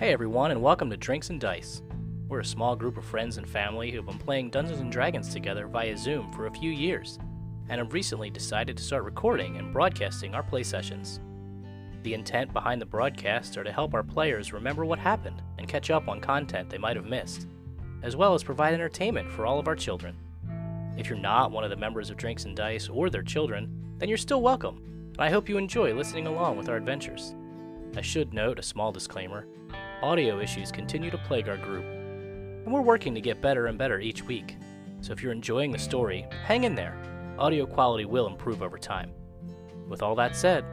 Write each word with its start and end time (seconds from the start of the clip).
Hey 0.00 0.14
everyone, 0.14 0.50
and 0.50 0.62
welcome 0.62 0.88
to 0.88 0.96
Drinks 0.96 1.28
and 1.28 1.38
Dice. 1.38 1.82
We're 2.26 2.40
a 2.40 2.44
small 2.44 2.74
group 2.74 2.96
of 2.96 3.04
friends 3.04 3.36
and 3.36 3.46
family 3.46 3.90
who've 3.90 4.06
been 4.06 4.16
playing 4.16 4.48
Dungeons 4.48 4.80
and 4.80 4.90
Dragons 4.90 5.28
together 5.28 5.66
via 5.66 5.94
Zoom 5.94 6.32
for 6.32 6.46
a 6.46 6.50
few 6.50 6.70
years, 6.70 7.18
and 7.68 7.78
have 7.78 7.92
recently 7.92 8.30
decided 8.30 8.78
to 8.78 8.82
start 8.82 9.04
recording 9.04 9.58
and 9.58 9.74
broadcasting 9.74 10.34
our 10.34 10.42
play 10.42 10.62
sessions. 10.62 11.20
The 12.02 12.14
intent 12.14 12.54
behind 12.54 12.80
the 12.80 12.86
broadcasts 12.86 13.58
are 13.58 13.62
to 13.62 13.70
help 13.70 13.92
our 13.92 14.02
players 14.02 14.54
remember 14.54 14.86
what 14.86 14.98
happened 14.98 15.42
and 15.58 15.68
catch 15.68 15.90
up 15.90 16.08
on 16.08 16.18
content 16.18 16.70
they 16.70 16.78
might 16.78 16.96
have 16.96 17.04
missed, 17.04 17.46
as 18.02 18.16
well 18.16 18.32
as 18.32 18.42
provide 18.42 18.72
entertainment 18.72 19.30
for 19.30 19.44
all 19.44 19.58
of 19.58 19.68
our 19.68 19.76
children. 19.76 20.16
If 20.96 21.10
you're 21.10 21.18
not 21.18 21.50
one 21.50 21.62
of 21.62 21.68
the 21.68 21.76
members 21.76 22.08
of 22.08 22.16
Drinks 22.16 22.46
and 22.46 22.56
Dice 22.56 22.88
or 22.88 23.10
their 23.10 23.22
children, 23.22 23.68
then 23.98 24.08
you're 24.08 24.16
still 24.16 24.40
welcome, 24.40 24.78
and 25.12 25.20
I 25.20 25.28
hope 25.28 25.46
you 25.46 25.58
enjoy 25.58 25.92
listening 25.92 26.26
along 26.26 26.56
with 26.56 26.70
our 26.70 26.76
adventures. 26.76 27.34
I 27.94 28.00
should 28.00 28.32
note 28.32 28.58
a 28.58 28.62
small 28.62 28.92
disclaimer 28.92 29.46
audio 30.02 30.40
issues 30.40 30.72
continue 30.72 31.10
to 31.10 31.18
plague 31.18 31.48
our 31.48 31.56
group, 31.56 31.84
and 31.84 32.72
we're 32.72 32.80
working 32.80 33.14
to 33.14 33.20
get 33.20 33.40
better 33.40 33.66
and 33.66 33.78
better 33.78 34.00
each 34.00 34.22
week. 34.24 34.56
So 35.00 35.12
if 35.12 35.22
you're 35.22 35.32
enjoying 35.32 35.70
the 35.70 35.78
story, 35.78 36.26
hang 36.44 36.64
in 36.64 36.74
there. 36.74 36.96
Audio 37.38 37.66
quality 37.66 38.04
will 38.04 38.26
improve 38.26 38.62
over 38.62 38.78
time. 38.78 39.12
With 39.88 40.02
all 40.02 40.14
that 40.16 40.36
said, 40.36 40.64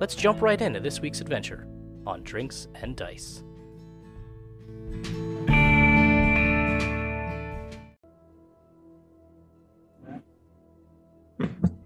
let's 0.00 0.14
jump 0.14 0.42
right 0.42 0.60
into 0.60 0.80
this 0.80 1.00
week's 1.00 1.20
adventure 1.20 1.66
on 2.06 2.22
Drinks 2.22 2.68
and 2.74 2.96
Dice. 2.96 3.42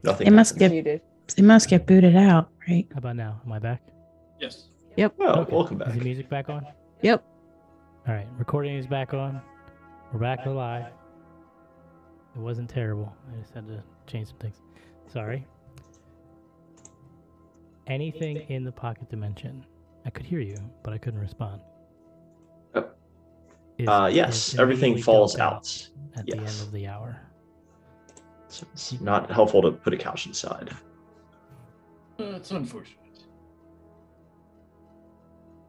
Nothing. 0.05 0.27
It 0.27 0.33
must 0.33 0.59
get 0.59 0.71
Muted. 0.73 1.01
it 1.37 1.45
must 1.45 1.69
get 1.69 1.87
booted 1.87 2.17
out, 2.17 2.51
right? 2.69 2.87
How 2.93 2.99
about 2.99 3.17
now? 3.17 3.41
Am 3.45 3.53
I 3.53 3.59
back? 3.59 3.83
Yes. 4.41 4.69
Well, 4.97 5.41
Okay. 5.41 5.55
welcome 5.55 5.79
back. 5.79 5.89
Is 5.89 5.95
the 5.95 6.05
music 6.05 6.29
back 6.29 6.49
on? 6.49 6.67
Yep. 7.03 7.25
All 8.07 8.15
right, 8.15 8.27
recording 8.39 8.75
is 8.77 8.87
back 8.87 9.15
on. 9.15 9.41
We're 10.13 10.19
back 10.21 10.45
live. 10.47 10.87
It 12.35 12.39
wasn't 12.41 12.69
terrible. 12.69 13.13
I 13.33 13.41
just 13.41 13.55
had 13.55 13.67
to 13.69 13.83
change 14.07 14.29
some 14.29 14.39
things. 14.39 14.61
Sorry. 15.07 15.47
Anything 17.87 18.39
in 18.49 18.65
the 18.65 18.73
pocket 18.73 19.09
dimension? 19.11 19.65
I 20.05 20.11
could 20.11 20.25
hear 20.27 20.41
you, 20.41 20.57
but 20.83 20.93
I 20.93 20.99
couldn't 20.99 21.21
respond. 21.21 21.61
Oh. 22.75 22.89
Is- 23.79 23.89
Uh, 23.89 24.11
yes, 24.13 24.59
everything 24.59 24.99
falls 24.99 25.39
out. 25.39 25.89
at 26.17 26.27
the 26.27 26.37
end 26.37 26.47
of 26.47 26.71
the 26.73 26.87
hour. 26.87 27.17
So 28.49 28.67
it's 28.73 29.01
not 29.01 29.31
helpful 29.31 29.63
to 29.63 29.73
put 29.73 29.95
a 29.95 29.97
couch 29.97 30.27
inside. 30.27 30.71
Uh, 32.21 32.25
it's 32.37 32.51
unfortunate. 32.51 32.99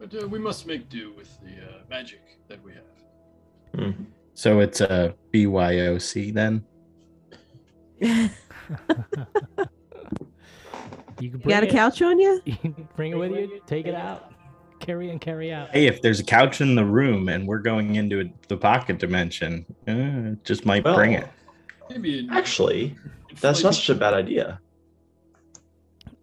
But 0.04 0.22
uh, 0.22 0.28
we 0.28 0.38
must 0.38 0.68
make 0.68 0.90
do 0.90 1.14
with 1.14 1.40
the 1.40 1.52
uh, 1.64 1.78
magic 1.90 2.38
that 2.50 2.62
we 2.62 2.74
have. 2.74 2.84
Mhm. 3.78 4.06
So 4.34 4.60
it's 4.60 4.82
a 4.82 5.16
BYOC 5.34 6.34
then? 6.34 6.66
You 8.02 8.10
can 11.30 11.40
You 11.40 11.48
got 11.48 11.64
a 11.64 11.68
it. 11.68 11.72
couch 11.72 12.02
on 12.02 12.20
you? 12.20 12.42
You 12.46 12.56
can 12.58 12.88
bring 12.98 13.14
it 13.14 13.16
with 13.16 13.32
you. 13.32 13.62
Take 13.66 13.88
it 13.88 13.96
out. 13.96 14.34
Carry 14.82 15.10
and 15.10 15.22
carry 15.22 15.54
out. 15.54 15.70
Hey, 15.70 15.88
if 15.88 16.02
there's 16.02 16.20
a 16.20 16.24
couch 16.26 16.60
in 16.60 16.76
the 16.76 16.84
room 16.84 17.30
and 17.30 17.48
we're 17.48 17.60
going 17.60 17.96
into 17.96 18.20
a, 18.20 18.26
the 18.50 18.58
pocket 18.58 19.00
dimension, 19.00 19.66
uh, 19.88 20.36
just 20.44 20.66
might 20.66 20.84
Well, 20.84 20.96
bring 20.96 21.14
it. 21.14 21.30
Maybe 21.90 22.20
it, 22.20 22.26
actually, 22.30 22.98
that's 23.40 23.64
not 23.64 23.74
such 23.76 23.90
a 23.90 23.96
bad 23.96 24.14
idea. 24.14 24.60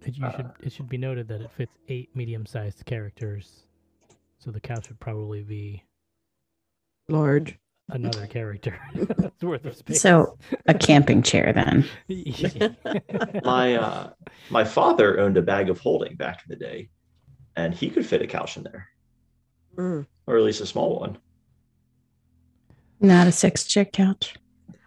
It, 0.04 0.18
you 0.18 0.30
should, 0.36 0.50
it 0.62 0.72
should 0.74 0.88
be 0.90 0.98
noted 0.98 1.28
that 1.28 1.40
it 1.40 1.50
fits 1.56 1.72
eight 1.88 2.10
medium-sized 2.14 2.84
characters, 2.84 3.64
so 4.40 4.50
the 4.50 4.60
couch 4.60 4.88
would 4.88 4.98
probably 5.00 5.42
be 5.42 5.84
Large. 7.08 7.58
another 7.90 8.26
character. 8.36 8.78
it's 8.94 9.42
worth 9.42 9.64
of 9.66 9.76
space. 9.76 10.00
So 10.00 10.36
a 10.66 10.74
camping 10.74 11.22
chair 11.22 11.52
then. 11.52 11.86
My 13.44 13.74
uh, 13.76 14.10
my 14.50 14.64
father 14.64 15.20
owned 15.20 15.36
a 15.36 15.42
bag 15.42 15.70
of 15.70 15.78
holding 15.78 16.16
back 16.16 16.42
in 16.44 16.48
the 16.48 16.56
day, 16.56 16.88
and 17.56 17.72
he 17.74 17.88
could 17.90 18.04
fit 18.06 18.22
a 18.22 18.26
couch 18.26 18.56
in 18.56 18.62
there, 18.64 18.88
Mm. 19.76 20.06
or 20.26 20.36
at 20.36 20.42
least 20.42 20.60
a 20.60 20.66
small 20.66 20.98
one. 21.00 21.16
Not 23.00 23.26
a 23.28 23.32
six 23.32 23.64
chair 23.64 23.84
couch. 23.84 24.34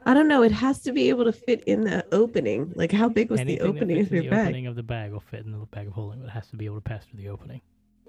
I 0.06 0.13
don't 0.13 0.27
know. 0.27 0.44
It 0.44 0.51
has 0.51 0.81
to 0.81 0.91
be 0.91 1.07
able 1.09 1.23
to 1.23 1.31
fit 1.31 1.63
in 1.66 1.81
the 1.81 2.06
opening. 2.13 2.73
Like, 2.75 2.91
how 2.91 3.07
big 3.07 3.31
was 3.31 3.39
Anything 3.39 3.63
the 3.63 3.69
opening 3.69 4.00
of 4.01 4.07
in 4.09 4.13
your 4.16 4.23
the 4.25 4.29
bag? 4.29 4.47
opening 4.47 4.67
of 4.67 4.75
the 4.75 4.83
bag 4.83 5.13
will 5.13 5.22
fit 5.22 5.45
in 5.45 5.51
the 5.53 5.66
bag 5.67 5.88
of 5.88 5.94
holding, 5.94 6.19
but 6.19 6.25
it 6.25 6.31
has 6.31 6.47
to 6.50 6.57
be 6.57 6.66
able 6.66 6.75
to 6.75 6.81
pass 6.81 7.06
through 7.06 7.22
the 7.22 7.29
opening. 7.29 7.61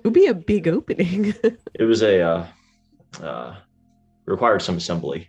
It 0.05 0.09
would 0.09 0.15
be 0.15 0.27
a 0.27 0.35
big 0.35 0.69
opening. 0.69 1.35
It 1.75 1.85
was 1.85 2.03
a 2.03 2.21
uh, 2.21 2.47
uh, 3.23 3.57
required 4.27 4.61
some 4.61 4.77
assembly 4.77 5.29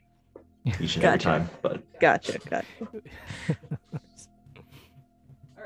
each 0.80 0.98
and 0.98 1.06
every 1.06 1.18
time, 1.20 1.50
but 1.62 1.82
gotcha. 2.00 2.40
Gotcha. 2.40 2.66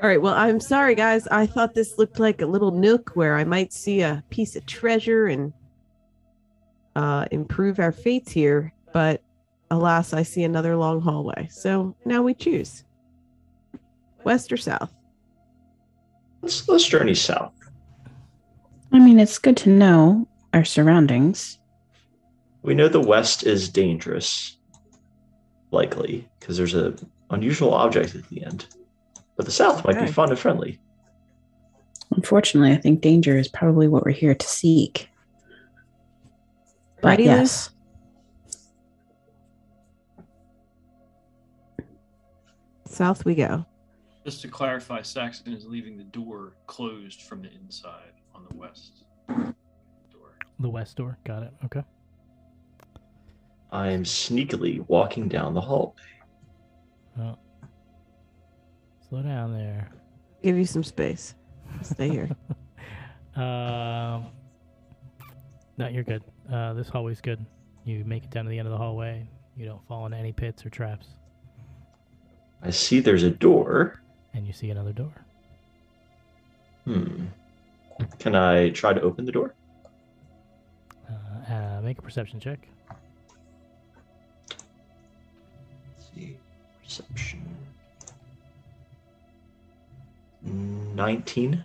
All 0.02 0.08
right. 0.08 0.22
Well, 0.22 0.34
I'm 0.34 0.60
sorry, 0.60 0.94
guys. 0.94 1.26
I 1.26 1.44
thought 1.44 1.74
this 1.74 1.98
looked 1.98 2.18
like 2.18 2.40
a 2.40 2.46
little 2.46 2.70
nook 2.70 3.10
where 3.14 3.36
I 3.36 3.44
might 3.44 3.72
see 3.72 4.00
a 4.00 4.24
piece 4.30 4.56
of 4.56 4.64
treasure 4.64 5.26
and 5.26 5.52
uh, 6.96 7.26
improve 7.30 7.78
our 7.78 7.92
fates 7.92 8.30
here. 8.30 8.72
But 8.92 9.22
alas, 9.70 10.14
I 10.14 10.22
see 10.22 10.44
another 10.44 10.76
long 10.76 11.00
hallway. 11.00 11.48
So 11.50 11.94
now 12.04 12.22
we 12.22 12.32
choose 12.32 12.84
west 14.24 14.52
or 14.52 14.56
south. 14.56 14.94
let's 16.42 16.66
let's 16.68 16.86
journey 16.86 17.14
south. 17.14 17.52
I 18.92 18.98
mean, 18.98 19.20
it's 19.20 19.38
good 19.38 19.56
to 19.58 19.70
know 19.70 20.28
our 20.52 20.64
surroundings. 20.64 21.58
We 22.62 22.74
know 22.74 22.88
the 22.88 23.00
west 23.00 23.44
is 23.44 23.68
dangerous, 23.68 24.58
likely, 25.70 26.28
because 26.38 26.56
there's 26.56 26.74
a 26.74 26.94
unusual 27.30 27.72
object 27.72 28.14
at 28.14 28.28
the 28.28 28.44
end. 28.44 28.66
But 29.36 29.46
the 29.46 29.52
south 29.52 29.84
might 29.84 29.96
Okay. 29.96 30.06
be 30.06 30.12
fun 30.12 30.30
and 30.30 30.38
friendly. 30.38 30.78
Unfortunately, 32.10 32.72
I 32.72 32.76
think 32.76 33.00
danger 33.00 33.38
is 33.38 33.48
probably 33.48 33.86
what 33.86 34.04
we're 34.04 34.10
here 34.10 34.34
to 34.34 34.46
seek. 34.46 35.08
But 37.00 37.10
Ready, 37.10 37.24
yes, 37.24 37.70
South 42.86 43.24
we 43.24 43.34
go. 43.36 43.64
Just 44.24 44.42
to 44.42 44.48
clarify, 44.48 45.00
Saxon 45.00 45.54
is 45.54 45.64
leaving 45.64 45.96
the 45.96 46.04
door 46.04 46.52
closed 46.66 47.22
from 47.22 47.40
the 47.40 47.50
inside 47.52 48.12
on 48.40 48.46
the 48.50 48.56
west 48.56 49.04
door. 49.28 50.34
The 50.58 50.68
west 50.70 50.96
door. 50.96 51.18
Got 51.24 51.42
it. 51.44 51.52
Okay. 51.64 51.82
I 53.72 53.90
am 53.90 54.04
sneakily 54.04 54.84
walking 54.88 55.28
down 55.28 55.54
the 55.54 55.60
hallway. 55.60 55.94
Oh. 57.20 57.38
Slow 59.08 59.22
down 59.22 59.52
there. 59.52 59.90
Give 60.42 60.56
you 60.56 60.64
some 60.64 60.84
space. 60.84 61.34
Stay 61.82 62.08
here. 62.08 62.28
Um, 63.36 64.26
no, 65.78 65.86
you're 65.88 66.02
good. 66.02 66.24
Uh, 66.52 66.74
this 66.74 66.88
hallway's 66.88 67.20
good. 67.20 67.46
You 67.84 68.04
make 68.04 68.24
it 68.24 68.30
down 68.30 68.44
to 68.44 68.50
the 68.50 68.58
end 68.58 68.66
of 68.66 68.72
the 68.72 68.76
hallway. 68.76 69.24
You 69.56 69.66
don't 69.66 69.86
fall 69.86 70.04
into 70.04 70.18
any 70.18 70.32
pits 70.32 70.66
or 70.66 70.68
traps, 70.68 71.06
I 72.60 72.70
see 72.70 72.98
there's 73.00 73.22
a 73.22 73.30
door. 73.30 74.02
and 74.34 74.46
you 74.46 74.52
see 74.52 74.70
another 74.70 74.92
door. 74.92 75.12
Hmm. 76.84 77.26
Can 78.18 78.34
I 78.34 78.70
try 78.70 78.92
to 78.92 79.00
open 79.00 79.24
the 79.24 79.32
door? 79.32 79.54
Uh, 81.08 81.52
uh, 81.52 81.80
make 81.82 81.98
a 81.98 82.02
perception 82.02 82.40
check. 82.40 82.68
Let's 85.96 86.10
see. 86.14 86.36
Perception. 86.82 87.44
19. 90.42 91.64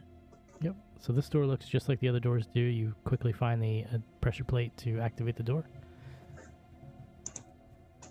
Yep. 0.62 0.76
So 1.00 1.14
this 1.14 1.30
door 1.30 1.46
looks 1.46 1.68
just 1.68 1.90
like 1.90 2.00
the 2.00 2.10
other 2.10 2.20
doors 2.20 2.48
do. 2.54 2.62
You 2.62 2.96
quickly 3.04 3.34
find 3.34 3.62
the 3.62 3.86
uh, 3.94 3.98
pressure 4.22 4.44
plate 4.44 4.76
to 4.78 5.00
activate 5.00 5.36
the 5.36 5.44
door. 5.44 5.66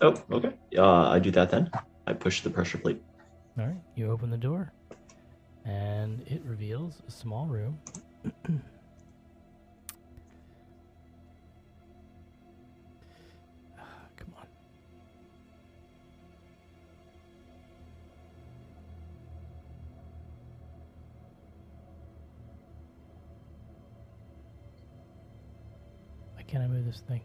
Oh, 0.00 0.14
okay. 0.30 0.52
Uh, 0.76 1.08
I 1.08 1.18
do 1.18 1.30
that 1.30 1.50
then. 1.50 1.70
I 2.06 2.12
push 2.12 2.42
the 2.42 2.50
pressure 2.50 2.78
plate. 2.78 3.02
All 3.58 3.66
right. 3.66 3.80
You 3.94 4.10
open 4.10 4.30
the 4.30 4.36
door, 4.36 4.72
and 5.64 6.20
it 6.26 6.42
reveals 6.44 7.00
a 7.06 7.10
small 7.10 7.46
room. 7.46 7.78
Come 8.24 8.62
on. 14.38 14.46
Why 26.34 26.42
can't 26.44 26.64
I 26.64 26.66
move 26.66 26.86
this 26.86 27.02
thing? 27.06 27.20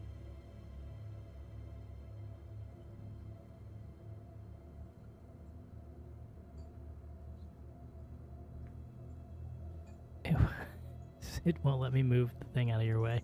It 11.44 11.56
won't 11.62 11.80
let 11.80 11.92
me 11.92 12.02
move 12.02 12.30
the 12.38 12.44
thing 12.46 12.70
out 12.70 12.80
of 12.80 12.86
your 12.86 13.00
way. 13.00 13.22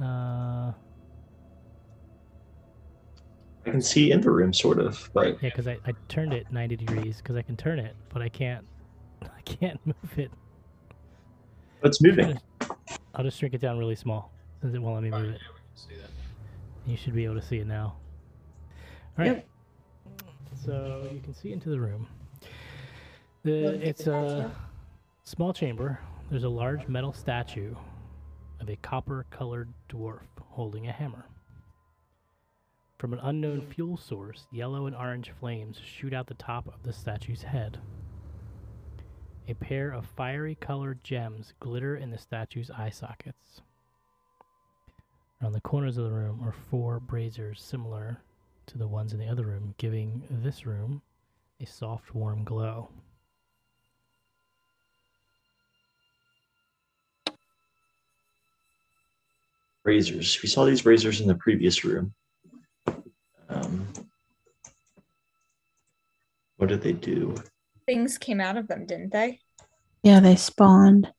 Uh, 0.00 0.72
I 3.64 3.70
can 3.70 3.82
see 3.82 4.12
in 4.12 4.20
the 4.20 4.30
room, 4.30 4.52
sort 4.52 4.78
of, 4.78 5.10
but 5.12 5.42
yeah, 5.42 5.50
because 5.50 5.66
I, 5.66 5.78
I 5.86 5.92
turned 6.08 6.32
it 6.32 6.50
90 6.52 6.76
degrees 6.76 7.18
because 7.18 7.36
I 7.36 7.42
can 7.42 7.56
turn 7.56 7.78
it, 7.78 7.96
but 8.08 8.22
I 8.22 8.28
can't 8.28 8.64
I 9.22 9.40
can't 9.44 9.80
move 9.86 10.18
it. 10.18 10.30
it's 11.82 12.00
moving. 12.00 12.38
I'll 13.14 13.24
just 13.24 13.38
shrink 13.38 13.54
it 13.54 13.60
down 13.60 13.78
really 13.78 13.96
small 13.96 14.30
since 14.60 14.74
it 14.74 14.78
won't 14.80 14.94
let 14.94 15.02
me 15.02 15.10
move 15.10 15.34
it. 15.34 15.40
we 15.40 15.60
can 15.60 15.74
see 15.74 15.94
that. 16.00 16.10
You 16.90 16.96
should 16.96 17.14
be 17.14 17.24
able 17.24 17.34
to 17.36 17.42
see 17.42 17.58
it 17.58 17.66
now. 17.66 17.96
All 19.18 19.24
right. 19.24 19.46
So 20.64 21.08
you 21.12 21.20
can 21.20 21.34
see 21.34 21.52
into 21.52 21.70
the 21.70 21.80
room. 21.80 22.06
The, 23.44 23.80
it's 23.86 24.06
a 24.06 24.50
small 25.24 25.52
chamber. 25.52 26.00
There's 26.28 26.42
a 26.42 26.48
large 26.48 26.88
metal 26.88 27.12
statue 27.12 27.76
of 28.60 28.68
a 28.68 28.74
copper 28.74 29.26
colored 29.30 29.72
dwarf 29.88 30.26
holding 30.42 30.88
a 30.88 30.92
hammer. 30.92 31.26
From 32.98 33.12
an 33.12 33.20
unknown 33.22 33.60
fuel 33.60 33.96
source, 33.96 34.48
yellow 34.50 34.86
and 34.86 34.96
orange 34.96 35.30
flames 35.38 35.78
shoot 35.78 36.12
out 36.12 36.26
the 36.26 36.34
top 36.34 36.66
of 36.66 36.82
the 36.82 36.92
statue's 36.92 37.42
head. 37.42 37.78
A 39.46 39.54
pair 39.54 39.92
of 39.92 40.04
fiery 40.16 40.56
colored 40.56 41.04
gems 41.04 41.54
glitter 41.60 41.94
in 41.96 42.10
the 42.10 42.18
statue's 42.18 42.72
eye 42.72 42.90
sockets. 42.90 43.60
Around 45.40 45.52
the 45.52 45.60
corners 45.60 45.96
of 45.96 46.06
the 46.06 46.12
room 46.12 46.40
are 46.42 46.54
four 46.70 46.98
braziers 46.98 47.62
similar 47.62 48.20
to 48.66 48.78
the 48.78 48.88
ones 48.88 49.12
in 49.12 49.20
the 49.20 49.28
other 49.28 49.46
room, 49.46 49.76
giving 49.78 50.24
this 50.28 50.66
room 50.66 51.02
a 51.60 51.66
soft, 51.66 52.16
warm 52.16 52.42
glow. 52.42 52.88
Razors. 59.86 60.42
We 60.42 60.48
saw 60.48 60.64
these 60.64 60.82
braziers 60.82 61.20
in 61.20 61.28
the 61.28 61.36
previous 61.36 61.84
room. 61.84 62.12
Um, 63.48 63.86
what 66.56 66.68
did 66.68 66.82
they 66.82 66.92
do? 66.92 67.36
Things 67.86 68.18
came 68.18 68.40
out 68.40 68.56
of 68.56 68.66
them, 68.66 68.84
didn't 68.84 69.12
they? 69.12 69.38
Yeah, 70.02 70.18
they 70.18 70.34
spawned. 70.34 71.12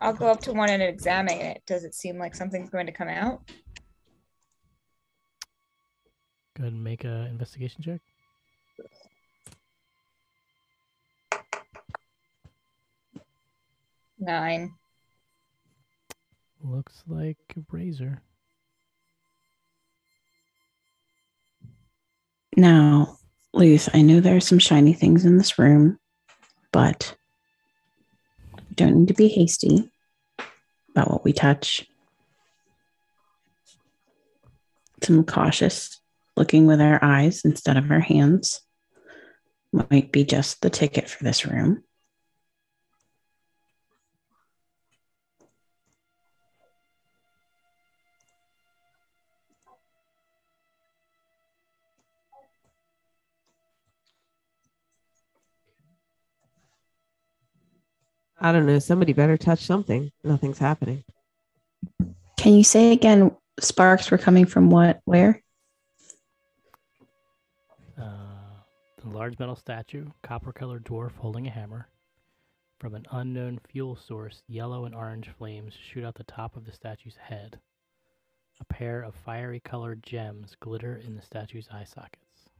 I'll 0.00 0.12
go 0.12 0.26
up 0.26 0.40
to 0.42 0.52
one 0.52 0.70
and 0.70 0.82
examine 0.82 1.40
it. 1.40 1.62
Does 1.66 1.84
it 1.84 1.94
seem 1.94 2.18
like 2.18 2.34
something's 2.34 2.68
going 2.68 2.86
to 2.86 2.92
come 2.92 3.08
out? 3.08 3.48
Go 6.56 6.64
ahead 6.64 6.72
and 6.72 6.82
make 6.82 7.04
a 7.04 7.26
investigation 7.30 7.80
check. 7.80 8.00
Nine. 14.18 14.74
Looks 16.62 17.02
like 17.06 17.38
a 17.56 17.60
brazier. 17.60 18.22
Now, 22.56 23.18
Luth, 23.52 23.88
I 23.94 24.02
know 24.02 24.20
there 24.20 24.36
are 24.36 24.40
some 24.40 24.58
shiny 24.58 24.92
things 24.92 25.24
in 25.24 25.36
this 25.36 25.58
room, 25.58 25.98
but 26.72 27.16
we 28.68 28.74
don't 28.74 28.96
need 28.96 29.08
to 29.08 29.14
be 29.14 29.28
hasty 29.28 29.90
about 30.90 31.10
what 31.10 31.24
we 31.24 31.32
touch. 31.32 31.86
Some 35.02 35.24
cautious 35.24 36.00
looking 36.36 36.66
with 36.66 36.80
our 36.80 37.02
eyes 37.04 37.44
instead 37.44 37.76
of 37.76 37.90
our 37.90 38.00
hands 38.00 38.62
might 39.72 40.10
be 40.10 40.24
just 40.24 40.62
the 40.62 40.70
ticket 40.70 41.08
for 41.08 41.22
this 41.24 41.44
room. 41.44 41.84
I 58.38 58.52
don't 58.52 58.66
know. 58.66 58.78
Somebody 58.78 59.12
better 59.12 59.36
touch 59.36 59.60
something. 59.60 60.10
Nothing's 60.22 60.58
happening. 60.58 61.04
Can 62.36 62.54
you 62.54 62.64
say 62.64 62.92
again? 62.92 63.34
Sparks 63.58 64.10
were 64.10 64.18
coming 64.18 64.44
from 64.44 64.68
what? 64.68 65.00
Where? 65.04 65.42
Uh, 67.98 68.60
the 69.02 69.08
large 69.08 69.38
metal 69.38 69.56
statue, 69.56 70.06
copper 70.22 70.52
colored 70.52 70.84
dwarf 70.84 71.16
holding 71.16 71.46
a 71.46 71.50
hammer. 71.50 71.88
From 72.78 72.94
an 72.94 73.06
unknown 73.10 73.58
fuel 73.70 73.96
source, 73.96 74.42
yellow 74.48 74.84
and 74.84 74.94
orange 74.94 75.30
flames 75.38 75.72
shoot 75.74 76.04
out 76.04 76.14
the 76.14 76.24
top 76.24 76.56
of 76.56 76.66
the 76.66 76.72
statue's 76.72 77.16
head. 77.16 77.58
A 78.60 78.64
pair 78.66 79.00
of 79.00 79.14
fiery 79.14 79.60
colored 79.60 80.02
gems 80.02 80.56
glitter 80.60 81.00
in 81.06 81.16
the 81.16 81.22
statue's 81.22 81.68
eye 81.72 81.84
sockets. 81.84 82.50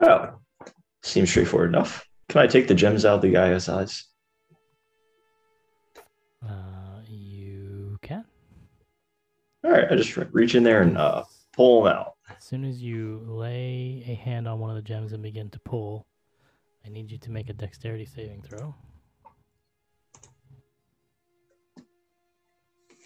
Oh, 0.00 0.38
seems 1.02 1.30
straightforward 1.30 1.70
enough. 1.70 2.06
Can 2.28 2.40
I 2.40 2.46
take 2.46 2.68
the 2.68 2.74
gems 2.74 3.04
out 3.04 3.16
of 3.16 3.22
the 3.22 3.30
guy's 3.30 3.68
eyes? 3.68 4.04
Uh, 6.46 7.00
you 7.08 7.98
can. 8.02 8.24
All 9.64 9.70
right, 9.70 9.86
I 9.90 9.96
just 9.96 10.16
re- 10.16 10.26
reach 10.32 10.54
in 10.54 10.62
there 10.62 10.82
and 10.82 10.96
uh, 10.96 11.24
pull 11.52 11.82
them 11.82 11.92
out. 11.92 12.14
As 12.36 12.44
soon 12.44 12.64
as 12.64 12.82
you 12.82 13.22
lay 13.26 14.04
a 14.06 14.14
hand 14.14 14.46
on 14.46 14.58
one 14.58 14.70
of 14.70 14.76
the 14.76 14.82
gems 14.82 15.12
and 15.12 15.22
begin 15.22 15.50
to 15.50 15.58
pull, 15.60 16.06
I 16.84 16.88
need 16.88 17.10
you 17.10 17.18
to 17.18 17.30
make 17.30 17.48
a 17.48 17.52
dexterity 17.52 18.06
saving 18.06 18.42
throw. 18.42 18.74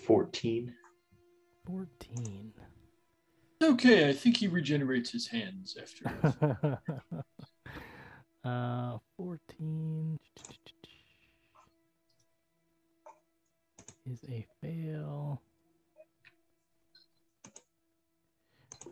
14. 0.07 0.75
14. 1.67 2.53
Okay, 3.63 4.09
I 4.09 4.13
think 4.13 4.39
he 4.39 4.49
regenerates 4.49 5.11
his 5.11 5.29
hands 5.29 5.77
after. 5.81 6.79
uh, 8.45 8.99
14 9.17 10.19
is 14.07 14.25
a 14.29 14.47
fail. 14.61 15.41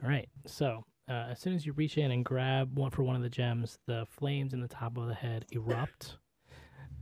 All 0.02 0.08
right, 0.08 0.28
so 0.46 0.84
uh, 1.08 1.28
as 1.30 1.40
soon 1.40 1.54
as 1.54 1.64
you 1.64 1.72
reach 1.72 1.96
in 1.98 2.10
and 2.10 2.24
grab 2.24 2.76
one 2.76 2.90
for 2.90 3.02
one 3.02 3.16
of 3.16 3.22
the 3.22 3.30
gems, 3.30 3.78
the 3.86 4.06
flames 4.10 4.52
in 4.52 4.60
the 4.60 4.68
top 4.68 4.96
of 4.96 5.06
the 5.06 5.14
head 5.14 5.46
erupt. 5.52 6.16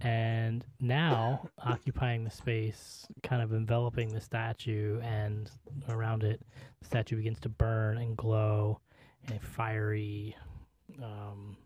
And 0.00 0.65
now, 0.81 1.48
occupying 1.65 2.25
the 2.25 2.31
space, 2.31 3.06
kind 3.22 3.43
of 3.43 3.53
enveloping 3.53 4.08
the 4.08 4.20
statue, 4.20 5.01
and 5.01 5.51
around 5.89 6.22
it, 6.22 6.41
the 6.81 6.86
statue 6.86 7.17
begins 7.17 7.41
to 7.41 7.48
burn 7.48 7.98
and 7.98 8.17
glow 8.17 8.81
in 9.27 9.34
a 9.34 9.41
fiery, 9.41 10.36
um, 11.03 11.56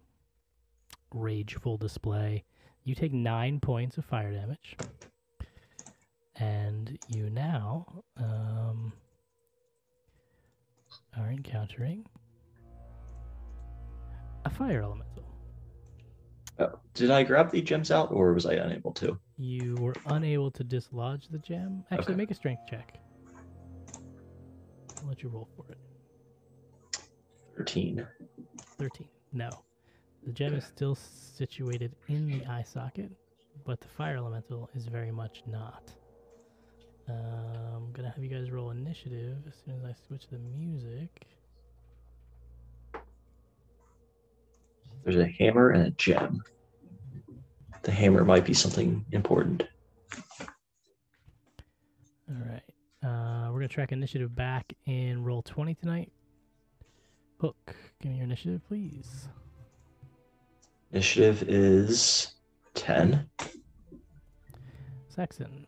rageful 1.13 1.77
display. 1.77 2.45
You 2.85 2.95
take 2.95 3.13
nine 3.13 3.61
points 3.61 3.99
of 3.99 4.05
fire 4.05 4.33
damage, 4.33 4.77
and 6.41 6.99
you 7.07 7.29
now 7.31 7.87
um, 8.17 8.93
are 11.19 11.31
encountering 11.31 12.05
a 14.45 14.51
fire 14.51 14.83
elemental. 14.83 15.25
Oh, 16.59 16.79
did 16.95 17.11
I 17.11 17.23
grab 17.23 17.51
the 17.51 17.61
gems 17.63 17.91
out 17.91 18.11
or 18.11 18.33
was 18.33 18.47
I 18.47 18.55
unable 18.55 18.93
to? 18.95 19.19
You 19.39 19.77
were 19.77 19.95
unable 20.07 20.51
to 20.53 20.65
dislodge 20.65 21.29
the 21.29 21.39
gem. 21.39 21.85
Actually, 21.91 22.15
Okay. 22.15 22.17
make 22.17 22.31
a 22.31 22.35
strength 22.35 22.63
check. 22.69 22.99
I'll 25.03 25.09
let 25.09 25.23
you 25.23 25.29
roll 25.29 25.49
for 25.57 25.65
it. 25.71 25.79
13. 27.57 28.07
13. 28.79 29.09
No. 29.33 29.63
The 30.27 30.33
gem 30.33 30.55
is 30.55 30.65
still 30.65 30.95
situated 30.95 31.95
in 32.09 32.31
the 32.31 32.45
eye 32.47 32.63
socket, 32.63 33.11
but 33.65 33.81
the 33.81 33.89
fire 33.89 34.17
elemental 34.17 34.69
is 34.75 34.87
very 34.87 35.11
much 35.11 35.43
not. 35.47 35.95
I'm 37.11 37.93
going 37.93 38.05
to 38.05 38.11
have 38.11 38.23
you 38.23 38.29
guys 38.29 38.51
roll 38.51 38.71
initiative 38.71 39.39
as 39.47 39.55
soon 39.65 39.77
as 39.77 39.85
I 39.85 39.95
switch 40.07 40.29
the 40.29 40.39
music. 40.39 41.27
There's 45.05 45.17
a 45.17 45.27
hammer 45.27 45.71
and 45.71 45.87
a 45.87 45.91
gem. 45.93 46.43
The 47.83 47.93
hammer 47.93 48.25
might 48.25 48.45
be 48.45 48.53
something 48.53 49.05
important. 49.13 49.65
All 52.29 52.37
right. 52.47 52.63
Uh, 53.03 53.47
we're 53.47 53.59
going 53.61 53.69
to 53.69 53.75
track 53.75 53.93
initiative 53.93 54.35
back 54.35 54.73
in 54.87 55.25
Roll20 55.25 55.79
tonight. 55.79 56.13
Hook, 57.41 57.75
give 58.03 58.13
me 58.13 58.19
your 58.19 58.27
initiative, 58.27 58.61
please. 58.69 59.29
Initiative 60.93 61.45
is 61.49 62.35
10. 62.75 63.29
Saxon. 65.09 65.67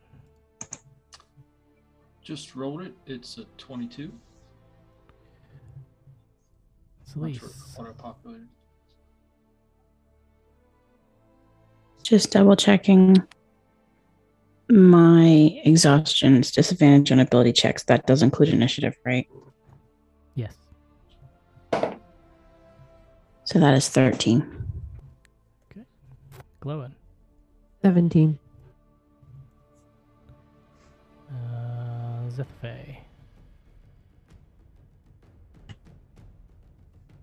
Just 2.22 2.54
rolled 2.54 2.82
it. 2.82 2.94
It's 3.06 3.38
a 3.38 3.44
22. 3.58 4.12
Not 7.14 7.28
Celise. 7.30 7.40
sure 7.40 7.48
what 7.76 7.88
I 7.88 7.92
populated. 7.92 8.48
Just 12.02 12.30
double 12.32 12.56
checking 12.56 13.16
My 14.70 15.60
exhaustion's 15.64 16.50
disadvantage 16.50 17.12
on 17.12 17.20
ability 17.20 17.52
checks. 17.52 17.82
That 17.84 18.06
does 18.06 18.22
include 18.22 18.50
initiative, 18.50 18.96
right? 19.04 19.28
Yes. 20.34 20.54
So 23.44 23.58
that 23.58 23.74
is 23.74 23.88
13. 23.88 24.40
Okay. 25.70 25.84
Glowing. 26.60 26.94
17. 27.82 28.38
Zephyr. 32.32 32.96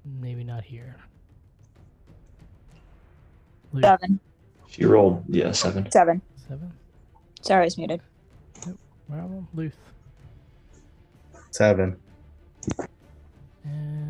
Maybe 0.06 0.44
not 0.44 0.64
here. 0.64 0.96
Luke, 3.72 3.84
Seven. 3.86 4.20
She 4.68 4.86
rolled, 4.86 5.24
yeah, 5.28 5.52
seven. 5.52 5.90
Seven. 5.92 6.22
Seven. 6.48 6.72
Sorry, 7.42 7.62
I 7.62 7.66
was 7.66 7.78
muted. 7.78 8.02
Well, 9.08 9.48
Luth. 9.54 9.78
Seven. 11.52 11.98
And 13.64 14.09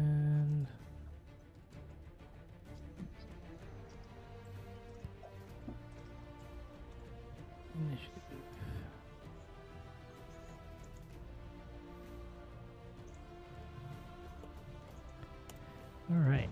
All 16.11 16.17
right. 16.17 16.49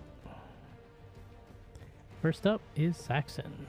First 2.22 2.46
up 2.46 2.60
is 2.76 2.96
Saxon. 2.96 3.66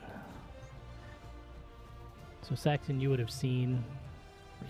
So 2.41 2.55
Saxon, 2.55 3.00
you 3.00 3.10
would 3.10 3.19
have 3.19 3.31
seen, 3.31 3.84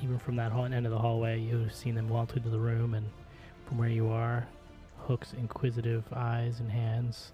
even 0.04 0.18
from 0.20 0.36
that 0.38 0.52
end 0.54 0.86
of 0.86 0.92
the 0.92 0.98
hallway, 0.98 1.40
you 1.40 1.58
would 1.58 1.68
have 1.68 1.76
seen 1.76 1.96
them 1.96 2.10
walk 2.10 2.36
into 2.36 2.50
the 2.50 2.60
room, 2.60 2.94
and 2.94 3.06
from 3.66 3.78
where 3.78 3.90
you 3.90 4.10
are, 4.10 4.48
Hook's 4.98 5.34
inquisitive 5.34 6.04
eyes 6.14 6.60
and 6.60 6.70
hands 6.70 7.32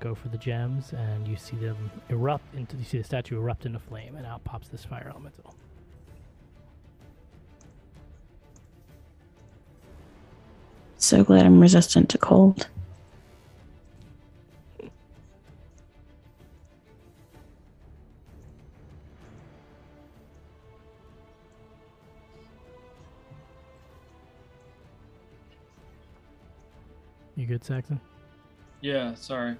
go 0.00 0.14
for 0.14 0.28
the 0.28 0.38
gems, 0.38 0.92
and 0.92 1.26
you 1.26 1.36
see 1.36 1.56
them 1.56 1.90
erupt 2.08 2.54
into. 2.54 2.76
You 2.76 2.84
see 2.84 2.98
the 2.98 3.04
statue 3.04 3.38
erupt 3.38 3.64
into 3.64 3.78
flame, 3.78 4.16
and 4.16 4.26
out 4.26 4.42
pops 4.44 4.68
this 4.68 4.84
fire 4.84 5.08
elemental. 5.08 5.54
So 10.98 11.22
glad 11.22 11.46
I'm 11.46 11.60
resistant 11.60 12.08
to 12.10 12.18
cold. 12.18 12.68
Saxon? 27.64 27.98
Yeah, 28.82 29.14
sorry. 29.14 29.56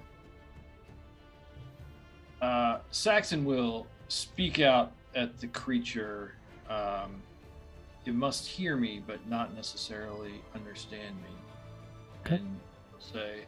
Uh, 2.39 2.77
Saxon 2.91 3.43
will 3.43 3.87
speak 4.09 4.59
out 4.59 4.91
at 5.15 5.39
the 5.39 5.47
creature. 5.47 6.35
Um, 6.69 7.21
it 8.05 8.13
must 8.13 8.45
hear 8.45 8.77
me, 8.77 9.01
but 9.05 9.27
not 9.27 9.55
necessarily 9.55 10.41
understand 10.53 11.15
me. 11.15 11.29
Okay. 12.23 12.35
And 12.35 12.59
say, 12.99 13.45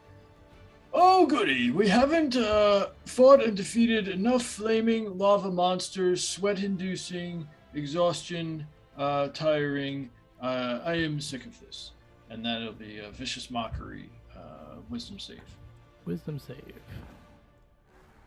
"Oh, 0.92 1.28
goody! 1.28 1.70
We 1.70 1.88
haven't 1.88 2.36
uh, 2.36 2.88
fought 3.06 3.44
and 3.44 3.56
defeated 3.56 4.08
enough 4.08 4.42
flaming 4.42 5.20
lava 5.20 5.52
monsters, 5.52 6.28
sweat-inducing, 6.28 7.48
exhaustion, 7.76 8.66
uh, 8.98 9.28
tiring. 9.28 10.10
Uh, 10.42 10.80
I 10.84 10.96
am 10.96 11.22
sick 11.22 11.46
of 11.46 11.60
this." 11.60 11.92
And 12.32 12.44
that'll 12.44 12.74
be 12.74 12.98
a 12.98 13.12
vicious 13.12 13.52
mockery. 13.52 14.10
Wisdom 14.89 15.20
save. 15.20 15.41
Wisdom 16.06 16.39
save. 16.39 16.82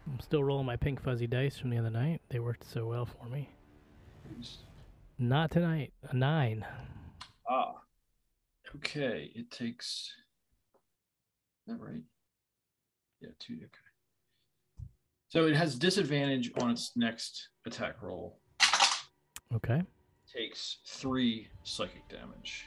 I'm 0.07 0.21
still 0.21 0.45
rolling 0.45 0.67
my 0.67 0.77
pink 0.77 1.03
fuzzy 1.03 1.27
dice 1.27 1.57
from 1.59 1.71
the 1.71 1.79
other 1.79 1.91
night. 1.91 2.21
They 2.29 2.39
worked 2.39 2.65
so 2.71 2.87
well 2.87 3.07
for 3.07 3.29
me. 3.29 3.49
Not 5.19 5.51
tonight. 5.51 5.93
A 6.09 6.15
nine. 6.15 6.65
Ah. 7.49 7.75
Okay, 8.77 9.31
it 9.35 9.51
takes. 9.51 10.13
Is 11.67 11.75
that 11.75 11.81
right? 11.81 12.03
Yeah, 13.21 13.31
two. 13.39 13.55
Okay. 13.55 14.87
So 15.29 15.47
it 15.47 15.57
has 15.57 15.79
disadvantage 15.79 16.51
on 16.61 16.71
its 16.71 16.93
next 16.97 17.49
attack 17.67 18.03
roll. 18.03 18.39
Okay. 19.55 19.83
Takes 20.33 20.79
three 20.87 21.49
psychic 21.65 22.09
damage. 22.09 22.67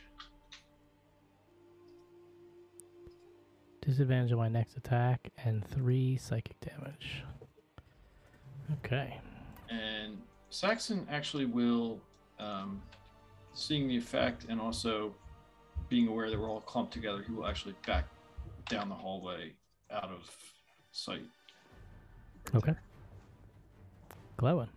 Disadvantage 3.86 4.32
on 4.32 4.38
my 4.38 4.48
next 4.48 4.78
attack 4.78 5.30
and 5.44 5.68
three 5.68 6.16
psychic 6.16 6.58
damage. 6.62 7.24
Okay. 8.76 9.20
And 9.70 10.18
Saxon 10.50 11.06
actually 11.12 11.46
will, 11.46 12.00
um, 12.40 12.82
seeing 13.54 13.90
the 13.90 13.98
effect 13.98 14.46
and 14.48 14.62
also 14.62 15.14
being 15.90 16.08
aware 16.08 16.30
that 16.30 16.40
we're 16.40 16.50
all 16.50 16.62
clumped 16.62 16.94
together, 16.94 17.24
he 17.28 17.34
will 17.34 17.46
actually 17.46 17.76
back 17.86 18.06
down 18.70 18.88
the 18.88 18.96
hallway 18.96 19.52
out 19.92 20.10
of 20.10 20.32
sight. 20.94 21.24
Okay. 22.56 22.74
Glowing. 24.38 24.70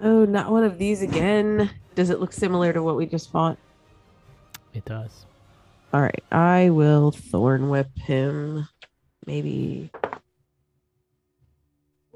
Oh, 0.00 0.24
not 0.24 0.52
one 0.52 0.62
of 0.62 0.78
these 0.78 1.02
again. 1.02 1.70
Does 1.96 2.10
it 2.10 2.20
look 2.20 2.32
similar 2.32 2.72
to 2.72 2.82
what 2.84 2.96
we 2.96 3.04
just 3.04 3.30
fought? 3.30 3.58
It 4.74 4.84
does. 4.84 5.26
All 5.92 6.00
right, 6.00 6.24
I 6.32 6.70
will 6.70 7.10
thorn 7.10 7.68
whip 7.68 7.90
him. 7.98 8.68
Maybe 9.26 9.90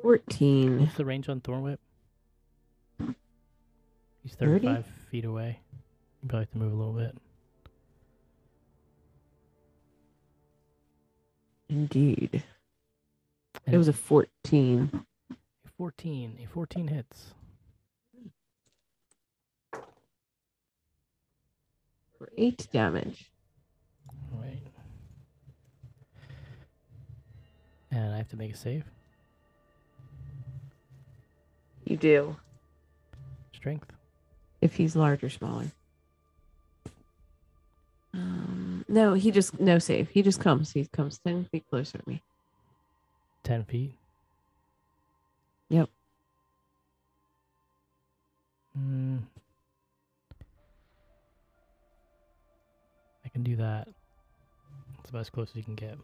14. 0.02 0.80
What's 0.80 0.94
the 0.94 1.04
range 1.04 1.28
on 1.28 1.40
Thorn 1.40 1.62
Whip? 1.62 1.80
He's 4.22 4.34
30? 4.34 4.66
35 4.66 4.86
feet 5.10 5.24
away. 5.24 5.60
You 6.22 6.28
probably 6.28 6.44
have 6.44 6.50
to 6.52 6.58
move 6.58 6.72
a 6.72 6.76
little 6.76 6.92
bit. 6.92 7.16
Indeed. 11.68 12.42
It 13.66 13.76
was 13.76 13.88
a 13.88 13.92
14. 13.92 15.04
a 15.30 15.34
14. 15.76 16.38
A 16.42 16.46
14 16.46 16.88
hits. 16.88 17.34
For 22.18 22.28
8 22.36 22.68
damage. 22.72 23.30
Right. 24.32 24.62
And 27.90 28.14
I 28.14 28.16
have 28.18 28.28
to 28.28 28.36
make 28.36 28.52
a 28.52 28.56
save. 28.56 28.84
You 31.84 31.96
do. 31.96 32.36
Strength. 33.54 33.92
If 34.60 34.74
he's 34.74 34.96
large 34.96 35.22
or 35.22 35.30
smaller. 35.30 35.66
Um, 38.12 38.84
no, 38.88 39.14
he 39.14 39.30
just, 39.30 39.60
no 39.60 39.78
save. 39.78 40.08
He 40.08 40.22
just 40.22 40.40
comes. 40.40 40.72
He 40.72 40.86
comes 40.86 41.18
10 41.18 41.44
feet 41.46 41.64
closer 41.68 41.98
to 41.98 42.08
me. 42.08 42.22
10 43.44 43.64
feet. 43.64 43.92
Yep. 45.68 45.88
Mm. 48.78 49.20
Can 53.36 53.42
do 53.42 53.56
that. 53.56 53.86
It's 55.00 55.10
about 55.10 55.20
as 55.20 55.28
close 55.28 55.50
as 55.50 55.56
you 55.56 55.62
can 55.62 55.74
get. 55.74 55.98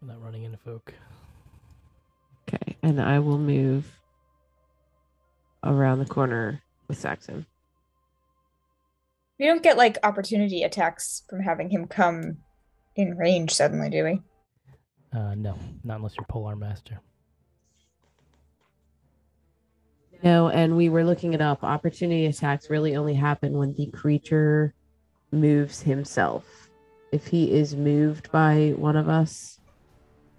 Without 0.00 0.22
running 0.22 0.44
into 0.44 0.56
folk. 0.56 0.94
Okay, 2.48 2.76
and 2.84 3.00
I 3.00 3.18
will 3.18 3.38
move 3.38 3.84
around 5.64 5.98
the 5.98 6.04
corner 6.04 6.62
with 6.86 6.96
Saxon. 6.96 7.44
We 9.40 9.46
don't 9.46 9.64
get 9.64 9.76
like 9.76 9.98
opportunity 10.04 10.62
attacks 10.62 11.24
from 11.28 11.40
having 11.40 11.68
him 11.68 11.88
come 11.88 12.36
in 12.94 13.16
range 13.16 13.50
suddenly, 13.50 13.90
do 13.90 14.04
we? 14.04 14.20
Uh, 15.12 15.34
no, 15.34 15.58
not 15.82 15.96
unless 15.96 16.14
you're 16.16 16.26
Polearm 16.26 16.60
Master. 16.60 17.00
No, 20.22 20.48
and 20.48 20.76
we 20.76 20.88
were 20.88 21.04
looking 21.04 21.34
it 21.34 21.40
up. 21.40 21.64
Opportunity 21.64 22.26
attacks 22.26 22.70
really 22.70 22.94
only 22.96 23.14
happen 23.14 23.54
when 23.54 23.74
the 23.74 23.86
creature 23.86 24.72
moves 25.32 25.80
himself. 25.82 26.68
If 27.10 27.26
he 27.26 27.52
is 27.52 27.74
moved 27.74 28.30
by 28.30 28.72
one 28.76 28.96
of 28.96 29.08
us, 29.08 29.58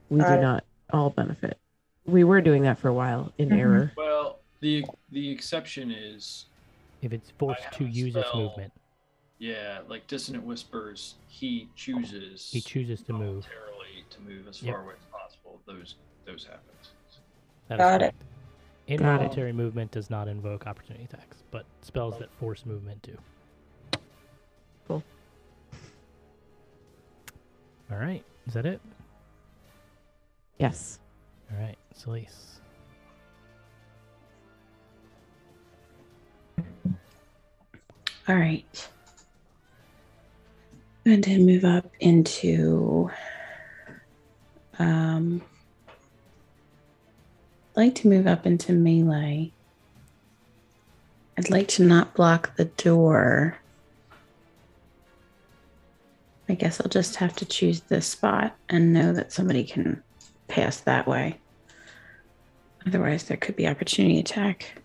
we 0.09 0.19
do 0.19 0.25
Got 0.25 0.41
not 0.41 0.63
all 0.91 1.09
benefit. 1.09 1.57
We 2.05 2.23
were 2.23 2.41
doing 2.41 2.63
that 2.63 2.77
for 2.77 2.87
a 2.89 2.93
while 2.93 3.31
in 3.37 3.49
Mhm. 3.49 3.57
error. 3.57 3.91
Well, 3.97 4.39
the 4.61 4.85
the 5.11 5.29
exception 5.29 5.91
is 5.91 6.45
If 7.01 7.11
it's 7.13 7.31
forced 7.31 7.71
to 7.73 7.83
a 7.85 7.87
use 7.87 8.15
its 8.15 8.33
movement, 8.33 8.71
yeah, 9.37 9.81
like 9.89 10.07
dissonant 10.07 10.45
whispers. 10.45 11.15
He 11.27 11.67
chooses. 11.75 12.49
he 12.51 12.61
chooses 12.61 13.01
to 13.03 13.13
move. 13.13 13.45
voluntarily 13.45 14.05
to 14.09 14.21
move 14.21 14.47
as 14.47 14.61
Yep. 14.63 14.73
far 14.75 14.83
away 14.83 14.93
as 14.93 15.05
possible. 15.11 15.61
Those 15.65 15.95
those 16.25 16.45
happens. 16.45 16.91
That 17.67 17.75
is 17.75 17.79
Got 17.79 18.01
it. 18.01 18.15
Correct. 18.87 19.01
Involuntary 19.01 19.53
movement 19.53 19.91
does 19.91 20.09
not 20.09 20.27
invoke 20.27 20.67
opportunity 20.67 21.05
attacks, 21.05 21.37
but 21.51 21.65
spells 21.81 22.17
that 22.19 22.31
force 22.39 22.65
movement 22.65 23.01
do. 23.01 23.17
Cool. 24.87 25.03
All 27.91 27.97
right. 27.97 28.23
Is 28.47 28.53
that 28.53 28.65
it? 28.65 28.81
Yes. 30.57 30.99
All 31.51 31.57
right. 31.61 31.77
Celise. 31.97 32.59
All 38.27 38.35
right. 38.35 38.89
I'm 41.05 41.19
going 41.19 41.21
to 41.21 41.39
move 41.39 41.65
up 41.65 41.91
into. 41.99 43.11
Um, 44.79 45.41
I'd 45.41 45.52
like 47.75 47.95
to 47.95 48.07
move 48.07 48.27
up 48.27 48.45
into 48.45 48.71
melee. 48.71 49.51
I'd 51.37 51.49
like 51.49 51.67
to 51.69 51.83
not 51.83 52.13
block 52.13 52.55
the 52.55 52.65
door. 52.65 53.57
I 56.47 56.53
guess 56.53 56.79
I'll 56.79 56.89
just 56.89 57.15
have 57.15 57.35
to 57.37 57.45
choose 57.45 57.81
this 57.81 58.05
spot 58.05 58.55
and 58.69 58.93
know 58.93 59.13
that 59.13 59.31
somebody 59.31 59.63
can 59.63 60.03
pass 60.47 60.81
that 60.81 61.07
way. 61.07 61.39
Otherwise, 62.85 63.23
there 63.23 63.37
could 63.37 63.55
be 63.55 63.67
opportunity 63.67 64.19
attack. 64.19 64.81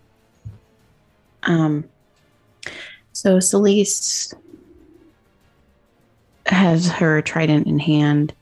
Um, 1.42 1.84
so 3.12 3.40
Celeste 3.40 4.34
has 6.46 6.88
her 6.88 7.20
trident 7.20 7.66
in 7.66 7.78
hand, 7.78 8.32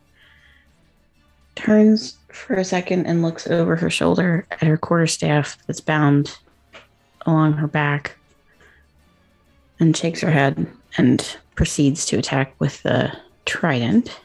turns 1.55 2.19
for 2.37 2.55
a 2.55 2.65
second 2.65 3.07
and 3.07 3.23
looks 3.23 3.47
over 3.49 3.75
her 3.77 3.91
shoulder 3.91 4.47
at 4.51 4.63
her 4.63 4.77
quarterstaff 4.77 5.57
that's 5.67 5.81
bound 5.81 6.39
along 7.25 7.55
her 7.55 7.67
back 7.67 8.17
and 9.81 9.97
shakes 9.97 10.21
her 10.21 10.31
head 10.31 10.67
and 10.99 11.37
proceeds 11.55 12.05
to 12.07 12.19
attack 12.19 12.55
with 12.59 12.83
the 12.83 13.13
trident. 13.47 14.21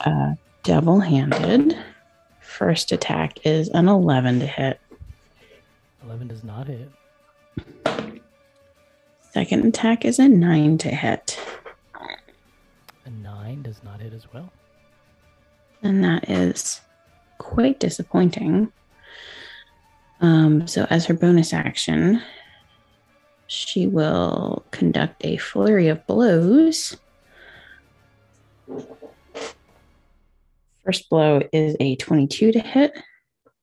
Uh, 0.00 0.34
double 0.62 1.00
handed. 1.00 1.76
First 2.40 2.92
attack 2.92 3.44
is 3.44 3.68
an 3.70 3.88
11 3.88 4.40
to 4.40 4.46
hit. 4.46 4.78
11 6.04 6.28
does 6.28 6.44
not 6.44 6.66
hit. 6.68 6.90
Second 9.32 9.64
attack 9.64 10.04
is 10.04 10.18
a 10.18 10.28
9 10.28 10.78
to 10.78 10.88
hit. 10.90 11.40
A 13.06 13.10
9 13.10 13.62
does 13.62 13.82
not 13.82 14.00
hit 14.00 14.12
as 14.12 14.32
well. 14.32 14.52
And 15.84 16.02
that 16.02 16.28
is 16.30 16.80
quite 17.38 17.78
disappointing. 17.78 18.72
Um, 20.20 20.66
so, 20.66 20.86
as 20.88 21.04
her 21.06 21.14
bonus 21.14 21.52
action, 21.52 22.22
she 23.46 23.86
will 23.86 24.64
conduct 24.70 25.24
a 25.26 25.36
flurry 25.36 25.88
of 25.88 26.06
blows. 26.06 26.96
First 30.84 31.08
blow 31.10 31.42
is 31.52 31.76
a 31.80 31.96
22 31.96 32.52
to 32.52 32.58
hit. 32.60 32.92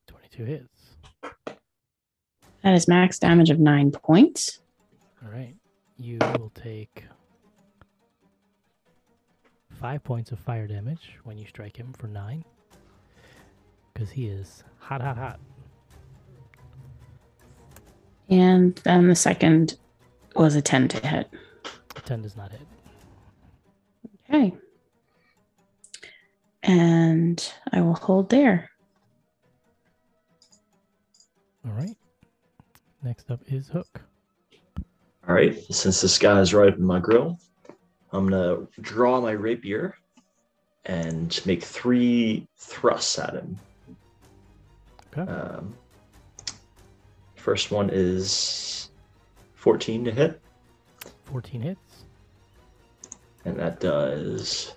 22 0.08 0.46
hits. 0.46 0.68
That 2.64 2.76
is 2.76 2.88
max 2.88 3.18
damage 3.18 3.50
of 3.50 3.60
nine 3.60 3.92
points. 3.92 4.60
All 5.24 5.32
right. 5.32 5.56
You 5.98 6.20
will 6.38 6.52
take 6.54 7.04
5 9.82 10.04
points 10.04 10.32
of 10.32 10.40
fire 10.40 10.68
damage 10.68 11.18
when 11.24 11.38
you 11.38 11.48
strike 11.48 11.76
him 11.76 11.92
for 11.94 12.08
9. 12.08 12.46
Because 13.94 14.12
he 14.12 14.28
is 14.28 14.64
hot, 14.78 15.02
hot, 15.02 15.18
hot. 15.18 15.40
And 18.30 18.76
then 18.84 19.08
the 19.08 19.16
second 19.16 19.78
was 20.36 20.56
a 20.56 20.62
10 20.62 20.88
to 20.90 21.08
hit. 21.08 21.30
10 22.06 22.22
does 22.22 22.38
not 22.38 22.52
hit. 22.52 22.62
Okay. 24.30 24.54
And 26.64 27.52
I 27.74 27.82
will 27.82 27.96
hold 27.96 28.30
there. 28.30 28.70
All 31.66 31.74
right. 31.74 31.98
Next 33.04 33.32
up 33.32 33.42
is 33.48 33.68
Hook. 33.68 34.02
All 35.28 35.36
right, 35.36 35.58
since 35.72 36.02
this 36.02 36.18
guy 36.18 36.40
is 36.40 36.54
right 36.54 36.70
up 36.72 36.78
in 36.78 36.84
my 36.84 37.00
grill, 37.00 37.40
I'm 38.14 38.30
gonna 38.30 38.68
draw 38.82 39.22
my 39.22 39.32
rapier 39.32 39.96
and 40.86 41.40
make 41.46 41.64
three 41.64 42.48
thrusts 42.58 43.18
at 43.20 43.34
him. 43.34 43.58
Okay. 45.18 45.32
Um, 45.32 45.74
first 47.36 47.72
one 47.72 47.90
is 47.92 48.90
14 49.56 50.06
to 50.06 50.12
hit, 50.12 50.42
14 51.26 51.62
hits. 51.62 51.80
and 53.46 53.58
that 53.58 53.80
does 53.80 54.74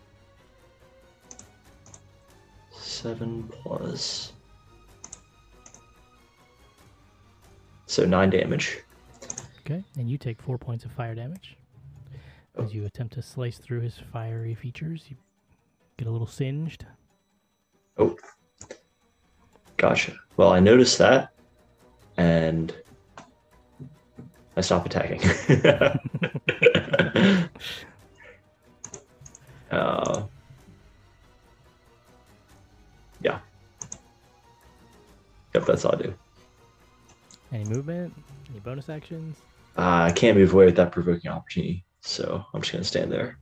seven 2.71 3.45
plus. 3.49 4.33
So 7.87 8.05
nine 8.05 8.31
damage. 8.31 8.81
Okay. 9.61 9.83
And 9.99 10.11
you 10.11 10.19
take 10.19 10.43
4 10.43 10.59
points 10.59 10.85
of 10.85 10.93
fire 10.93 11.15
damage. 11.15 11.57
As 12.57 12.73
you 12.73 12.87
attempt 12.87 13.15
to 13.15 13.23
slice 13.23 13.59
through 13.59 13.81
his 13.81 13.99
fiery 14.13 14.55
features, 14.55 15.07
you 15.09 15.17
get 15.97 16.07
a 16.07 16.11
little 16.11 16.27
singed. 16.27 16.87
Oh, 17.99 18.17
gotcha. 19.77 20.13
Well, 20.37 20.51
I 20.51 20.61
noticed 20.61 20.99
that, 20.99 21.31
and 22.17 22.73
I 24.57 24.61
stop 24.61 24.87
attacking. 24.87 25.21
uh, 29.71 30.23
yeah. 33.21 33.41
Yep, 35.55 35.67
that's 35.67 35.85
all 35.85 35.97
I 35.97 36.03
do. 36.03 36.15
Any 37.53 37.65
movement? 37.65 38.15
Any 38.51 38.61
bonus 38.61 38.89
actions? 38.89 39.37
Uh, 39.77 40.07
I 40.09 40.13
can't 40.13 40.39
move 40.39 40.55
away 40.55 40.67
with 40.67 40.77
that 40.77 40.93
provoking 40.93 41.33
opportunity, 41.33 41.85
so 42.05 42.45
I'm 42.53 42.61
just 42.61 42.73
gonna 42.73 42.85
stand 42.85 43.11
there. 43.11 43.39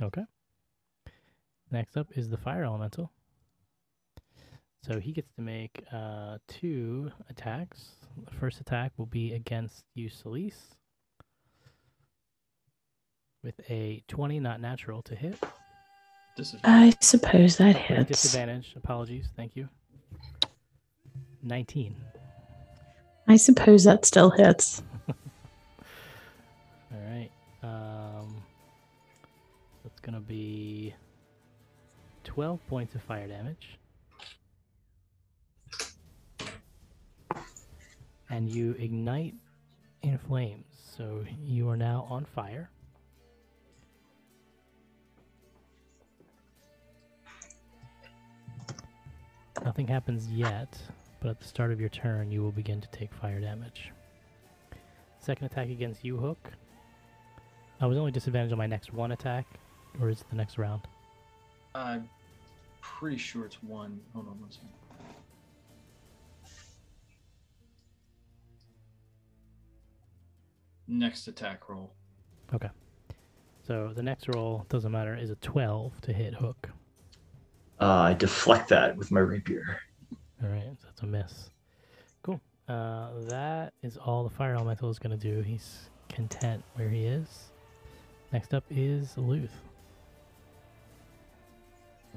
Okay. 0.00 0.24
Next 1.70 1.96
up 1.96 2.08
is 2.16 2.28
the 2.28 2.36
fire 2.36 2.64
elemental. 2.64 3.10
So 4.82 4.98
he 4.98 5.12
gets 5.12 5.30
to 5.36 5.42
make 5.42 5.84
uh, 5.92 6.38
two 6.48 7.10
attacks. 7.28 7.90
The 8.24 8.34
first 8.36 8.60
attack 8.60 8.92
will 8.96 9.06
be 9.06 9.32
against 9.34 9.84
you, 9.94 10.08
Celise, 10.08 10.74
with 13.44 13.60
a 13.68 14.02
20, 14.08 14.40
not 14.40 14.60
natural, 14.60 15.02
to 15.02 15.14
hit. 15.14 15.38
I 16.64 16.94
suppose 17.00 17.58
that 17.58 17.74
With 17.74 18.08
hits. 18.08 18.22
Disadvantage. 18.22 18.72
Apologies. 18.76 19.28
Thank 19.36 19.54
you. 19.54 19.68
19. 21.42 21.94
I 23.28 23.36
suppose 23.36 23.84
that 23.84 24.04
still 24.06 24.30
hits. 24.30 24.82
Going 30.02 30.14
to 30.14 30.20
be 30.20 30.94
12 32.24 32.66
points 32.68 32.94
of 32.94 33.02
fire 33.02 33.26
damage. 33.26 33.78
And 38.28 38.48
you 38.48 38.76
ignite 38.78 39.34
in 40.02 40.18
flames. 40.18 40.66
So 40.96 41.24
you 41.42 41.68
are 41.68 41.76
now 41.76 42.06
on 42.08 42.24
fire. 42.24 42.70
Nothing 49.64 49.86
happens 49.86 50.28
yet, 50.28 50.78
but 51.20 51.28
at 51.28 51.40
the 51.40 51.46
start 51.46 51.70
of 51.70 51.80
your 51.80 51.90
turn, 51.90 52.30
you 52.30 52.42
will 52.42 52.52
begin 52.52 52.80
to 52.80 52.88
take 52.88 53.12
fire 53.12 53.40
damage. 53.40 53.92
Second 55.18 55.46
attack 55.46 55.68
against 55.68 56.02
you, 56.04 56.16
Hook. 56.16 56.50
I 57.80 57.86
was 57.86 57.98
only 57.98 58.10
disadvantaged 58.10 58.52
on 58.52 58.58
my 58.58 58.66
next 58.66 58.92
one 58.92 59.12
attack, 59.12 59.46
or 60.00 60.08
is 60.08 60.20
it 60.20 60.30
the 60.30 60.36
next 60.36 60.58
round? 60.58 60.82
I'm 61.74 62.08
pretty 62.80 63.16
sure 63.16 63.44
it's 63.44 63.62
one. 63.62 64.00
Hold 64.14 64.28
on 64.28 64.40
one 64.40 64.50
second. 64.50 64.68
Next 70.86 71.28
attack 71.28 71.68
roll. 71.68 71.92
Okay. 72.52 72.68
So 73.66 73.92
the 73.94 74.02
next 74.02 74.28
roll, 74.28 74.66
doesn't 74.68 74.90
matter, 74.90 75.16
is 75.16 75.30
a 75.30 75.36
12 75.36 76.00
to 76.00 76.12
hit 76.12 76.34
Hook. 76.34 76.68
Uh, 77.80 77.86
I 77.86 78.14
deflect 78.14 78.68
that 78.70 78.96
with 78.96 79.10
my 79.10 79.20
rapier. 79.20 79.78
All 80.42 80.48
right, 80.48 80.64
so 80.80 80.86
that's 80.86 81.02
a 81.02 81.06
miss. 81.06 81.50
Cool. 82.22 82.40
Uh, 82.68 83.10
that 83.28 83.72
is 83.82 83.96
all 83.96 84.24
the 84.24 84.30
fire 84.30 84.54
elemental 84.56 84.90
is 84.90 84.98
going 84.98 85.16
to 85.16 85.34
do. 85.34 85.40
He's 85.42 85.88
content 86.08 86.64
where 86.74 86.88
he 86.88 87.04
is. 87.04 87.50
Next 88.32 88.52
up 88.52 88.64
is 88.70 89.16
Luth. 89.16 89.54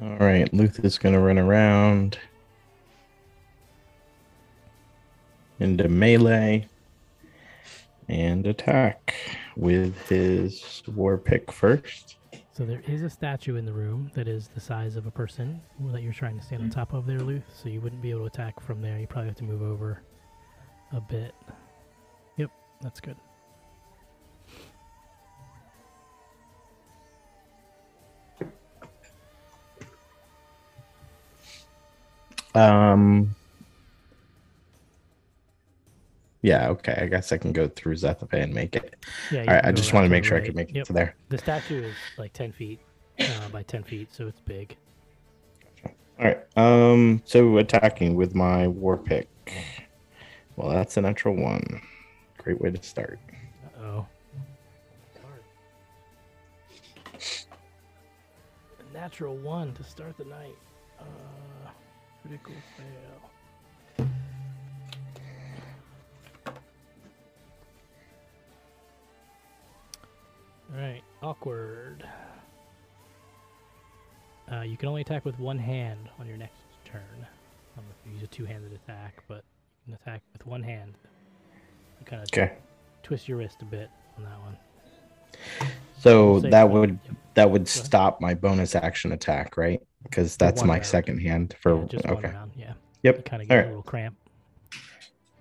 All 0.02 0.18
right, 0.18 0.52
Luth 0.54 0.84
is 0.84 0.98
going 0.98 1.14
to 1.14 1.22
run 1.22 1.38
around 1.38 2.18
into 5.60 5.88
melee 5.88 6.68
and 8.10 8.46
attack 8.48 9.14
with 9.56 9.96
his 10.10 10.82
war 10.88 11.18
pick 11.18 11.52
first. 11.52 12.18
So 12.52 12.66
there 12.66 12.82
is 12.88 13.02
a 13.02 13.10
statue 13.10 13.56
in 13.56 13.66
the 13.66 13.74
room 13.74 14.12
that 14.14 14.28
is 14.28 14.48
the 14.48 14.60
size 14.60 14.96
of 14.96 15.06
a 15.06 15.12
person 15.12 15.62
that 15.92 16.02
you're 16.02 16.14
trying 16.14 16.38
to 16.38 16.46
stand 16.46 16.64
on 16.64 16.70
top 16.70 16.94
of 16.94 17.06
there, 17.06 17.20
Luth. 17.20 17.44
So 17.54 17.70
you 17.70 17.80
wouldn't 17.80 18.02
be 18.02 18.10
able 18.10 18.22
to 18.22 18.26
attack 18.26 18.60
from 18.60 18.82
there. 18.82 19.00
You 19.00 19.08
probably 19.08 19.30
have 19.30 19.38
to 19.38 19.44
move 19.44 19.62
over 19.62 20.02
a 20.92 21.02
bit. 21.02 21.34
Yep, 22.38 22.52
that's 22.82 23.00
good. 23.00 23.16
Um. 32.56 33.36
Yeah, 36.42 36.70
okay. 36.70 37.00
I 37.02 37.08
guess 37.08 37.32
I 37.32 37.38
can 37.38 37.54
go 37.54 37.70
through 37.70 37.96
Zethafe 37.96 38.34
and 38.34 38.54
make 38.54 38.76
it. 38.76 38.96
Yeah. 39.32 39.42
All 39.42 39.48
right, 39.48 39.66
I 39.66 39.72
just 39.72 39.94
want 39.94 40.04
to 40.06 40.10
make 40.10 40.26
sure 40.26 40.38
I 40.38 40.42
can 40.42 40.56
make 40.56 40.76
it 40.76 40.86
to 40.86 40.94
there. 40.94 41.16
The 41.30 41.38
statue 41.38 41.84
is 41.84 41.96
like 42.18 42.34
10 42.34 42.52
feet 42.52 42.82
uh, 43.20 43.50
by 43.50 43.64
10 43.64 43.84
feet, 43.84 44.14
so 44.14 44.28
it's 44.28 44.42
big. 44.42 44.76
All 46.20 46.26
right. 46.26 46.40
Um. 46.56 47.22
So 47.26 47.58
attacking 47.58 48.16
with 48.16 48.36
my 48.36 48.68
war 48.68 48.98
pick. 48.98 49.28
Well, 50.56 50.70
that's 50.70 50.98
a 50.98 51.02
natural 51.02 51.36
one. 51.36 51.82
Great 52.38 52.62
way 52.62 52.70
to 52.70 52.84
start. 52.84 53.20
Uh 53.82 53.84
oh. 53.84 54.08
A 58.80 58.94
natural 58.94 59.36
one 59.38 59.74
to 59.74 59.84
start 59.84 60.18
the 60.18 60.26
night. 60.26 60.56
Uh, 61.00 61.70
critical 62.24 62.54
fail. 62.78 64.08
All 70.74 70.80
right, 70.80 71.02
awkward. 71.22 72.08
Uh, 74.52 74.62
you 74.62 74.78
can 74.78 74.90
only 74.90 75.02
attack 75.02 75.26
with 75.26 75.38
one 75.40 75.58
hand 75.58 76.10
on 76.20 76.28
your 76.28 76.38
next 76.38 76.56
turn. 76.86 77.02
I 77.14 77.76
don't 77.76 77.86
know 77.86 77.94
if 78.04 78.08
you 78.08 78.14
use 78.14 78.24
a 78.24 78.28
two-handed 78.28 78.74
attack, 78.74 79.24
but 79.28 79.44
you 79.86 79.94
can 79.94 80.02
attack 80.02 80.22
with 80.34 80.46
one 80.46 80.64
hand. 80.64 80.94
You 82.00 82.06
kind 82.06 82.22
of 82.22 82.28
Okay. 82.30 82.54
twist 83.04 83.28
your 83.28 83.38
wrist 83.38 83.62
a 83.62 83.66
bit 83.66 83.90
on 84.18 84.24
that 84.24 84.40
one. 84.40 84.58
So 86.00 86.40
that 86.42 86.70
would 86.70 87.00
that 87.34 87.50
would 87.50 87.68
stop 87.68 88.22
my 88.22 88.34
bonus 88.34 88.76
action 88.76 89.12
attack, 89.12 89.58
right? 89.58 89.82
Because 90.04 90.36
that's 90.38 90.64
my 90.64 90.76
round. 90.76 90.86
second 90.86 91.20
hand 91.20 91.56
for 91.60 91.88
Yeah, 91.92 92.12
okay. 92.12 92.30
round. 92.30 92.52
Yeah. 92.56 92.74
Yep. 93.04 93.26
Kind 93.26 93.42
of 93.44 93.50
All 93.52 93.56
get 93.56 93.56
right. 93.58 93.66
a 93.66 93.70
little 93.70 93.84
cramp. 93.84 94.16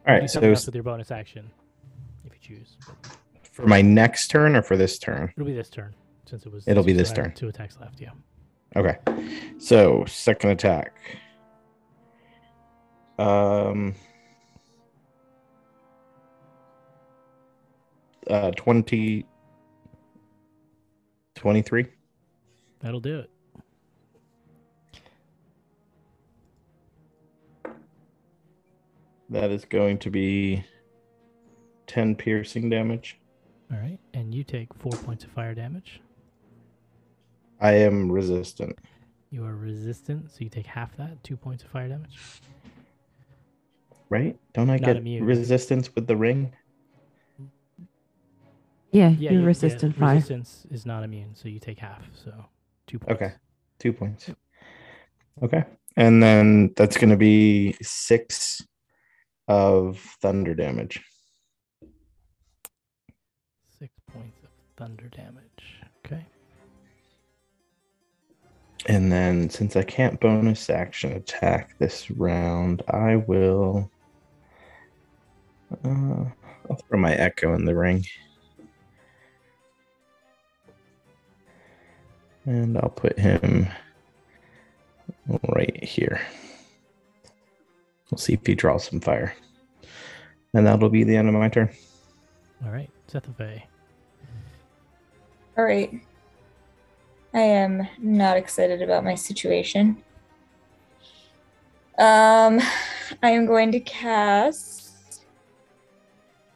All 0.06 0.18
Do 0.20 0.28
something 0.28 0.48
So 0.48 0.50
else 0.50 0.66
with 0.66 0.74
your 0.74 0.84
bonus 0.84 1.10
action, 1.10 1.50
if 2.24 2.32
you 2.48 2.56
choose. 2.56 2.76
For 3.52 3.66
my 3.66 3.82
next 3.82 4.28
turn 4.28 4.56
or 4.56 4.62
for 4.62 4.76
this 4.76 4.98
turn? 4.98 5.32
it'll 5.36 5.46
be 5.46 5.52
this 5.54 5.68
turn, 5.70 5.94
since 6.24 6.46
it 6.46 6.52
was. 6.52 6.66
It'll 6.66 6.82
be 6.82 6.92
this 6.92 7.12
turn. 7.12 7.32
Two 7.34 7.48
attacks 7.48 7.76
left. 7.80 8.00
Yeah. 8.00 8.10
Okay. 8.76 8.96
So 9.58 10.04
second 10.06 10.50
attack. 10.50 10.94
Um 13.18 13.94
uh 18.28 18.50
20 18.52 19.26
23 21.34 21.86
That'll 22.80 23.00
do 23.00 23.18
it. 23.20 23.30
That 29.32 29.50
is 29.50 29.64
going 29.64 29.98
to 29.98 30.10
be 30.10 30.64
10 31.86 32.14
piercing 32.16 32.68
damage 32.70 33.18
All 33.72 33.78
right, 33.78 33.98
and 34.14 34.34
you 34.34 34.44
take 34.44 34.72
four 34.74 34.92
points 34.92 35.24
of 35.24 35.30
fire 35.30 35.54
damage. 35.54 36.00
i 37.60 37.72
am 37.72 38.10
resistant 38.10 38.78
You 39.30 39.44
are 39.44 39.54
resistant, 39.56 40.30
so 40.30 40.38
you 40.40 40.50
take 40.50 40.66
half 40.66 40.96
that, 40.96 41.22
two 41.24 41.36
points 41.36 41.62
of 41.64 41.70
fire 41.70 41.88
damage. 41.88 42.18
right 44.10 44.36
don't 44.54 44.70
i 44.70 44.76
Not 44.76 44.86
get 44.86 44.96
immune. 44.96 45.24
resistance 45.24 45.94
with 45.94 46.06
the 46.06 46.16
ring 46.16 46.52
Yeah, 48.94 49.08
Yeah, 49.08 49.30
you're 49.32 49.40
you- 49.40 49.46
resistant 49.46 49.94
yeah, 49.96 50.00
fire. 50.00 50.14
Resistance 50.16 50.66
is 50.70 50.84
not 50.84 51.02
immune, 51.02 51.34
so 51.34 51.48
you 51.48 51.58
take 51.58 51.78
half, 51.78 52.02
so 52.12 52.30
two 52.86 52.98
points. 52.98 53.22
okay 53.22 53.32
two 53.78 53.92
points 53.92 54.30
okay 55.42 55.64
and 55.96 56.22
then 56.22 56.72
that's 56.76 56.96
going 56.96 57.10
to 57.10 57.16
be 57.16 57.74
six 57.82 58.60
of 59.52 59.98
thunder 59.98 60.54
damage 60.54 61.02
Six 63.78 63.92
points 64.10 64.38
of 64.42 64.50
thunder 64.76 65.08
damage. 65.08 65.80
Okay. 66.06 66.24
And 68.86 69.12
then 69.12 69.50
since 69.50 69.76
I 69.76 69.82
can't 69.82 70.20
bonus 70.20 70.70
action 70.70 71.12
attack 71.12 71.76
this 71.78 72.10
round, 72.10 72.82
I 72.88 73.16
will 73.16 73.90
uh, 75.84 76.24
I'll 76.70 76.76
throw 76.88 76.98
my 76.98 77.12
echo 77.14 77.54
in 77.54 77.64
the 77.64 77.74
ring. 77.74 78.06
And 82.46 82.78
I'll 82.78 82.88
put 82.88 83.18
him 83.18 83.68
right 85.48 85.82
here. 85.82 86.20
We'll 88.12 88.18
see 88.18 88.34
if 88.34 88.46
he 88.46 88.54
draws 88.54 88.84
some 88.84 89.00
fire. 89.00 89.34
And 90.52 90.66
that'll 90.66 90.90
be 90.90 91.02
the 91.02 91.16
end 91.16 91.28
of 91.28 91.34
my 91.34 91.48
turn. 91.48 91.70
All 92.62 92.70
right, 92.70 92.90
Zethafe. 93.10 93.62
All 95.56 95.64
right. 95.64 95.98
I 97.32 97.40
am 97.40 97.88
not 97.98 98.36
excited 98.36 98.82
about 98.82 99.02
my 99.02 99.14
situation. 99.14 99.96
Um, 101.98 102.60
I 103.22 103.30
am 103.30 103.46
going 103.46 103.72
to 103.72 103.80
cast 103.80 105.24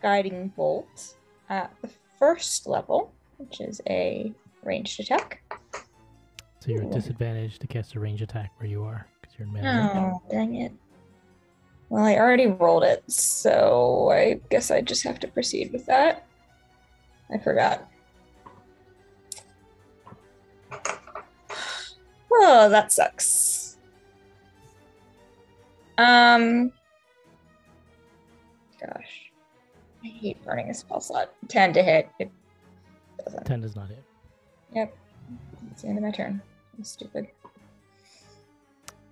Guiding 0.03 0.49
Bolt 0.49 1.15
at 1.49 1.75
the 1.81 1.89
first 2.19 2.67
level, 2.67 3.15
which 3.39 3.63
is 3.63 3.81
a 3.89 4.31
ranged 4.63 5.01
attack. 5.01 5.41
So 6.61 6.71
you're 6.73 6.83
at 6.83 6.91
disadvantage 6.91 7.59
to 7.61 7.67
cast 7.67 7.95
a 7.95 8.01
range 8.01 8.21
attack 8.21 8.53
where 8.59 8.69
you 8.69 8.83
are 8.83 9.07
because 9.23 9.39
you're 9.39 9.49
in 9.49 9.55
melee. 9.55 9.91
Oh, 9.95 10.23
dang 10.31 10.57
it. 10.57 10.73
Well, 11.89 12.05
I 12.05 12.17
already 12.17 12.47
rolled 12.47 12.83
it, 12.83 13.05
so 13.11 14.11
I 14.11 14.41
guess 14.51 14.71
I 14.71 14.81
just 14.81 15.05
have 15.05 15.21
to 15.21 15.29
proceed 15.29 15.73
with 15.73 15.87
that. 15.87 16.27
I 17.33 17.39
forgot. 17.39 17.89
Oh, 22.33 22.69
that 22.69 22.93
sucks. 22.93 23.79
Um. 25.99 26.73
Gosh. 28.81 29.31
I 30.05 30.09
hate 30.09 30.45
burning 30.45 30.71
a 30.71 30.75
spell 30.75 31.01
slot. 31.01 31.33
10 31.49 31.73
to 31.73 31.83
hit. 31.83 32.09
It 32.19 32.31
doesn't. 33.25 33.47
Ten 33.47 33.61
does 33.61 33.75
not 33.75 33.89
hit. 33.89 34.05
Yep. 34.75 34.97
It's 35.71 35.83
the 35.83 35.89
end 35.89 35.99
of 35.99 36.05
my 36.05 36.11
turn. 36.11 36.43
I'm 36.77 36.85
stupid. 36.85 37.29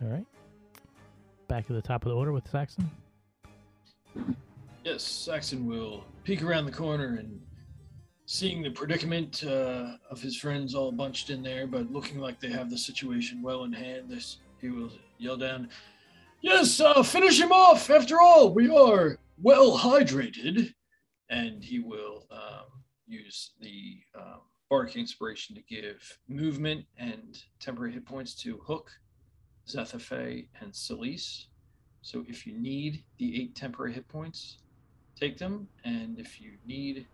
All 0.03 0.09
right. 0.09 0.27
Back 1.49 1.67
to 1.67 1.73
the 1.73 1.83
top 1.83 2.05
of 2.05 2.11
the 2.11 2.17
order 2.17 2.33
with 2.33 2.49
Saxon. 2.49 2.91
Yes, 4.85 5.03
Saxon 5.03 5.67
will 5.67 6.05
peek 6.25 6.43
around 6.43 6.67
the 6.67 6.73
corner 6.73 7.17
and 7.19 7.41
seeing 8.27 8.63
the 8.63 8.71
predicament 8.71 9.45
uh, 9.45 9.97
of 10.11 10.21
his 10.21 10.37
friends 10.37 10.75
all 10.75 10.91
bunched 10.91 11.31
in 11.31 11.43
there, 11.43 11.67
but 11.67 11.91
looking 11.93 12.19
like 12.19 12.41
they 12.41 12.51
have 12.51 12.71
the 12.71 12.79
situation 12.79 13.43
well 13.43 13.65
in 13.65 13.73
hand, 13.73 14.09
this, 14.09 14.39
he 14.61 14.71
will 14.71 14.91
yell 15.19 15.37
down, 15.37 15.69
Yes, 16.41 16.79
uh, 16.79 17.03
finish 17.03 17.41
him 17.41 17.53
off! 17.53 17.89
After 17.89 18.21
all, 18.21 18.53
we 18.53 18.69
are 18.69 19.19
well 19.43 19.79
hydrated. 19.79 20.75
And 21.31 21.65
he 21.65 21.79
will 21.81 22.27
um, 22.31 22.67
use 23.07 23.53
the 23.61 23.99
um, 24.15 24.41
Bardic 24.69 24.97
Inspiration 24.97 25.57
to 25.57 25.63
give 25.63 26.19
movement 26.29 26.85
and 26.99 27.43
temporary 27.61 27.93
hit 27.93 28.05
points 28.05 28.35
to 28.43 28.59
Hook, 28.59 28.91
Zethafe, 29.67 30.47
and 30.61 30.73
Celise. 30.73 31.47
So 32.03 32.25
if 32.29 32.47
you 32.47 32.59
need 32.59 33.03
the 33.19 33.41
eight 33.41 33.55
temporary 33.55 33.95
hit 33.95 34.07
points, 34.09 34.59
take 35.19 35.39
them. 35.39 35.69
And 35.85 36.19
if 36.19 36.41
you 36.41 36.53
need 36.67 37.07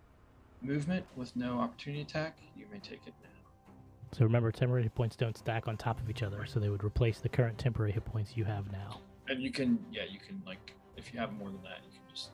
movement 0.61 1.05
with 1.15 1.35
no 1.35 1.59
opportunity 1.59 2.01
attack, 2.01 2.37
you 2.55 2.65
may 2.71 2.79
take 2.79 3.01
it 3.07 3.13
now. 3.23 3.29
So 4.11 4.25
remember, 4.25 4.51
temporary 4.51 4.83
hit 4.83 4.93
points 4.95 5.15
don't 5.15 5.37
stack 5.37 5.67
on 5.67 5.77
top 5.77 5.99
of 6.01 6.09
each 6.09 6.23
other, 6.23 6.45
so 6.45 6.59
they 6.59 6.69
would 6.69 6.83
replace 6.83 7.19
the 7.19 7.29
current 7.29 7.57
temporary 7.57 7.93
hit 7.93 8.03
points 8.03 8.35
you 8.35 8.43
have 8.43 8.69
now. 8.71 8.99
And 9.29 9.41
you 9.41 9.51
can, 9.51 9.79
yeah, 9.91 10.03
you 10.09 10.19
can 10.19 10.41
like 10.45 10.73
if 10.97 11.13
you 11.13 11.19
have 11.19 11.31
more 11.33 11.49
than 11.49 11.61
that, 11.63 11.79
you 11.85 11.91
can 11.91 12.01
just 12.13 12.31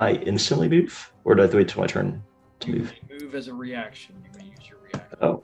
I 0.00 0.12
instantly 0.12 0.68
move, 0.68 1.12
or 1.24 1.34
do 1.34 1.42
I 1.42 1.44
have 1.44 1.50
to 1.50 1.56
wait 1.58 1.68
till 1.68 1.82
my 1.82 1.86
turn 1.86 2.22
to 2.60 2.70
you 2.70 2.78
move? 2.78 2.94
may 3.08 3.18
move 3.18 3.34
as 3.34 3.48
a 3.48 3.54
reaction. 3.54 4.14
You 4.24 4.38
may 4.38 4.46
use 4.46 4.68
your 4.68 4.78
reaction. 4.78 5.18
Oh, 5.20 5.42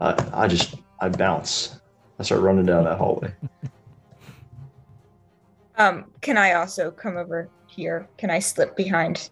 I, 0.00 0.44
I 0.44 0.48
just 0.48 0.74
I 1.00 1.08
bounce 1.08 1.80
I 2.20 2.22
start 2.22 2.42
running 2.42 2.66
down 2.66 2.84
that 2.84 2.98
hallway. 2.98 3.32
Um, 5.78 6.04
can 6.20 6.36
I 6.36 6.52
also 6.52 6.90
come 6.90 7.16
over 7.16 7.48
here? 7.66 8.06
Can 8.18 8.28
I 8.28 8.40
slip 8.40 8.76
behind 8.76 9.30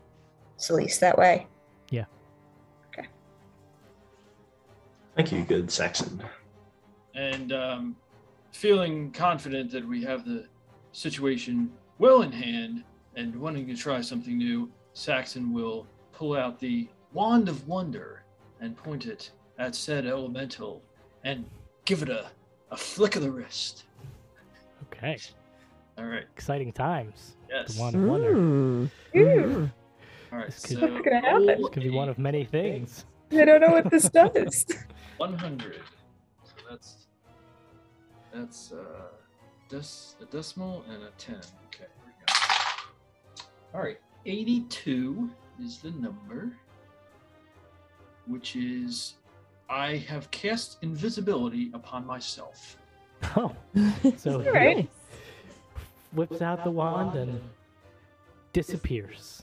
Celeste 0.57 0.98
that 1.01 1.18
way? 1.18 1.46
Yeah. 1.90 2.07
Okay. 2.88 3.07
Thank 5.14 5.33
you, 5.33 5.44
good 5.44 5.70
Saxon. 5.70 6.22
And 7.14 7.53
um, 7.53 7.96
feeling 8.53 9.11
confident 9.11 9.70
that 9.72 9.87
we 9.87 10.03
have 10.05 10.24
the 10.24 10.46
situation 10.92 11.70
well 11.98 12.22
in 12.22 12.33
hand 12.33 12.85
and 13.16 13.37
wanting 13.37 13.66
to 13.66 13.77
try 13.77 14.01
something 14.01 14.38
new, 14.38 14.70
Saxon 14.94 15.53
will 15.53 15.87
pull 16.12 16.35
out 16.35 16.59
the 16.59 16.88
Wand 17.12 17.51
of 17.51 17.68
Wonder 17.68 18.22
and 18.62 18.74
point 18.74 19.05
it 19.05 19.31
at 19.59 19.74
said 19.74 20.07
elemental 20.07 20.83
and 21.24 21.44
give 21.85 22.01
it 22.01 22.09
a, 22.09 22.31
a 22.70 22.76
flick 22.76 23.16
of 23.16 23.22
the 23.22 23.31
wrist. 23.31 23.85
Okay. 24.92 25.18
All 25.96 26.04
right. 26.04 26.24
Exciting 26.37 26.72
times. 26.72 27.37
Yes. 27.50 27.74
The 27.74 27.81
wand 27.81 27.96
of 27.96 28.02
wonder. 28.02 28.35
Mm. 28.35 28.90
Ooh, 29.16 29.70
All 30.33 30.38
right. 30.38 30.46
This 30.46 30.66
could- 30.66 30.78
So 30.78 30.87
What's 30.87 31.04
gonna 31.04 31.20
happen? 31.20 31.46
This 31.46 31.68
could 31.70 31.83
be 31.83 31.90
one 31.90 32.09
of 32.09 32.18
many 32.18 32.44
things. 32.44 33.04
I 33.33 33.44
don't 33.44 33.61
know 33.61 33.70
what 33.70 33.90
this 33.90 34.09
does. 34.11 34.66
100. 35.18 35.81
So 36.44 36.52
that's 36.70 37.07
that's 38.33 38.72
uh, 38.72 39.09
dec- 39.70 40.20
a 40.22 40.24
decimal 40.26 40.85
and 40.88 41.02
a 41.02 41.11
10. 41.18 41.35
Okay. 41.37 41.42
Here 41.78 41.88
we 42.07 42.12
go. 42.26 43.44
All 43.74 43.81
right. 43.83 43.98
82 44.26 45.31
is 45.62 45.78
the 45.78 45.90
number, 45.92 46.52
which 48.26 48.54
is 48.57 49.14
I 49.68 49.96
have 50.09 50.31
cast 50.31 50.78
invisibility 50.83 51.70
upon 51.74 52.07
myself. 52.07 52.76
Oh, 53.37 53.54
so 54.16 54.38
he 54.40 54.48
Alright. 54.48 54.88
whips 56.12 56.40
out 56.40 56.64
the 56.64 56.70
wand 56.70 57.16
and 57.18 57.40
disappears. 58.52 59.42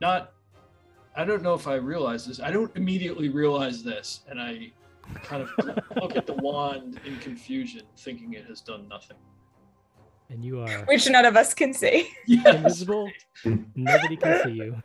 Not, 0.00 0.32
I 1.14 1.24
don't 1.24 1.42
know 1.42 1.54
if 1.54 1.68
I 1.68 1.74
realize 1.74 2.26
this. 2.26 2.40
I 2.40 2.50
don't 2.50 2.74
immediately 2.76 3.28
realize 3.28 3.82
this, 3.82 4.20
and 4.28 4.40
I 4.40 4.72
kind 5.22 5.42
of 5.42 5.50
look 6.00 6.16
at 6.16 6.26
the 6.26 6.32
wand 6.42 6.98
in 7.04 7.18
confusion, 7.18 7.82
thinking 7.98 8.32
it 8.32 8.46
has 8.46 8.60
done 8.60 8.88
nothing. 8.88 9.18
And 10.30 10.44
you 10.44 10.60
are 10.60 10.84
Which 10.86 11.08
none 11.10 11.24
of 11.26 11.36
us 11.36 11.52
can 11.54 11.74
see. 11.74 12.08
Yes. 12.26 12.54
invisible. 12.56 13.10
Nobody 13.74 14.16
can 14.16 14.42
see 14.44 14.52
you. 14.52 14.82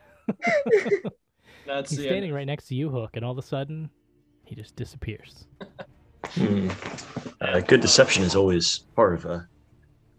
That's 1.66 1.90
He's 1.90 2.00
standing 2.00 2.32
right 2.32 2.46
next 2.46 2.68
to 2.68 2.74
you, 2.74 2.90
Hook, 2.90 3.10
and 3.14 3.24
all 3.24 3.32
of 3.32 3.38
a 3.38 3.42
sudden, 3.42 3.90
he 4.44 4.54
just 4.54 4.76
disappears. 4.76 5.46
Hmm. 6.28 6.70
Uh, 7.40 7.60
good 7.60 7.80
deception 7.80 8.22
is 8.22 8.34
always 8.34 8.78
part 8.94 9.14
of 9.14 9.24
a 9.24 9.48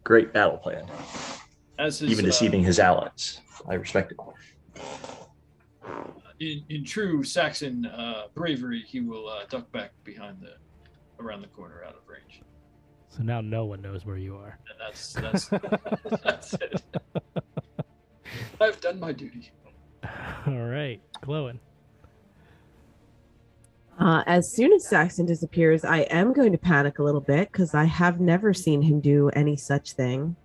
great 0.03 0.33
battle 0.33 0.57
plan, 0.57 0.85
As 1.79 1.99
his, 1.99 2.11
even 2.11 2.25
uh, 2.25 2.27
deceiving 2.27 2.63
his 2.63 2.79
allies. 2.79 3.41
I 3.67 3.75
respect 3.75 4.11
it. 4.11 4.17
in, 6.39 6.63
in 6.69 6.83
true 6.83 7.23
Saxon 7.23 7.85
uh, 7.85 8.27
bravery, 8.33 8.83
he 8.87 8.99
will 8.99 9.27
uh, 9.27 9.45
duck 9.49 9.71
back 9.71 9.91
behind 10.03 10.37
the, 10.41 10.53
around 11.23 11.41
the 11.41 11.47
corner, 11.47 11.83
out 11.85 11.95
of 11.95 12.07
range, 12.07 12.41
So 13.09 13.23
now 13.23 13.41
no 13.41 13.65
one 13.65 13.81
knows 13.81 14.05
where 14.05 14.17
you 14.17 14.35
are. 14.35 14.59
and 14.69 14.79
that's 14.79 15.13
that's 15.13 15.49
that's 16.23 16.53
it. 16.53 16.83
I've 18.61 18.79
done 18.81 18.99
my 18.99 19.11
duty. 19.11 19.51
All 20.47 20.53
right, 20.67 21.01
glowing. 21.21 21.59
Uh, 23.99 24.23
as 24.27 24.51
soon 24.51 24.71
as 24.73 24.87
Saxon 24.87 25.25
disappears, 25.25 25.83
I 25.83 25.99
am 26.01 26.31
going 26.31 26.51
to 26.51 26.57
panic 26.57 26.99
a 26.99 27.03
little 27.03 27.21
bit 27.21 27.51
because 27.51 27.73
I 27.73 27.85
have 27.85 28.19
never 28.19 28.53
seen 28.53 28.81
him 28.81 28.99
do 28.99 29.29
any 29.29 29.55
such 29.57 29.93
thing. 29.93 30.35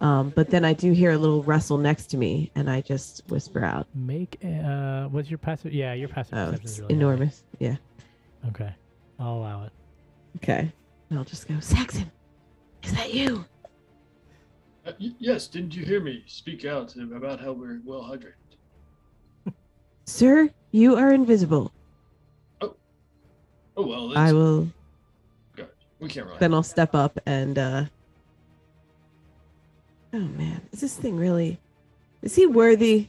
Um, 0.00 0.30
but 0.30 0.50
then 0.50 0.64
I 0.64 0.72
do 0.72 0.92
hear 0.92 1.12
a 1.12 1.18
little 1.18 1.42
rustle 1.42 1.78
next 1.78 2.06
to 2.08 2.16
me, 2.16 2.50
and 2.54 2.68
I 2.70 2.80
just 2.80 3.22
whisper 3.28 3.64
out, 3.64 3.86
Make 3.94 4.38
a- 4.44 4.58
uh, 5.04 5.08
what's 5.08 5.28
your 5.30 5.38
passive? 5.38 5.72
Yeah, 5.72 5.92
your 5.92 6.08
passive 6.08 6.34
"Oh, 6.38 6.44
perception 6.50 6.62
it's 6.64 6.72
is 6.72 6.80
really 6.80 6.94
high. 6.94 7.00
enormous." 7.00 7.44
Yeah. 7.58 7.76
Okay, 8.48 8.72
I'll 9.18 9.34
allow 9.34 9.64
it. 9.64 9.72
Okay. 10.36 10.72
And 11.10 11.18
I'll 11.18 11.24
just 11.24 11.48
go, 11.48 11.58
Saxon, 11.60 12.10
is 12.84 12.92
that 12.92 13.12
you? 13.12 13.44
Uh, 14.86 14.92
y- 15.00 15.14
yes, 15.18 15.48
didn't 15.48 15.74
you 15.74 15.84
hear 15.84 16.00
me 16.00 16.22
speak 16.26 16.64
out 16.64 16.94
about 16.96 17.40
how 17.40 17.52
we're 17.52 17.80
well 17.84 18.02
hydrated? 18.02 18.34
Sir, 20.08 20.48
you 20.70 20.96
are 20.96 21.12
invisible. 21.12 21.70
Oh 22.62 22.74
oh 23.76 23.86
well, 23.86 24.16
I 24.16 24.24
it's, 24.28 24.32
will. 24.32 24.68
we 26.00 26.08
can't 26.08 26.24
rely. 26.24 26.38
Then 26.38 26.54
I'll 26.54 26.62
step 26.62 26.94
up 26.94 27.20
and. 27.26 27.58
uh 27.58 27.84
Oh 30.14 30.18
man, 30.18 30.62
is 30.72 30.80
this 30.80 30.96
thing 30.96 31.18
really? 31.18 31.60
Is 32.22 32.34
he 32.34 32.46
worthy? 32.46 33.08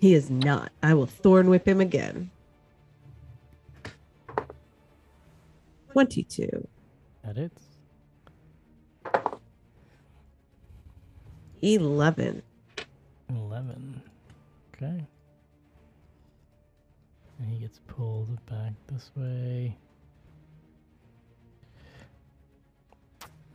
He 0.00 0.14
is 0.14 0.30
not. 0.30 0.72
I 0.82 0.94
will 0.94 1.04
thorn 1.04 1.50
whip 1.50 1.68
him 1.68 1.82
again. 1.82 2.30
Twenty-two. 5.92 6.66
That 7.22 7.36
is. 7.36 7.50
11. 11.60 12.42
11. 13.28 14.02
Okay. 14.74 15.06
And 17.40 17.48
he 17.48 17.58
gets 17.58 17.80
pulled 17.88 18.44
back 18.46 18.72
this 18.92 19.10
way. 19.16 19.76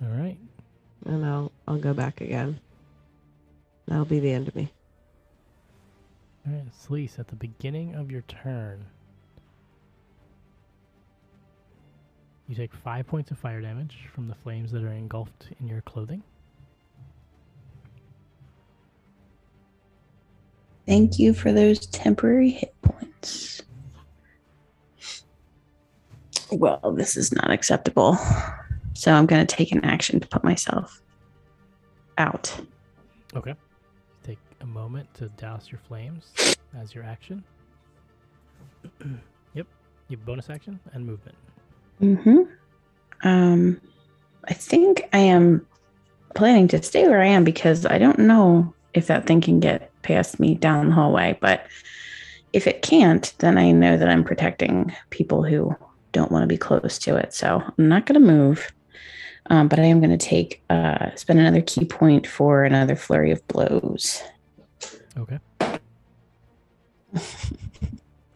All 0.01 0.09
right. 0.09 0.37
And 1.05 1.23
I'll 1.25 1.51
I'll 1.67 1.77
go 1.77 1.93
back 1.93 2.19
again. 2.19 2.59
That'll 3.87 4.05
be 4.05 4.19
the 4.19 4.31
end 4.31 4.47
of 4.47 4.55
me. 4.55 4.71
All 6.47 6.53
right, 6.53 6.65
Celise, 6.73 7.19
at 7.19 7.27
the 7.27 7.35
beginning 7.35 7.95
of 7.95 8.11
your 8.11 8.21
turn, 8.21 8.85
you 12.47 12.55
take 12.55 12.73
five 12.73 13.07
points 13.07 13.31
of 13.31 13.37
fire 13.39 13.61
damage 13.61 13.97
from 14.13 14.27
the 14.27 14.35
flames 14.35 14.71
that 14.71 14.83
are 14.83 14.91
engulfed 14.91 15.49
in 15.59 15.67
your 15.67 15.81
clothing. 15.81 16.21
Thank 20.85 21.17
you 21.17 21.33
for 21.33 21.51
those 21.51 21.87
temporary 21.87 22.51
hit 22.51 22.75
points. 22.83 23.63
Well, 26.55 26.93
this 26.95 27.17
is 27.17 27.31
not 27.31 27.51
acceptable. 27.51 28.17
So 28.93 29.11
I'm 29.11 29.25
going 29.25 29.45
to 29.45 29.55
take 29.55 29.71
an 29.71 29.83
action 29.83 30.19
to 30.19 30.27
put 30.27 30.43
myself 30.43 31.01
out. 32.17 32.55
Okay. 33.35 33.53
Take 34.23 34.39
a 34.61 34.65
moment 34.65 35.13
to 35.15 35.27
douse 35.29 35.69
your 35.69 35.79
flames 35.87 36.31
as 36.77 36.95
your 36.95 37.03
action. 37.03 37.43
yep. 39.53 39.67
Your 40.07 40.19
bonus 40.19 40.49
action 40.49 40.79
and 40.93 41.05
movement. 41.05 41.37
Mm-hmm. 42.01 43.27
Um, 43.27 43.81
I 44.47 44.53
think 44.53 45.07
I 45.11 45.19
am 45.19 45.65
planning 46.35 46.67
to 46.69 46.81
stay 46.81 47.07
where 47.07 47.21
I 47.21 47.27
am 47.27 47.43
because 47.43 47.85
I 47.85 47.97
don't 47.97 48.19
know 48.19 48.73
if 48.93 49.07
that 49.07 49.27
thing 49.27 49.41
can 49.41 49.59
get 49.59 49.91
past 50.03 50.39
me 50.39 50.55
down 50.55 50.89
the 50.89 50.95
hallway. 50.95 51.37
But 51.41 51.65
if 52.53 52.67
it 52.67 52.81
can't, 52.81 53.33
then 53.39 53.57
I 53.57 53.71
know 53.71 53.97
that 53.97 54.07
I'm 54.07 54.23
protecting 54.23 54.95
people 55.09 55.43
who 55.43 55.75
don't 56.15 56.31
want 56.31 56.43
to 56.43 56.47
be 56.47 56.57
close 56.57 56.97
to 56.99 57.15
it. 57.15 57.33
So 57.33 57.61
I'm 57.77 57.89
not 57.89 58.05
going 58.05 58.19
to 58.19 58.25
move. 58.25 58.71
Um, 59.51 59.67
but 59.67 59.79
I 59.79 59.83
am 59.83 59.99
going 59.99 60.17
to 60.17 60.17
take 60.17 60.63
uh, 60.71 61.13
spend 61.15 61.39
another 61.39 61.61
ki 61.61 61.85
point 61.85 62.25
for 62.25 62.63
another 62.63 62.95
flurry 62.95 63.31
of 63.31 63.47
blows. 63.47 64.23
Okay. 65.17 65.39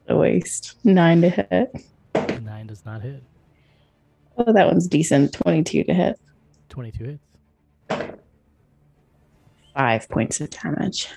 The 0.10 0.18
waste 0.18 0.76
nine 0.84 1.22
to 1.22 1.30
hit. 1.30 1.86
Nine 2.42 2.65
does 2.65 2.84
not 2.84 3.04
hit. 3.04 3.22
Oh, 4.36 4.52
that 4.52 4.65
one's 4.65 4.88
decent. 4.88 5.34
Twenty-two 5.34 5.84
to 5.84 5.94
hit. 5.94 6.20
22 6.70 7.20
hits. 7.89 8.18
Five 9.76 10.10
points 10.10 10.42
of 10.42 10.50
damage. 10.50 11.10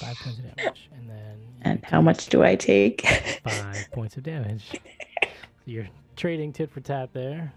Five 0.00 0.16
points 0.16 0.38
of 0.38 0.56
damage. 0.56 0.88
And 0.96 1.10
then. 1.10 1.38
And 1.60 1.84
how 1.84 2.00
much 2.00 2.28
do 2.30 2.42
I 2.42 2.56
take? 2.56 3.06
Five 3.44 3.90
points 3.92 4.16
of 4.16 4.22
damage. 4.22 4.80
You're 5.66 5.88
trading 6.18 6.52
tit 6.52 6.70
for 6.70 6.80
tat 6.80 7.10
there. 7.14 7.52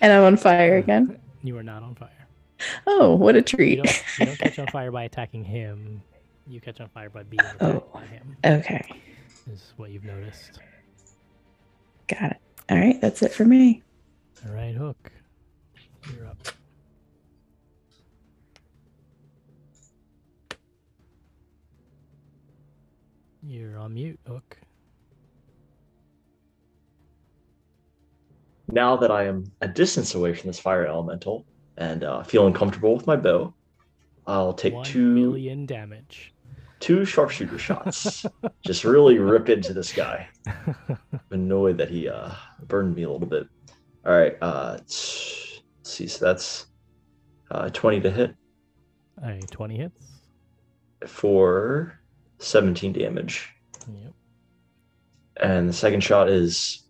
and 0.00 0.12
I'm 0.12 0.22
on 0.24 0.36
fire 0.36 0.76
uh, 0.76 0.78
again. 0.80 1.18
You 1.44 1.56
are 1.58 1.62
not 1.62 1.82
on 1.82 1.94
fire. 1.94 2.08
Oh, 2.86 3.14
what 3.14 3.34
a 3.34 3.38
You 3.38 3.42
treat. 3.44 3.76
don't, 3.76 4.02
you 4.18 4.26
don't 4.26 4.38
catch 4.38 4.58
on 4.58 4.66
fire 4.72 4.90
by 4.90 5.04
attacking 5.04 5.44
him. 5.44 6.02
You 6.48 6.60
catch 6.60 6.80
on 6.80 6.88
fire 6.88 7.10
by 7.10 7.22
being 7.24 7.40
oh, 7.60 7.68
attacked 7.68 7.84
Oh. 7.86 7.90
by 7.94 8.04
him. 8.06 8.36
Okay, 8.44 8.82
Is 9.52 9.72
what 9.76 9.90
you've 9.90 10.04
noticed. 10.04 10.58
got 12.08 12.32
it. 12.32 12.36
All 12.70 12.78
right, 12.78 13.00
that's 13.00 13.22
it 13.22 13.32
for 13.32 13.44
me. 13.44 13.82
All 14.46 14.52
right, 14.54 14.74
Hook. 14.74 15.12
You're 16.16 16.26
up. 16.26 16.38
You're 23.42 23.78
on 23.78 23.94
mute, 23.94 24.20
Hook. 24.26 24.58
Now 28.72 28.96
that 28.96 29.10
I 29.10 29.24
am 29.24 29.44
a 29.60 29.68
distance 29.68 30.14
away 30.14 30.34
from 30.34 30.48
this 30.48 30.58
fire 30.58 30.86
elemental 30.86 31.46
and 31.76 32.02
uh, 32.04 32.22
feeling 32.22 32.52
comfortable 32.54 32.94
with 32.96 33.06
my 33.06 33.16
bow, 33.16 33.54
I'll 34.26 34.52
take 34.54 34.72
One 34.74 34.84
two 34.84 35.14
million 35.14 35.66
damage. 35.66 36.32
two 36.80 37.04
sharpshooter 37.04 37.58
shots. 37.58 38.24
Just 38.66 38.84
really 38.84 39.18
rip 39.18 39.48
into 39.48 39.72
this 39.74 39.92
guy. 39.92 40.28
I'm 40.46 40.98
annoyed 41.30 41.78
that 41.78 41.90
he 41.90 42.08
uh, 42.08 42.30
burned 42.66 42.94
me 42.96 43.02
a 43.04 43.10
little 43.10 43.28
bit. 43.28 43.46
All 44.06 44.12
right, 44.16 44.36
uh, 44.40 44.72
let's 44.78 45.60
see. 45.82 46.06
So 46.08 46.24
that's 46.24 46.66
uh, 47.50 47.68
20 47.70 48.00
to 48.00 48.10
hit 48.10 48.34
A 49.22 49.38
20 49.50 49.76
hits. 49.76 50.06
for 51.06 51.98
17 52.38 52.92
damage. 52.92 53.50
Yep. 53.92 54.12
And 55.42 55.68
the 55.68 55.72
second 55.72 56.00
shot 56.02 56.28
is 56.28 56.81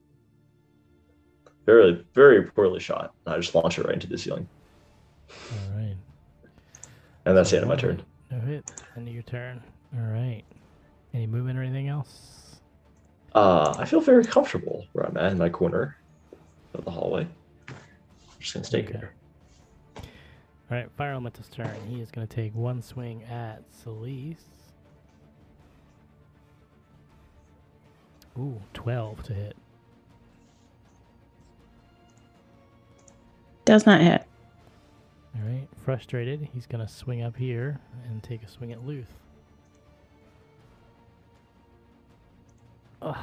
very, 1.67 2.05
very 2.15 2.43
poorly 2.45 2.81
shot. 2.81 3.13
I 3.27 3.37
just 3.37 3.55
launch 3.55 3.79
it 3.79 3.85
right 3.85 3.95
into 3.95 4.07
the 4.09 4.19
ceiling. 4.19 4.49
All 5.31 5.77
right. 5.77 5.97
And 7.25 7.37
that's 7.37 7.51
the 7.51 7.57
end 7.57 7.65
of 7.65 7.69
my 7.69 7.77
turn. 7.77 8.03
No 8.31 8.41
hit. 8.41 8.65
End 8.97 9.09
of 9.09 9.15
your 9.15 9.23
turn. 9.23 9.63
All 9.97 10.03
right. 10.07 10.43
Any 11.15 11.27
movement 11.27 11.59
or 11.59 11.63
anything 11.63 11.89
else? 11.89 12.61
Uh, 13.35 13.75
I 13.79 13.85
feel 13.85 14.01
very 14.01 14.25
comfortable 14.25 14.85
where 14.93 15.07
I'm 15.07 15.17
at 15.17 15.33
in 15.33 15.39
my 15.39 15.49
corner 15.49 15.97
of 16.75 16.85
the 16.85 16.91
hallway. 16.91 17.27
I'm 17.69 17.75
just 18.41 18.55
gonna 18.55 18.65
stay 18.65 18.83
Okay. 18.83 18.93
here. 18.99 19.15
All 19.97 20.79
right. 20.79 20.91
Fire 20.97 21.13
Elemental's 21.13 21.49
turn. 21.49 21.69
He 21.89 22.01
is 22.01 22.11
going 22.11 22.27
to 22.27 22.35
take 22.35 22.55
one 22.55 22.81
swing 22.81 23.23
at 23.25 23.63
Celise. 23.73 24.37
Ooh, 28.39 28.59
12 28.73 29.23
to 29.25 29.35
hit. 29.35 29.57
Does 33.73 33.87
not 33.87 34.03
hit. 34.03 34.23
All 35.35 35.49
right. 35.49 35.67
Frustrated, 35.83 36.47
he's 36.53 36.67
going 36.67 36.87
to 36.87 36.93
swing 36.93 37.23
up 37.23 37.35
here 37.35 37.81
and 38.07 38.23
take 38.23 38.43
a 38.43 38.47
swing 38.47 38.71
at 38.71 38.85
Luth. 38.85 39.11
Ugh, 43.01 43.17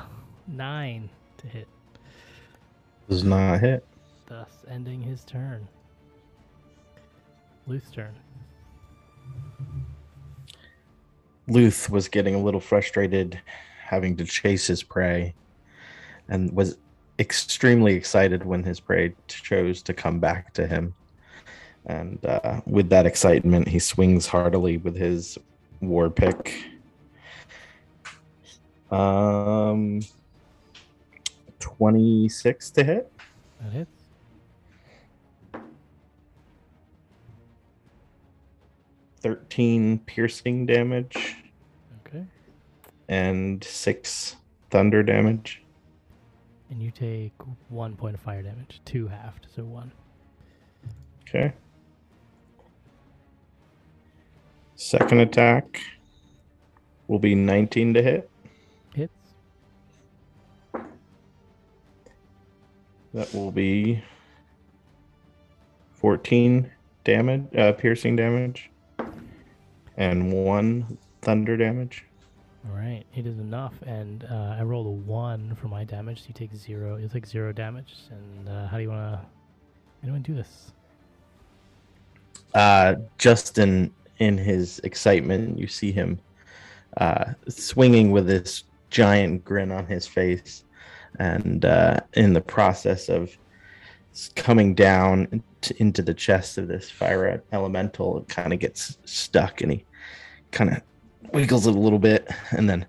nine 0.47 1.07
to 1.37 1.47
hit, 1.47 1.67
Does 3.07 3.23
not 3.23 3.59
hit. 3.59 3.85
thus 4.25 4.49
ending 4.67 5.03
his 5.03 5.23
turn. 5.23 5.67
Luth's 7.67 7.91
turn. 7.91 8.15
Luth 11.47 11.91
was 11.91 12.07
getting 12.07 12.33
a 12.33 12.41
little 12.41 12.59
frustrated 12.59 13.39
having 13.85 14.17
to 14.17 14.25
chase 14.25 14.65
his 14.65 14.81
prey 14.81 15.35
and 16.27 16.51
was 16.51 16.79
extremely 17.19 17.93
excited 17.93 18.45
when 18.45 18.63
his 18.63 18.79
prey 18.79 19.13
chose 19.27 19.81
to 19.83 19.93
come 19.93 20.19
back 20.19 20.53
to 20.53 20.65
him. 20.65 20.93
And 21.85 22.23
uh, 22.25 22.61
with 22.65 22.89
that 22.89 23.05
excitement, 23.05 23.67
he 23.67 23.79
swings 23.79 24.25
heartily 24.27 24.77
with 24.77 24.95
his 24.95 25.37
war 25.81 26.09
pick. 26.09 26.53
Um, 28.91 30.01
26 31.59 32.71
to 32.71 32.83
hit. 32.83 33.11
That 33.61 33.71
hits. 33.73 33.91
Thirteen 39.21 39.99
piercing 39.99 40.65
damage 40.65 41.35
Okay. 42.07 42.23
and 43.09 43.61
six 43.63 44.37
thunder 44.69 45.03
damage. 45.03 45.61
And 46.69 46.81
you 46.81 46.91
take 46.91 47.33
one 47.69 47.95
point 47.95 48.15
of 48.15 48.21
fire 48.21 48.43
damage. 48.43 48.81
Two 48.85 49.07
halved, 49.07 49.47
so 49.53 49.63
one. 49.63 49.91
Okay. 51.27 51.53
Second 54.75 55.19
attack 55.19 55.81
will 57.07 57.19
be 57.19 57.35
19 57.35 57.95
to 57.95 58.03
hit. 58.03 58.29
Hits. 58.93 59.13
That 63.13 63.33
will 63.33 63.51
be 63.51 64.03
14 65.95 66.71
damage, 67.03 67.55
uh, 67.57 67.73
piercing 67.73 68.15
damage, 68.15 68.69
and 69.97 70.31
one 70.31 70.97
thunder 71.21 71.57
damage. 71.57 72.05
All 72.65 72.75
right, 72.75 73.03
it 73.15 73.25
is 73.25 73.39
enough, 73.39 73.73
and 73.85 74.25
uh, 74.29 74.57
I 74.59 74.63
rolled 74.63 74.87
a 74.87 74.89
one 74.89 75.55
for 75.55 75.69
my 75.69 75.85
damage. 75.85 76.21
So 76.21 76.25
you 76.27 76.33
take 76.33 76.53
zero. 76.53 76.97
You 76.97 77.07
take 77.07 77.25
zero 77.25 77.53
damage. 77.53 77.95
And 78.11 78.49
uh, 78.49 78.67
how 78.67 78.77
do 78.77 78.83
you 78.83 78.89
want 78.89 79.13
to? 79.13 79.25
Anyone 80.03 80.21
do 80.21 80.33
this? 80.33 80.71
Uh, 82.53 82.95
just 83.17 83.57
in 83.57 83.91
his 84.17 84.79
excitement, 84.83 85.57
you 85.57 85.67
see 85.67 85.91
him 85.91 86.19
uh, 86.97 87.33
swinging 87.47 88.11
with 88.11 88.27
this 88.27 88.63
giant 88.89 89.45
grin 89.45 89.71
on 89.71 89.85
his 89.85 90.05
face, 90.05 90.65
and 91.19 91.63
uh, 91.63 91.99
in 92.13 92.33
the 92.33 92.41
process 92.41 93.07
of 93.07 93.37
coming 94.35 94.73
down 94.73 95.43
into 95.77 96.01
the 96.01 96.13
chest 96.13 96.57
of 96.57 96.67
this 96.67 96.89
fire 96.89 97.41
elemental, 97.53 98.19
it 98.19 98.27
kind 98.27 98.51
of 98.51 98.59
gets 98.59 98.97
stuck, 99.05 99.61
and 99.61 99.71
he 99.71 99.85
kind 100.51 100.71
of 100.71 100.81
wiggles 101.33 101.67
it 101.67 101.75
a 101.75 101.79
little 101.79 101.99
bit, 101.99 102.27
and 102.51 102.69
then 102.69 102.85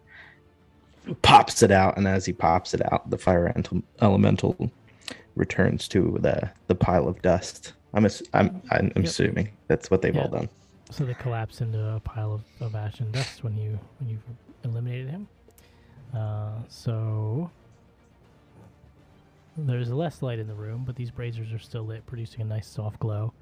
pops 1.23 1.63
it 1.63 1.71
out. 1.71 1.97
And 1.97 2.07
as 2.07 2.25
he 2.27 2.33
pops 2.33 2.75
it 2.75 2.83
out, 2.93 3.09
the 3.11 3.19
fire 3.19 3.53
elemental 4.01 4.71
returns 5.37 5.89
to 5.89 6.19
the 6.21 6.51
the 6.67 6.75
pile 6.75 7.09
of 7.09 7.21
dust. 7.23 7.73
I'm 7.95 8.05
ass- 8.05 8.23
I'm 8.35 8.63
I'm 8.71 8.93
Yep. 8.97 9.05
assuming 9.05 9.51
that's 9.69 9.91
what 9.91 10.03
they've 10.03 10.17
all 10.17 10.29
done. 10.29 10.49
So 10.91 11.05
they 11.05 11.15
collapse 11.15 11.61
into 11.61 11.79
a 11.95 12.01
pile 12.01 12.33
of, 12.35 12.43
of 12.61 12.75
ash 12.75 13.01
and 13.01 13.13
dust 13.13 13.43
when 13.45 13.57
you 13.57 13.79
when 13.99 14.09
you 14.11 14.19
eliminated 14.65 15.09
him. 15.09 15.29
Uh, 16.15 16.51
so 16.69 17.51
there's 19.57 19.91
less 19.91 20.23
light 20.23 20.39
in 20.39 20.47
the 20.49 20.55
room, 20.55 20.83
but 20.87 20.97
these 20.97 21.11
braziers 21.11 21.53
are 21.53 21.59
still 21.59 21.85
lit, 21.85 22.05
producing 22.07 22.41
a 22.41 22.45
nice 22.45 22.67
soft 22.67 22.99
glow. 23.01 23.33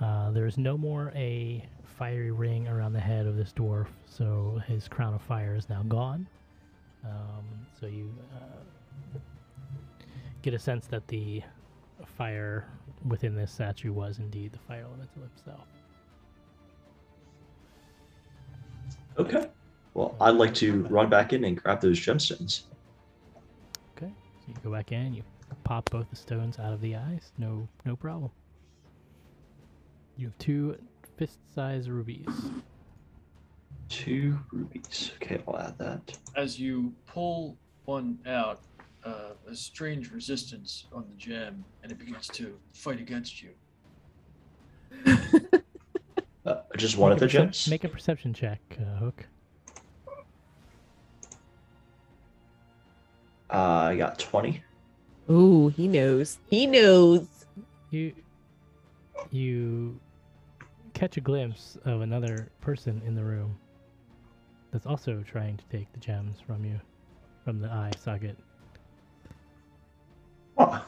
Uh, 0.00 0.30
there 0.30 0.46
is 0.46 0.58
no 0.58 0.76
more 0.76 1.12
a 1.14 1.64
fiery 1.92 2.30
ring 2.30 2.68
around 2.68 2.92
the 2.92 3.00
head 3.00 3.26
of 3.26 3.36
this 3.36 3.52
dwarf, 3.52 3.86
so 4.06 4.60
his 4.66 4.88
crown 4.88 5.14
of 5.14 5.22
fire 5.22 5.54
is 5.54 5.68
now 5.68 5.82
gone. 5.84 6.26
Um, 7.04 7.44
so 7.78 7.86
you 7.86 8.12
uh, 8.34 9.18
get 10.42 10.54
a 10.54 10.58
sense 10.58 10.86
that 10.86 11.06
the 11.08 11.42
fire 12.16 12.66
within 13.06 13.34
this 13.34 13.50
statue 13.50 13.92
was 13.92 14.18
indeed 14.18 14.52
the 14.52 14.58
fire 14.58 14.84
elemental 14.84 15.22
himself. 15.22 15.66
Okay. 19.18 19.48
Well, 19.94 20.16
I'd 20.20 20.36
like 20.36 20.54
to 20.54 20.84
run 20.84 21.10
back 21.10 21.32
in 21.32 21.44
and 21.44 21.60
grab 21.60 21.80
those 21.80 22.00
gemstones. 22.00 22.62
Okay, 23.96 24.12
so 24.40 24.48
you 24.48 24.54
go 24.64 24.72
back 24.72 24.90
in, 24.92 25.12
you 25.12 25.22
pop 25.64 25.90
both 25.90 26.08
the 26.08 26.16
stones 26.16 26.58
out 26.58 26.72
of 26.72 26.80
the 26.80 26.96
eyes. 26.96 27.32
No, 27.36 27.68
no 27.84 27.94
problem. 27.94 28.30
You 30.16 30.26
have 30.26 30.38
two 30.38 30.78
fist-sized 31.26 31.88
rubies. 31.88 32.26
Two 33.88 34.36
rubies. 34.50 35.12
Okay, 35.22 35.40
I'll 35.46 35.56
add 35.56 35.78
that. 35.78 36.18
As 36.34 36.58
you 36.58 36.92
pull 37.06 37.56
one 37.84 38.18
out, 38.26 38.62
uh, 39.04 39.34
a 39.48 39.54
strange 39.54 40.10
resistance 40.10 40.86
on 40.92 41.04
the 41.08 41.14
gem, 41.14 41.64
and 41.82 41.92
it 41.92 41.98
begins 41.98 42.26
to 42.28 42.58
fight 42.74 43.00
against 43.00 43.42
you. 43.42 43.50
Uh, 46.44 46.56
just 46.76 46.98
one 46.98 47.12
of 47.12 47.20
the 47.20 47.26
Make 47.26 47.34
a 47.34 47.38
gems. 47.38 47.68
Make 47.70 47.84
a 47.84 47.88
perception 47.88 48.34
check, 48.34 48.58
uh, 48.80 48.96
Hook. 48.96 49.28
Uh, 53.48 53.54
I 53.54 53.96
got 53.96 54.18
20. 54.18 54.60
Ooh, 55.30 55.68
he 55.68 55.86
knows. 55.86 56.38
He 56.50 56.66
knows. 56.66 57.28
You, 57.92 58.12
you 59.30 60.00
catch 60.94 61.16
a 61.16 61.20
glimpse 61.20 61.76
of 61.84 62.00
another 62.00 62.50
person 62.60 63.02
in 63.06 63.14
the 63.14 63.24
room 63.24 63.56
that's 64.72 64.86
also 64.86 65.22
trying 65.22 65.56
to 65.56 65.64
take 65.66 65.92
the 65.92 66.00
gems 66.00 66.38
from 66.46 66.64
you, 66.64 66.80
from 67.44 67.60
the 67.60 67.68
eye 67.68 67.92
socket. 67.98 68.36
Oh, 70.58 70.84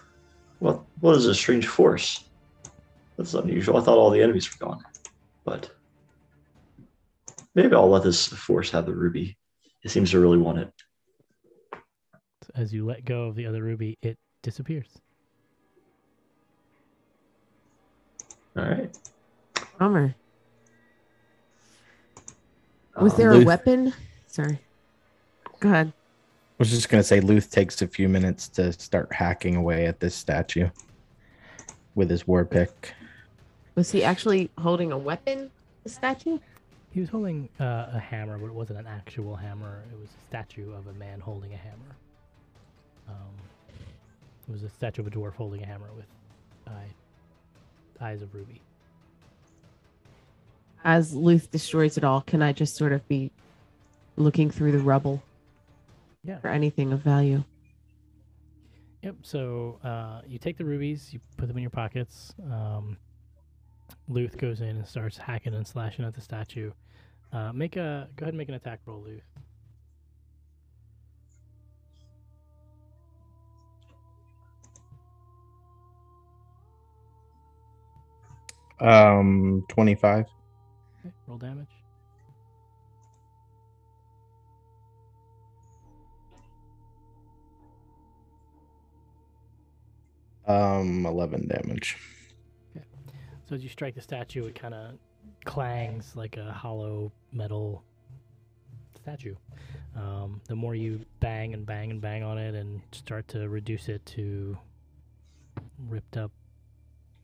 what, 0.58 0.82
what 1.00 1.16
is 1.16 1.26
a 1.26 1.34
strange 1.34 1.66
force? 1.66 2.24
That's 3.16 3.34
unusual. 3.34 3.76
I 3.76 3.80
thought 3.80 3.98
all 3.98 4.10
the 4.10 4.22
enemies 4.22 4.50
were 4.50 4.66
gone. 4.66 4.82
But 5.44 5.70
maybe 7.54 7.74
I'll 7.74 7.88
let 7.88 8.02
this 8.02 8.26
force 8.26 8.70
have 8.70 8.86
the 8.86 8.94
ruby. 8.94 9.36
It 9.84 9.90
seems 9.90 10.10
to 10.12 10.20
really 10.20 10.38
want 10.38 10.58
it. 10.58 10.72
As 12.54 12.72
you 12.72 12.86
let 12.86 13.04
go 13.04 13.24
of 13.24 13.34
the 13.34 13.46
other 13.46 13.62
ruby, 13.62 13.98
it 14.02 14.16
disappears. 14.42 14.88
All 18.56 18.64
right. 18.64 18.96
Bummer. 19.78 20.14
Was 22.96 23.12
Um, 23.12 23.18
there 23.18 23.30
a 23.32 23.34
Luth- 23.36 23.46
weapon? 23.46 23.92
Sorry. 24.26 24.58
Go 25.60 25.68
ahead. 25.68 25.88
I 25.88 26.62
was 26.62 26.70
just 26.70 26.88
gonna 26.88 27.02
say 27.02 27.20
Luth 27.20 27.50
takes 27.50 27.82
a 27.82 27.88
few 27.88 28.08
minutes 28.08 28.48
to 28.50 28.72
start 28.72 29.12
hacking 29.12 29.56
away 29.56 29.86
at 29.86 29.98
this 30.00 30.14
statue 30.14 30.70
with 31.94 32.08
his 32.10 32.26
war 32.26 32.44
pick. 32.44 32.94
Was 33.74 33.90
he 33.90 34.04
actually 34.04 34.50
holding 34.58 34.92
a 34.92 34.98
weapon? 34.98 35.50
The 35.82 35.88
statue? 35.90 36.38
He 36.92 37.00
was 37.00 37.08
holding 37.08 37.48
uh, 37.58 37.88
a 37.92 37.98
hammer, 37.98 38.38
but 38.38 38.46
it 38.46 38.54
wasn't 38.54 38.78
an 38.78 38.86
actual 38.86 39.34
hammer. 39.34 39.82
It 39.92 39.98
was 40.00 40.08
a 40.10 40.26
statue 40.28 40.72
of 40.72 40.86
a 40.86 40.92
man 40.92 41.18
holding 41.18 41.52
a 41.52 41.56
hammer. 41.56 41.96
Um, 43.08 43.34
it 44.48 44.52
was 44.52 44.62
a 44.62 44.68
statue 44.68 45.02
of 45.02 45.08
a 45.08 45.10
dwarf 45.10 45.34
holding 45.34 45.62
a 45.64 45.66
hammer 45.66 45.88
with 45.96 46.06
eye, 46.68 46.94
eyes 48.00 48.22
of 48.22 48.32
ruby. 48.32 48.60
As 50.84 51.14
Luth 51.14 51.50
destroys 51.50 51.96
it 51.96 52.04
all, 52.04 52.20
can 52.20 52.42
I 52.42 52.52
just 52.52 52.76
sort 52.76 52.92
of 52.92 53.06
be 53.08 53.30
looking 54.16 54.50
through 54.50 54.72
the 54.72 54.78
rubble 54.78 55.22
Yeah. 56.22 56.38
for 56.38 56.48
anything 56.48 56.92
of 56.92 57.00
value? 57.00 57.42
Yep. 59.02 59.16
So 59.22 59.78
uh, 59.82 60.20
you 60.26 60.38
take 60.38 60.58
the 60.58 60.64
rubies, 60.64 61.12
you 61.12 61.20
put 61.36 61.48
them 61.48 61.56
in 61.56 61.62
your 61.62 61.70
pockets. 61.70 62.34
Um, 62.50 62.98
Luth 64.08 64.36
goes 64.36 64.60
in 64.60 64.68
and 64.76 64.86
starts 64.86 65.16
hacking 65.16 65.54
and 65.54 65.66
slashing 65.66 66.04
at 66.04 66.14
the 66.14 66.20
statue. 66.20 66.70
Uh, 67.32 67.52
make 67.52 67.76
a 67.76 68.08
go 68.16 68.24
ahead 68.24 68.34
and 68.34 68.38
make 68.38 68.48
an 68.48 68.54
attack 68.54 68.80
roll, 68.86 69.02
Luth. 69.02 69.22
Um, 78.80 79.64
twenty-five. 79.68 80.26
Roll 81.34 81.38
damage. 81.38 81.66
Um, 90.46 91.06
eleven 91.06 91.48
damage. 91.48 91.96
Okay. 92.76 92.84
So 93.48 93.56
as 93.56 93.64
you 93.64 93.68
strike 93.68 93.96
the 93.96 94.00
statue, 94.00 94.44
it 94.44 94.54
kind 94.54 94.74
of 94.74 94.92
clangs 95.44 96.14
like 96.14 96.36
a 96.36 96.52
hollow 96.52 97.10
metal 97.32 97.82
statue. 98.94 99.34
Um, 99.96 100.40
the 100.46 100.54
more 100.54 100.76
you 100.76 101.00
bang 101.18 101.52
and 101.54 101.66
bang 101.66 101.90
and 101.90 102.00
bang 102.00 102.22
on 102.22 102.38
it 102.38 102.54
and 102.54 102.80
start 102.92 103.26
to 103.28 103.48
reduce 103.48 103.88
it 103.88 104.04
to 104.06 104.56
ripped 105.88 106.16
up, 106.16 106.30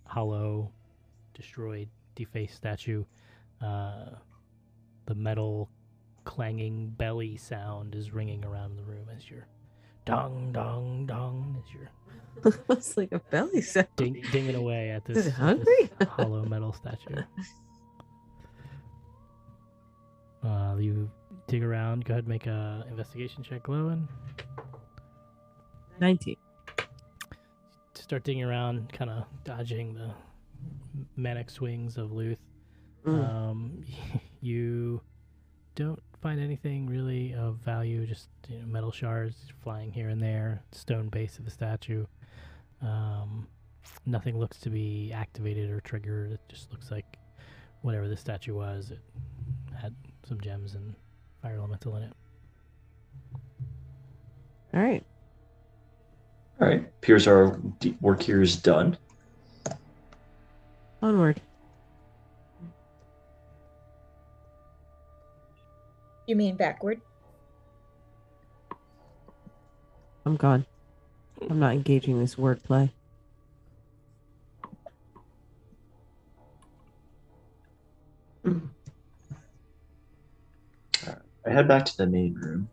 hollow, 0.07 0.73
destroyed, 1.35 1.89
defaced 2.15 2.57
statue, 2.57 3.05
uh, 3.61 4.11
the 5.07 5.15
metal 5.15 5.69
clanging 6.25 6.91
belly 6.91 7.37
sound 7.37 7.95
is 7.95 8.13
ringing 8.13 8.45
around 8.45 8.77
the 8.77 8.83
room 8.85 9.07
as 9.17 9.29
you're 9.31 9.47
dong 10.05 10.51
dong 10.53 11.07
dong 11.07 11.57
as 11.65 11.73
you're 11.75 11.91
it's 12.71 12.97
like 12.97 13.13
a 13.13 13.19
belly 13.19 13.61
sound. 13.61 13.89
ding, 13.97 14.23
dinging 14.33 14.55
away 14.55 14.91
at 14.91 15.05
this, 15.05 15.19
Is 15.19 15.27
it 15.27 15.29
at 15.41 15.59
this 15.59 15.89
hungry? 15.89 15.91
hollow 16.09 16.45
metal 16.45 16.73
statue. 16.73 17.23
Uh, 20.43 20.75
you 20.79 21.11
dig 21.49 21.63
around. 21.63 22.05
Go 22.07 22.15
ahead, 22.15 22.25
and 22.25 22.29
make 22.29 22.47
a 22.47 22.85
investigation 22.89 23.43
check, 23.43 23.65
Glowin. 23.65 24.09
19. 26.01 26.35
Start 27.95 28.25
digging 28.25 28.43
around, 28.43 28.91
kind 28.93 29.11
of 29.11 29.25
dodging 29.45 29.93
the 29.95 30.11
manic 31.17 31.51
swings 31.51 31.99
of 31.99 32.11
Luth. 32.13 32.41
Mm. 33.07 33.29
Um, 33.29 33.85
you 34.41 35.01
don't 35.75 36.03
find 36.21 36.41
anything 36.41 36.87
really 36.87 37.35
of 37.35 37.57
value. 37.57 38.07
Just 38.07 38.29
you 38.49 38.59
know, 38.59 38.67
metal 38.67 38.93
shards 38.93 39.37
flying 39.63 39.93
here 39.93 40.09
and 40.09 40.21
there. 40.21 40.63
Stone 40.73 41.09
base 41.09 41.39
of 41.39 41.45
the 41.45 41.51
statue. 41.51 42.07
Um, 42.83 43.47
nothing 44.07 44.39
looks 44.39 44.59
to 44.61 44.71
be 44.71 45.13
activated 45.15 45.71
or 45.71 45.81
triggered. 45.81 46.33
It 46.33 46.41
just 46.49 46.71
looks 46.73 46.91
like 46.91 47.19
whatever 47.83 48.09
the 48.09 48.17
statue 48.17 48.55
was. 48.55 48.91
It 48.91 49.01
had 49.75 49.95
some 50.29 50.41
gems 50.41 50.75
and 50.75 50.95
fire 51.43 51.57
elemental 51.57 51.97
in 51.97 52.05
it. 52.05 52.13
All 54.75 54.81
right. 54.81 55.05
All 56.61 56.69
right. 56.69 56.81
Appears 56.81 57.27
our 57.27 57.59
work 58.01 58.23
here 58.23 58.43
is 58.43 58.57
done. 58.57 58.97
Onward. 61.03 61.41
You 66.31 66.37
mean 66.37 66.55
backward? 66.55 67.01
I'm 70.25 70.37
gone. 70.37 70.65
I'm 71.51 71.59
not 71.59 71.73
engaging 71.73 72.21
this 72.21 72.37
wordplay. 72.37 72.93
I 78.47 78.61
head 81.45 81.67
back 81.67 81.85
to 81.87 81.97
the 81.97 82.07
main 82.07 82.35
room, 82.35 82.69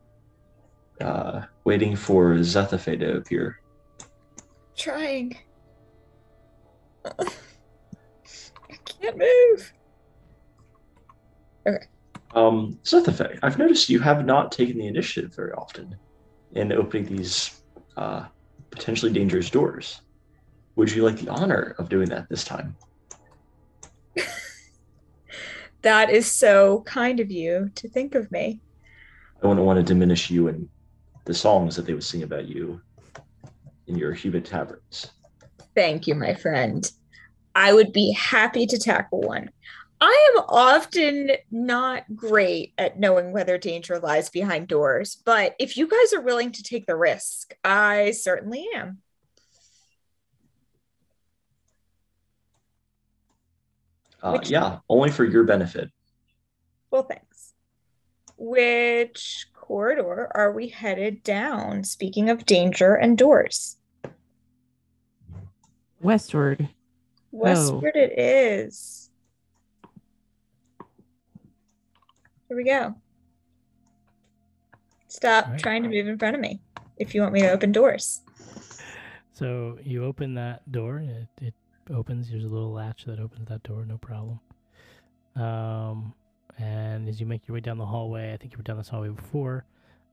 uh, 1.02 1.42
waiting 1.66 1.96
for 1.96 2.36
Zethafe 2.36 3.00
to 3.00 3.18
appear. 3.18 3.58
Trying. 4.78 5.36
I 7.06 7.26
can't 8.86 9.18
move. 9.18 9.74
Um, 12.34 12.80
Zethafe, 12.84 13.40
I've 13.42 13.58
noticed 13.58 13.90
you 13.90 14.00
have 14.00 14.26
not 14.26 14.52
taken 14.52 14.78
the 14.78 14.88
initiative 14.88 15.34
very 15.36 15.54
often 15.54 15.96
in 16.54 16.72
opening 16.72 17.06
these 17.06 17.62
uh, 17.96 18.26
potentially 18.70 19.12
dangerous 19.12 19.50
doors. 19.50 20.02
Would 20.76 20.92
you 20.92 21.04
like 21.04 21.18
the 21.18 21.32
honor 21.32 21.76
of 21.80 21.90
doing 21.90 22.10
that 22.10 22.30
this 22.30 22.44
time? 22.44 22.76
That 25.84 26.10
is 26.10 26.30
so 26.30 26.82
kind 26.82 27.20
of 27.20 27.32
you 27.32 27.72
to 27.76 27.88
think 27.88 28.16
of 28.16 28.32
me. 28.32 28.60
I 29.42 29.48
wouldn't 29.48 29.66
want 29.66 29.78
to 29.78 29.84
diminish 29.84 30.30
you 30.30 30.48
and 30.48 30.68
the 31.26 31.34
songs 31.34 31.76
that 31.76 31.86
they 31.86 31.94
would 31.94 32.04
sing 32.04 32.24
about 32.24 32.48
you 32.48 32.82
in 33.86 33.96
your 33.96 34.14
human 34.14 34.44
taverns. 34.44 35.12
Thank 35.76 36.08
you, 36.08 36.16
my 36.16 36.34
friend. 36.34 36.90
I 37.54 37.74
would 37.74 37.94
be 37.94 38.12
happy 38.12 38.66
to 38.66 38.78
tackle 38.78 39.22
one. 39.22 39.50
I 40.00 40.32
am 40.36 40.44
often 40.50 41.32
not 41.50 42.04
great 42.16 42.74
at 42.78 43.00
knowing 43.00 43.32
whether 43.32 43.58
danger 43.58 43.98
lies 44.00 44.30
behind 44.30 44.68
doors, 44.68 45.16
but 45.26 45.56
if 45.60 45.76
you 45.76 45.88
guys 45.88 46.14
are 46.14 46.22
willing 46.22 46.52
to 46.52 46.64
take 46.64 46.86
the 46.86 46.96
risk, 46.96 47.56
I 47.64 48.12
certainly 48.12 48.68
am. 48.76 49.00
Uh, 54.22 54.32
Which- 54.34 54.50
yeah, 54.50 54.80
only 54.90 55.12
for 55.12 55.26
your 55.26 55.44
benefit. 55.44 55.92
Well, 56.92 57.04
thanks. 57.04 57.54
Which 58.38 59.48
corridor 59.54 60.32
are 60.36 60.52
we 60.52 60.70
headed 60.70 61.24
down? 61.24 61.84
Speaking 61.84 62.30
of 62.30 62.46
danger 62.46 62.96
and 62.96 63.18
doors, 63.18 63.78
Westward. 66.02 66.70
westward 67.32 67.96
it 67.96 68.18
is. 68.18 69.07
Here 72.48 72.58
we 72.58 72.64
go. 72.64 72.96
Stop 75.08 75.46
Alright. 75.46 75.60
trying 75.62 75.84
to 75.84 75.90
move 75.90 76.08
in 76.08 76.18
front 76.18 76.36
of 76.36 76.42
me 76.42 76.60
if 76.98 77.14
you 77.14 77.22
want 77.22 77.34
me 77.34 77.42
to 77.42 77.52
open 77.52 77.72
doors. 77.72 78.22
So 79.34 79.78
you 79.84 80.04
open 80.04 80.34
that 80.36 80.70
door. 80.72 81.00
It, 81.00 81.28
it 81.42 81.54
opens. 81.94 82.30
There's 82.30 82.44
a 82.44 82.48
little 82.48 82.72
latch 82.72 83.06
that 83.06 83.20
opens 83.20 83.48
that 83.50 83.64
door. 83.64 83.86
No 83.86 83.98
problem. 83.98 84.40
Um, 85.36 86.14
and 86.58 87.08
as 87.08 87.20
you 87.20 87.26
make 87.26 87.48
your 87.48 87.54
way 87.54 87.60
down 87.62 87.78
the 87.78 87.86
hallway, 87.86 88.34
I 88.34 88.38
think 88.38 88.54
you 88.54 88.58
were 88.58 88.64
down 88.64 88.78
this 88.78 88.90
hallway 88.90 89.10
before. 89.10 89.66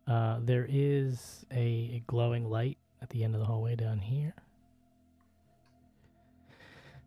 Uh, 0.06 0.38
there 0.42 0.66
is 0.68 1.46
a, 1.50 1.56
a 1.56 2.02
glowing 2.06 2.44
light 2.50 2.76
at 3.00 3.08
the 3.10 3.24
end 3.24 3.34
of 3.34 3.40
the 3.40 3.46
hallway 3.46 3.76
down 3.76 3.98
here. 3.98 4.34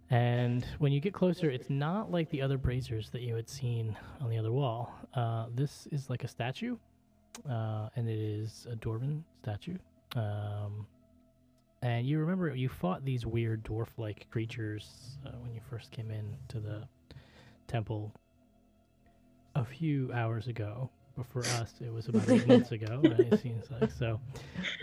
And 0.10 0.66
when 0.80 0.94
you 0.94 1.00
get 1.02 1.14
closer, 1.14 1.50
it's 1.50 1.70
not 1.70 2.12
like 2.12 2.30
the 2.30 2.42
other 2.42 2.58
braziers 2.58 3.10
that 3.10 3.22
you 3.22 3.36
had 3.36 3.50
seen 3.50 3.96
on 4.22 4.30
the 4.30 4.38
other 4.38 4.52
wall. 4.52 4.94
Uh, 5.14 5.48
this 5.54 5.88
is 5.92 6.10
like 6.10 6.24
a 6.24 6.28
statue, 6.28 6.78
uh, 7.50 7.90
and 7.96 8.08
it 8.08 8.20
is 8.20 8.68
a 8.72 8.76
dwarven 8.76 9.24
statue. 9.42 9.78
Um, 10.16 10.88
and 11.82 12.08
you 12.08 12.20
remember 12.20 12.56
you 12.56 12.70
fought 12.70 13.04
these 13.04 13.26
weird 13.26 13.64
dwarf-like 13.64 14.30
creatures 14.32 15.18
uh, 15.26 15.32
when 15.42 15.54
you 15.54 15.62
first 15.70 15.92
came 15.92 16.10
in 16.10 16.36
to 16.48 16.60
the 16.60 16.84
temple 17.68 18.14
a 19.56 19.66
few 19.66 20.12
hours 20.14 20.48
ago. 20.48 20.90
But 21.18 21.26
for 21.26 21.40
us, 21.62 21.74
it 21.82 21.92
was 21.94 22.08
about 22.08 22.30
eight 22.30 22.48
months 22.48 22.72
ago. 22.72 23.02
Right? 23.04 23.20
It 23.20 23.42
seems 23.42 23.66
like 23.70 23.92
so. 23.92 24.22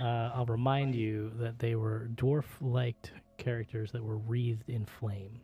Uh, 0.00 0.32
I'll 0.34 0.46
remind 0.46 0.94
you 0.94 1.32
that 1.36 1.58
they 1.58 1.76
were 1.76 2.10
dwarf-like 2.14 3.10
characters 3.36 3.92
that 3.92 4.02
were 4.02 4.18
wreathed 4.18 4.68
in 4.68 4.84
flame. 4.84 5.40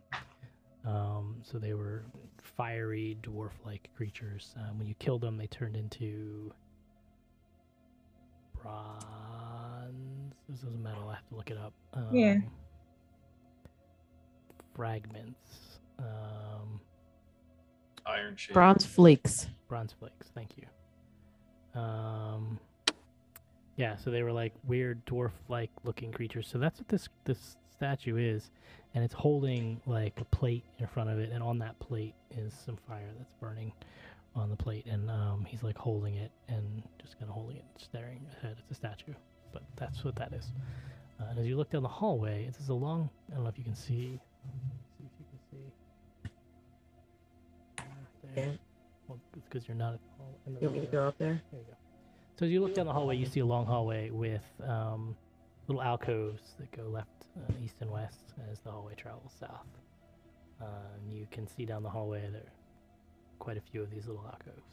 Um, 0.85 1.35
so 1.43 1.59
they 1.59 1.73
were 1.73 2.03
fiery 2.41 3.17
dwarf-like 3.21 3.89
creatures. 3.95 4.55
Um, 4.57 4.79
when 4.79 4.87
you 4.87 4.95
killed 4.95 5.21
them, 5.21 5.37
they 5.37 5.47
turned 5.47 5.75
into 5.75 6.51
bronze. 8.61 10.33
This 10.49 10.63
is 10.63 10.75
metal. 10.77 11.09
I 11.09 11.15
have 11.15 11.27
to 11.29 11.35
look 11.35 11.51
it 11.51 11.57
up. 11.57 11.73
Yeah. 12.11 12.31
Um, 12.33 12.43
Fragments. 14.75 15.79
Um, 15.99 16.79
Iron 18.05 18.35
shape. 18.35 18.53
Bronze 18.53 18.85
flakes. 18.85 19.47
bronze 19.67 19.93
flakes. 19.93 20.27
Thank 20.33 20.51
you. 20.57 21.79
Um, 21.79 22.59
yeah. 23.75 23.95
So 23.97 24.09
they 24.09 24.23
were 24.23 24.31
like 24.31 24.53
weird 24.65 25.05
dwarf-like 25.05 25.69
looking 25.83 26.11
creatures. 26.11 26.47
So 26.47 26.57
that's 26.57 26.79
what 26.79 26.87
this 26.89 27.07
this 27.25 27.57
statue 27.81 28.17
is, 28.17 28.51
and 28.93 29.03
it's 29.03 29.13
holding 29.13 29.81
like 29.87 30.13
a 30.21 30.25
plate 30.25 30.63
in 30.77 30.85
front 30.85 31.09
of 31.09 31.17
it, 31.17 31.31
and 31.33 31.41
on 31.41 31.57
that 31.57 31.79
plate 31.79 32.13
is 32.37 32.53
some 32.53 32.77
fire 32.87 33.09
that's 33.17 33.33
burning 33.41 33.71
on 34.35 34.51
the 34.51 34.55
plate, 34.55 34.85
and 34.85 35.09
um, 35.09 35.43
he's 35.47 35.63
like 35.63 35.75
holding 35.75 36.15
it 36.15 36.31
and 36.47 36.83
just 37.01 37.17
kind 37.17 37.27
of 37.27 37.33
holding 37.33 37.57
it, 37.57 37.65
staring 37.77 38.21
ahead. 38.37 38.55
at 38.59 38.69
the 38.69 38.75
statue, 38.75 39.13
but 39.51 39.63
that's 39.77 40.03
what 40.03 40.15
that 40.15 40.31
is. 40.31 40.51
Uh, 41.19 41.23
and 41.31 41.39
as 41.39 41.47
you 41.47 41.57
look 41.57 41.71
down 41.71 41.81
the 41.81 41.87
hallway, 41.87 42.45
it's 42.47 42.69
a 42.69 42.73
long. 42.73 43.09
I 43.31 43.35
don't 43.35 43.45
know 43.45 43.49
if 43.49 43.57
you 43.57 43.63
can 43.63 43.75
see. 43.75 44.19
See 44.99 45.05
if 45.05 45.11
you 45.19 45.25
can 45.31 45.39
see. 45.49 46.23
Right 48.23 48.35
there. 48.35 48.57
Well, 49.07 49.19
it's 49.35 49.43
because 49.49 49.67
you're 49.67 49.75
not 49.75 49.95
at 49.95 49.99
the 50.03 50.23
hall. 50.23 50.39
in 50.45 50.53
the 50.53 50.59
You 50.61 50.67
want 50.67 50.79
me 50.81 50.85
to 50.85 50.91
go 50.91 51.07
up 51.07 51.17
there? 51.17 51.41
There 51.51 51.59
you 51.59 51.65
go. 51.67 51.77
So 52.37 52.45
as 52.45 52.51
you 52.51 52.61
look 52.61 52.75
down 52.75 52.85
the 52.85 52.93
hallway, 52.93 53.17
you 53.17 53.25
see 53.25 53.39
a 53.39 53.45
long 53.45 53.65
hallway 53.65 54.11
with 54.11 54.43
um, 54.63 55.15
little 55.71 55.81
alcoves 55.81 56.41
that 56.59 56.69
go 56.75 56.83
left, 56.89 57.27
uh, 57.37 57.53
east, 57.63 57.75
and 57.79 57.89
west 57.89 58.33
as 58.51 58.59
the 58.59 58.69
hallway 58.69 58.93
travels 58.95 59.31
south. 59.39 59.65
Uh, 60.61 60.65
and 60.95 61.17
you 61.17 61.25
can 61.31 61.47
see 61.47 61.65
down 61.65 61.81
the 61.81 61.89
hallway 61.89 62.21
there 62.29 62.41
are 62.41 62.51
quite 63.39 63.57
a 63.57 63.61
few 63.61 63.81
of 63.81 63.89
these 63.89 64.05
little 64.05 64.25
alcoves. 64.25 64.67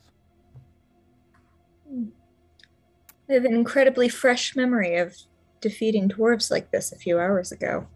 I 3.30 3.32
have 3.32 3.44
an 3.44 3.54
incredibly 3.54 4.08
fresh 4.08 4.56
memory 4.56 4.96
of 4.96 5.16
defeating 5.60 6.08
dwarves 6.08 6.50
like 6.50 6.72
this 6.72 6.90
a 6.90 6.96
few 6.96 7.18
hours 7.20 7.52
ago. 7.52 7.86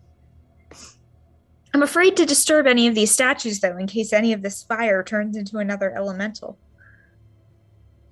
I'm 1.75 1.83
afraid 1.83 2.17
to 2.19 2.25
disturb 2.27 2.67
any 2.69 2.87
of 2.87 2.95
these 2.95 3.11
statues, 3.11 3.61
though, 3.61 3.77
in 3.77 3.89
case 3.89 4.13
any 4.13 4.33
of 4.33 4.43
this 4.43 4.63
fire 4.63 5.03
turns 5.03 5.37
into 5.37 5.59
another 5.59 5.93
elemental. 5.93 6.57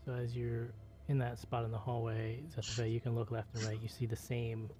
So 0.05 0.14
as 0.14 0.34
you're 0.34 0.72
in 1.11 1.19
that 1.19 1.41
spot 1.41 1.65
in 1.65 1.73
the 1.73 1.79
hallway, 1.79 2.39
Zethafe, 2.57 2.91
you 2.91 3.01
can 3.01 3.17
look 3.17 3.33
left 3.33 3.53
and 3.55 3.65
right. 3.65 3.79
You 3.83 3.89
see 3.89 4.07
the 4.07 4.17
same 4.17 4.71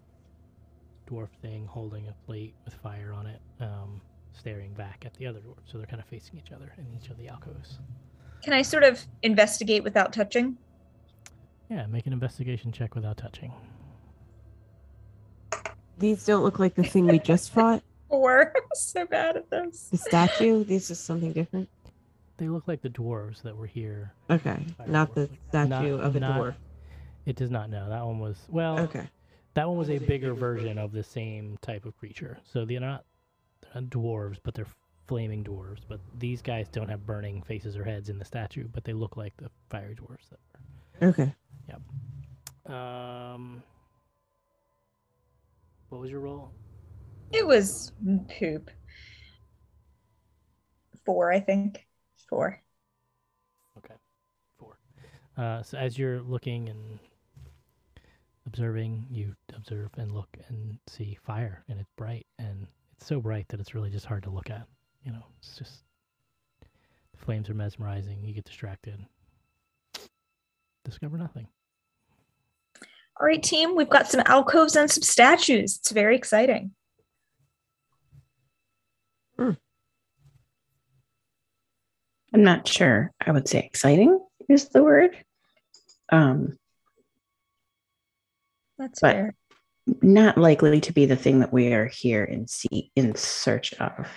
dwarf 1.11 1.29
thing 1.43 1.67
holding 1.67 2.07
a 2.07 2.15
plate 2.25 2.55
with 2.65 2.73
fire 2.75 3.13
on 3.13 3.27
it, 3.27 3.41
um, 3.61 4.01
staring 4.33 4.73
back 4.75 5.03
at 5.05 5.13
the 5.15 5.27
other 5.27 5.41
dwarf. 5.41 5.59
So 5.67 5.77
they're 5.77 5.89
kind 5.89 6.01
of 6.01 6.07
facing 6.07 6.39
each 6.39 6.53
other 6.53 6.73
in 6.79 6.87
each 6.97 7.11
of 7.11 7.19
the 7.19 7.29
alcoves. 7.29 7.81
Can 8.45 8.53
I 8.53 8.63
sort 8.63 8.85
of 8.85 9.05
investigate 9.25 9.83
without 9.83 10.13
touching? 10.13 10.57
Yeah, 11.69 11.87
make 11.87 12.07
an 12.07 12.13
investigation 12.13 12.71
check 12.71 12.95
without 12.95 13.17
touching. 13.17 13.53
These 15.99 16.25
don't 16.25 16.45
look 16.45 16.61
like 16.61 16.77
the 16.77 16.85
thing 16.85 17.07
we 17.07 17.19
just 17.19 17.51
fought. 17.53 17.83
Or 18.09 18.53
I'm 18.57 18.63
so 18.75 19.05
bad 19.05 19.37
at 19.37 19.51
this. 19.51 19.89
The 19.91 19.99
statue. 19.99 20.63
This 20.63 20.93
is 20.93 21.01
something 21.01 21.33
different. 21.33 21.69
They 22.41 22.49
look 22.49 22.67
like 22.67 22.81
the 22.81 22.89
dwarves 22.89 23.43
that 23.43 23.55
were 23.55 23.67
here. 23.67 24.15
Okay, 24.31 24.65
not 24.87 25.15
the 25.15 25.29
statue 25.51 25.69
Not- 25.69 26.05
of 26.07 26.17
a 26.17 26.21
not- 26.21 26.41
dwarf. 26.41 26.55
It 27.27 27.37
does 27.37 27.51
not 27.51 27.69
know. 27.69 27.91
That 27.91 28.03
one 28.05 28.19
was 28.19 28.39
well. 28.49 28.79
Okay. 28.81 29.07
That 29.53 29.69
one 29.69 29.77
was 29.77 29.91
a 29.91 29.99
bigger 29.99 30.33
version 30.33 30.79
of 30.79 30.91
the 30.93 31.03
same 31.03 31.59
type 31.61 31.85
of 31.85 31.95
creature. 31.99 32.39
So 32.45 32.65
they're 32.65 32.81
not, 32.81 33.05
they're 33.61 33.83
not 33.83 33.91
dwarves, 33.91 34.39
but 34.43 34.55
they're 34.55 34.67
flaming 35.07 35.45
dwarves. 35.45 35.81
But 35.87 36.01
these 36.19 36.41
guys 36.41 36.69
don't 36.69 36.89
have 36.89 37.05
burning 37.05 37.43
faces 37.43 37.77
or 37.77 37.85
heads 37.85 38.09
in 38.09 38.19
the 38.19 38.25
statue, 38.25 38.69
but 38.73 38.85
they 38.85 38.95
look 38.95 39.19
like 39.19 39.37
the 39.37 39.51
fiery 39.69 39.95
dwarves. 39.97 40.31
That 40.31 40.39
were. 41.03 41.09
Okay. 41.09 41.35
Yep. 41.69 42.75
Um. 42.75 43.63
What 45.91 46.01
was 46.01 46.11
your 46.11 46.21
role? 46.21 46.53
It 47.33 47.47
was 47.47 47.93
poop. 48.39 48.71
Four, 51.05 51.31
I 51.33 51.41
think. 51.41 51.87
Four. 52.31 52.63
Okay, 53.79 53.95
four. 54.57 54.79
Uh, 55.37 55.63
so 55.65 55.77
as 55.77 55.99
you're 55.99 56.23
looking 56.23 56.69
and 56.69 57.01
observing, 58.47 59.05
you 59.11 59.35
observe 59.57 59.91
and 59.99 60.15
look 60.15 60.29
and 60.49 60.79
see 60.87 61.19
fire, 61.21 61.65
and 61.69 61.81
it's 61.81 61.91
bright, 61.97 62.27
and 62.39 62.69
it's 62.97 63.07
so 63.07 63.21
bright 63.21 63.49
that 63.49 63.59
it's 63.59 63.75
really 63.75 63.91
just 63.91 64.07
hard 64.07 64.23
to 64.23 64.31
look 64.31 64.49
at. 64.49 64.67
You 65.05 65.11
know, 65.11 65.25
it's 65.41 65.59
just 65.59 65.83
the 66.61 67.19
flames 67.19 67.51
are 67.51 67.55
mesmerizing. 67.55 68.23
You 68.23 68.33
get 68.33 68.45
distracted. 68.45 69.05
Discover 70.85 71.19
nothing. 71.19 71.49
All 73.21 73.27
right, 73.27 73.43
team, 73.43 73.75
we've 73.75 73.91
got 73.91 74.09
some 74.09 74.23
alcoves 74.27 74.77
and 74.77 74.89
some 74.89 75.03
statues. 75.03 75.79
It's 75.79 75.91
very 75.91 76.17
exciting. 76.17 76.71
I'm 82.33 82.43
not 82.45 82.67
sure. 82.69 83.13
I 83.21 83.33
would 83.33 83.49
say 83.49 83.61
exciting 83.61 84.19
is 84.49 84.69
the 84.69 84.83
word. 84.83 85.17
Um, 86.11 86.57
That's 88.79 89.01
But- 89.01 89.13
fair. 89.13 89.35
not 90.01 90.39
likely 90.39 90.81
to 90.81 90.93
be 90.93 91.05
the 91.07 91.17
thing 91.17 91.41
that 91.41 91.53
we 91.53 91.73
are 91.75 91.87
here 91.87 92.25
in 92.25 92.47
see 92.47 92.91
in 92.97 93.15
search 93.15 93.75
of. 93.75 94.09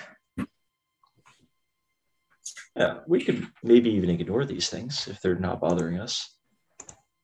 Yeah, 2.76 3.02
we 3.08 3.24
could 3.24 3.48
maybe 3.62 3.90
even 3.92 4.10
ignore 4.10 4.46
these 4.46 4.70
things 4.70 5.08
if 5.08 5.20
they're 5.22 5.36
not 5.36 5.60
bothering 5.60 6.00
us, 6.00 6.36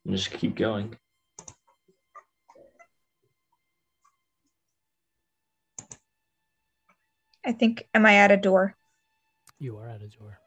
and 0.06 0.16
just 0.16 0.32
keep 0.32 0.56
going. 0.56 0.98
I 7.46 7.52
think, 7.54 7.88
am 7.94 8.06
I 8.06 8.16
at 8.16 8.32
a 8.32 8.38
door? 8.38 8.76
You 9.60 9.78
are 9.78 9.88
at 9.88 10.02
a 10.02 10.08
door. 10.08 10.40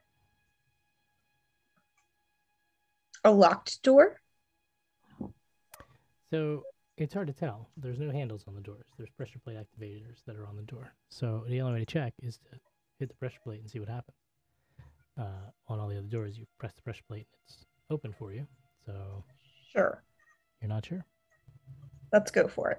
A 3.25 3.31
locked 3.31 3.83
door? 3.83 4.21
So 6.31 6.65
it's 6.97 7.15
hard 7.15 7.27
to 7.29 7.33
tell. 7.33 7.69
There's 7.77 7.99
no 7.99 8.11
handles 8.11 8.45
on 8.49 8.55
the 8.55 8.61
doors. 8.61 8.87
There's 8.97 9.11
pressure 9.11 9.39
plate 9.39 9.57
activators 9.57 10.25
that 10.27 10.37
are 10.37 10.47
on 10.47 10.57
the 10.57 10.63
door. 10.63 10.93
So 11.11 11.45
the 11.49 11.61
only 11.61 11.75
way 11.75 11.85
to 11.85 11.93
check 11.93 12.15
is 12.23 12.39
to 12.39 12.59
hit 12.99 13.09
the 13.09 13.15
pressure 13.17 13.39
plate 13.45 13.61
and 13.61 13.71
see 13.71 13.79
what 13.81 13.89
happens. 13.89 14.17
Uh, 15.19 15.51
on 15.69 15.79
all 15.79 15.89
the 15.89 15.99
other 15.99 16.07
doors, 16.07 16.39
you 16.39 16.47
press 16.59 16.73
the 16.75 16.83
pressure 16.83 17.03
plate 17.07 17.27
and 17.33 17.41
it's 17.47 17.67
open 17.91 18.13
for 18.19 18.33
you. 18.33 18.47
So 18.87 19.25
Sure. 19.71 20.03
you're 20.61 20.69
not 20.69 20.87
sure. 20.87 21.05
Let's 22.13 22.31
go 22.31 22.49
for 22.49 22.71
it. 22.71 22.79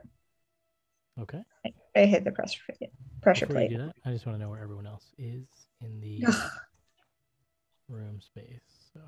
Okay. 1.20 1.42
I, 1.66 1.74
I 1.96 2.06
hit 2.06 2.24
the 2.24 2.32
pressure 2.32 2.62
plate. 2.68 2.92
Pressure 3.22 3.46
Before 3.46 3.62
plate. 3.62 3.70
do 3.70 3.78
that, 3.78 3.96
I 4.06 4.12
just 4.12 4.26
want 4.26 4.38
to 4.38 4.44
know 4.44 4.50
where 4.50 4.62
everyone 4.62 4.88
else 4.88 5.06
is 5.18 5.46
in 5.82 6.00
the 6.02 6.24
room 7.88 8.20
space. 8.20 8.62
So 8.94 9.00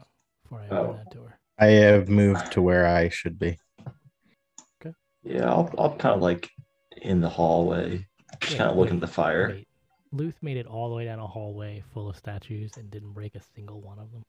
before 0.46 0.62
I 0.62 0.68
oh. 0.72 0.78
open 0.78 0.90
Oh. 0.90 0.98
that 1.04 1.14
door. 1.14 1.40
I 1.58 1.66
have 1.68 2.10
moved 2.10 2.52
to 2.54 2.62
where 2.62 2.86
I 2.86 3.10
should 3.10 3.40
be. 3.40 3.58
Okay. 4.82 4.94
Yeah, 5.24 5.50
I'll, 5.50 5.74
I'll 5.78 5.96
kind 5.96 6.16
of 6.16 6.22
like 6.22 6.50
in 7.02 7.22
the 7.22 7.30
hallway, 7.30 8.06
just 8.42 8.54
Wait, 8.54 8.58
kind 8.58 8.70
of 8.72 8.78
looking 8.78 8.96
at 8.96 9.02
the 9.02 9.08
fire. 9.08 9.50
Wait. 9.50 9.68
Luth 10.12 10.36
made 10.42 10.58
it 10.58 10.66
all 10.68 10.90
the 10.90 10.96
way 10.96 11.06
down 11.06 11.20
a 11.20 11.28
hallway 11.28 11.84
full 11.94 12.10
of 12.10 12.16
statues 12.18 12.72
and 12.78 12.90
didn't 12.92 13.14
break 13.14 13.36
a 13.36 13.42
single 13.56 13.82
one 13.82 14.00
of 14.00 14.12
them. 14.12 14.24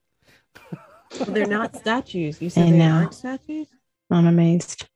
Well, 1.19 1.35
they're 1.35 1.47
not 1.47 1.77
statues. 1.83 2.41
You 2.43 2.51
said 2.51 2.69
I 2.69 2.71
they 2.73 2.79
know. 2.79 2.91
aren't 2.93 3.14
statues. 3.14 3.69
I'm 4.11 4.27
amazed. 4.27 4.89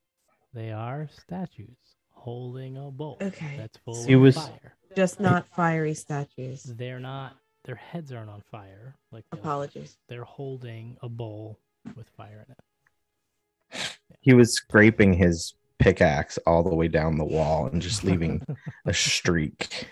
They 0.53 0.73
are 0.73 1.09
statues 1.13 1.77
holding 2.11 2.77
a 2.77 2.91
bowl 2.91 3.19
Okay. 3.21 3.55
that's 3.57 3.77
full 3.79 4.05
He 4.07 4.15
of 4.15 4.21
was- 4.21 4.37
fire. 4.37 4.77
Just 4.97 5.21
not 5.21 5.47
fiery 5.47 5.95
statues. 5.95 6.65
They're 6.65 6.99
not. 6.99 7.37
Their 7.65 7.75
heads 7.77 8.13
aren't 8.13 8.31
on 8.31 8.43
fire. 8.51 8.97
Like 9.13 9.25
the 9.31 9.37
other 9.37 9.43
Apologies. 9.43 9.97
They're 10.09 10.25
holding 10.25 10.97
a 11.03 11.09
bowl 11.09 11.59
with 11.97 12.09
fire 12.17 12.47
in 12.47 12.53
it. 12.53 13.97
He 14.23 14.35
was 14.35 14.53
scraping 14.53 15.15
his 15.15 15.55
pickaxe 15.79 16.37
all 16.47 16.63
the 16.63 16.75
way 16.75 16.89
down 16.89 17.17
the 17.17 17.25
wall 17.25 17.67
and 17.67 17.81
just 17.81 18.05
leaving 18.05 18.45
a 18.85 18.93
streak 18.93 19.89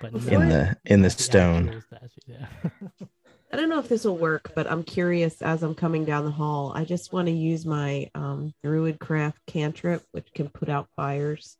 But 0.00 0.14
in 0.14 0.48
the 0.48 0.76
in 0.86 1.02
the 1.02 1.08
the 1.08 1.10
stone. 1.10 1.84
Yeah. 2.26 2.46
I 3.52 3.56
don't 3.56 3.68
know 3.68 3.78
if 3.78 3.88
this 3.88 4.04
will 4.04 4.16
work, 4.16 4.52
but 4.54 4.70
I'm 4.70 4.82
curious 4.82 5.40
as 5.40 5.62
I'm 5.62 5.74
coming 5.74 6.04
down 6.04 6.24
the 6.24 6.30
hall. 6.30 6.72
I 6.74 6.84
just 6.84 7.12
want 7.12 7.28
to 7.28 7.32
use 7.32 7.64
my 7.64 8.10
um, 8.14 8.52
Druidcraft 8.62 9.34
cantrip, 9.46 10.02
which 10.12 10.28
can 10.34 10.48
put 10.50 10.68
out 10.68 10.88
fires, 10.96 11.56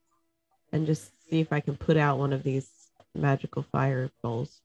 and 0.70 0.86
just 0.86 1.11
see 1.30 1.40
if 1.40 1.51
I 1.51 1.61
can 1.61 1.76
put 1.76 1.96
out 1.96 2.18
one 2.18 2.34
of 2.34 2.42
these 2.42 2.68
magical 3.14 3.62
fire 3.62 4.11
bowls. 4.22 4.61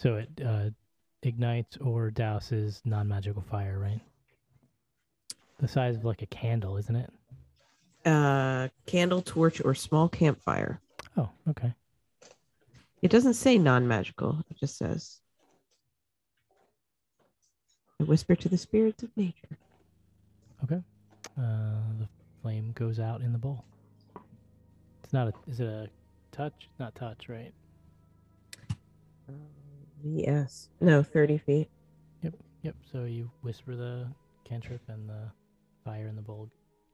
So 0.00 0.16
it 0.16 0.28
uh, 0.44 0.70
ignites 1.22 1.76
or 1.76 2.10
douses 2.10 2.80
non-magical 2.86 3.42
fire, 3.42 3.78
right? 3.78 4.00
The 5.58 5.68
size 5.68 5.96
of 5.96 6.06
like 6.06 6.22
a 6.22 6.26
candle, 6.26 6.78
isn't 6.78 6.96
it? 6.96 7.12
Uh, 8.06 8.68
candle, 8.86 9.20
torch, 9.20 9.60
or 9.62 9.74
small 9.74 10.08
campfire. 10.08 10.80
Oh, 11.18 11.28
okay. 11.50 11.74
It 13.02 13.10
doesn't 13.10 13.34
say 13.34 13.58
non 13.58 13.86
magical, 13.86 14.42
it 14.50 14.58
just 14.58 14.78
says 14.78 15.20
I 18.00 18.04
whisper 18.04 18.34
to 18.34 18.48
the 18.48 18.56
spirits 18.56 19.02
of 19.02 19.10
nature. 19.18 19.58
Okay. 20.64 20.82
Uh, 21.38 21.82
the 21.98 22.08
flame 22.40 22.72
goes 22.74 22.98
out 22.98 23.20
in 23.20 23.32
the 23.32 23.38
bowl. 23.38 23.66
It's 25.04 25.12
not 25.12 25.28
a. 25.28 25.32
Is 25.50 25.60
it 25.60 25.66
a 25.66 25.88
touch? 26.32 26.68
Not 26.78 26.94
touch, 26.94 27.28
right? 27.28 27.52
Um, 29.28 29.59
yes. 30.04 30.68
No, 30.80 31.02
30 31.02 31.38
feet. 31.38 31.68
Yep. 32.22 32.34
Yep. 32.62 32.74
So 32.92 33.04
you 33.04 33.30
whisper 33.42 33.76
the 33.76 34.06
cantrip, 34.44 34.82
and 34.88 35.08
the 35.08 35.30
fire 35.84 36.06
in 36.06 36.16
the 36.16 36.22
bowl 36.22 36.48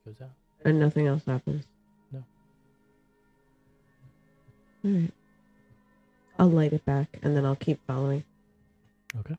goes 0.05 0.21
out. 0.21 0.31
And 0.65 0.79
nothing 0.79 1.07
else 1.07 1.23
happens. 1.25 1.65
No. 2.11 2.23
All 4.85 4.91
right. 4.91 5.13
I'll 6.39 6.49
light 6.49 6.73
it 6.73 6.85
back 6.85 7.19
and 7.23 7.35
then 7.35 7.45
I'll 7.45 7.55
keep 7.55 7.79
following. 7.87 8.23
Okay. 9.19 9.35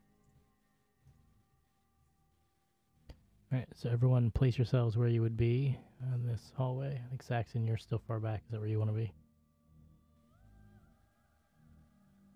All 3.53 3.59
right. 3.59 3.69
So 3.77 3.89
everyone, 3.91 4.31
place 4.31 4.59
yourselves 4.59 4.97
where 4.97 5.09
you 5.09 5.23
would 5.23 5.37
be 5.37 5.79
in 6.15 6.27
this 6.27 6.53
hallway. 6.57 7.01
I 7.05 7.09
think 7.09 7.23
Saxon, 7.23 7.67
you're 7.67 7.77
still 7.77 8.03
far 8.07 8.19
back. 8.19 8.43
Is 8.47 8.53
that 8.53 8.61
where 8.61 8.69
you 8.69 8.79
want 8.79 8.91
to 8.91 8.97
be? 8.97 9.13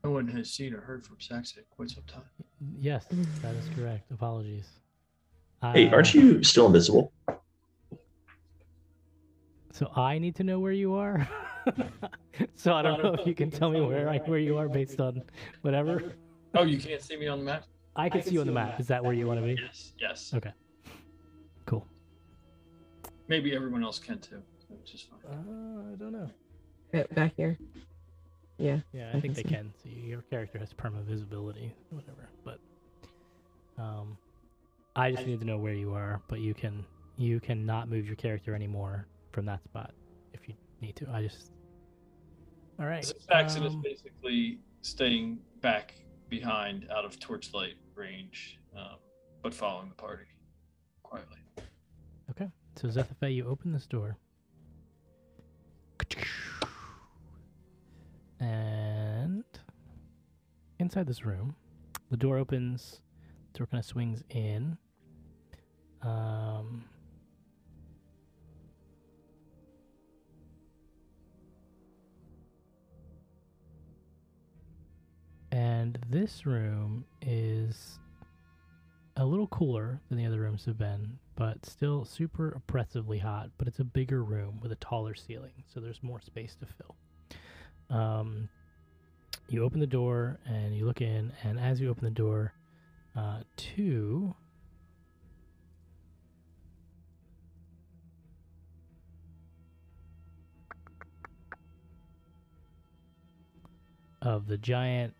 No 0.05 0.11
one 0.11 0.27
has 0.29 0.51
seen 0.51 0.75
or 0.75 0.81
heard 0.81 1.07
from 1.07 1.17
Saxon 1.21 1.61
in 1.61 1.65
quite 1.71 1.91
some 1.91 2.03
time. 2.05 2.25
Yes, 2.79 3.07
that 3.41 3.55
is 3.55 3.69
correct. 3.77 4.11
Apologies. 4.11 4.67
Hey, 5.63 5.89
aren't 5.91 6.15
Uh, 6.15 6.19
you 6.19 6.43
still 6.43 6.67
invisible? 6.67 7.13
So 9.71 9.91
I 9.95 10.19
need 10.19 10.35
to 10.37 10.45
know 10.45 10.59
where 10.59 10.73
you 10.73 10.95
are. 10.95 11.29
so 12.57 12.75
I 12.75 12.83
don't 12.83 13.03
know 13.03 13.15
if 13.15 13.27
you 13.27 13.35
can 13.35 13.51
tell 13.51 13.71
me 13.71 13.81
where 13.81 14.09
I, 14.09 14.19
where 14.19 14.41
you 14.41 14.59
are 14.59 14.69
based 14.69 15.01
on 15.01 15.23
whatever. 15.61 16.13
Oh, 16.55 16.65
you 16.65 16.79
can't 16.79 17.01
see 17.01 17.17
me 17.17 17.29
on 17.29 17.39
the 17.39 17.45
map? 17.45 17.65
I 17.95 18.09
can 18.09 18.23
see 18.23 18.33
you 18.33 18.41
on 18.41 18.47
the 18.47 18.53
map. 18.53 18.81
Is 18.81 18.89
that 18.89 19.05
where 19.05 19.15
you 19.15 19.27
want 19.29 19.39
to 19.41 19.47
be? 19.47 19.57
Yes. 19.63 19.93
Yes. 19.99 20.33
Okay. 20.35 20.53
Cool. 21.65 21.87
Maybe 23.29 23.55
everyone 23.55 23.85
else 23.85 24.01
can 24.01 24.19
too, 24.19 24.43
which 24.69 24.95
is 24.95 25.03
fine. 25.03 25.21
Uh, 25.33 25.93
I 25.93 25.97
don't 25.97 26.13
know. 26.13 26.31
Right 26.93 27.15
back 27.15 27.35
here. 27.37 27.57
Yeah. 28.59 28.81
Yeah, 28.93 29.11
I 29.13 29.17
I 29.17 29.21
think 29.21 29.23
can 29.23 29.35
they 29.35 29.43
see. 29.43 29.49
can. 29.49 29.75
So 29.83 29.89
your 29.89 30.23
character 30.23 30.59
has 30.59 30.73
perma 30.73 31.03
visibility, 31.03 31.75
whatever. 31.91 32.29
But 32.45 32.59
um, 33.79 34.17
I 34.95 35.11
just 35.11 35.27
need 35.27 35.41
to 35.41 35.47
know 35.47 35.59
where 35.59 35.75
you 35.75 35.93
are. 35.95 36.21
But 36.29 36.41
you 36.41 36.55
can 36.55 36.85
you 37.17 37.41
cannot 37.41 37.89
move 37.89 38.07
your 38.07 38.17
character 38.17 38.55
anymore 38.55 39.07
from 39.33 39.47
that 39.47 39.63
spot 39.65 39.93
if 40.33 40.49
you 40.49 40.55
need 40.81 40.97
to. 40.97 41.11
I 41.11 41.23
just 41.23 41.53
all 42.79 42.87
right. 42.87 43.05
So 43.05 43.15
Saxon 43.29 43.65
is 43.65 43.75
um, 43.75 43.83
basically 43.83 44.59
staying 44.83 45.39
back 45.61 45.95
behind, 46.29 46.89
out 46.91 47.05
of 47.05 47.19
torchlight 47.21 47.75
range, 47.95 48.59
um, 48.77 48.97
but 49.43 49.55
following 49.55 49.89
the 49.89 49.95
party 49.95 50.25
quietly. 51.03 51.39
Okay. 52.31 52.51
So 52.77 52.89
Zethafe, 52.89 53.35
you 53.35 53.47
open 53.47 53.73
this 53.73 53.87
door. 53.87 54.17
And 58.43 59.45
inside 60.80 61.07
this 61.07 61.24
room, 61.24 61.55
the 62.11 62.16
door 62.16 62.38
opens, 62.38 63.01
the 63.53 63.59
door 63.59 63.68
kind 63.68 63.78
of 63.78 63.86
swings 63.86 64.24
in. 64.30 64.76
Um 66.03 66.84
And 75.53 75.99
this 76.09 76.47
room 76.47 77.05
is 77.20 78.01
a 79.16 79.24
little 79.24 79.47
cooler 79.49 80.01
than 80.09 80.16
the 80.18 80.24
other 80.26 80.40
rooms 80.40 80.64
have 80.64 80.78
been, 80.78 81.18
but 81.36 81.64
still 81.66 82.05
super 82.07 82.49
oppressively 82.49 83.18
hot. 83.18 83.51
But 83.59 83.68
it's 83.68 83.78
a 83.78 83.84
bigger 83.84 84.24
room 84.24 84.59
with 84.62 84.72
a 84.72 84.76
taller 84.76 85.14
ceiling, 85.14 85.62
so 85.66 85.78
there's 85.78 86.03
more 86.03 86.20
space 86.20 86.57
to 86.57 86.66
fill. 86.66 86.97
Um, 87.93 88.49
you 89.49 89.62
open 89.62 89.80
the 89.80 89.86
door 89.86 90.38
and 90.47 90.74
you 90.74 90.86
look 90.86 91.03
in, 91.03 91.32
and 91.43 91.61
as 91.61 91.80
you 91.80 91.90
open 91.90 92.05
the 92.05 92.11
door, 92.11 92.55
uh, 93.14 93.40
two 93.57 94.34
of 104.22 104.47
the 104.47 104.57
giant 104.57 105.12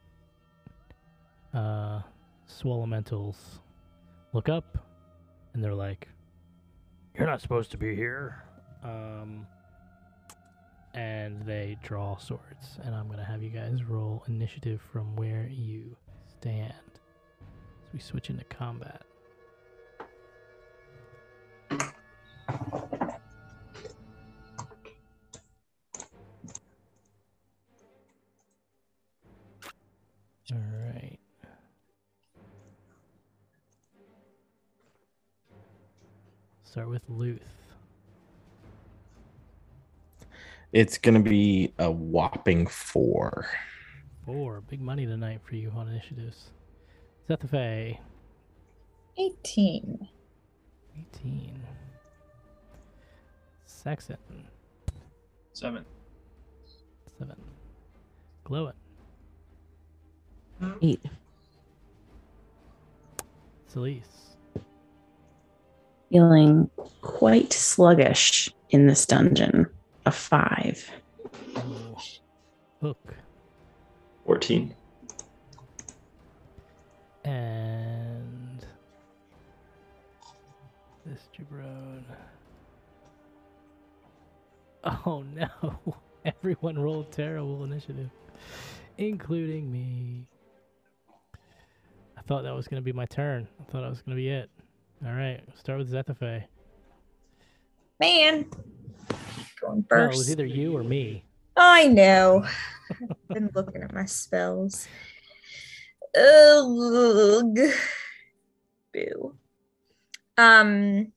uh, 1.53 2.01
swallow 2.47 2.87
look 4.33 4.49
up 4.49 4.79
and 5.53 5.63
they're 5.63 5.75
like, 5.75 6.09
You're 7.19 7.27
not 7.27 7.43
supposed 7.43 7.71
to 7.73 7.77
be 7.77 7.95
here. 7.95 8.43
Um, 8.83 9.47
and 10.95 11.45
they 11.47 11.77
draw 11.83 12.17
swords. 12.17 12.79
And 12.83 12.95
I'm 12.95 13.07
going 13.07 13.19
to 13.19 13.25
have 13.25 13.43
you 13.43 13.51
guys 13.51 13.83
roll 13.85 14.25
initiative 14.29 14.81
from 14.93 15.17
where 15.17 15.49
you 15.51 15.97
stand. 16.39 16.75
So 17.83 17.89
we 17.93 18.01
switch 18.01 18.31
into 18.31 18.45
combat. 18.45 19.03
All 30.51 30.59
right. 30.59 31.19
Start 36.65 36.89
with 36.89 37.03
Luth. 37.09 37.62
It's 40.73 40.97
gonna 40.97 41.21
be 41.21 41.75
a 41.79 41.91
whopping 41.91 42.67
four. 42.67 43.47
Four. 44.25 44.63
Big 44.63 44.81
money 44.81 45.05
tonight 45.05 45.41
for 45.45 45.55
you 45.55 45.71
on 45.77 45.89
initiatives. 45.89 46.51
Zethafe. 47.29 47.99
18. 49.19 50.09
18. 51.15 51.63
Saxon. 53.67 54.17
Seven. 55.53 55.85
7. 57.19 57.37
Glowin. 58.47 58.73
Eight. 60.81 61.05
Celise. 63.71 64.37
Feeling 66.11 66.71
quite 67.03 67.53
sluggish 67.53 68.55
in 68.71 68.87
this 68.87 69.05
dungeon. 69.05 69.67
A 70.05 70.11
five. 70.11 70.91
Ooh. 71.59 71.97
Hook. 72.81 73.15
14. 74.27 74.75
And 77.25 78.67
this 81.07 81.29
jabron. 81.37 82.03
Oh 84.85 85.25
no! 85.35 85.95
Everyone 86.25 86.77
rolled 86.77 87.13
terrible 87.13 87.63
initiative, 87.63 88.11
including 88.99 89.71
me. 89.71 90.27
I 92.17 92.23
thought 92.23 92.43
that 92.43 92.55
was 92.55 92.67
gonna 92.67 92.83
be 92.83 92.93
my 92.93 93.07
turn. 93.07 93.47
I 93.61 93.65
thought 93.71 93.83
that 93.83 93.91
was 93.91 94.03
gonna 94.03 94.17
be 94.17 94.29
it. 94.29 94.51
All 95.07 95.13
right, 95.13 95.41
start 95.55 95.79
with 95.79 95.93
Zethafe. 95.93 96.45
Man. 98.01 98.47
Going 99.63 99.87
No, 99.91 100.05
it 100.05 100.09
was 100.09 100.31
either 100.31 100.45
you 100.45 100.77
or 100.77 100.83
me. 100.83 101.25
I 101.57 101.87
know. 101.87 102.45
Been 103.33 103.51
looking 103.55 103.83
at 103.83 103.95
my 103.95 104.07
spells. 104.07 104.89
Ugh. 106.17 107.59
Boo. 108.93 109.37
Um. 110.37 111.13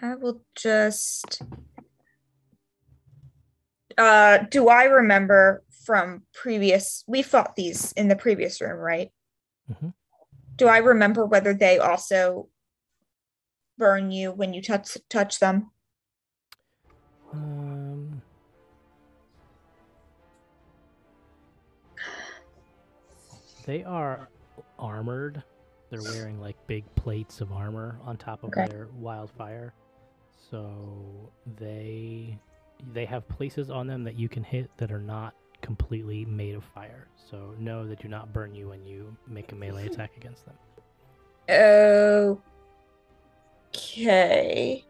I 0.00 0.14
will 0.14 0.42
just. 0.56 1.42
Uh, 3.98 4.38
do 4.50 4.68
I 4.68 4.84
remember 4.84 5.62
from 5.84 6.22
previous? 6.32 7.04
We 7.06 7.20
fought 7.20 7.54
these 7.54 7.92
in 7.92 8.08
the 8.08 8.16
previous 8.16 8.60
room, 8.62 8.78
right? 8.78 9.10
Mhm. 9.70 9.92
Do 10.56 10.68
I 10.68 10.78
remember 10.78 11.26
whether 11.26 11.52
they 11.52 11.78
also 11.78 12.48
burn 13.80 14.12
you 14.12 14.30
when 14.30 14.54
you 14.54 14.62
touch 14.62 14.96
touch 15.08 15.40
them? 15.40 15.72
Um. 17.32 18.22
They 23.64 23.84
are 23.84 24.28
armored. 24.78 25.42
They're 25.90 26.02
wearing 26.02 26.40
like 26.40 26.56
big 26.66 26.84
plates 26.94 27.40
of 27.40 27.52
armor 27.52 27.98
on 28.04 28.16
top 28.16 28.44
of 28.44 28.50
Okay. 28.50 28.66
their 28.70 28.88
wildfire. 28.98 29.74
So 30.50 31.30
they 31.58 32.38
they 32.94 33.04
have 33.04 33.28
places 33.28 33.70
on 33.70 33.86
them 33.86 34.04
that 34.04 34.18
you 34.18 34.28
can 34.28 34.42
hit 34.42 34.70
that 34.78 34.90
are 34.92 35.00
not 35.00 35.34
completely 35.62 36.24
made 36.24 36.54
of 36.54 36.64
fire. 36.64 37.08
So 37.30 37.54
no, 37.58 37.86
they 37.86 37.96
do 37.96 38.08
not 38.08 38.32
burn 38.32 38.54
you 38.54 38.68
when 38.70 38.84
you 38.86 39.16
make 39.26 39.52
a 39.52 39.54
melee 39.54 39.86
attack 39.92 40.12
against 40.16 40.46
them. 40.46 40.54
Okay. 43.74 44.84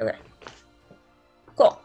Okay. 0.00 0.18
Cool. 1.56 1.80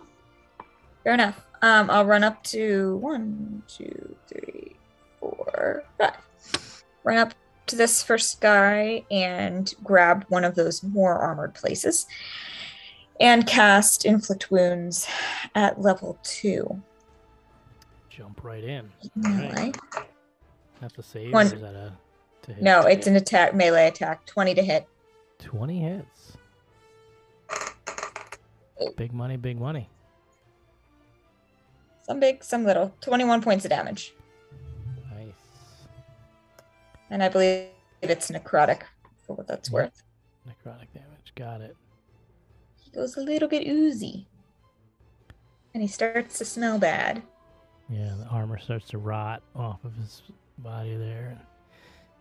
Fair 1.04 1.14
enough. 1.14 1.46
Um, 1.62 1.90
I'll 1.90 2.06
run 2.06 2.24
up 2.24 2.44
to 2.46 2.96
one, 2.98 3.64
two, 3.68 4.16
three, 4.28 4.76
four, 5.20 5.84
five. 5.98 6.84
Run 7.04 7.18
up 7.18 7.34
to 7.68 7.76
this 7.76 8.02
first 8.02 8.42
guy 8.42 9.04
and 9.12 9.74
grab 9.84 10.26
one 10.30 10.44
of 10.44 10.56
those 10.56 10.82
more 10.84 11.16
armored 11.20 11.54
places 11.54 12.08
and 13.20 13.46
cast 13.46 14.06
inflict 14.06 14.50
wounds 14.50 15.08
at 15.54 15.82
level 15.82 16.18
two. 16.24 16.82
Jump 18.10 18.44
right 18.44 18.64
in. 18.64 18.90
Melee. 19.16 19.52
Right. 19.54 19.78
That's 20.82 20.98
a 20.98 21.04
save. 21.04 21.34
One- 21.34 21.48
that 21.48 21.76
a 21.76 21.94
to 22.44 22.54
hit? 22.54 22.64
No, 22.64 22.82
it's 22.82 23.08
an 23.08 23.16
attack 23.16 23.54
melee 23.54 23.88
attack. 23.88 24.26
20 24.26 24.56
to 24.56 24.64
hit. 24.64 24.88
Twenty 25.40 25.80
hits. 25.80 26.38
Big 28.96 29.14
money, 29.14 29.38
big 29.38 29.60
money. 29.60 29.90
Some 32.04 32.20
big, 32.20 32.44
some 32.44 32.66
little. 32.66 32.94
21 33.02 33.42
points 33.42 33.66
of 33.66 33.70
damage. 33.70 34.14
Nice. 35.16 35.34
And 37.10 37.22
I 37.22 37.30
believe 37.30 37.68
it's 38.02 38.32
necrotic 38.32 38.82
for 39.26 39.36
what 39.36 39.48
that's 39.48 39.70
worth. 39.70 40.04
Necrotic 40.48 40.88
damage. 40.94 41.34
Got 41.36 41.62
it. 41.62 41.76
He 42.82 42.92
goes 42.92 43.16
a 43.18 43.22
little 43.22 43.48
bit 43.48 43.68
oozy. 43.68 44.28
And 45.74 45.84
he 45.84 45.88
starts 45.88 46.38
to 46.40 46.46
smell 46.46 46.80
bad. 46.80 47.22
Yeah, 47.90 48.14
the 48.18 48.26
armor 48.26 48.58
starts 48.58 48.88
to 48.90 48.98
rot 48.98 49.44
off 49.56 49.84
of 49.84 49.96
his 49.96 50.24
body 50.58 50.96
there. 50.98 51.38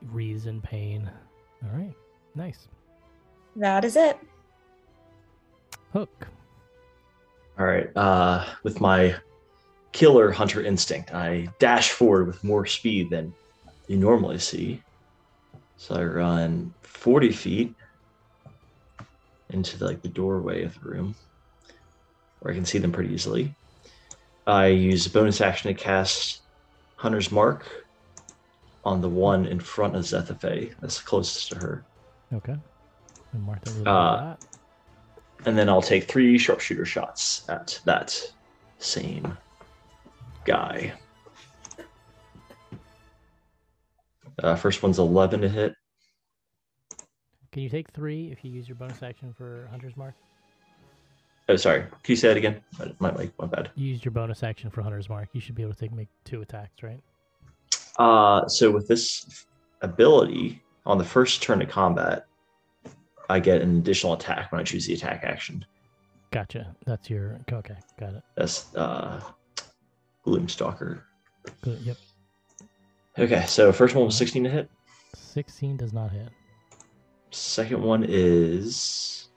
He 0.01 0.07
wreathes 0.07 0.47
in 0.47 0.61
pain. 0.61 1.11
All 1.64 1.79
right. 1.79 1.95
Nice. 2.35 2.69
That 3.59 3.85
is 3.85 3.97
it. 3.97 4.17
Hook. 5.93 6.29
All 7.59 7.67
right. 7.67 7.91
Uh, 7.97 8.45
with 8.63 8.81
my 8.81 9.17
killer 9.91 10.31
hunter 10.31 10.63
instinct, 10.63 11.13
I 11.13 11.49
dash 11.59 11.91
forward 11.91 12.29
with 12.29 12.45
more 12.45 12.67
speed 12.67 13.11
than 13.11 13.35
you 13.89 13.97
normally 13.97 14.39
see. 14.39 14.81
So 15.77 15.97
I 15.97 16.05
run 16.05 16.73
40 16.83 17.33
feet 17.33 17.75
into 19.51 19.85
like 19.85 20.03
the 20.03 20.09
doorway 20.09 20.63
of 20.63 20.75
the 20.75 20.89
room, 20.89 21.17
where 22.39 22.53
I 22.53 22.57
can 22.57 22.65
see 22.65 22.79
them 22.79 22.93
pretty 22.93 23.13
easily. 23.13 23.53
I 24.47 24.67
use 24.67 25.05
a 25.07 25.11
bonus 25.11 25.41
action 25.41 25.75
to 25.75 25.75
cast 25.75 26.43
Hunter's 26.95 27.33
Mark 27.33 27.67
on 28.85 29.01
the 29.01 29.09
one 29.09 29.47
in 29.47 29.59
front 29.59 29.97
of 29.97 30.05
Zethafe, 30.05 30.75
that's 30.81 31.01
closest 31.01 31.51
to 31.51 31.57
her. 31.57 31.85
Okay. 32.33 32.57
And 33.33 33.43
mark 33.43 33.64
that 33.64 33.87
Uh. 33.87 34.37
And 35.47 35.57
then 35.57 35.68
I'll 35.68 35.83
take 35.83 36.05
three 36.05 36.37
sharpshooter 36.37 36.85
shots 36.85 37.45
at 37.49 37.81
that 37.85 38.20
same 38.79 39.37
guy. 40.45 40.93
Uh, 44.43 44.55
first 44.57 44.83
one's 44.83 44.99
11 44.99 45.41
to 45.43 45.49
hit. 45.49 45.74
Can 47.53 47.62
you 47.62 47.68
take 47.68 47.91
three 47.91 48.31
if 48.31 48.45
you 48.45 48.51
use 48.51 48.68
your 48.68 48.76
bonus 48.76 49.03
action 49.03 49.33
for 49.37 49.68
Hunter's 49.70 49.97
Mark? 49.97 50.14
Oh, 51.49 51.57
sorry. 51.57 51.81
Can 51.81 51.91
you 52.07 52.16
say 52.16 52.29
that 52.29 52.37
again? 52.37 52.61
My, 53.01 53.11
my, 53.11 53.31
my 53.39 53.47
bad. 53.47 53.70
You 53.74 53.89
used 53.89 54.05
your 54.05 54.12
bonus 54.12 54.43
action 54.43 54.70
for 54.70 54.83
Hunter's 54.83 55.09
Mark. 55.09 55.31
You 55.33 55.41
should 55.41 55.55
be 55.55 55.62
able 55.62 55.72
to 55.72 55.79
take 55.81 55.93
make 55.93 56.09
two 56.24 56.43
attacks, 56.43 56.83
right? 56.83 57.01
Uh, 57.99 58.47
so 58.47 58.70
with 58.70 58.87
this 58.87 59.47
ability, 59.83 60.62
on 60.87 60.99
the 60.99 61.05
first 61.05 61.43
turn 61.43 61.61
of 61.62 61.68
combat, 61.68 62.26
I 63.29 63.41
get 63.41 63.61
an 63.62 63.79
additional 63.79 64.14
attack 64.14 64.51
when 64.53 64.61
I 64.61 64.64
choose 64.64 64.87
the 64.87 64.95
attack 64.95 65.22
action. 65.24 65.64
Gotcha. 66.31 66.74
That's 66.87 67.09
your 67.11 67.39
okay. 67.53 67.76
Got 67.99 68.14
it. 68.14 68.22
That's 68.37 68.74
uh, 68.74 69.20
Gloomstalker. 70.26 71.01
Good. 71.62 71.79
Yep. 71.81 71.97
Okay, 73.18 73.45
so 73.47 73.72
first 73.72 73.95
one 73.95 74.05
was 74.05 74.16
16 74.16 74.45
to 74.45 74.51
hit. 74.51 74.70
Sixteen 75.14 75.76
does 75.76 75.93
not 75.93 76.11
hit. 76.12 76.29
Second 77.31 77.83
one 77.83 78.05
is 78.09 79.29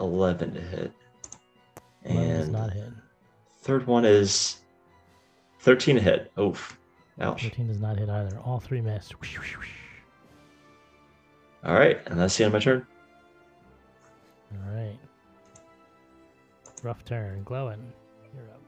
11 0.00 0.54
to 0.54 0.60
hit. 0.60 0.92
Eleven 2.04 2.28
does 2.38 2.42
And 2.44 2.52
not 2.52 2.72
hit. 2.72 2.88
third 3.62 3.86
one 3.86 4.04
is 4.04 4.56
13 5.60 5.96
to 5.96 6.02
hit. 6.02 6.32
Oof. 6.38 6.78
Ouch. 7.20 7.42
Thirteen 7.42 7.68
does 7.68 7.78
not 7.80 7.98
hit 7.98 8.08
either. 8.08 8.38
All 8.40 8.58
three 8.58 8.80
missed. 8.80 9.14
All 11.64 11.74
right, 11.74 12.00
and 12.06 12.18
that's 12.18 12.36
the 12.36 12.44
end 12.44 12.54
of 12.54 12.60
my 12.60 12.64
turn. 12.64 12.86
All 14.54 14.74
right. 14.74 14.98
Rough 16.82 17.04
turn. 17.04 17.44
Glowin. 17.44 17.78
You're 18.34 18.50
up. 18.50 18.62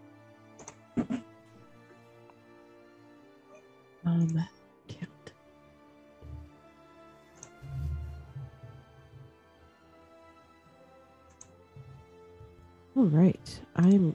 Um, 4.07 4.47
count. 4.89 5.33
All 12.97 13.05
right, 13.05 13.61
I'm. 13.77 14.15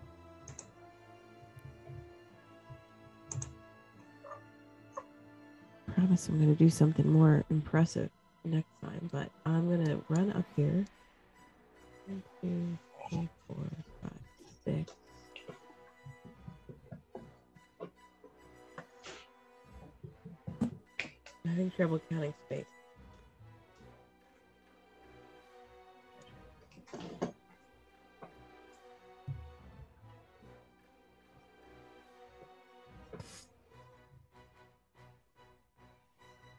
Promise 5.96 6.30
I'm 6.30 6.38
going 6.38 6.56
to 6.56 6.64
do 6.64 6.70
something 6.70 7.12
more 7.12 7.44
impressive 7.50 8.10
next 8.46 8.70
time, 8.82 9.10
but 9.12 9.30
I'm 9.46 9.68
going 9.68 9.86
to 9.86 10.02
run 10.08 10.32
up 10.32 10.46
here. 10.56 10.86
One, 12.10 12.24
two, 12.42 12.78
three, 13.12 13.30
four, 13.48 13.58
five, 14.02 14.12
six. 14.66 14.94
Having 21.46 21.72
trouble 21.72 22.02
counting 22.10 22.34
space. 22.48 22.66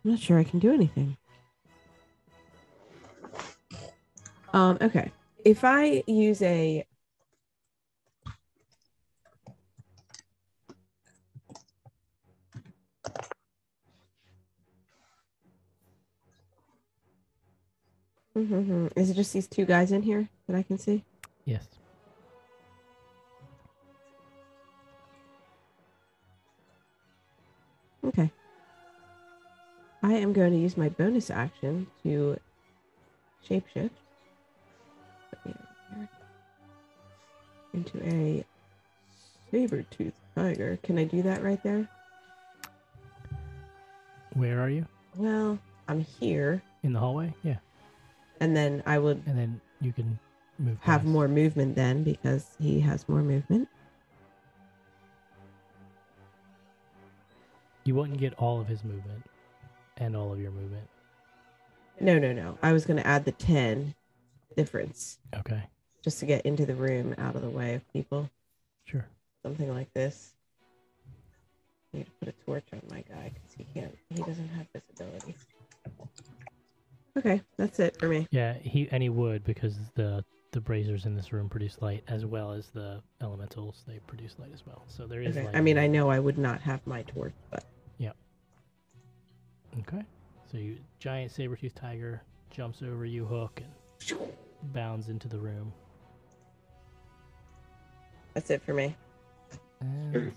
I'm 0.05 0.13
not 0.13 0.21
sure 0.21 0.39
I 0.39 0.45
can 0.45 0.61
do 0.61 0.73
anything. 0.73 1.17
Um, 4.53 4.79
okay. 4.81 5.11
If 5.45 5.65
I 5.65 6.03
use 6.07 6.43
a. 6.43 6.85
Is 18.97 19.11
it 19.11 19.15
just 19.15 19.33
these 19.33 19.47
two 19.47 19.65
guys 19.65 19.93
in 19.93 20.03
here 20.03 20.29
that 20.47 20.57
I 20.57 20.63
can 20.63 20.79
see? 20.79 21.05
Yes. 21.45 21.67
Okay. 28.05 28.31
I 30.03 30.15
am 30.15 30.33
going 30.33 30.53
to 30.53 30.59
use 30.59 30.77
my 30.77 30.89
bonus 30.89 31.31
action 31.31 31.87
to 32.03 32.39
shapeshift 33.47 33.91
into 37.73 38.03
a 38.05 38.45
saber 39.51 39.83
tooth 39.85 40.15
tiger. 40.35 40.79
Can 40.83 40.99
I 40.99 41.05
do 41.05 41.23
that 41.23 41.43
right 41.43 41.63
there? 41.63 41.89
Where 44.35 44.61
are 44.61 44.71
you? 44.71 44.87
Well, 45.17 45.59
I'm 45.89 46.01
here, 46.01 46.63
In 46.85 46.93
the 46.93 47.01
hallway? 47.01 47.35
Yeah. 47.43 47.57
and 48.41 48.57
then 48.57 48.83
I 48.87 48.99
would 48.99 49.23
And 49.27 49.37
then 49.37 49.61
you 49.81 49.93
can 49.93 50.19
move. 50.59 50.79
have 50.83 51.01
past. 51.03 51.07
more 51.13 51.27
movement 51.29 51.75
then 51.75 52.05
because 52.05 52.47
he 52.61 52.79
has 52.81 53.09
more 53.09 53.23
movement. 53.23 53.69
You 57.85 57.95
wouldn't 57.95 58.19
get 58.21 58.35
all 58.35 58.61
of 58.61 58.69
his 58.69 58.85
movement 58.85 59.25
and 59.97 60.15
all 60.17 60.33
of 60.33 60.41
your 60.41 60.51
movement. 60.53 60.87
No, 61.99 62.19
no, 62.19 62.33
no. 62.33 62.57
I 62.63 62.73
was 62.73 62.85
going 62.87 62.99
to 62.99 63.07
add 63.07 63.25
the 63.25 63.33
10 63.33 63.95
difference 64.57 65.19
Okay. 65.35 65.63
Just 66.03 66.21
to 66.21 66.27
get 66.27 66.47
into 66.47 66.67
the 66.67 66.75
room 66.75 67.15
out 67.19 67.35
of 67.35 67.43
the 67.43 67.51
way 67.51 67.75
of 67.75 67.93
people. 67.93 68.31
Sure. 68.85 69.07
Something 69.43 69.73
like 69.75 69.93
this. 69.95 70.35
I 71.93 71.99
need 71.99 72.07
to 72.07 72.13
put 72.13 72.29
a 72.29 72.33
torch 72.45 72.65
on 72.73 72.83
my 72.91 73.03
guy 73.09 73.33
because 73.35 73.53
he 73.57 73.65
can't, 73.75 73.97
he 74.11 74.23
doesn't 74.23 74.49
have 74.49 74.67
visibility. 74.73 75.35
Okay, 77.19 77.43
that's 77.57 77.81
it 77.81 77.97
for 77.99 78.07
me. 78.07 78.29
Yeah, 78.31 78.55
he 78.55 78.89
and 78.93 79.03
he 79.03 79.09
would 79.09 79.43
because 79.45 79.77
the 79.95 80.25
the 80.53 80.61
braziers 80.61 81.07
in 81.07 81.15
this 81.15 81.33
room 81.33 81.49
produce 81.49 81.81
light, 81.81 82.05
as 82.09 82.25
well 82.25 82.53
as 82.53 82.69
the 82.69 83.03
elementals. 83.21 83.83
They 83.87 83.99
produce 84.07 84.39
light 84.39 84.51
as 84.53 84.65
well. 84.65 84.85
So 84.87 85.07
there 85.07 85.21
is. 85.21 85.37
Okay. 85.37 85.49
I 85.53 85.61
mean, 85.61 85.79
I 85.79 85.87
know 85.87 86.11
I 86.11 86.19
would 86.19 86.39
not 86.39 86.61
have 86.61 86.87
my 86.87 87.03
torch, 87.03 87.35
but 87.51 87.65
Yeah. 87.99 88.13
Okay. 89.81 90.03
So 90.51 90.59
you 90.59 90.79
giant 90.99 91.31
saber 91.33 91.57
tooth 91.57 91.75
tiger 91.75 92.23
jumps 92.51 92.83
over 92.83 93.05
you, 93.05 93.25
hook, 93.25 93.61
and 93.61 94.21
bounds 94.73 95.09
into 95.09 95.29
the 95.29 95.39
room. 95.39 95.73
That's 98.35 98.51
it 98.51 98.63
for 98.63 98.75
me. 98.75 98.97
And 99.81 100.13
Sure. 100.13 100.33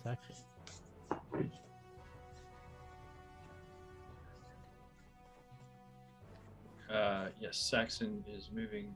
Uh, 6.93 7.29
yes, 7.39 7.57
Saxon 7.57 8.23
is 8.27 8.49
moving 8.53 8.93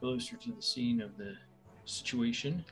closer 0.00 0.36
to 0.36 0.52
the 0.52 0.62
scene 0.62 1.02
of 1.02 1.16
the 1.18 1.34
situation. 1.84 2.64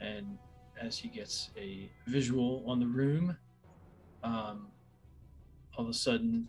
And 0.00 0.38
as 0.80 0.98
he 0.98 1.08
gets 1.08 1.50
a 1.56 1.88
visual 2.06 2.64
on 2.66 2.80
the 2.80 2.86
room, 2.86 3.36
um, 4.24 4.68
all 5.76 5.84
of 5.84 5.88
a 5.88 5.94
sudden, 5.94 6.48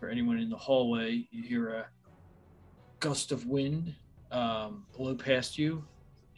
for 0.00 0.08
anyone 0.08 0.38
in 0.38 0.48
the 0.48 0.56
hallway, 0.56 1.28
you 1.30 1.42
hear 1.42 1.68
a 1.68 1.86
gust 3.00 3.30
of 3.30 3.46
wind 3.46 3.94
um, 4.32 4.86
blow 4.96 5.14
past 5.14 5.58
you 5.58 5.84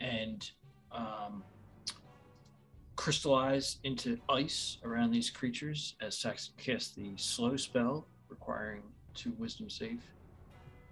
and 0.00 0.50
um, 0.92 1.42
crystallize 2.96 3.78
into 3.84 4.18
ice 4.28 4.78
around 4.84 5.10
these 5.10 5.30
creatures 5.30 5.94
as 6.00 6.16
Saxon 6.16 6.54
casts 6.58 6.94
the 6.94 7.12
slow 7.16 7.56
spell, 7.56 8.06
requiring 8.28 8.82
two 9.14 9.32
wisdom 9.38 9.70
save 9.70 10.02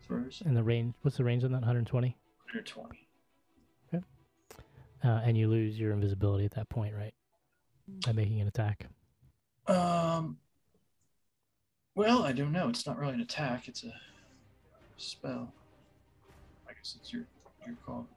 throws. 0.07 0.43
And 0.45 0.57
the 0.57 0.63
range, 0.63 0.95
what's 1.03 1.17
the 1.17 1.25
range 1.25 1.45
on 1.45 1.53
that? 1.53 1.61
120? 1.61 2.09
120. 2.09 3.05
Uh, 5.05 5.21
and 5.23 5.37
you 5.37 5.49
lose 5.49 5.79
your 5.79 5.93
invisibility 5.93 6.47
at 6.47 6.53
that 6.53 6.69
point, 6.71 6.95
right? 6.95 7.13
By 8.07 8.13
making 8.13 8.41
an 8.41 8.49
attack. 8.49 8.87
Um. 9.67 10.39
Well, 11.95 12.25
I 12.25 12.33
don't 12.33 12.53
know. 12.53 12.69
It's 12.69 12.87
not 12.87 12.99
really 12.99 13.13
an 13.13 13.21
attack. 13.21 13.69
It's 13.69 13.85
a 13.85 13.93
spell. 14.97 15.53
I 16.69 16.73
guess 16.73 16.97
it's 16.99 17.13
your 17.13 17.25
your 17.67 17.77
call. 17.85 18.09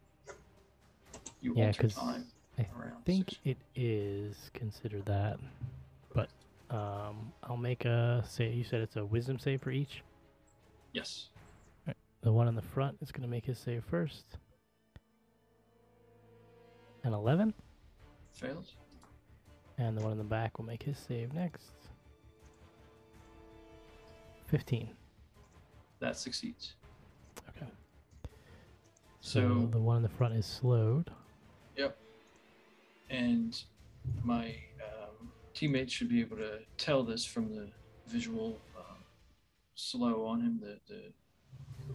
You 1.41 1.53
Yeah, 1.55 1.67
alter 1.67 1.81
'cause 1.83 1.95
time 1.95 2.25
I 2.57 2.63
around. 2.75 3.05
think 3.05 3.29
six- 3.29 3.39
it 3.45 3.57
is 3.75 4.49
considered 4.53 5.05
that. 5.05 5.39
But 6.13 6.29
um, 6.69 7.31
I'll 7.43 7.57
make 7.57 7.85
a 7.85 8.23
say. 8.27 8.51
You 8.51 8.63
said 8.63 8.81
it's 8.81 8.95
a 8.95 9.05
wisdom 9.05 9.37
save 9.39 9.61
for 9.61 9.71
each. 9.71 10.03
Yes. 10.93 11.29
The 12.21 12.31
one 12.33 12.47
in 12.47 12.55
the 12.55 12.61
front 12.61 12.97
is 13.01 13.11
going 13.11 13.21
to 13.21 13.27
make 13.29 13.45
his 13.45 13.57
save 13.59 13.83
first. 13.85 14.37
An 17.03 17.13
11. 17.13 17.53
Fails. 18.33 18.73
And 19.77 19.95
the 19.95 20.01
one 20.01 20.11
in 20.11 20.17
the 20.17 20.23
back 20.23 20.57
will 20.57 20.65
make 20.65 20.81
his 20.83 20.97
save 20.97 21.31
next. 21.33 21.71
15. 24.47 24.89
That 25.99 26.17
succeeds. 26.17 26.73
Okay. 27.49 27.67
So, 29.21 29.61
So 29.61 29.67
the 29.67 29.79
one 29.79 29.97
in 29.97 30.03
the 30.03 30.09
front 30.09 30.33
is 30.33 30.45
slowed. 30.45 31.11
And 33.09 33.63
my 34.23 34.55
um, 34.83 35.31
teammates 35.53 35.93
should 35.93 36.09
be 36.09 36.19
able 36.21 36.37
to 36.37 36.59
tell 36.77 37.03
this 37.03 37.25
from 37.25 37.53
the 37.53 37.67
visual 38.07 38.59
um, 38.77 38.97
slow 39.75 40.25
on 40.25 40.41
him, 40.41 40.59
the, 40.61 40.77
the, 40.87 41.01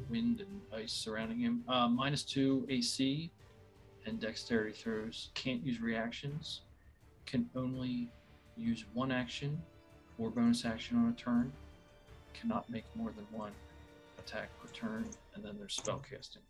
wind 0.09 0.41
and 0.41 0.61
ice 0.75 0.93
surrounding 0.93 1.39
him. 1.39 1.63
Uh, 1.69 1.89
minus 1.89 2.23
two 2.23 2.67
AC 2.69 3.31
and 4.07 4.21
dexterity 4.21 4.73
throws. 4.73 5.31
Can't 5.35 5.65
use 5.65 5.81
reactions. 5.81 6.63
Can 7.27 7.49
only 7.55 8.11
use 8.57 8.85
one 8.95 9.13
action 9.13 9.61
or 10.19 10.31
bonus 10.31 10.65
action 10.65 10.97
on 10.97 11.09
a 11.09 11.13
turn. 11.13 11.53
Cannot 12.33 12.69
make 12.71 12.85
more 12.95 13.13
than 13.15 13.27
one 13.31 13.53
attack 14.19 14.49
per 14.61 14.69
turn, 14.73 15.07
and 15.35 15.45
then 15.45 15.57
there's 15.59 15.75
spell 15.75 16.03
casting 16.09 16.43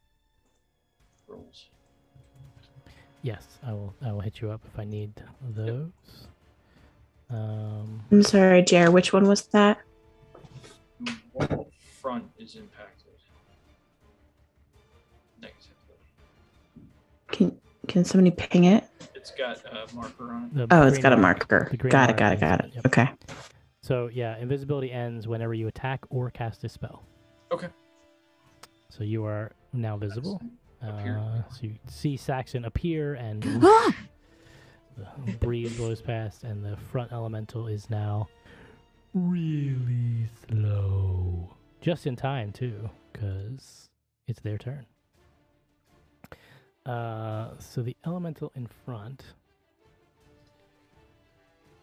rolls. 1.26 1.66
Yes, 3.22 3.46
I 3.64 3.72
will. 3.72 3.94
I 4.02 4.12
will 4.12 4.20
hit 4.20 4.40
you 4.40 4.50
up 4.50 4.60
if 4.72 4.78
I 4.78 4.84
need 4.84 5.12
those. 5.50 5.90
Um, 7.30 8.02
I'm 8.10 8.22
sorry, 8.22 8.62
Jer. 8.62 8.90
Which 8.90 9.12
one 9.12 9.26
was 9.26 9.42
that? 9.48 9.80
The 11.00 11.14
wall 11.32 11.70
front 12.00 12.24
is 12.38 12.56
impacted 12.56 13.06
negatively. 15.40 15.76
Can 17.30 17.58
Can 17.88 18.04
somebody 18.04 18.30
ping 18.32 18.64
it? 18.64 18.84
It's 19.14 19.30
got 19.30 19.58
a 19.66 19.94
marker 19.94 20.32
on 20.32 20.50
it. 20.54 20.68
the 20.68 20.74
Oh, 20.76 20.86
it's 20.86 20.98
got 20.98 21.12
a 21.12 21.16
mark- 21.16 21.48
marker. 21.50 21.70
Got 21.88 22.10
it. 22.10 22.16
Got 22.16 22.32
it. 22.32 22.40
Got 22.40 22.60
it. 22.64 22.72
yep. 22.74 22.86
Okay. 22.86 23.08
So 23.82 24.08
yeah, 24.12 24.36
invisibility 24.38 24.90
ends 24.90 25.28
whenever 25.28 25.54
you 25.54 25.68
attack 25.68 26.00
or 26.10 26.30
cast 26.30 26.64
a 26.64 26.68
spell. 26.68 27.04
Okay. 27.52 27.68
So 28.90 29.04
you 29.04 29.24
are 29.24 29.52
now 29.72 29.96
visible. 29.96 30.36
Appear. 30.36 30.50
Uh, 30.82 31.42
so 31.50 31.58
you 31.62 31.74
see 31.86 32.16
Saxon 32.16 32.64
appear 32.64 33.14
and 33.14 33.44
Ah! 33.62 33.94
the 35.24 35.32
breeze 35.32 35.76
blows 35.76 36.02
past, 36.02 36.44
and 36.44 36.64
the 36.64 36.76
front 36.76 37.12
elemental 37.12 37.66
is 37.66 37.88
now 37.88 38.28
really 39.14 40.26
slow. 40.48 41.54
Just 41.80 42.06
in 42.06 42.16
time 42.16 42.52
too, 42.52 42.90
because 43.12 43.88
it's 44.26 44.40
their 44.40 44.58
turn. 44.58 44.86
Uh, 46.84 47.50
so 47.58 47.80
the 47.82 47.96
elemental 48.06 48.52
in 48.56 48.66
front 48.84 49.22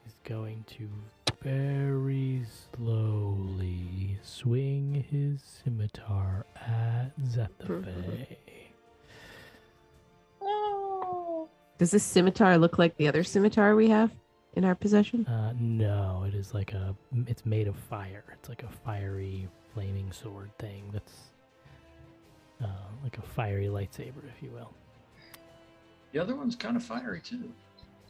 is 0.05 0.13
going 0.23 0.65
to 0.67 0.89
very 1.41 2.43
slowly 2.75 4.17
swing 4.21 5.05
his 5.09 5.41
scimitar 5.41 6.45
at 6.55 7.11
Zethafe. 7.21 8.37
Oh. 10.49 11.47
Does 11.77 11.91
this 11.91 12.03
scimitar 12.03 12.57
look 12.57 12.77
like 12.77 12.97
the 12.97 13.07
other 13.07 13.23
scimitar 13.23 13.75
we 13.75 13.87
have 13.89 14.11
in 14.55 14.65
our 14.65 14.75
possession? 14.75 15.25
Uh, 15.27 15.53
no, 15.59 16.25
it 16.27 16.33
is 16.35 16.53
like 16.53 16.73
a. 16.73 16.95
It's 17.27 17.45
made 17.45 17.67
of 17.67 17.75
fire. 17.75 18.23
It's 18.33 18.49
like 18.49 18.63
a 18.63 18.69
fiery, 18.83 19.47
flaming 19.73 20.11
sword 20.11 20.51
thing. 20.59 20.89
That's 20.91 21.13
uh, 22.61 22.67
like 23.03 23.17
a 23.17 23.21
fiery 23.21 23.67
lightsaber, 23.67 24.23
if 24.35 24.41
you 24.43 24.49
will. 24.51 24.71
The 26.11 26.19
other 26.19 26.35
one's 26.35 26.55
kind 26.55 26.75
of 26.75 26.83
fiery 26.83 27.21
too. 27.21 27.51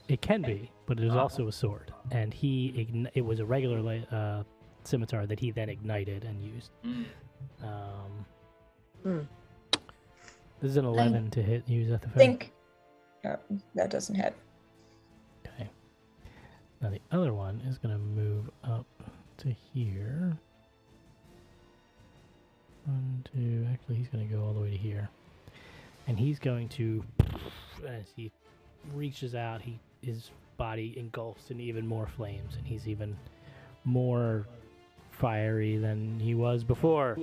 It 0.07 0.21
can 0.21 0.41
be, 0.41 0.71
but 0.87 0.97
it 0.99 1.03
is 1.05 1.13
Ah. 1.13 1.19
also 1.19 1.47
a 1.47 1.51
sword. 1.51 1.93
And 2.09 2.33
he, 2.33 2.71
igni- 2.75 3.11
it 3.13 3.21
was 3.21 3.39
a 3.39 3.45
regular 3.45 3.79
li- 3.81 4.07
uh, 4.11 4.41
scimitar 4.83 5.27
that 5.27 5.39
he 5.39 5.51
then 5.51 5.69
ignited 5.69 6.23
and 6.23 6.41
used. 6.41 6.71
Mm. 6.83 7.05
Um, 7.61 8.25
Hmm. 9.03 9.19
This 10.61 10.71
is 10.71 10.77
an 10.77 10.85
eleven 10.85 11.29
to 11.31 11.41
hit. 11.41 11.67
Use 11.67 11.91
at 11.91 12.01
the 12.01 12.09
think 12.09 12.51
oh, 13.25 13.37
that 13.75 13.89
doesn't 13.89 14.15
hit. 14.15 14.35
Okay. 15.45 15.69
Now 16.81 16.89
the 16.89 17.01
other 17.11 17.33
one 17.33 17.61
is 17.67 17.77
going 17.77 17.93
to 17.93 17.99
move 17.99 18.49
up 18.63 18.85
to 19.37 19.55
here. 19.73 20.37
One, 22.85 23.25
two. 23.33 23.65
Actually, 23.71 23.95
he's 23.95 24.09
going 24.09 24.27
to 24.27 24.33
go 24.33 24.43
all 24.43 24.53
the 24.53 24.59
way 24.59 24.71
to 24.71 24.77
here, 24.77 25.09
and 26.07 26.19
he's 26.19 26.39
going 26.39 26.67
to, 26.69 27.03
as 27.87 28.05
he 28.15 28.31
reaches 28.93 29.35
out, 29.35 29.61
he 29.61 29.79
his 30.01 30.31
body 30.57 30.93
engulfs 30.97 31.51
in 31.51 31.59
even 31.61 31.87
more 31.87 32.07
flames, 32.07 32.55
and 32.57 32.67
he's 32.67 32.87
even 32.87 33.15
more 33.85 34.45
fiery 35.11 35.77
than 35.77 36.19
he 36.19 36.35
was 36.35 36.63
before. 36.63 37.17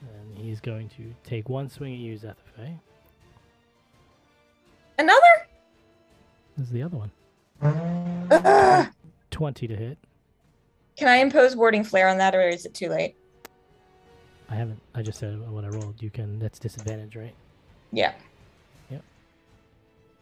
And 0.00 0.38
he's 0.38 0.60
going 0.60 0.88
to 0.90 1.14
take 1.24 1.48
one 1.48 1.68
swing 1.68 1.94
at 1.94 1.98
you, 2.00 2.18
Zethafe. 2.18 2.78
Another? 4.98 5.20
This 6.56 6.66
is 6.66 6.72
the 6.72 6.82
other 6.82 6.96
one. 6.96 7.10
Ugh. 8.30 8.88
20 9.30 9.66
to 9.68 9.76
hit. 9.76 9.98
Can 10.96 11.08
I 11.08 11.16
impose 11.16 11.54
warding 11.54 11.84
flare 11.84 12.08
on 12.08 12.18
that, 12.18 12.34
or 12.34 12.48
is 12.48 12.66
it 12.66 12.74
too 12.74 12.88
late? 12.88 13.14
I 14.50 14.54
haven't. 14.54 14.80
I 14.94 15.02
just 15.02 15.18
said 15.20 15.38
what 15.50 15.64
I 15.64 15.68
rolled. 15.68 16.02
You 16.02 16.10
can. 16.10 16.38
That's 16.38 16.58
disadvantage, 16.58 17.14
right? 17.14 17.34
Yeah. 17.92 18.12
Yep. 18.90 19.02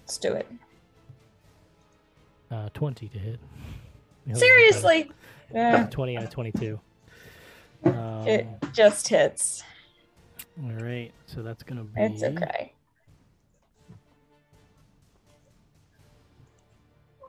Let's 0.00 0.18
do 0.18 0.34
it. 0.34 0.46
Uh, 2.50 2.68
20 2.74 3.08
to 3.08 3.18
hit. 3.18 3.40
The 4.26 4.32
other 4.32 4.40
one's 4.40 4.40
Seriously? 4.40 5.10
better. 5.52 5.78
Yeah, 5.78 5.86
20 5.86 6.16
out 6.16 6.24
of 6.24 6.30
22. 6.30 6.80
Um, 7.84 8.26
it 8.26 8.46
just 8.72 9.08
hits. 9.08 9.62
All 10.62 10.72
right. 10.72 11.12
So 11.26 11.42
that's 11.42 11.62
gonna 11.62 11.84
be. 11.84 12.00
It's 12.00 12.22
okay. 12.22 12.72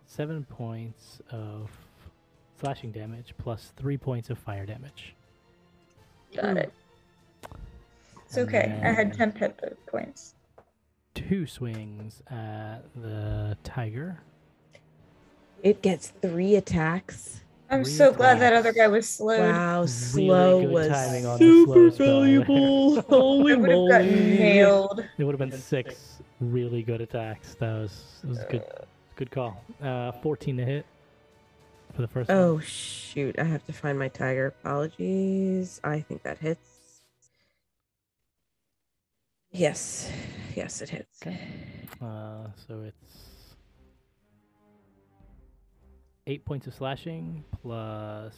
Seven 0.06 0.46
points 0.46 1.20
of 1.32 1.70
slashing 2.60 2.92
damage 2.92 3.36
plus 3.38 3.72
three 3.78 3.98
points 3.98 4.30
of 4.30 4.38
fire 4.40 4.66
damage. 4.66 5.16
Got 6.36 6.58
it. 6.58 6.74
It's 8.26 8.38
okay. 8.38 8.80
I 8.84 8.92
had 8.92 9.14
10 9.14 9.32
pet 9.34 9.78
points. 9.86 10.36
Two 11.14 11.48
swings 11.48 12.22
at 12.30 12.80
the 12.96 13.58
tiger. 13.64 14.20
It 15.64 15.82
gets 15.82 16.10
three 16.22 16.56
attacks. 16.56 17.42
I'm 17.70 17.84
Three 17.84 17.94
so 17.94 18.14
glad 18.14 18.40
that 18.40 18.54
other 18.54 18.72
guy 18.72 18.88
was 18.88 19.08
slow. 19.10 19.40
Wow, 19.40 19.86
slow 19.86 20.62
good 20.62 20.72
was 20.72 20.88
timing 20.88 21.26
on 21.26 21.40
the 21.40 21.66
slow 21.66 21.90
spell. 21.90 23.02
Holy 23.10 23.54
I 23.54 23.56
would 23.56 23.70
have 23.70 23.90
gotten 23.90 24.12
moly! 24.12 24.38
nailed. 24.38 25.04
It 25.18 25.24
would 25.24 25.38
have 25.38 25.50
been 25.50 25.60
six 25.60 26.22
really 26.40 26.82
good 26.82 27.02
attacks. 27.02 27.56
That 27.56 27.74
was, 27.74 28.20
that 28.22 28.30
was 28.30 28.40
a 28.40 28.46
good, 28.46 28.64
good 29.16 29.32
call. 29.32 29.62
Uh, 29.82 30.14
14 30.14 30.58
to 30.58 30.66
hit 30.66 30.86
for 31.94 32.02
the 32.04 32.08
first 32.08 32.30
one. 32.30 32.38
Oh 32.38 32.60
shoot! 32.60 33.38
I 33.38 33.44
have 33.44 33.66
to 33.66 33.74
find 33.74 34.00
my 34.00 34.08
tiger. 34.08 34.48
Apologies. 34.64 35.82
I 35.84 36.00
think 36.00 36.24
that 36.24 36.38
hits. 36.38 37.02
Yes, 39.52 40.10
yes, 40.56 40.82
it 40.82 40.90
hits. 40.90 41.20
Okay. 41.22 41.40
Uh, 42.02 42.48
so 42.68 42.82
it's 42.82 43.27
eight 46.28 46.46
points 46.46 46.68
of 46.68 46.74
slashing 46.74 47.44
plus 47.62 48.36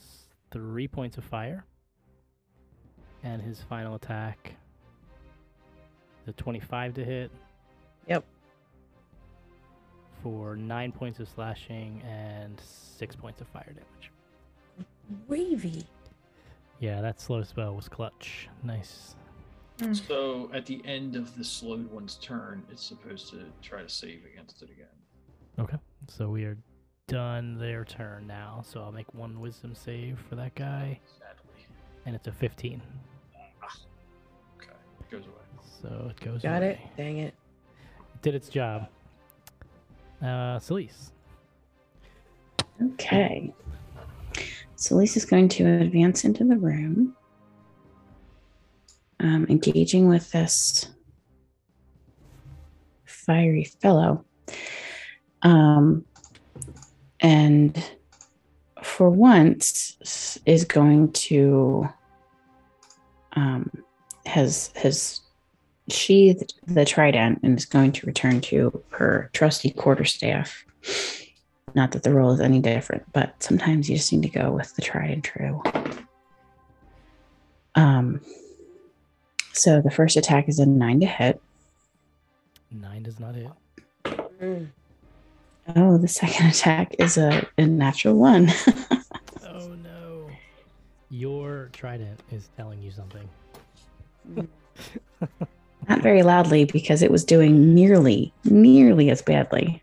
three 0.51 0.87
points 0.87 1.17
of 1.17 1.23
fire. 1.25 1.65
And 3.23 3.41
his 3.41 3.61
final 3.61 3.95
attack 3.95 4.55
the 6.25 6.31
25 6.33 6.93
to 6.93 7.03
hit. 7.03 7.31
Yep. 8.07 8.23
For 10.23 10.55
nine 10.55 10.91
points 10.91 11.19
of 11.19 11.27
slashing 11.27 12.01
and 12.07 12.59
six 12.63 13.15
points 13.15 13.41
of 13.41 13.47
fire 13.47 13.73
damage. 13.73 14.11
Wavy. 15.27 15.83
Yeah, 16.79 17.01
that 17.01 17.19
slow 17.19 17.43
spell 17.43 17.75
was 17.75 17.89
clutch. 17.89 18.47
Nice. 18.63 19.15
Hmm. 19.81 19.93
So 19.93 20.49
at 20.53 20.65
the 20.65 20.81
end 20.85 21.15
of 21.15 21.35
the 21.37 21.43
slowed 21.43 21.91
one's 21.91 22.15
turn, 22.15 22.63
it's 22.71 22.83
supposed 22.83 23.29
to 23.31 23.45
try 23.61 23.81
to 23.81 23.89
save 23.89 24.23
against 24.31 24.61
it 24.61 24.69
again. 24.69 24.87
Okay. 25.57 25.77
So 26.07 26.29
we 26.29 26.43
are 26.45 26.57
done 27.09 27.57
their 27.57 27.83
turn 27.83 28.27
now. 28.27 28.63
So 28.65 28.81
I'll 28.81 28.91
make 28.91 29.11
one 29.13 29.39
wisdom 29.41 29.73
save 29.75 30.19
for 30.29 30.35
that 30.35 30.55
guy. 30.55 30.99
Sadly. 31.17 31.65
And 32.05 32.15
it's 32.15 32.27
a 32.27 32.31
15. 32.31 32.81
Okay. 34.57 34.69
It 35.01 35.11
goes 35.11 35.25
away. 35.25 35.33
So 35.81 36.11
it 36.11 36.23
goes 36.23 36.41
Got 36.43 36.63
it. 36.63 36.79
Dang 36.95 37.17
it. 37.17 37.33
did 38.21 38.35
its 38.35 38.47
job. 38.47 38.87
Uh, 40.21 40.59
Celise. 40.59 41.11
Okay. 42.81 43.53
So 44.75 44.99
is 44.99 45.25
going 45.25 45.49
to 45.49 45.65
advance 45.81 46.23
into 46.23 46.45
the 46.45 46.57
room, 46.57 47.15
um, 49.19 49.45
engaging 49.49 50.07
with 50.07 50.31
this 50.31 50.87
fiery 53.05 53.65
fellow. 53.65 54.23
Um, 55.41 56.05
and 57.21 57.91
for 58.83 59.09
once 59.09 60.41
is 60.45 60.63
going 60.63 61.11
to 61.11 61.87
um, 63.33 63.71
has 64.25 64.71
has 64.75 65.21
sheathed 65.89 66.53
the 66.67 66.85
trident 66.85 67.39
and 67.43 67.57
is 67.57 67.65
going 67.65 67.91
to 67.91 68.05
return 68.05 68.41
to 68.41 68.83
her 68.89 69.29
trusty 69.33 69.71
quarterstaff. 69.71 70.65
Not 71.75 71.91
that 71.91 72.03
the 72.03 72.13
role 72.13 72.31
is 72.31 72.39
any 72.39 72.59
different, 72.59 73.03
but 73.13 73.41
sometimes 73.41 73.89
you 73.89 73.97
just 73.97 74.11
need 74.11 74.23
to 74.23 74.29
go 74.29 74.51
with 74.51 74.75
the 74.75 74.81
tried 74.81 75.11
and 75.11 75.23
true. 75.23 75.61
Um, 77.75 78.21
so 79.53 79.81
the 79.81 79.91
first 79.91 80.17
attack 80.17 80.49
is 80.49 80.59
a 80.59 80.65
nine 80.65 80.99
to 81.01 81.05
hit. 81.05 81.41
Nine 82.71 83.03
does 83.03 83.19
not 83.19 83.35
hit. 83.35 84.67
Oh, 85.75 85.97
the 85.97 86.07
second 86.07 86.47
attack 86.51 86.95
is 86.99 87.17
a, 87.17 87.47
a 87.57 87.65
natural 87.65 88.15
one. 88.15 88.51
Oh 89.51 89.75
no. 89.83 90.27
Your 91.09 91.69
trident 91.73 92.21
is 92.31 92.49
telling 92.55 92.81
you 92.81 92.91
something. 92.91 93.27
Not 95.89 96.01
very 96.01 96.23
loudly 96.23 96.65
because 96.65 97.01
it 97.01 97.11
was 97.11 97.25
doing 97.25 97.73
nearly, 97.73 98.31
nearly 98.45 99.09
as 99.09 99.21
badly. 99.21 99.81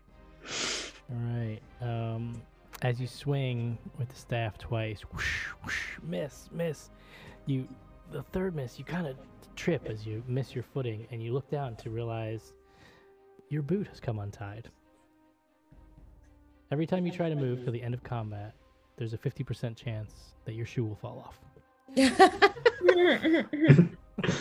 All 1.09 1.17
right. 1.17 1.59
Um, 1.81 2.41
as 2.81 2.99
you 2.99 3.07
swing 3.07 3.77
with 3.97 4.09
the 4.09 4.15
staff 4.15 4.57
twice, 4.57 5.01
whoosh, 5.01 5.45
whoosh, 5.63 5.97
miss, 6.03 6.49
miss. 6.51 6.89
You, 7.45 7.67
the 8.11 8.23
third 8.23 8.55
miss, 8.55 8.79
you 8.79 8.85
kind 8.85 9.05
of 9.07 9.17
trip 9.55 9.87
as 9.89 10.05
you 10.05 10.23
miss 10.27 10.55
your 10.55 10.63
footing, 10.63 11.07
and 11.11 11.21
you 11.21 11.33
look 11.33 11.49
down 11.49 11.75
to 11.77 11.89
realize 11.89 12.53
your 13.49 13.61
boot 13.61 13.87
has 13.87 13.99
come 13.99 14.19
untied. 14.19 14.69
Every 16.71 16.85
time 16.85 17.05
you 17.05 17.11
try 17.11 17.29
to 17.29 17.35
move 17.35 17.63
to 17.65 17.71
the 17.71 17.81
end 17.81 17.93
of 17.93 18.03
combat, 18.03 18.53
there's 18.97 19.13
a 19.13 19.17
50% 19.17 19.75
chance 19.75 20.13
that 20.45 20.53
your 20.53 20.65
shoe 20.65 20.83
will 20.85 20.95
fall 20.95 21.23
off. 21.25 21.39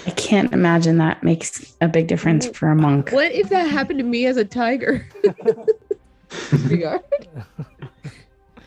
I 0.07 0.11
can't 0.16 0.53
imagine 0.53 0.99
that 0.99 1.22
makes 1.22 1.77
a 1.81 1.89
big 1.89 2.09
difference 2.09 2.47
for 2.49 2.70
a 2.70 2.74
monk. 2.74 3.11
what 3.12 3.31
if 3.33 3.49
that 3.51 3.68
happened 3.70 3.99
to 4.01 4.05
me 4.05 4.27
as 4.27 4.37
a 4.37 4.45
tiger? 4.45 5.07
Disregard. 6.51 7.03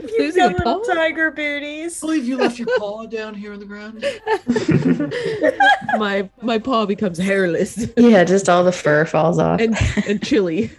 You 0.01 0.17
Losing 0.17 0.43
a 0.43 0.47
got 0.51 0.59
little 0.59 0.79
paw? 0.79 0.93
tiger 0.93 1.27
I 1.27 1.89
believe 1.99 2.23
you 2.23 2.37
left 2.37 2.57
your 2.57 2.69
paw 2.77 3.05
down 3.05 3.33
here 3.33 3.51
on 3.51 3.59
the 3.59 3.65
ground. 3.65 4.01
my 5.99 6.29
my 6.41 6.57
paw 6.57 6.85
becomes 6.85 7.17
hairless 7.17 7.85
Yeah, 7.97 8.23
just 8.23 8.47
all 8.47 8.63
the 8.63 8.71
fur 8.71 9.03
falls 9.03 9.39
off. 9.39 9.59
and 9.59 9.75
and 10.07 10.23
chilly. 10.23 10.71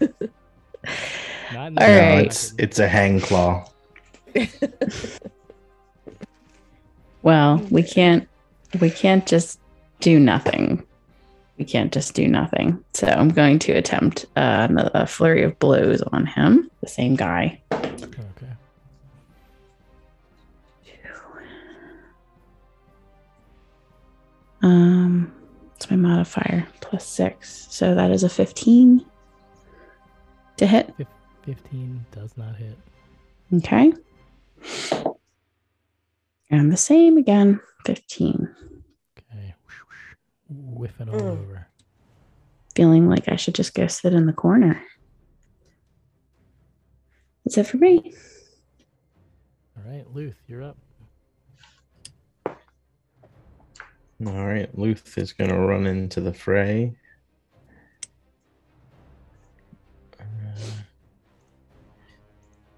Not 1.53 1.64
All 1.64 1.70
No, 1.70 1.86
right. 1.86 2.26
it's 2.26 2.55
it's 2.59 2.78
a 2.78 2.88
hang 2.88 3.20
claw. 3.20 3.68
Well, 7.22 7.59
we 7.70 7.82
can't 7.82 8.26
we 8.80 8.88
can't 8.90 9.26
just 9.26 9.61
do 10.01 10.18
nothing. 10.18 10.82
We 11.59 11.66
can't 11.66 11.92
just 11.92 12.14
do 12.14 12.26
nothing. 12.26 12.82
So 12.94 13.09
I'm 13.09 13.28
going 13.28 13.59
to 13.59 13.72
attempt 13.72 14.24
uh, 14.36 14.66
another 14.70 14.90
a 14.94 15.07
flurry 15.07 15.42
of 15.42 15.59
blows 15.59 16.01
on 16.12 16.24
him, 16.24 16.70
the 16.80 16.88
same 16.88 17.16
guy. 17.16 17.61
Okay. 17.72 18.22
Um, 24.62 25.32
it's 25.76 25.90
my 25.90 25.96
modifier 25.96 26.66
plus 26.80 27.07
six, 27.07 27.66
so 27.70 27.94
that 27.94 28.11
is 28.11 28.22
a 28.24 28.28
15 28.28 29.05
to 30.59 30.66
hit. 30.66 30.94
15 31.45 32.05
does 32.12 32.36
not 32.36 32.57
hit. 32.57 32.76
Okay. 33.55 33.93
And 36.51 36.70
the 36.72 36.76
same 36.76 37.16
again, 37.16 37.61
15. 37.86 38.55
Okay. 39.18 39.55
Whoosh, 39.64 39.74
whoosh, 39.88 40.59
whiffing 40.78 41.09
all 41.09 41.20
Mm. 41.20 41.38
over. 41.38 41.66
Feeling 42.74 43.09
like 43.09 43.28
I 43.28 43.36
should 43.36 43.55
just 43.55 43.74
go 43.74 43.86
sit 43.86 44.12
in 44.14 44.26
the 44.26 44.32
corner. 44.32 44.80
That's 47.45 47.59
it 47.59 47.66
for 47.66 47.78
me. 47.78 48.14
All 49.76 49.82
right, 49.91 50.07
Luth, 50.14 50.36
you're 50.47 50.62
up. 50.62 50.76
All 54.26 54.47
right, 54.47 54.68
Luth 54.78 55.16
is 55.16 55.32
going 55.32 55.51
to 55.51 55.59
run 55.59 55.86
into 55.86 56.20
the 56.20 56.34
fray. 56.34 56.95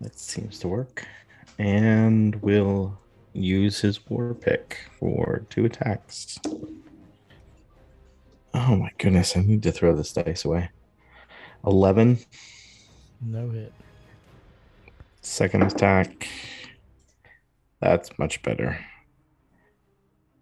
That 0.03 0.18
seems 0.18 0.59
to 0.61 0.68
work. 0.68 1.07
And 1.59 2.36
we'll 2.42 2.98
use 3.32 3.80
his 3.80 4.05
war 4.09 4.34
pick 4.34 4.78
for 4.98 5.46
two 5.50 5.64
attacks. 5.64 6.38
Oh 8.55 8.76
my 8.76 8.90
goodness, 8.98 9.36
I 9.36 9.40
need 9.42 9.62
to 9.62 9.72
throw 9.72 9.94
this 9.96 10.12
dice 10.12 10.44
away. 10.44 10.68
11, 11.66 12.18
No 13.20 13.48
hit. 13.50 13.72
second 15.20 15.62
attack. 15.62 16.28
That's 17.80 18.16
much 18.18 18.42
better. 18.42 18.78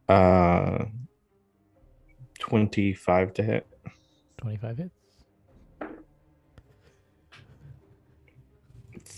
Uh 0.09 0.87
25 2.41 3.35
to 3.35 3.43
hit. 3.43 3.67
25 4.39 4.79
hits. 4.79 5.00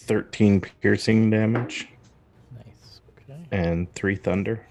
13 0.03 0.61
piercing 0.81 1.31
damage 1.31 1.89
Nice. 2.55 3.01
Okay. 3.19 3.41
and 3.51 3.93
3 3.95 4.17
thunder. 4.17 4.67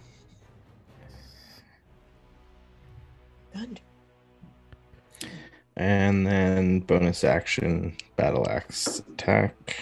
And 5.78 6.28
then 6.28 6.82
bonus 6.82 7.24
action 7.24 7.96
battle 8.16 8.48
axe 8.50 9.00
attack. 9.00 9.78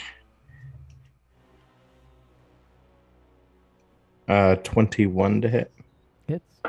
Uh 4.27 4.55
21 4.57 5.41
to 5.41 5.49
hit. 5.49 5.71
Hits. 6.27 6.61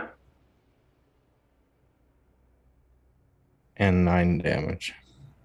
and 3.76 4.04
nine 4.04 4.38
damage. 4.38 4.94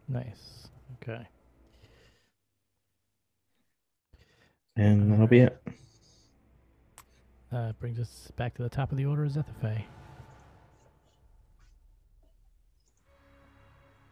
Nice. 0.07 0.67
Okay. 1.03 1.27
And 4.75 5.11
that'll 5.11 5.27
be 5.27 5.39
it. 5.39 5.61
Uh, 7.51 7.71
brings 7.79 7.99
us 7.99 8.31
back 8.35 8.53
to 8.55 8.63
the 8.63 8.69
top 8.69 8.91
of 8.91 8.97
the 8.97 9.05
order, 9.05 9.25
Zethafe. 9.27 9.83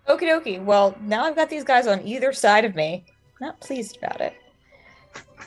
Okie 0.08 0.22
dokie. 0.22 0.64
Well, 0.64 0.98
now 1.02 1.24
I've 1.26 1.36
got 1.36 1.50
these 1.50 1.64
guys 1.64 1.88
on 1.88 2.06
either 2.06 2.32
side 2.34 2.66
of 2.66 2.76
me. 2.76 3.06
Not 3.42 3.60
pleased 3.60 3.98
about 3.98 4.22
it. 4.22 4.34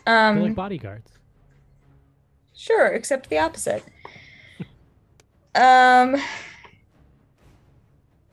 They're 0.05 0.29
Um, 0.29 0.43
like 0.43 0.55
bodyguards. 0.55 1.11
Sure, 2.55 2.87
except 2.89 3.29
the 3.31 3.39
opposite. 3.39 3.85
um, 5.55 6.17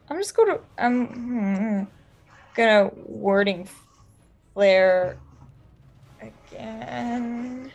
I'm 0.09 0.17
just 0.17 0.35
gonna 0.35 0.59
I'm 0.77 1.07
hmm, 1.07 1.83
gonna 2.55 2.89
warding 2.95 3.67
flare 4.53 5.17
again. 6.53 7.71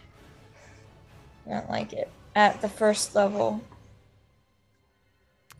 I 1.46 1.50
don't 1.50 1.70
like 1.70 1.92
it 1.92 2.10
at 2.34 2.60
the 2.60 2.68
first 2.68 3.14
level. 3.14 3.60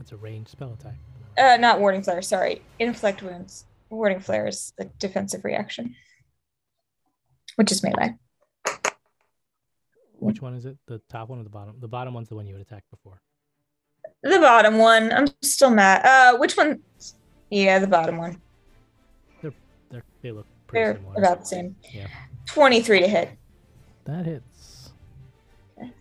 It's 0.00 0.12
a 0.12 0.16
ranged 0.16 0.50
spell 0.50 0.76
attack. 0.78 0.94
Uh, 1.36 1.56
not 1.56 1.80
warding 1.80 2.02
flare. 2.02 2.22
Sorry, 2.22 2.62
inflict 2.78 3.22
wounds. 3.22 3.64
Warding 3.90 4.20
flare 4.20 4.46
is 4.46 4.72
the 4.76 4.84
defensive 4.98 5.44
reaction, 5.44 5.94
which 7.56 7.72
is 7.72 7.82
melee. 7.82 8.14
Which 10.18 10.42
one 10.42 10.54
is 10.54 10.66
it? 10.66 10.76
The 10.86 11.00
top 11.08 11.28
one 11.28 11.38
or 11.40 11.44
the 11.44 11.50
bottom? 11.50 11.76
The 11.80 11.88
bottom 11.88 12.12
one's 12.12 12.28
the 12.28 12.34
one 12.34 12.46
you 12.46 12.54
had 12.54 12.60
attacked 12.62 12.90
before. 12.90 13.22
The 14.22 14.38
bottom 14.40 14.78
one. 14.78 15.12
I'm 15.12 15.28
still 15.42 15.70
mad. 15.70 16.04
Uh, 16.04 16.36
which 16.38 16.56
one? 16.56 16.80
Yeah, 17.50 17.78
the 17.78 17.86
bottom 17.86 18.18
one. 18.18 18.40
They're 19.90 20.02
they 20.22 20.32
look 20.32 20.46
pretty 20.66 20.84
They're 20.84 20.94
similar. 20.96 21.14
about 21.16 21.40
the 21.40 21.46
same. 21.46 21.76
Yeah. 21.92 22.08
23 22.48 23.00
to 23.00 23.08
hit. 23.08 23.30
That 24.04 24.24
hits. 24.26 24.90
Okay. 25.78 25.92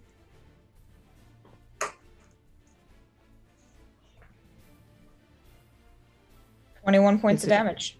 Twenty-one 6.83 7.19
points 7.19 7.43
of 7.43 7.47
Is 7.47 7.51
it- 7.51 7.55
damage. 7.55 7.97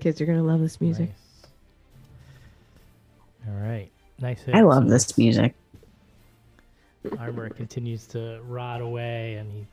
Kids 0.00 0.20
are 0.20 0.26
gonna 0.26 0.42
love 0.42 0.60
this 0.60 0.80
music. 0.80 1.10
Nice. 1.10 1.48
All 3.48 3.54
right. 3.60 3.90
Nice 4.20 4.42
hit. 4.42 4.54
I 4.54 4.60
love 4.62 4.84
So 4.84 4.90
this 4.90 5.16
music. 5.18 5.54
Armor 7.18 7.48
continues 7.50 8.06
to 8.08 8.40
rot 8.46 8.80
away, 8.80 9.34
and 9.34 9.50
he 9.52 9.66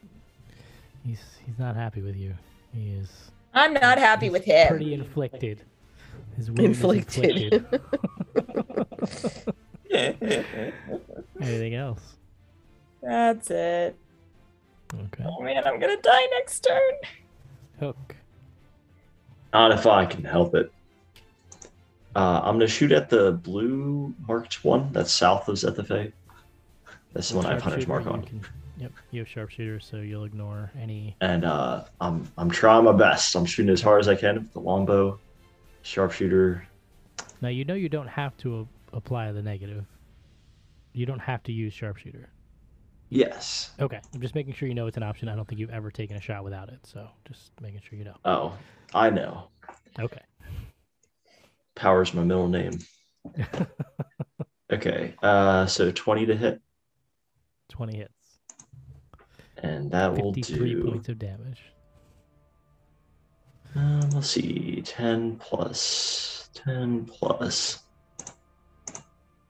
he's 1.05 1.22
he's 1.45 1.57
not 1.60 1.76
happy 1.76 2.01
with 2.01 2.16
you. 2.16 2.34
He 2.74 2.91
is 2.93 3.32
I'm 3.53 3.74
not 3.74 3.97
happy 3.97 4.30
with 4.30 4.45
him. 4.45 4.68
Pretty 4.68 4.93
inflicted. 4.93 5.64
His 6.40 6.50
wound 6.50 6.60
Inflicted. 6.62 7.54
inflicted. 7.54 7.82
Anything 11.42 11.76
else? 11.76 12.16
That's 13.04 13.52
it. 13.52 13.98
Okay. 14.94 15.26
Oh 15.28 15.42
man, 15.42 15.68
I'm 15.68 15.80
gonna 15.82 16.02
die 16.02 16.26
next 16.38 16.62
turn. 16.62 16.92
Hook. 17.82 18.16
Not 19.52 19.72
if 19.74 19.86
I 19.86 20.06
can 20.06 20.24
help 20.24 20.56
it. 20.56 20.72
Uh, 22.16 22.40
I'm 22.42 22.56
gonna 22.56 22.68
shoot 22.70 22.94
at 22.94 23.10
the 23.10 23.34
blue 23.34 24.14
marked 24.26 24.64
one 24.64 24.94
that's 24.94 25.12
south 25.12 25.50
of 25.50 25.56
Zethafe. 25.56 26.14
That's 27.14 27.30
the 27.32 27.36
one 27.36 27.46
I 27.48 27.54
have 27.54 27.62
hunter's 27.62 27.88
mark 27.88 28.08
on. 28.08 28.24
can- 28.24 28.42
Yep, 28.78 28.94
you 29.12 29.20
have 29.20 29.28
sharpshooter, 29.28 29.82
so 29.82 29.98
you'll 29.98 30.24
ignore 30.24 30.72
any. 30.80 31.18
And 31.20 31.44
uh, 31.44 31.84
I'm 32.00 32.32
I'm 32.38 32.50
trying 32.50 32.86
my 32.86 32.94
best. 32.94 33.36
I'm 33.36 33.44
shooting 33.44 33.70
as 33.74 33.82
hard 33.82 34.00
as 34.00 34.08
I 34.08 34.16
can 34.16 34.36
with 34.36 34.54
the 34.54 34.62
longbow, 34.62 35.20
sharpshooter. 35.82 36.67
Now 37.41 37.49
you 37.49 37.65
know 37.65 37.73
you 37.73 37.89
don't 37.89 38.07
have 38.07 38.36
to 38.38 38.61
a- 38.93 38.97
apply 38.97 39.32
the 39.32 39.41
negative. 39.41 39.86
You 40.93 41.05
don't 41.05 41.19
have 41.19 41.43
to 41.43 41.51
use 41.51 41.73
sharpshooter. 41.73 42.30
Yes. 43.09 43.71
Okay, 43.80 43.99
I'm 44.13 44.21
just 44.21 44.36
making 44.36 44.53
sure 44.53 44.67
you 44.67 44.75
know 44.75 44.88
it's 44.88 44.97
an 44.97 45.03
option. 45.03 45.30
I 45.30 45.36
don't 45.36 45.47
think 45.47 45.59
you've 45.59 45.69
ever 45.71 45.89
taken 45.89 46.15
a 46.17 46.21
shot 46.21 46.43
without 46.43 46.69
it, 46.69 46.80
so 46.86 47.07
just 47.27 47.51
making 47.61 47.82
sure 47.82 47.97
you 47.97 48.05
know. 48.05 48.15
Oh, 48.25 48.57
I 48.93 49.09
know. 49.09 49.47
Okay. 49.99 50.21
Power's 51.75 52.13
my 52.13 52.23
middle 52.23 52.47
name. 52.47 52.80
Okay. 54.71 55.15
Uh, 55.23 55.65
so 55.65 55.91
20 55.91 56.27
to 56.27 56.36
hit, 56.36 56.61
20 57.69 57.97
hits. 57.97 58.13
and 59.57 59.89
that 59.89 60.13
will 60.13 60.32
do 60.32 60.43
53 60.43 60.73
do. 60.75 60.84
points 60.84 61.09
of 61.09 61.17
damage. 61.17 61.63
Um, 63.76 64.09
let's 64.11 64.30
see, 64.30 64.82
10 64.84 65.38
plus 65.38 66.49
10 66.53 67.05
plus 67.05 67.84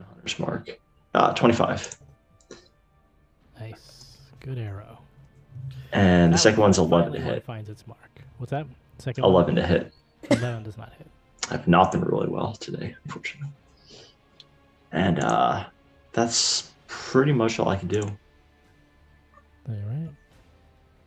hunter's 0.06 0.40
mark. 0.40 0.80
Uh, 1.14 1.34
25. 1.34 1.98
Nice. 3.60 4.18
Good 4.40 4.58
arrow. 4.58 5.00
And 5.92 6.34
the 6.34 6.38
second 6.38 6.62
one's 6.62 6.78
11 6.78 7.14
to 7.14 7.20
one 7.20 7.28
hit. 7.28 7.44
finds 7.44 7.70
its 7.70 7.88
mark. 7.88 8.22
What's 8.38 8.52
that? 8.52 8.68
Second 9.00 9.24
one? 9.24 9.32
11 9.34 9.56
to 9.56 9.66
hit. 9.66 9.94
11 10.30 10.64
does 10.64 10.78
not 10.78 10.94
hit. 10.98 11.08
I've 11.50 11.68
not 11.68 11.92
been 11.92 12.02
really 12.02 12.28
well 12.28 12.54
today, 12.54 12.96
unfortunately. 13.06 13.52
And 14.92 15.20
uh, 15.20 15.66
that's 16.14 16.72
pretty 16.88 17.32
much 17.32 17.60
all 17.60 17.70
I 17.70 17.76
can 17.76 17.88
do. 17.88 18.02
All 19.68 19.76
right. 19.88 20.10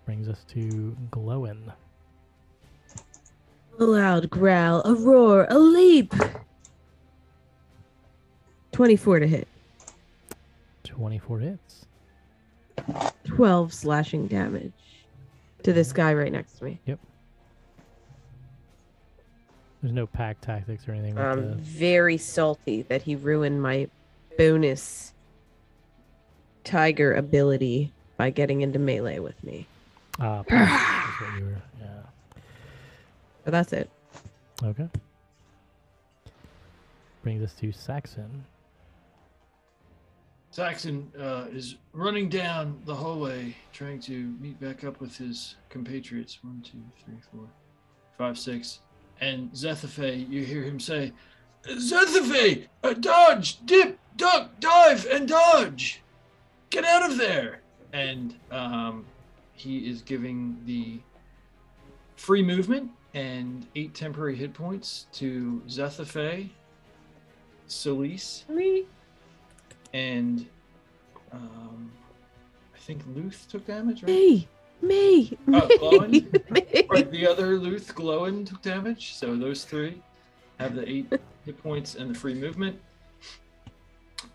Brings 0.04 0.28
us 0.28 0.44
to 0.48 0.96
Glowin. 1.10 1.72
A 3.82 3.84
loud 3.84 4.30
growl, 4.30 4.80
a 4.84 4.94
roar, 4.94 5.44
a 5.50 5.58
leap. 5.58 6.14
24 8.70 9.18
to 9.18 9.26
hit. 9.26 9.48
24 10.84 11.38
hits. 11.40 11.86
12 13.24 13.74
slashing 13.74 14.28
damage 14.28 14.72
to 15.64 15.72
this 15.72 15.92
guy 15.92 16.14
right 16.14 16.30
next 16.30 16.58
to 16.58 16.64
me. 16.64 16.78
Yep. 16.86 17.00
There's 19.82 19.92
no 19.92 20.06
pack 20.06 20.40
tactics 20.40 20.86
or 20.86 20.92
anything 20.92 21.16
with 21.16 21.24
I'm 21.24 21.40
the 21.50 21.56
very 21.56 22.18
salty 22.18 22.82
that 22.82 23.02
he 23.02 23.16
ruined 23.16 23.60
my 23.62 23.88
bonus 24.38 25.12
tiger 26.62 27.14
ability 27.14 27.92
by 28.16 28.30
getting 28.30 28.60
into 28.60 28.78
melee 28.78 29.18
with 29.18 29.42
me. 29.42 29.66
uh, 30.20 30.44
what 30.46 30.60
you 31.36 31.46
were. 31.46 31.62
Yeah. 31.80 32.01
But 33.44 33.50
that's 33.50 33.72
it. 33.72 33.90
Okay. 34.62 34.88
Brings 37.22 37.42
us 37.42 37.54
to 37.54 37.72
Saxon. 37.72 38.44
Saxon 40.50 41.10
uh, 41.18 41.46
is 41.50 41.76
running 41.92 42.28
down 42.28 42.78
the 42.84 42.94
hallway, 42.94 43.56
trying 43.72 44.00
to 44.00 44.34
meet 44.38 44.60
back 44.60 44.84
up 44.84 45.00
with 45.00 45.16
his 45.16 45.56
compatriots. 45.70 46.38
One, 46.42 46.62
two, 46.62 46.82
three, 47.02 47.16
four, 47.32 47.46
five, 48.18 48.38
six. 48.38 48.80
And 49.20 49.50
Zethafe, 49.52 50.28
you 50.28 50.44
hear 50.44 50.62
him 50.62 50.78
say, 50.78 51.12
Zethafe, 51.64 52.66
uh, 52.82 52.92
dodge, 52.94 53.64
dip, 53.64 53.98
duck, 54.16 54.50
dive, 54.60 55.06
and 55.06 55.28
dodge. 55.28 56.02
Get 56.70 56.84
out 56.84 57.10
of 57.10 57.16
there. 57.16 57.60
And 57.92 58.34
um, 58.50 59.04
he 59.54 59.88
is 59.88 60.02
giving 60.02 60.58
the 60.66 61.00
free 62.16 62.42
movement 62.42 62.90
and 63.14 63.66
eight 63.74 63.94
temporary 63.94 64.36
hit 64.36 64.54
points 64.54 65.06
to 65.12 65.62
Zethafe, 65.68 66.48
Solis, 67.66 68.44
and 69.92 70.46
um, 71.32 71.90
I 72.74 72.78
think 72.78 73.02
Luth 73.14 73.46
took 73.50 73.66
damage, 73.66 74.02
right? 74.02 74.08
Me, 74.08 74.48
me, 74.80 75.38
Oh, 75.48 75.68
me, 75.68 75.76
Glowin? 75.78 76.50
me. 76.50 76.86
Right, 76.90 77.10
the 77.10 77.26
other 77.26 77.58
Luth 77.58 77.94
Glowin 77.94 78.46
took 78.46 78.62
damage, 78.62 79.14
so 79.14 79.36
those 79.36 79.64
three 79.64 80.00
have 80.58 80.74
the 80.74 80.88
eight 80.88 81.12
hit 81.44 81.62
points 81.62 81.94
and 81.94 82.10
the 82.14 82.18
free 82.18 82.34
movement. 82.34 82.80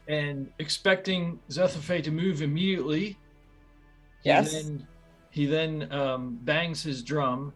And 0.07 0.49
expecting 0.59 1.39
Zethafe 1.49 2.03
to 2.03 2.11
move 2.11 2.41
immediately, 2.41 3.17
he 4.23 4.29
Yes. 4.29 4.51
then, 4.53 4.87
he 5.31 5.45
then 5.45 5.91
um, 5.91 6.39
bangs 6.43 6.81
his 6.83 7.03
drum 7.03 7.53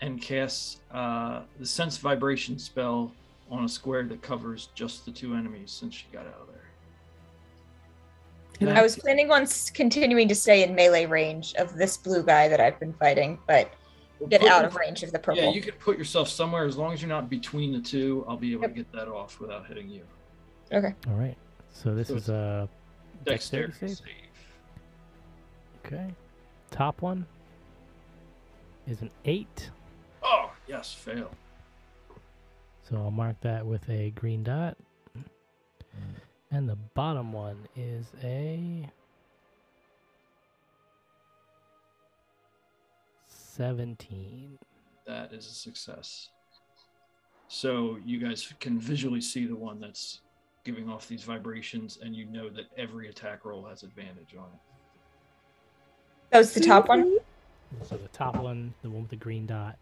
and 0.00 0.20
casts 0.20 0.78
uh, 0.92 1.42
the 1.58 1.66
sense 1.66 1.98
vibration 1.98 2.58
spell 2.58 3.12
on 3.50 3.64
a 3.64 3.68
square 3.68 4.04
that 4.04 4.22
covers 4.22 4.68
just 4.74 5.04
the 5.04 5.10
two 5.10 5.34
enemies 5.34 5.70
since 5.70 5.94
she 5.94 6.06
got 6.12 6.26
out 6.26 6.38
of 6.40 6.46
there. 6.48 6.56
Can 8.58 8.68
I 8.76 8.82
was 8.82 8.96
planning 8.96 9.30
on 9.30 9.46
continuing 9.74 10.28
to 10.28 10.34
stay 10.34 10.62
in 10.62 10.74
melee 10.74 11.06
range 11.06 11.54
of 11.54 11.74
this 11.76 11.96
blue 11.96 12.22
guy 12.22 12.46
that 12.48 12.60
I've 12.60 12.78
been 12.78 12.92
fighting, 12.94 13.38
but 13.46 13.72
get 14.28 14.42
out 14.42 14.60
your- 14.60 14.66
of 14.66 14.76
range 14.76 15.02
of 15.02 15.12
the 15.12 15.18
purple. 15.18 15.42
Yeah, 15.42 15.50
you 15.50 15.62
can 15.62 15.74
put 15.74 15.96
yourself 15.96 16.28
somewhere 16.28 16.66
as 16.66 16.76
long 16.76 16.92
as 16.92 17.00
you're 17.00 17.08
not 17.08 17.30
between 17.30 17.72
the 17.72 17.80
two. 17.80 18.24
I'll 18.28 18.36
be 18.36 18.52
able 18.52 18.62
Yep. 18.62 18.70
to 18.70 18.76
get 18.76 18.92
that 18.92 19.08
off 19.08 19.40
without 19.40 19.66
hitting 19.66 19.88
you. 19.88 20.02
Okay. 20.72 20.94
All 21.08 21.14
right. 21.14 21.36
So 21.72 21.94
this 21.94 22.08
So 22.08 22.14
is 22.16 22.28
a 22.28 22.68
Dexterity 23.24 23.72
Dexterity 23.80 23.94
save. 23.94 25.86
okay. 25.86 26.14
Top 26.70 27.00
one 27.02 27.26
is 28.86 29.00
an 29.02 29.10
eight. 29.24 29.70
Yes, 30.70 30.92
fail. 30.92 31.32
So 32.88 32.96
I'll 32.96 33.10
mark 33.10 33.34
that 33.40 33.66
with 33.66 33.90
a 33.90 34.10
green 34.10 34.44
dot. 34.44 34.76
Mm. 35.18 35.24
And 36.52 36.68
the 36.68 36.76
bottom 36.94 37.32
one 37.32 37.66
is 37.74 38.06
a 38.22 38.88
17. 43.26 44.58
That 45.08 45.32
is 45.32 45.48
a 45.48 45.50
success. 45.50 46.28
So 47.48 47.98
you 48.04 48.20
guys 48.20 48.54
can 48.60 48.78
visually 48.78 49.20
see 49.20 49.46
the 49.46 49.56
one 49.56 49.80
that's 49.80 50.20
giving 50.62 50.88
off 50.88 51.08
these 51.08 51.24
vibrations, 51.24 51.98
and 52.00 52.14
you 52.14 52.26
know 52.26 52.48
that 52.48 52.66
every 52.76 53.08
attack 53.08 53.44
roll 53.44 53.64
has 53.64 53.82
advantage 53.82 54.36
on 54.38 54.44
it. 54.44 54.60
That 56.30 56.38
was 56.38 56.54
the 56.54 56.60
top 56.60 56.88
one. 56.88 57.16
So 57.88 57.96
the 57.96 58.06
top 58.12 58.36
one, 58.36 58.72
the 58.82 58.90
one 58.90 59.02
with 59.02 59.10
the 59.10 59.16
green 59.16 59.46
dot. 59.46 59.76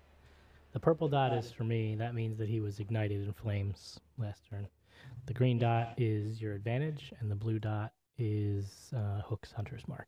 The 0.73 0.81
purple 0.81 1.09
dot 1.09 1.33
is 1.33 1.51
for 1.51 1.65
me. 1.65 1.95
That 1.95 2.15
means 2.15 2.39
that 2.39 2.49
he 2.49 2.61
was 2.61 2.79
ignited 2.79 3.25
in 3.27 3.33
flames 3.33 3.99
last 4.19 4.43
turn. 4.49 4.69
The 5.27 5.35
green 5.35 5.59
dot 5.59 5.95
is 5.97 6.41
your 6.41 6.55
advantage, 6.55 7.13
and 7.21 7.31
the 7.31 7.35
blue 7.35 7.59
dot 7.59 7.93
is 8.19 8.93
uh, 8.95 9.23
Hook's 9.23 9.53
Hunter's 9.53 9.87
Mark. 9.89 10.07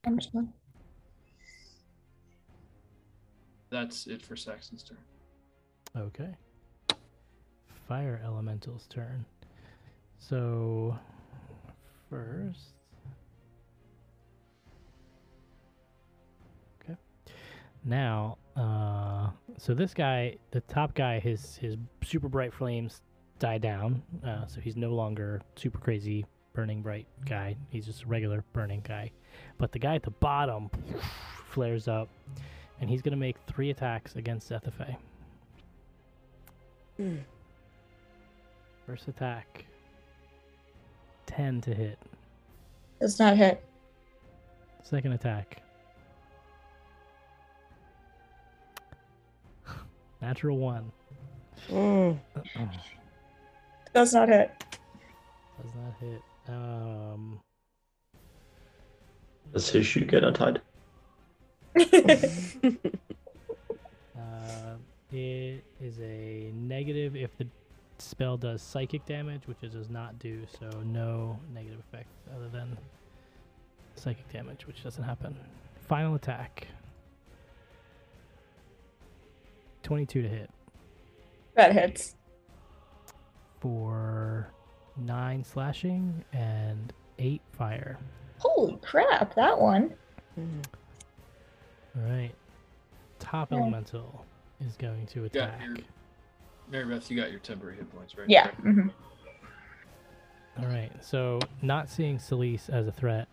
That's 3.71 4.07
it 4.07 4.23
for 4.23 4.37
Saxon's 4.37 4.83
turn. 4.83 4.99
Okay. 5.97 6.35
Fire 7.89 8.21
Elemental's 8.25 8.87
turn. 8.89 9.25
So, 10.19 10.99
first. 12.09 12.75
Okay. 16.83 16.97
Now, 17.85 18.39
uh, 18.57 19.31
so 19.59 19.75
this 19.75 19.95
guy, 19.95 20.37
the 20.51 20.61
top 20.63 20.95
guy, 20.95 21.19
his 21.21 21.57
his 21.57 21.77
super 22.03 22.29
bright 22.29 22.53
flames 22.53 23.03
die 23.39 23.59
down. 23.59 24.03
Uh, 24.25 24.47
so 24.47 24.61
he's 24.61 24.77
no 24.77 24.91
longer 24.91 25.41
super 25.57 25.79
crazy 25.79 26.27
burning 26.53 26.83
bright 26.83 27.07
guy. 27.27 27.57
He's 27.71 27.87
just 27.87 28.03
a 28.03 28.07
regular 28.07 28.45
burning 28.53 28.83
guy. 28.87 29.11
But 29.59 29.73
the 29.73 29.79
guy 29.79 29.95
at 29.95 30.03
the 30.03 30.11
bottom 30.11 30.71
flares 31.49 31.89
up, 31.89 32.09
and 32.81 32.91
he's 32.91 33.03
gonna 33.03 33.17
make 33.17 33.37
three 33.47 33.71
attacks 33.71 34.17
against 34.17 34.51
Zethafe. 34.51 34.97
First 38.87 39.09
attack. 39.09 39.65
10 41.27 41.61
to 41.63 41.75
hit. 41.75 41.99
Does 43.01 43.19
not 43.19 43.37
hit. 43.37 43.65
Second 44.83 45.13
attack. 45.13 45.63
Natural 50.21 50.57
one. 50.59 50.93
Mm. 51.69 52.19
Does 53.95 54.15
not 54.15 54.29
hit. 54.29 54.53
Does 55.63 55.73
not 55.75 55.95
hit. 56.01 56.23
Um, 56.49 57.41
Does 59.53 59.69
his 59.71 59.87
shoe 59.87 60.05
get 60.05 60.25
untied? 60.25 60.61
uh, 61.77 61.83
it 65.13 65.65
is 65.81 66.01
a 66.01 66.51
negative 66.55 67.15
if 67.17 67.37
the 67.39 67.47
spell 67.99 68.37
does 68.37 68.63
psychic 68.63 69.05
damage, 69.07 69.43
which 69.47 69.59
it 69.63 69.73
does 69.73 69.91
not 69.91 70.19
do, 70.19 70.45
so 70.59 70.69
no 70.85 71.39
negative 71.55 71.79
effect 71.81 72.09
other 72.35 72.49
than 72.49 72.77
psychic 73.95 74.29
damage, 74.33 74.67
which 74.67 74.83
doesn't 74.83 75.05
happen. 75.05 75.37
Final 75.87 76.15
attack. 76.15 76.67
22 79.91 80.23
to 80.23 80.29
hit 80.29 80.49
that 81.57 81.73
hits. 81.73 82.15
for 83.59 84.49
9 84.97 85.43
slashing 85.43 86.25
and 86.33 86.93
8 87.19 87.43
fire. 87.51 87.99
Holy 88.39 88.77
crap, 88.77 89.35
that 89.35 89.61
one. 89.61 89.93
All 90.39 90.45
right. 92.09 92.31
Top 93.19 93.51
Okay. 93.51 93.61
elemental 93.61 94.25
is 94.65 94.77
going 94.77 95.07
to 95.09 95.25
attack. 95.25 95.61
you're- 95.61 95.83
Mary 96.71 96.85
Beth, 96.85 97.11
you 97.11 97.17
got 97.21 97.33
your 97.33 97.41
temporary 97.41 97.75
hit 97.75 97.91
points, 97.93 98.17
right? 98.17 98.31
Yeah. 98.31 98.53
mhm. 98.63 98.93
All 100.61 100.67
right. 100.67 100.93
So, 101.05 101.41
not 101.63 101.89
seeing 101.89 102.19
Celise 102.19 102.71
as 102.71 102.87
a 102.87 102.93
threat. 102.93 103.27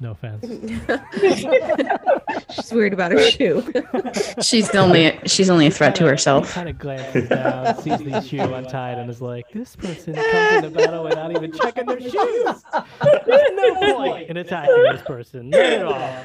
No 0.00 0.12
offense. 0.12 0.46
She's 2.54 2.72
worried 2.72 2.92
about 2.94 3.12
her 3.12 3.30
shoe. 3.30 3.62
She's 4.42 4.74
only 4.74 5.18
she's 5.26 5.50
only 5.50 5.66
a 5.66 5.70
threat 5.70 5.94
to 5.96 6.06
herself. 6.06 6.50
Kind 6.52 6.68
of 6.68 6.78
glances 6.78 7.28
down, 7.28 7.76
sees 7.82 7.98
the 7.98 8.14
uh, 8.14 8.20
shoe 8.22 8.40
untied, 8.54 8.98
and 8.98 9.10
is 9.10 9.20
like, 9.20 9.50
"This 9.52 9.76
person 9.76 10.14
comes 10.14 10.64
into 10.64 10.70
battle 10.70 11.04
without 11.04 11.30
even 11.30 11.52
checking 11.52 11.84
their 11.86 12.00
shoes. 12.00 12.12
There's 12.12 13.50
no 13.52 13.74
point 13.96 14.30
in 14.30 14.36
attacking 14.38 14.82
this 14.92 15.02
person. 15.02 15.50
Not 15.50 15.60
at 15.60 15.84
all." 15.84 16.24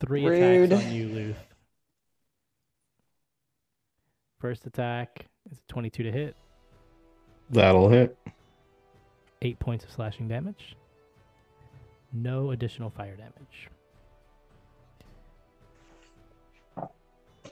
Three 0.00 0.24
Rude. 0.26 0.72
attacks 0.72 0.86
on 0.86 0.92
you, 0.92 1.08
Luth. 1.08 1.36
First 4.40 4.64
attack 4.66 5.26
is 5.50 5.58
22 5.68 6.04
to 6.04 6.10
hit, 6.12 6.34
That'll 7.50 7.90
hit. 7.90 8.16
eight 9.42 9.58
points 9.58 9.84
of 9.84 9.90
slashing 9.90 10.28
damage. 10.28 10.76
No 12.12 12.50
additional 12.50 12.90
fire 12.90 13.16
damage. 13.16 13.68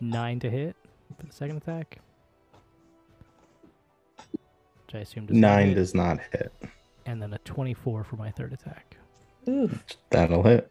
Nine 0.00 0.38
to 0.40 0.50
hit 0.50 0.76
for 1.18 1.26
the 1.26 1.32
second 1.32 1.56
attack. 1.56 1.98
Which 4.86 4.94
I 4.94 4.98
assume 4.98 5.26
does 5.26 5.36
Nine 5.36 5.68
hit. 5.68 5.74
does 5.74 5.94
not 5.94 6.18
hit. 6.32 6.52
And 7.06 7.20
then 7.22 7.32
a 7.34 7.38
24 7.38 8.04
for 8.04 8.16
my 8.16 8.30
third 8.30 8.52
attack 8.52 8.96
Ooh. 9.48 9.70
That'll 10.10 10.42
hit. 10.42 10.70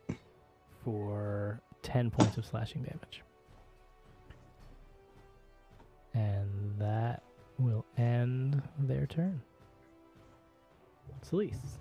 for 0.83 1.59
10 1.83 2.11
points 2.11 2.37
of 2.37 2.45
slashing 2.45 2.83
damage. 2.83 3.21
And 6.13 6.49
that 6.79 7.23
will 7.59 7.85
end 7.97 8.61
their 8.79 9.05
turn. 9.07 9.41
Celise. 11.25 11.77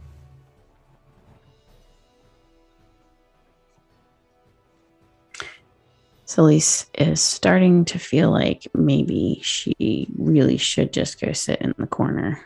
Celise 6.27 6.87
is 6.99 7.21
starting 7.21 7.85
to 7.87 7.99
feel 7.99 8.31
like 8.31 8.67
maybe 8.75 9.41
she 9.43 10.09
really 10.19 10.57
should 10.57 10.93
just 10.93 11.21
go 11.21 11.33
sit 11.33 11.61
in 11.61 11.73
the 11.79 11.87
corner. 11.87 12.41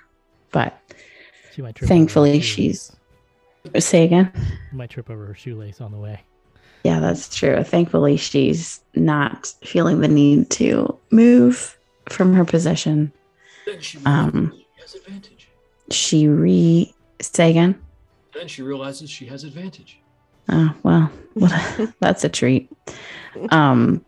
But 0.53 0.79
She 1.55 1.63
might 1.63 1.75
trip 1.77 1.89
Thankfully, 1.89 2.41
she's 2.41 2.93
say 3.79 4.05
again. 4.05 4.31
might 4.73 4.91
trip 4.91 5.09
over 5.11 5.27
her 5.27 5.35
shoelace 5.35 5.81
on 5.81 5.93
the 5.93 5.99
way. 5.99 6.21
Yeah, 6.85 7.01
that's 7.01 7.35
true. 7.35 7.63
Thankfully, 7.63 8.17
she's 8.17 8.81
not 8.95 9.47
feeling 9.65 10.01
the 10.01 10.09
need 10.09 10.51
to 10.51 10.99
move 11.11 11.79
from 12.09 12.35
her 12.35 12.45
position. 12.45 13.13
Then 13.67 13.81
she 13.81 13.99
Um, 14.05 14.53
has 14.81 14.95
advantage. 14.95 15.49
She 15.91 16.27
re 16.27 16.93
say 17.21 17.51
again. 17.51 17.79
Then 18.35 18.49
she 18.49 18.63
realizes 18.63 19.11
she 19.11 19.27
has 19.27 19.45
advantage. 19.45 20.01
Oh 20.49 20.75
well, 20.83 21.11
what 21.35 21.53
that's 22.01 22.25
a 22.25 22.29
treat. 22.29 22.71
Um, 23.51 24.05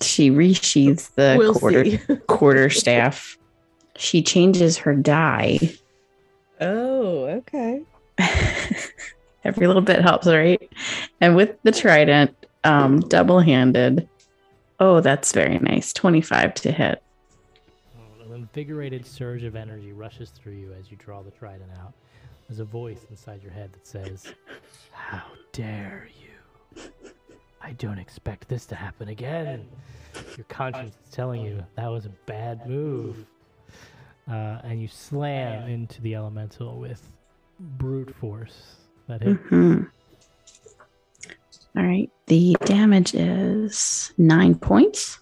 she 0.00 0.30
resheathes 0.30 1.14
the 1.14 1.36
we'll 1.38 1.54
quarter 1.54 1.98
quarter 2.26 2.70
staff. 2.70 3.36
She 3.96 4.22
changes 4.22 4.78
her 4.78 4.94
die. 4.94 5.58
Oh, 6.60 7.24
okay. 7.24 7.82
Every 9.44 9.66
little 9.66 9.82
bit 9.82 10.02
helps, 10.02 10.26
right? 10.26 10.70
And 11.20 11.34
with 11.34 11.56
the 11.62 11.72
trident, 11.72 12.34
um, 12.64 13.00
double 13.00 13.40
handed. 13.40 14.08
Oh, 14.78 15.00
that's 15.00 15.32
very 15.32 15.58
nice. 15.58 15.92
Twenty 15.92 16.20
five 16.20 16.54
to 16.54 16.72
hit. 16.72 17.02
An 18.24 18.32
invigorated 18.32 19.06
surge 19.06 19.42
of 19.42 19.56
energy 19.56 19.92
rushes 19.92 20.30
through 20.30 20.52
you 20.52 20.72
as 20.78 20.90
you 20.90 20.96
draw 20.96 21.22
the 21.22 21.30
trident 21.30 21.70
out. 21.80 21.94
There's 22.48 22.60
a 22.60 22.64
voice 22.64 23.06
inside 23.10 23.42
your 23.42 23.52
head 23.52 23.72
that 23.72 23.86
says, 23.86 24.34
How 24.90 25.22
dare 25.52 26.08
you? 26.20 26.82
I 27.60 27.72
don't 27.72 27.98
expect 27.98 28.48
this 28.48 28.66
to 28.66 28.74
happen 28.74 29.08
again. 29.08 29.68
Your 30.36 30.44
conscience 30.48 30.94
is 31.06 31.12
telling 31.14 31.42
you 31.42 31.62
that 31.76 31.88
was 31.88 32.06
a 32.06 32.10
bad 32.26 32.66
move. 32.68 33.26
Uh, 34.28 34.60
and 34.64 34.80
you 34.80 34.88
slam 34.88 35.68
into 35.68 36.00
the 36.02 36.14
elemental 36.14 36.78
with 36.78 37.02
brute 37.58 38.14
force. 38.14 38.76
That 39.08 39.22
hit. 39.22 39.36
hmm 39.36 39.82
All 41.76 41.82
right. 41.84 42.10
The 42.26 42.56
damage 42.64 43.14
is 43.14 44.12
nine 44.16 44.54
points. 44.54 45.18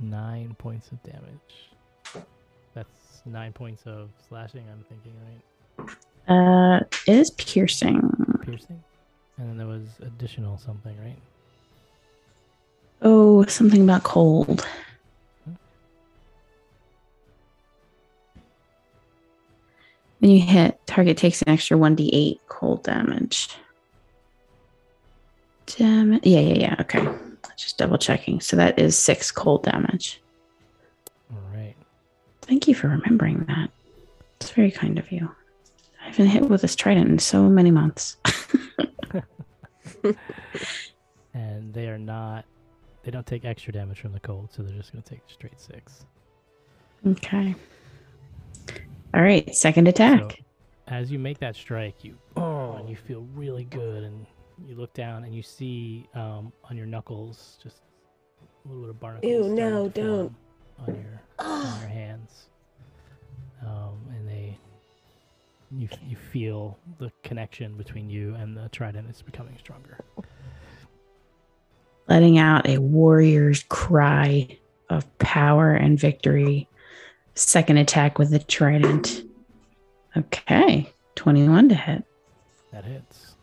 Nine 0.00 0.54
points 0.58 0.90
of 0.92 1.02
damage. 1.02 2.26
That's 2.74 3.22
nine 3.24 3.52
points 3.52 3.82
of 3.86 4.10
slashing, 4.28 4.64
I'm 4.70 4.84
thinking, 4.88 5.12
right? 5.26 5.96
Uh, 6.28 6.84
it 7.06 7.18
is 7.18 7.30
piercing. 7.32 8.00
Piercing. 8.44 8.82
And 9.38 9.48
then 9.50 9.56
there 9.58 9.66
was 9.66 9.86
additional 10.02 10.58
something, 10.58 10.96
right? 11.00 11.18
Oh, 13.02 13.44
something 13.46 13.82
about 13.82 14.02
cold. 14.02 14.66
When 20.18 20.30
you 20.30 20.40
hit, 20.40 20.80
target 20.86 21.16
takes 21.16 21.42
an 21.42 21.50
extra 21.50 21.76
1d8 21.76 22.38
cold 22.48 22.82
damage. 22.82 23.50
Damn 25.66 26.14
it. 26.14 26.26
Yeah, 26.26 26.40
yeah, 26.40 26.54
yeah. 26.54 26.76
Okay. 26.80 27.06
Just 27.56 27.78
double 27.78 27.98
checking. 27.98 28.40
So 28.40 28.56
that 28.56 28.78
is 28.78 28.98
six 28.98 29.30
cold 29.30 29.62
damage. 29.62 30.20
All 31.30 31.38
right. 31.54 31.74
Thank 32.42 32.66
you 32.66 32.74
for 32.74 32.88
remembering 32.88 33.44
that. 33.48 33.70
It's 34.40 34.50
very 34.50 34.70
kind 34.70 34.98
of 34.98 35.10
you. 35.12 35.30
I 36.02 36.06
haven't 36.08 36.26
hit 36.26 36.48
with 36.48 36.62
this 36.62 36.76
trident 36.76 37.08
in 37.08 37.18
so 37.18 37.48
many 37.48 37.70
months. 37.70 38.16
And 41.36 41.74
they 41.74 41.88
are 41.88 41.98
not. 41.98 42.46
They 43.06 43.12
don't 43.12 43.24
take 43.24 43.44
extra 43.44 43.72
damage 43.72 44.00
from 44.00 44.10
the 44.10 44.18
cold, 44.18 44.48
so 44.52 44.64
they're 44.64 44.74
just 44.74 44.92
going 44.92 45.00
to 45.00 45.08
take 45.08 45.20
straight 45.28 45.60
six. 45.60 46.06
okay. 47.06 47.54
All 49.14 49.22
right. 49.22 49.54
Second 49.54 49.86
attack. 49.86 50.18
So, 50.18 50.36
as 50.88 51.12
you 51.12 51.20
make 51.20 51.38
that 51.38 51.54
strike, 51.54 52.02
you 52.02 52.18
oh, 52.36 52.72
and 52.72 52.88
you 52.88 52.96
feel 52.96 53.24
really 53.32 53.62
good, 53.62 54.02
and 54.02 54.26
you 54.66 54.74
look 54.74 54.92
down 54.92 55.22
and 55.22 55.32
you 55.32 55.44
see 55.44 56.08
um, 56.14 56.52
on 56.68 56.76
your 56.76 56.86
knuckles 56.86 57.58
just 57.62 57.76
a 58.64 58.68
little 58.68 58.82
bit 58.82 58.90
of 58.90 58.98
barnacles. 58.98 59.32
Ew, 59.32 59.54
no, 59.54 59.88
to 59.88 59.94
don't. 60.02 60.34
form 60.76 60.88
on 60.88 60.94
your 60.96 61.22
on 61.38 61.80
your 61.82 61.88
hands, 61.88 62.46
um, 63.64 64.00
and 64.16 64.28
they 64.28 64.58
you 65.70 65.88
you 66.04 66.16
feel 66.16 66.76
the 66.98 67.12
connection 67.22 67.76
between 67.76 68.10
you 68.10 68.34
and 68.34 68.56
the 68.56 68.68
trident 68.70 69.08
is 69.08 69.22
becoming 69.22 69.56
stronger. 69.60 70.00
Letting 72.08 72.38
out 72.38 72.68
a 72.68 72.78
warrior's 72.78 73.64
cry 73.68 74.48
of 74.88 75.18
power 75.18 75.72
and 75.72 75.98
victory. 75.98 76.68
Second 77.34 77.78
attack 77.78 78.18
with 78.18 78.30
the 78.30 78.38
trident. 78.38 79.22
Okay, 80.16 80.92
21 81.16 81.68
to 81.70 81.74
hit. 81.74 82.04
That 82.72 82.84
hits. 82.84 83.34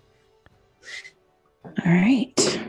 All 1.65 1.73
right. 1.85 2.59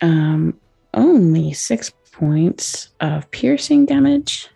Um, 0.00 0.58
only 0.94 1.52
six 1.52 1.92
points 2.12 2.88
of 3.00 3.30
piercing 3.30 3.86
damage, 3.86 4.48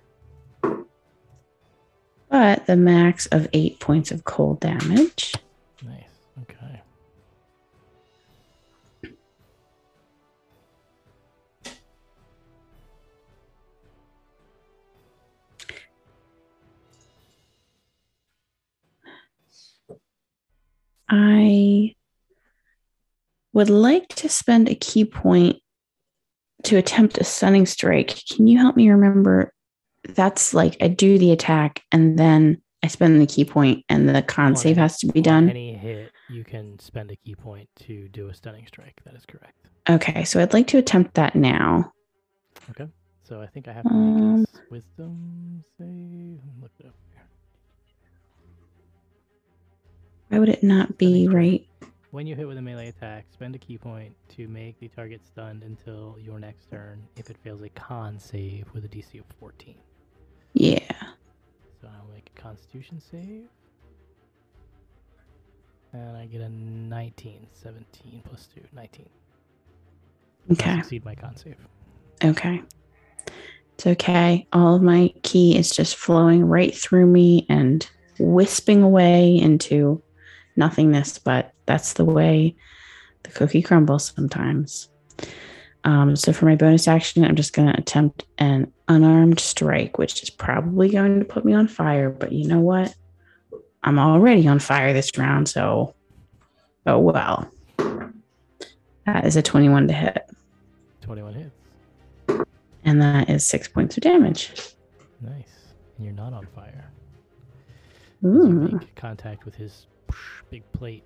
but 2.30 2.66
the 2.66 2.76
max 2.76 3.26
of 3.26 3.48
eight 3.52 3.78
points 3.80 4.10
of 4.10 4.24
cold 4.24 4.60
damage. 4.60 5.34
I 21.08 21.94
would 23.52 23.70
like 23.70 24.08
to 24.16 24.28
spend 24.28 24.68
a 24.68 24.74
ki 24.74 25.04
point 25.04 25.56
to 26.64 26.76
attempt 26.76 27.18
a 27.18 27.24
stunning 27.24 27.66
strike. 27.66 28.18
Can 28.30 28.46
you 28.46 28.58
help 28.58 28.76
me 28.76 28.90
remember? 28.90 29.52
That's 30.08 30.54
like 30.54 30.76
I 30.80 30.88
do 30.88 31.18
the 31.18 31.32
attack 31.32 31.82
and 31.92 32.18
then 32.18 32.62
I 32.82 32.88
spend 32.88 33.20
the 33.20 33.26
ki 33.26 33.44
point 33.44 33.84
and 33.88 34.08
the 34.08 34.22
con 34.22 34.46
On 34.48 34.56
save 34.56 34.76
has 34.76 34.98
to 34.98 35.06
be 35.06 35.20
on 35.20 35.22
done. 35.22 35.50
Any 35.50 35.74
hit, 35.74 36.10
you 36.28 36.44
can 36.44 36.78
spend 36.78 37.10
a 37.10 37.16
ki 37.16 37.34
point 37.34 37.68
to 37.86 38.08
do 38.08 38.28
a 38.28 38.34
stunning 38.34 38.66
strike. 38.66 39.00
That 39.04 39.14
is 39.14 39.24
correct. 39.26 39.56
Okay, 39.88 40.24
so 40.24 40.40
I'd 40.40 40.52
like 40.52 40.66
to 40.68 40.78
attempt 40.78 41.14
that 41.14 41.34
now. 41.34 41.92
Okay. 42.70 42.88
So 43.22 43.40
I 43.40 43.46
think 43.46 43.68
I 43.68 43.72
have 43.72 43.84
to 43.84 43.90
Um, 43.90 44.40
make 44.40 44.48
a 44.48 44.70
wisdom 44.70 45.64
save. 45.78 46.40
Look 46.60 46.72
it 46.78 46.86
up 46.86 46.94
Why 50.34 50.40
would 50.40 50.48
it 50.48 50.64
not 50.64 50.98
be 50.98 51.28
right? 51.28 51.64
When 52.10 52.26
you 52.26 52.34
hit 52.34 52.48
with 52.48 52.58
a 52.58 52.60
melee 52.60 52.88
attack, 52.88 53.26
spend 53.32 53.54
a 53.54 53.58
ki 53.58 53.78
point 53.78 54.16
to 54.30 54.48
make 54.48 54.80
the 54.80 54.88
target 54.88 55.24
stunned 55.24 55.62
until 55.62 56.16
your 56.20 56.40
next 56.40 56.68
turn 56.72 57.04
if 57.14 57.30
it 57.30 57.36
fails 57.44 57.62
a 57.62 57.68
con 57.68 58.18
save 58.18 58.66
with 58.74 58.84
a 58.84 58.88
DC 58.88 59.20
of 59.20 59.26
14. 59.38 59.76
Yeah. 60.54 60.80
So 61.80 61.86
I'll 61.86 62.12
make 62.12 62.32
a 62.36 62.40
constitution 62.40 63.00
save. 63.00 63.44
And 65.92 66.16
I 66.16 66.26
get 66.26 66.40
a 66.40 66.48
19, 66.48 67.46
17 67.52 68.22
plus 68.24 68.48
2, 68.56 68.60
19. 68.72 69.08
I 70.48 70.52
Okay. 70.52 70.76
succeed 70.78 71.04
my 71.04 71.14
con 71.14 71.36
save. 71.36 71.54
Okay. 72.24 72.60
It's 73.74 73.86
okay. 73.86 74.48
All 74.52 74.74
of 74.74 74.82
my 74.82 75.14
key 75.22 75.56
is 75.56 75.70
just 75.70 75.94
flowing 75.94 76.44
right 76.44 76.74
through 76.76 77.06
me 77.06 77.46
and 77.48 77.88
wisping 78.18 78.82
away 78.82 79.36
into 79.36 80.02
nothingness, 80.56 81.18
but 81.18 81.52
that's 81.66 81.94
the 81.94 82.04
way 82.04 82.54
the 83.22 83.30
cookie 83.30 83.62
crumbles 83.62 84.12
sometimes. 84.14 84.88
Um, 85.84 86.16
so 86.16 86.32
for 86.32 86.46
my 86.46 86.56
bonus 86.56 86.88
action, 86.88 87.24
I'm 87.24 87.36
just 87.36 87.52
going 87.52 87.70
to 87.70 87.78
attempt 87.78 88.24
an 88.38 88.72
unarmed 88.88 89.38
strike, 89.38 89.98
which 89.98 90.22
is 90.22 90.30
probably 90.30 90.88
going 90.88 91.18
to 91.18 91.24
put 91.24 91.44
me 91.44 91.52
on 91.52 91.68
fire. 91.68 92.08
But 92.08 92.32
you 92.32 92.48
know 92.48 92.60
what? 92.60 92.94
I'm 93.82 93.98
already 93.98 94.48
on 94.48 94.58
fire 94.60 94.92
this 94.94 95.16
round, 95.18 95.48
so 95.48 95.94
oh 96.86 96.98
well. 96.98 97.50
That 99.06 99.26
is 99.26 99.36
a 99.36 99.42
21 99.42 99.88
to 99.88 99.94
hit, 99.94 100.30
21 101.02 101.34
hits. 101.34 102.46
and 102.84 103.02
that 103.02 103.28
is 103.28 103.44
six 103.44 103.68
points 103.68 103.98
of 103.98 104.02
damage. 104.02 104.52
Nice. 105.20 105.74
And 105.96 106.06
you're 106.06 106.14
not 106.14 106.32
on 106.32 106.46
fire. 106.54 106.90
Ooh. 108.24 108.78
make 108.80 108.94
contact 108.94 109.44
with 109.44 109.54
his 109.54 109.86
big 110.50 110.62
plate 110.72 111.04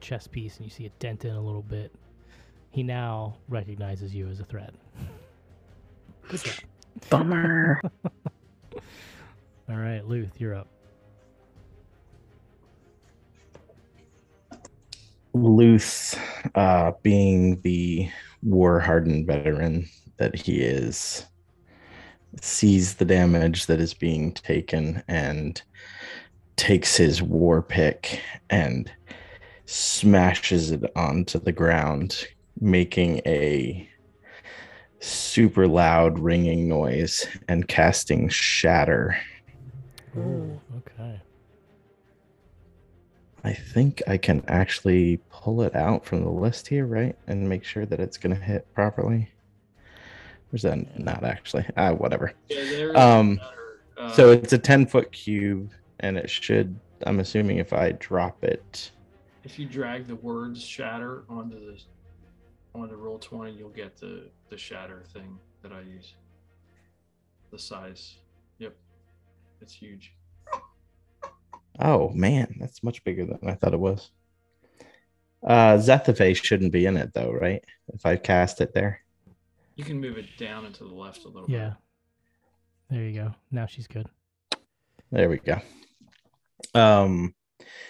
chest 0.00 0.30
piece 0.30 0.56
and 0.56 0.66
you 0.66 0.70
see 0.70 0.84
it 0.84 0.98
dent 0.98 1.24
in 1.24 1.34
a 1.34 1.40
little 1.40 1.62
bit, 1.62 1.92
he 2.70 2.82
now 2.82 3.36
recognizes 3.48 4.14
you 4.14 4.28
as 4.28 4.40
a 4.40 4.44
threat. 4.44 4.74
Good. 6.28 6.42
Bummer. 7.10 7.80
All 9.68 9.76
right, 9.76 10.06
Luth, 10.06 10.32
you're 10.38 10.54
up. 10.54 10.68
Luth, 15.34 16.18
uh, 16.54 16.92
being 17.02 17.60
the 17.62 18.10
war 18.42 18.80
hardened 18.80 19.26
veteran 19.26 19.88
that 20.18 20.36
he 20.36 20.60
is, 20.60 21.24
sees 22.40 22.94
the 22.94 23.04
damage 23.04 23.66
that 23.66 23.80
is 23.80 23.94
being 23.94 24.32
taken 24.32 25.02
and 25.08 25.62
takes 26.62 26.96
his 26.96 27.20
war 27.20 27.60
pick 27.60 28.20
and 28.48 28.88
smashes 29.64 30.70
it 30.70 30.84
onto 30.94 31.40
the 31.40 31.50
ground, 31.50 32.28
making 32.60 33.20
a 33.26 33.88
super 35.00 35.66
loud 35.66 36.20
ringing 36.20 36.68
noise 36.68 37.26
and 37.48 37.66
casting 37.66 38.28
shatter. 38.28 39.18
Ooh, 40.16 40.60
okay. 40.76 41.20
I 43.42 43.52
think 43.52 44.00
I 44.06 44.16
can 44.16 44.44
actually 44.46 45.16
pull 45.30 45.62
it 45.62 45.74
out 45.74 46.04
from 46.06 46.22
the 46.22 46.30
list 46.30 46.68
here, 46.68 46.86
right? 46.86 47.16
And 47.26 47.48
make 47.48 47.64
sure 47.64 47.86
that 47.86 47.98
it's 47.98 48.16
going 48.16 48.36
to 48.36 48.40
hit 48.40 48.72
properly. 48.72 49.28
Where's 50.50 50.62
that? 50.62 50.96
Not 50.96 51.24
actually. 51.24 51.66
Ah, 51.76 51.90
whatever. 51.90 52.34
Yeah, 52.48 52.92
Um, 52.94 53.40
uh, 53.98 54.12
So 54.12 54.30
it's 54.30 54.52
a 54.52 54.58
10 54.58 54.86
foot 54.86 55.10
cube, 55.10 55.72
and 56.02 56.16
it 56.18 56.28
should, 56.28 56.78
I'm 57.06 57.20
assuming 57.20 57.58
if 57.58 57.72
I 57.72 57.92
drop 57.92 58.44
it. 58.44 58.90
if 59.44 59.58
you 59.58 59.66
drag 59.66 60.06
the 60.06 60.16
words 60.16 60.62
shatter 60.62 61.24
onto 61.28 61.58
the 61.58 61.80
onto 62.74 62.96
Roll20 62.96 63.56
you'll 63.58 63.68
get 63.70 63.96
the 63.98 64.30
the 64.48 64.56
shatter 64.56 65.02
thing 65.12 65.38
that 65.62 65.72
i 65.72 65.80
use 65.80 66.14
the 67.50 67.58
size 67.58 68.16
yep 68.58 68.74
it's 69.60 69.74
huge 69.74 70.14
Oh, 71.80 72.10
man, 72.10 72.54
that's 72.60 72.82
much 72.82 73.02
bigger 73.02 73.24
than 73.24 73.38
I 73.48 73.54
thought 73.54 73.72
it 73.72 73.80
was. 73.80 74.10
Uh, 75.42 75.78
Zethafe 75.78 76.36
shouldn't 76.36 76.70
be 76.70 76.84
in 76.84 76.98
it, 76.98 77.14
though, 77.14 77.32
right? 77.32 77.64
If 77.94 78.04
I 78.04 78.16
cast 78.16 78.60
it 78.60 78.74
there. 78.74 79.00
you 79.74 79.82
can 79.82 79.98
move 79.98 80.18
it 80.18 80.26
down 80.38 80.66
and 80.66 80.74
to 80.74 80.84
the 80.84 80.94
left 80.94 81.24
a 81.24 81.28
little 81.28 81.50
Yeah. 81.50 81.72
There 82.90 83.02
you 83.02 83.14
go. 83.18 83.34
Now 83.50 83.64
she's 83.64 83.86
good. 83.86 84.06
There 85.10 85.30
we 85.30 85.38
go. 85.38 85.60
Um, 86.74 87.34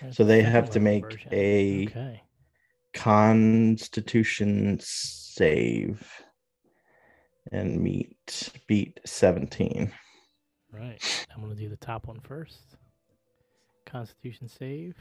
There's 0.01 0.17
So 0.17 0.25
they 0.25 0.43
have 0.43 0.71
to 0.71 0.81
make 0.81 1.05
version. 1.05 1.29
a- 1.33 1.87
Okay. 1.87 2.23
Constitution 2.95 4.79
save 4.81 6.23
and 7.51 7.81
meet 7.81 8.51
beat 8.67 9.01
17. 9.07 9.93
Right. 10.73 11.27
I'm 11.35 11.43
going 11.43 11.55
to 11.55 11.61
do 11.61 11.69
the 11.69 11.77
top 11.77 12.07
one 12.07 12.21
first. 12.21 12.77
Constitution 13.87 14.49
save. 14.49 14.97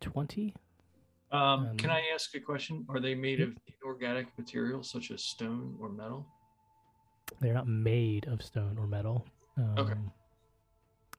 20. 0.00 0.54
Um, 1.32 1.76
can 1.76 1.90
I 1.90 2.02
ask 2.12 2.34
a 2.34 2.40
question? 2.40 2.84
Are 2.88 2.98
they 3.00 3.14
made 3.14 3.40
of 3.40 3.56
inorganic 3.82 4.26
materials 4.38 4.90
such 4.90 5.10
as 5.12 5.22
stone 5.22 5.76
or 5.80 5.88
metal? 5.90 6.26
They're 7.40 7.54
not 7.54 7.68
made 7.68 8.26
of 8.26 8.42
stone 8.42 8.76
or 8.78 8.86
metal. 8.86 9.26
Um, 9.56 9.74
Okay. 9.78 9.94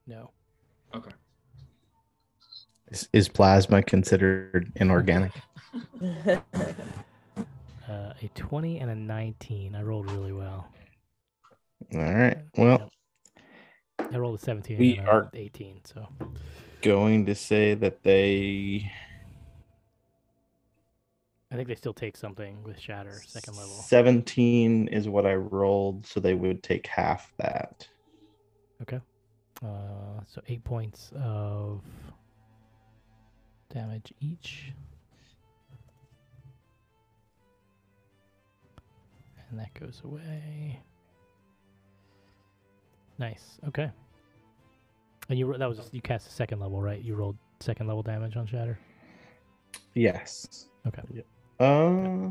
No. 0.06 0.30
Okay. 0.94 1.10
Is, 2.88 3.08
is 3.12 3.28
plasma 3.28 3.82
considered 3.82 4.72
inorganic? 4.76 5.32
Uh, 7.92 8.14
a 8.22 8.28
20 8.34 8.78
and 8.78 8.90
a 8.90 8.94
19. 8.94 9.74
I 9.74 9.82
rolled 9.82 10.10
really 10.10 10.32
well. 10.32 10.66
All 11.94 12.00
right. 12.00 12.38
Well, 12.56 12.90
I 13.98 14.16
rolled 14.16 14.38
a 14.38 14.42
17 14.42 14.78
We 14.78 14.96
and 14.96 15.06
a 15.06 15.10
are- 15.10 15.30
18. 15.34 15.80
So 15.84 16.08
going 16.80 17.26
to 17.26 17.34
say 17.34 17.74
that 17.74 18.02
they 18.02 18.90
I 21.50 21.56
think 21.56 21.68
they 21.68 21.74
still 21.74 21.92
take 21.92 22.16
something 22.16 22.62
with 22.62 22.80
shatter 22.80 23.20
second 23.26 23.56
level. 23.56 23.74
17 23.74 24.88
is 24.88 25.06
what 25.06 25.26
I 25.26 25.34
rolled, 25.34 26.06
so 26.06 26.18
they 26.18 26.32
would 26.32 26.62
take 26.62 26.86
half 26.86 27.30
that. 27.36 27.86
Uh, 29.64 30.20
so 30.26 30.40
eight 30.48 30.64
points 30.64 31.12
of 31.14 31.82
damage 33.72 34.12
each. 34.20 34.72
And 39.50 39.58
that 39.60 39.72
goes 39.78 40.02
away. 40.04 40.80
Nice. 43.18 43.60
Okay. 43.68 43.90
And 45.28 45.38
you 45.38 45.46
ro- 45.46 45.58
that 45.58 45.68
was 45.68 45.90
you 45.92 46.00
cast 46.00 46.26
the 46.26 46.32
second 46.32 46.58
level, 46.58 46.80
right? 46.80 47.00
You 47.00 47.14
rolled 47.14 47.36
second 47.60 47.86
level 47.86 48.02
damage 48.02 48.36
on 48.36 48.46
shatter. 48.46 48.78
Yes. 49.94 50.66
Okay. 50.86 51.02
Yep. 51.14 51.26
Uh, 51.60 52.30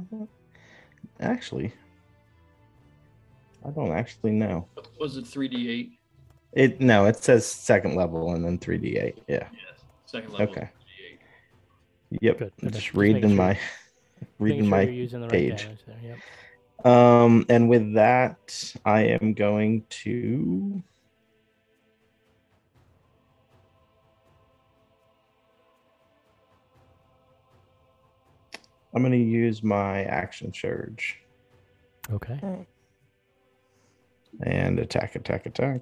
actually, 1.22 1.72
I 3.66 3.70
don't 3.70 3.91
actually 3.91 4.32
know. 4.32 4.68
Was 4.99 5.16
it 5.16 5.26
3d8? 5.26 5.91
It 6.53 6.82
no, 6.82 7.06
it 7.06 7.18
says 7.18 7.45
second 7.45 7.95
level 7.95 8.34
and 8.34 8.44
then 8.44 8.57
3d8. 8.60 9.15
Yeah. 9.28 9.48
Yes. 9.52 9.52
Second 10.06 10.32
level. 10.34 10.49
Okay. 10.49 10.69
3d8. 12.11 12.19
Yep. 12.22 12.38
Good. 12.40 12.53
Just 12.61 12.73
Just 12.73 12.94
reading 12.94 13.22
sure- 13.22 13.30
my 13.38 13.48
Making 13.48 13.60
reading 14.40 14.64
sure 14.64 14.69
my 14.69 14.82
you're 14.82 14.91
using 14.94 15.22
the 15.22 15.28
right 15.28 15.32
page. 15.34 15.64
damage 15.64 15.80
there. 15.88 15.98
Yep. 16.03 16.18
Um, 16.86 17.45
and 17.48 17.69
with 17.69 17.94
that, 17.94 18.73
I 18.86 19.02
am 19.03 19.34
going 19.34 19.86
to. 19.90 20.82
I'm 28.94 29.02
going 29.02 29.11
to 29.14 29.18
use 29.18 29.64
my 29.64 30.03
action 30.03 30.53
surge 30.53 31.18
Okay. 32.11 32.40
and 34.44 34.80
attack, 34.80 35.15
attack, 35.15 35.45
attack. 35.45 35.82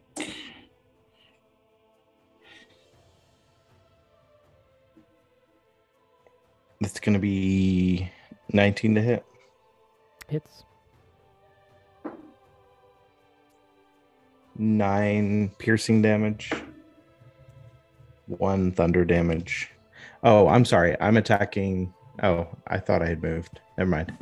It's 6.82 7.00
going 7.00 7.14
to 7.14 7.20
be 7.20 8.10
19 8.54 8.96
to 8.96 9.02
hit. 9.02 9.26
Hits. 10.28 10.64
nine 14.60 15.50
piercing 15.58 16.02
damage, 16.02 16.52
one 18.28 18.72
thunder 18.74 19.06
damage. 19.06 19.72
Oh, 20.22 20.48
I'm 20.48 20.66
sorry. 20.66 20.96
I'm 21.00 21.18
attacking. 21.18 21.94
Oh, 22.22 22.48
I 22.68 22.78
thought 22.78 23.02
I 23.02 23.08
had 23.08 23.24
moved. 23.24 23.62
Never 23.78 23.90
mind. 23.90 24.16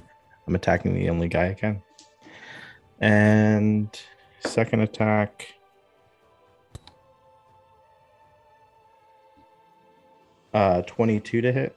I'm 0.47 0.55
attacking 0.55 0.93
the 0.93 1.09
only 1.09 1.27
guy 1.27 1.49
I 1.49 1.53
can. 1.55 1.81
And 2.99 3.99
second 4.41 4.81
attack. 4.81 5.55
Uh, 10.53 10.83
22 10.83 11.41
to 11.41 11.51
hit. 11.51 11.75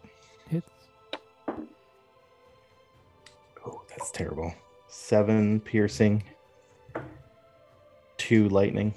That's 4.00 4.10
terrible. 4.12 4.54
Seven 4.88 5.60
piercing, 5.60 6.24
two 8.16 8.48
lightning. 8.48 8.94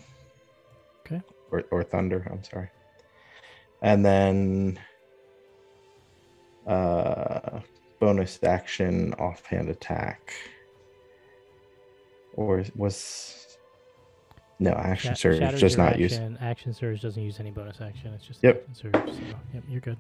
Okay. 1.06 1.22
Or, 1.52 1.64
or 1.72 1.84
thunder, 1.84 2.26
I'm 2.32 2.44
sorry. 2.44 2.70
And 3.82 4.06
then 4.06 4.80
uh 6.66 7.60
bonus 8.00 8.40
action 8.44 9.14
offhand 9.16 9.68
attack. 9.70 10.34
Or 12.36 12.64
was 12.76 13.58
no 14.60 14.72
action 14.72 15.12
Sha- 15.12 15.16
surge, 15.16 15.40
Shatter's 15.42 15.60
just 15.60 15.78
your 15.78 15.86
not 15.86 16.00
use. 16.00 16.14
action. 16.14 16.38
Action 16.40 16.74
surge 16.74 17.02
doesn't 17.02 17.22
use 17.22 17.40
any 17.42 17.52
bonus 17.52 17.82
action. 17.82 18.14
It's 18.14 18.26
just 18.26 18.42
Yep. 18.42 18.62
action 18.70 18.76
surge. 18.76 19.14
So, 19.14 19.22
yep, 19.54 19.64
you're 19.68 19.82
good. 19.82 19.98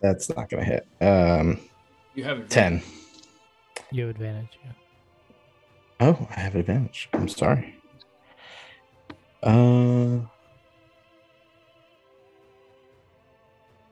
That's 0.00 0.28
not 0.34 0.48
gonna 0.48 0.64
hit. 0.64 0.86
Um 1.00 1.60
You 2.14 2.22
have 2.24 2.38
it. 2.38 2.48
ten. 2.48 2.80
You 3.90 4.06
have 4.06 4.10
advantage. 4.16 4.58
Yeah. 4.64 4.72
Oh, 6.00 6.28
I 6.30 6.40
have 6.40 6.54
advantage. 6.54 7.08
I'm 7.12 7.28
sorry. 7.28 7.74
Uh, 9.42 10.18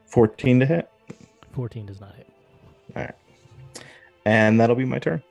fourteen 0.05 0.59
to 0.59 0.65
hit, 0.65 0.89
14 1.53 1.85
does 1.85 2.01
not 2.01 2.13
hit. 2.15 2.27
All 2.95 3.03
right, 3.03 3.15
and 4.25 4.59
that'll 4.59 4.75
be 4.75 4.85
my 4.85 4.99
turn. 4.99 5.23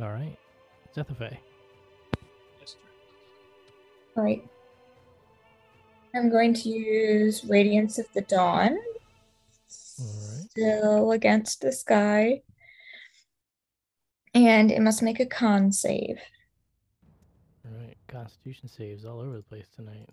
All 0.00 0.10
right. 0.10 0.38
Zethafe. 0.96 1.36
All 4.16 4.24
right. 4.24 4.44
I'm 6.14 6.30
going 6.30 6.52
to 6.54 6.68
use 6.68 7.44
Radiance 7.44 7.98
of 7.98 8.06
the 8.14 8.20
Dawn. 8.22 8.74
right. 8.74 8.78
Still 9.68 11.12
against 11.12 11.62
this 11.62 11.82
guy. 11.82 12.42
And 14.34 14.70
it 14.70 14.80
must 14.80 15.02
make 15.02 15.20
a 15.20 15.26
con 15.26 15.72
save. 15.72 16.18
All 17.66 17.78
right. 17.78 17.96
Constitution 18.08 18.68
saves 18.68 19.04
all 19.04 19.20
over 19.20 19.36
the 19.36 19.42
place 19.42 19.68
tonight. 19.74 20.08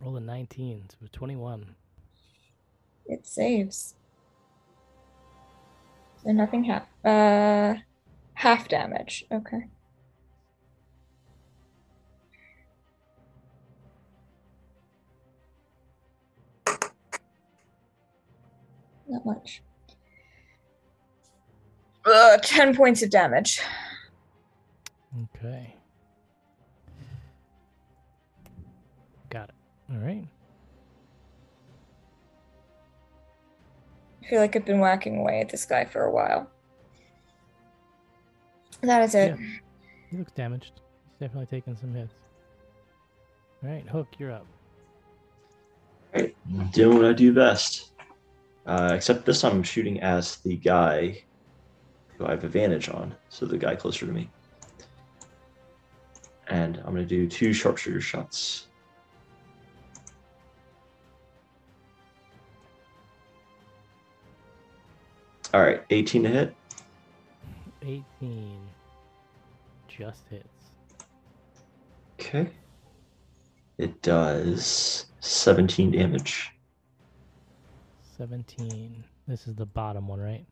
Roll 0.00 0.16
a 0.16 0.20
19, 0.20 0.84
so 0.90 1.06
21. 1.12 1.74
It 3.06 3.26
saves. 3.26 3.94
So 6.22 6.32
nothing 6.32 6.64
half 6.64 6.86
uh 7.04 7.74
half 8.34 8.68
damage. 8.68 9.24
Okay. 9.30 9.68
Not 19.06 19.26
much. 19.26 19.62
Uh, 22.06 22.36
10 22.38 22.76
points 22.76 23.02
of 23.02 23.10
damage. 23.10 23.62
Okay. 25.36 25.74
Got 29.30 29.48
it. 29.48 29.54
All 29.92 29.98
right. 29.98 30.26
I 34.22 34.26
feel 34.26 34.40
like 34.40 34.56
I've 34.56 34.64
been 34.64 34.80
whacking 34.80 35.18
away 35.18 35.40
at 35.40 35.48
this 35.48 35.64
guy 35.64 35.84
for 35.84 36.04
a 36.04 36.10
while. 36.10 36.50
That 38.82 39.02
is 39.02 39.14
it. 39.14 39.36
He 40.10 40.16
looks 40.16 40.32
damaged. 40.32 40.72
He's 41.10 41.20
definitely 41.20 41.46
taking 41.46 41.76
some 41.76 41.94
hits. 41.94 42.14
All 43.62 43.70
right, 43.70 43.86
Hook, 43.88 44.08
you're 44.18 44.32
up. 44.32 44.46
Right. 46.14 46.36
Doing 46.72 46.98
what 46.98 47.06
I 47.06 47.12
do 47.12 47.32
best. 47.32 47.92
Uh, 48.66 48.92
except 48.94 49.24
this 49.24 49.40
time 49.40 49.52
I'm 49.52 49.62
shooting 49.62 50.00
as 50.00 50.36
the 50.36 50.56
guy 50.56 51.22
who 52.24 52.28
I 52.30 52.34
have 52.34 52.44
advantage 52.44 52.88
on. 52.88 53.14
So 53.28 53.46
the 53.46 53.58
guy 53.58 53.74
closer 53.74 54.06
to 54.06 54.12
me. 54.12 54.30
And 56.48 56.78
I'm 56.78 56.94
going 56.94 56.96
to 56.96 57.04
do 57.04 57.26
two 57.26 57.52
sharpshooter 57.52 58.00
shots. 58.00 58.68
All 65.52 65.62
right, 65.62 65.82
18 65.90 66.24
to 66.24 66.28
hit. 66.28 66.56
18 67.82 68.04
just 69.86 70.24
hits. 70.28 70.48
Okay. 72.20 72.48
It 73.78 74.02
does 74.02 75.06
17 75.20 75.92
damage. 75.92 76.50
17. 78.16 79.04
This 79.28 79.46
is 79.46 79.54
the 79.54 79.66
bottom 79.66 80.08
one, 80.08 80.20
right? 80.20 80.44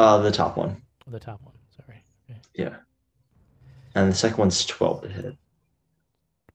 Uh, 0.00 0.16
the 0.16 0.30
top 0.30 0.56
one. 0.56 0.80
The 1.06 1.20
top 1.20 1.42
one. 1.42 1.52
Sorry. 1.76 2.02
Okay. 2.24 2.40
Yeah. 2.54 2.76
And 3.94 4.10
the 4.10 4.16
second 4.16 4.38
one's 4.38 4.64
12 4.64 5.02
to 5.02 5.08
hit. 5.08 5.36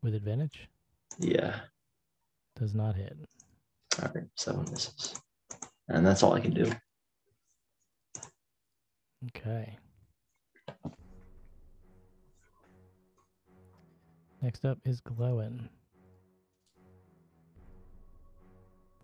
With 0.01 0.15
advantage? 0.15 0.67
Yeah. 1.19 1.59
Does 2.59 2.73
not 2.73 2.95
hit. 2.95 3.15
All 4.01 4.09
right, 4.15 4.25
seven 4.33 4.65
misses, 4.71 5.13
and 5.87 6.03
that's 6.05 6.23
all 6.23 6.33
I 6.33 6.39
can 6.39 6.55
do. 6.55 6.71
Okay. 9.27 9.77
Next 14.41 14.65
up 14.65 14.79
is 14.85 15.01
Glowin. 15.01 15.69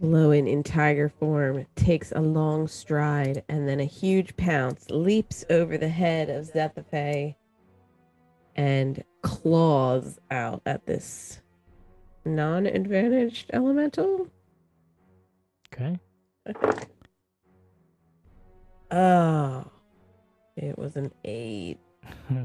Glowin 0.01 0.49
in 0.49 0.63
tiger 0.63 1.09
form 1.09 1.67
takes 1.75 2.11
a 2.11 2.21
long 2.21 2.67
stride 2.67 3.43
and 3.47 3.67
then 3.67 3.79
a 3.79 3.85
huge 3.85 4.35
pounce 4.35 4.89
leaps 4.89 5.45
over 5.51 5.77
the 5.77 5.89
head 5.89 6.29
of 6.29 6.51
Zethafe 6.51 7.35
and 8.55 9.03
claws 9.21 10.17
out 10.31 10.63
at 10.65 10.87
this 10.87 11.39
non 12.25 12.65
advantaged 12.65 13.51
elemental. 13.53 14.27
Okay. 15.71 15.99
Oh, 18.89 19.63
it 20.57 20.77
was 20.77 20.95
an 20.95 21.11
eight. 21.23 21.77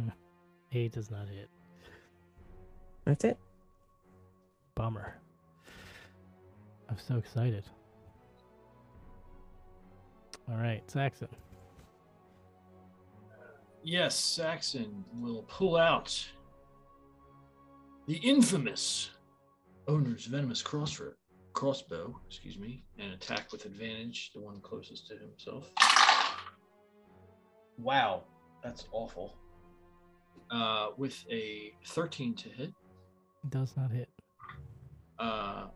Eight 0.72 0.92
does 0.92 1.10
not 1.10 1.26
hit. 1.28 1.48
That's 3.06 3.24
it. 3.24 3.38
Bummer. 4.74 5.14
I'm 6.88 6.98
so 6.98 7.16
excited. 7.16 7.64
All 10.48 10.56
right, 10.56 10.82
Saxon. 10.90 11.28
Yes, 13.82 14.16
Saxon 14.16 15.04
will 15.14 15.44
pull 15.48 15.76
out 15.76 16.24
the 18.06 18.16
infamous 18.16 19.10
owner's 19.88 20.26
venomous 20.26 20.62
crossbow, 20.62 21.12
crossbow, 21.52 22.18
excuse 22.28 22.58
me, 22.58 22.84
and 22.98 23.12
attack 23.12 23.50
with 23.52 23.64
advantage, 23.64 24.30
the 24.34 24.40
one 24.40 24.60
closest 24.60 25.08
to 25.08 25.16
himself. 25.16 25.70
Wow, 27.78 28.24
that's 28.62 28.86
awful. 28.92 29.36
Uh, 30.50 30.88
with 30.96 31.24
a 31.30 31.72
13 31.86 32.34
to 32.34 32.48
hit, 32.48 32.72
Does 33.48 33.76
not 33.76 33.90
hit. 33.90 34.08
uh, 35.18 35.66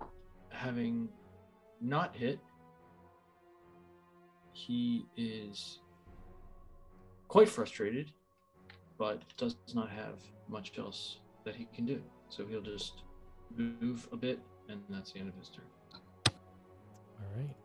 having 0.60 1.08
not 1.80 2.14
hit, 2.14 2.38
he 4.52 5.06
is 5.16 5.80
quite 7.28 7.48
frustrated, 7.48 8.12
but 8.98 9.22
does 9.38 9.56
not 9.74 9.88
have 9.88 10.16
much 10.48 10.72
else 10.78 11.20
that 11.44 11.56
he 11.56 11.66
can 11.74 11.86
do. 11.86 12.02
So 12.28 12.46
he'll 12.46 12.60
just 12.60 13.04
move 13.56 14.06
a 14.12 14.16
bit, 14.16 14.38
and 14.68 14.82
that's 14.90 15.12
the 15.12 15.20
end 15.20 15.30
of 15.30 15.34
his 15.36 15.48
turn. 15.48 15.64
All 16.28 17.38
right. 17.38 17.56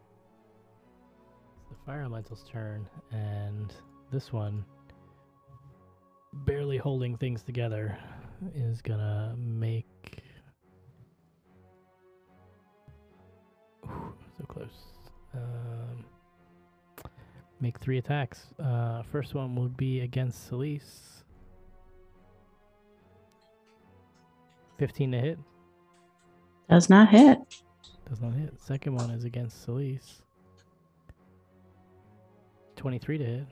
It's 1.59 1.69
the 1.69 1.75
fire 1.85 2.01
elemental's 2.01 2.45
turn, 2.49 2.87
and 3.11 3.73
this 4.09 4.31
one, 4.31 4.63
barely 6.45 6.77
holding 6.77 7.17
things 7.17 7.43
together, 7.43 7.97
is 8.55 8.81
gonna 8.81 9.35
make. 9.37 9.85
So 14.37 14.45
close. 14.45 14.83
Um, 15.33 16.05
make 17.59 17.79
three 17.79 17.97
attacks. 17.97 18.47
Uh, 18.59 19.03
first 19.03 19.33
one 19.33 19.55
will 19.55 19.69
be 19.69 20.01
against 20.01 20.49
Celise. 20.49 21.23
15 24.77 25.11
to 25.11 25.19
hit. 25.19 25.39
Does 26.69 26.89
not 26.89 27.09
hit. 27.09 27.39
Does 28.09 28.21
not 28.21 28.33
hit. 28.33 28.53
Second 28.59 28.95
one 28.95 29.11
is 29.11 29.23
against 29.23 29.65
Celise. 29.65 30.21
23 32.75 33.17
to 33.17 33.25
hit. 33.25 33.45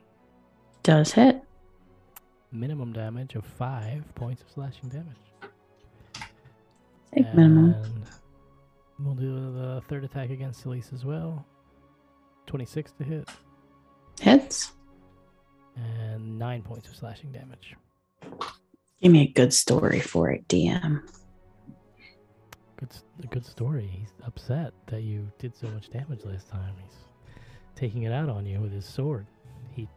Does 0.83 1.13
hit. 1.13 1.41
Minimum 2.51 2.93
damage 2.93 3.35
of 3.35 3.45
5 3.45 4.15
points 4.15 4.41
of 4.41 4.51
slashing 4.51 4.89
damage. 4.89 5.17
Take 7.15 7.33
minimum. 7.33 7.75
We'll 8.99 9.15
do 9.15 9.51
the 9.53 9.81
third 9.87 10.03
attack 10.03 10.29
against 10.29 10.63
Celise 10.63 10.93
as 10.93 11.03
well. 11.03 11.45
26 12.47 12.91
to 12.93 13.03
hit. 13.03 13.29
Hits. 14.21 14.73
And 15.75 16.37
9 16.37 16.61
points 16.61 16.87
of 16.87 16.95
slashing 16.95 17.31
damage. 17.31 17.75
Give 19.01 19.11
me 19.11 19.23
a 19.23 19.27
good 19.27 19.53
story 19.53 19.99
for 19.99 20.29
it, 20.31 20.47
DM. 20.47 21.01
Good, 22.77 22.89
good 23.29 23.45
story. 23.45 23.87
He's 23.87 24.13
upset 24.25 24.73
that 24.87 25.01
you 25.01 25.31
did 25.39 25.55
so 25.55 25.67
much 25.67 25.89
damage 25.89 26.23
last 26.25 26.49
time. 26.49 26.75
He's 26.81 26.97
taking 27.75 28.03
it 28.03 28.13
out 28.13 28.29
on 28.29 28.45
you 28.45 28.61
with 28.61 28.71
his 28.71 28.85
sword. 28.85 29.25
He 29.71 29.89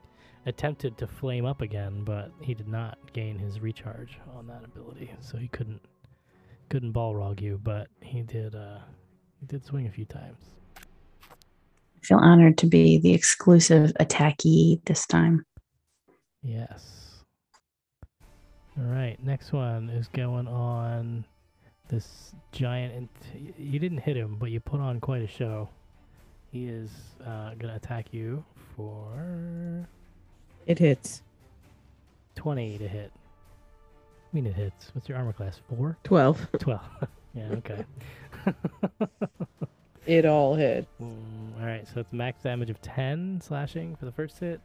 attempted 0.46 0.96
to 0.98 1.06
flame 1.06 1.44
up 1.44 1.60
again, 1.60 2.04
but 2.04 2.32
he 2.40 2.54
did 2.54 2.68
not 2.68 2.98
gain 3.12 3.38
his 3.38 3.60
recharge 3.60 4.18
on 4.36 4.46
that 4.46 4.64
ability, 4.64 5.12
so 5.20 5.36
he 5.36 5.48
couldn't 5.48 5.82
couldn't 6.68 6.92
balrog 6.92 7.40
you. 7.40 7.60
But 7.62 7.88
he 8.00 8.22
did. 8.22 8.54
Uh, 8.54 8.78
he 9.40 9.46
did 9.46 9.64
swing 9.64 9.86
a 9.86 9.90
few 9.90 10.04
times. 10.04 10.38
I 10.78 12.00
feel 12.02 12.18
honored 12.18 12.58
to 12.58 12.66
be 12.66 12.98
the 12.98 13.12
exclusive 13.12 13.92
attackee 14.00 14.84
this 14.84 15.06
time. 15.06 15.44
Yes. 16.42 17.22
All 18.78 18.84
right. 18.84 19.16
Next 19.24 19.52
one 19.52 19.90
is 19.90 20.08
going 20.08 20.46
on 20.46 21.24
this 21.88 22.32
giant. 22.52 22.94
Int- 22.94 23.54
you 23.58 23.78
didn't 23.78 23.98
hit 23.98 24.16
him, 24.16 24.36
but 24.38 24.50
you 24.50 24.60
put 24.60 24.80
on 24.80 25.00
quite 25.00 25.22
a 25.22 25.26
show. 25.26 25.68
He 26.52 26.66
is 26.66 26.90
uh, 27.24 27.50
going 27.50 27.68
to 27.68 27.76
attack 27.76 28.12
you 28.12 28.44
for 28.76 29.86
It 30.66 30.78
hits 30.78 31.22
20 32.36 32.78
to 32.78 32.88
hit. 32.88 33.12
Mean, 34.36 34.44
it 34.44 34.54
hits. 34.54 34.90
What's 34.92 35.08
your 35.08 35.16
armor 35.16 35.32
class? 35.32 35.62
Four? 35.66 35.96
12. 36.04 36.48
12. 36.58 36.82
yeah, 37.34 37.48
okay. 37.52 37.84
It 40.06 40.26
all 40.26 40.54
hit. 40.54 40.86
Mm, 41.02 41.58
all 41.58 41.66
right, 41.66 41.88
so 41.88 42.00
it's 42.00 42.12
max 42.12 42.42
damage 42.42 42.68
of 42.68 42.80
10 42.82 43.40
slashing 43.40 43.96
for 43.96 44.04
the 44.04 44.12
first 44.12 44.38
hit. 44.38 44.60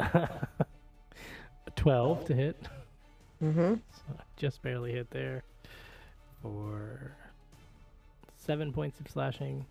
Twelve 1.76 2.24
to 2.24 2.34
hit. 2.34 2.56
Mm-hmm. 3.44 3.74
So 3.74 4.02
I 4.18 4.22
just 4.38 4.62
barely 4.62 4.92
hit 4.92 5.10
there. 5.10 5.44
For 6.40 7.12
seven 8.38 8.72
points 8.72 8.98
of 8.98 9.10
slashing. 9.10 9.66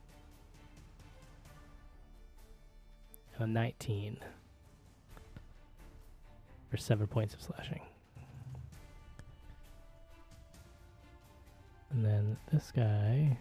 A 3.40 3.48
19 3.48 4.18
for 6.70 6.78
seven 6.78 7.08
points 7.08 7.34
of 7.34 7.42
slashing. 7.42 7.82
And 11.92 12.06
then 12.06 12.38
this 12.52 12.72
guy. 12.76 13.38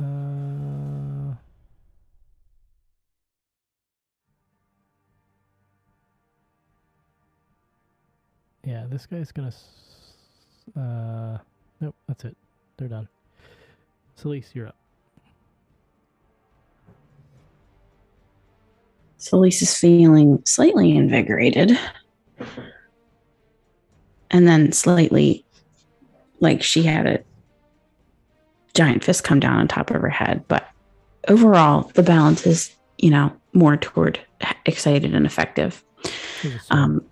Uh, 0.00 1.34
yeah, 8.64 8.86
this 8.88 9.06
guy's 9.06 9.32
gonna. 9.32 9.52
Uh, 10.76 11.38
nope, 11.80 11.94
that's 12.06 12.24
it. 12.24 12.36
They're 12.76 12.88
done. 12.88 13.08
Celise, 14.20 14.54
you're 14.54 14.68
up. 14.68 14.77
So 19.18 19.38
Lisa's 19.38 19.74
feeling 19.74 20.42
slightly 20.44 20.96
invigorated. 20.96 21.78
And 24.30 24.46
then 24.46 24.72
slightly 24.72 25.44
like 26.40 26.62
she 26.62 26.82
had 26.84 27.06
a 27.06 27.24
giant 28.74 29.02
fist 29.02 29.24
come 29.24 29.40
down 29.40 29.58
on 29.58 29.68
top 29.68 29.90
of 29.90 30.00
her 30.00 30.08
head. 30.08 30.44
But 30.48 30.68
overall, 31.26 31.90
the 31.94 32.02
balance 32.02 32.46
is, 32.46 32.74
you 32.98 33.10
know, 33.10 33.34
more 33.52 33.76
toward 33.76 34.20
excited 34.66 35.14
and 35.14 35.26
effective. 35.26 35.82
Here's 36.40 36.54
a 36.54 36.58
sword. 36.60 36.78
Um, 36.78 37.04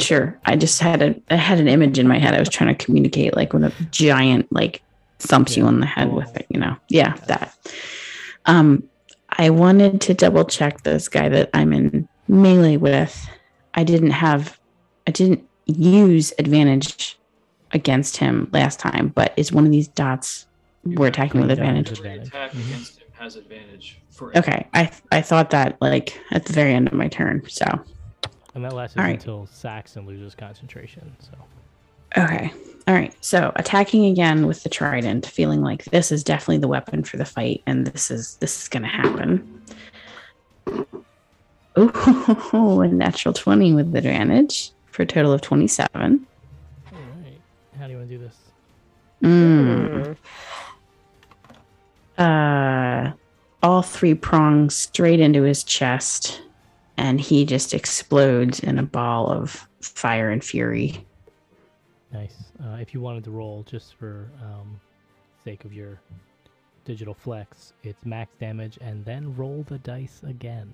sure. 0.00 0.38
I 0.46 0.56
just 0.56 0.80
had 0.80 1.02
a 1.02 1.20
I 1.30 1.36
had 1.36 1.60
an 1.60 1.68
image 1.68 1.98
in 1.98 2.08
my 2.08 2.18
head. 2.18 2.34
I 2.34 2.38
was 2.38 2.48
trying 2.48 2.74
to 2.74 2.84
communicate 2.84 3.36
like 3.36 3.52
when 3.52 3.64
a 3.64 3.72
giant 3.90 4.50
like 4.50 4.82
thumps 5.18 5.56
you 5.56 5.64
on 5.66 5.80
the 5.80 5.86
head 5.86 6.12
with 6.12 6.34
it, 6.36 6.46
you 6.48 6.58
know. 6.58 6.76
Yeah, 6.88 7.14
that. 7.26 7.54
Um 8.46 8.88
I 9.36 9.50
wanted 9.50 10.00
to 10.02 10.14
double 10.14 10.44
check 10.44 10.82
this 10.82 11.08
guy 11.08 11.28
that 11.28 11.50
I'm 11.54 11.72
in 11.72 12.08
melee 12.28 12.76
with. 12.76 13.28
I 13.74 13.84
didn't 13.84 14.10
have 14.12 14.58
I 15.06 15.10
didn't 15.12 15.46
use 15.66 16.32
advantage 16.38 17.18
against 17.72 18.16
him 18.16 18.48
last 18.52 18.80
time, 18.80 19.08
but 19.08 19.32
is 19.36 19.52
one 19.52 19.66
of 19.66 19.70
these 19.72 19.88
dots 19.88 20.46
You 20.84 20.96
we're 20.98 21.08
attacking 21.08 21.40
with 21.40 21.50
advantage? 21.50 21.90
Every 21.98 22.10
Advantage. 22.10 22.28
attack 22.28 22.52
Mhm. 22.52 22.66
against 22.70 22.98
him 22.98 23.06
has 23.12 23.36
advantage 23.36 23.98
for 24.10 24.36
Okay. 24.36 24.66
I 24.74 24.90
I 25.12 25.20
thought 25.20 25.50
that 25.50 25.76
like 25.80 26.18
at 26.30 26.44
the 26.46 26.52
very 26.52 26.72
end 26.74 26.88
of 26.88 26.94
my 26.94 27.08
turn. 27.08 27.42
So 27.48 27.64
And 28.54 28.64
that 28.64 28.72
lasts 28.72 28.96
All 28.96 29.04
right. 29.04 29.14
until 29.20 29.46
Saxon 29.46 30.06
loses 30.06 30.34
concentration. 30.34 31.14
So 31.20 31.32
Okay. 32.18 32.52
All 32.88 32.94
right. 32.94 33.12
So 33.20 33.52
attacking 33.56 34.06
again 34.06 34.46
with 34.46 34.62
the 34.62 34.68
trident, 34.68 35.26
feeling 35.26 35.60
like 35.60 35.84
this 35.86 36.12
is 36.12 36.22
definitely 36.22 36.58
the 36.58 36.68
weapon 36.68 37.02
for 37.02 37.16
the 37.16 37.24
fight, 37.24 37.62
and 37.66 37.86
this 37.86 38.10
is 38.10 38.36
this 38.36 38.62
is 38.62 38.68
gonna 38.68 38.86
happen. 38.88 39.62
Oh, 41.76 42.80
a 42.84 42.88
natural 42.88 43.34
20 43.34 43.74
with 43.74 43.94
advantage 43.94 44.72
for 44.86 45.02
a 45.02 45.06
total 45.06 45.32
of 45.32 45.42
27. 45.42 46.26
all 46.92 46.98
right. 47.22 47.40
How 47.78 47.86
do 47.86 47.92
you 47.92 47.98
want 47.98 48.08
to 48.08 48.16
do 48.16 48.22
this? 48.22 48.36
Mm. 49.22 50.16
Uh, 52.16 53.12
all 53.62 53.82
three 53.82 54.14
prongs 54.14 54.74
straight 54.74 55.20
into 55.20 55.42
his 55.42 55.64
chest, 55.64 56.40
and 56.96 57.20
he 57.20 57.44
just 57.44 57.74
explodes 57.74 58.60
in 58.60 58.78
a 58.78 58.82
ball 58.82 59.28
of 59.30 59.68
fire 59.80 60.30
and 60.30 60.42
fury. 60.42 61.04
Nice. 62.16 62.44
Uh, 62.64 62.76
if 62.80 62.94
you 62.94 63.00
wanted 63.02 63.24
to 63.24 63.30
roll, 63.30 63.62
just 63.64 63.94
for 63.96 64.30
um, 64.42 64.80
sake 65.44 65.66
of 65.66 65.74
your 65.74 66.00
digital 66.86 67.12
flex, 67.12 67.74
it's 67.82 68.06
max 68.06 68.34
damage, 68.40 68.78
and 68.80 69.04
then 69.04 69.36
roll 69.36 69.66
the 69.68 69.76
dice 69.78 70.22
again. 70.26 70.72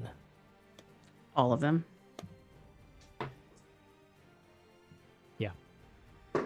All 1.34 1.52
of 1.52 1.58
them. 1.58 1.84
Yeah. 5.38 5.50
So 6.34 6.42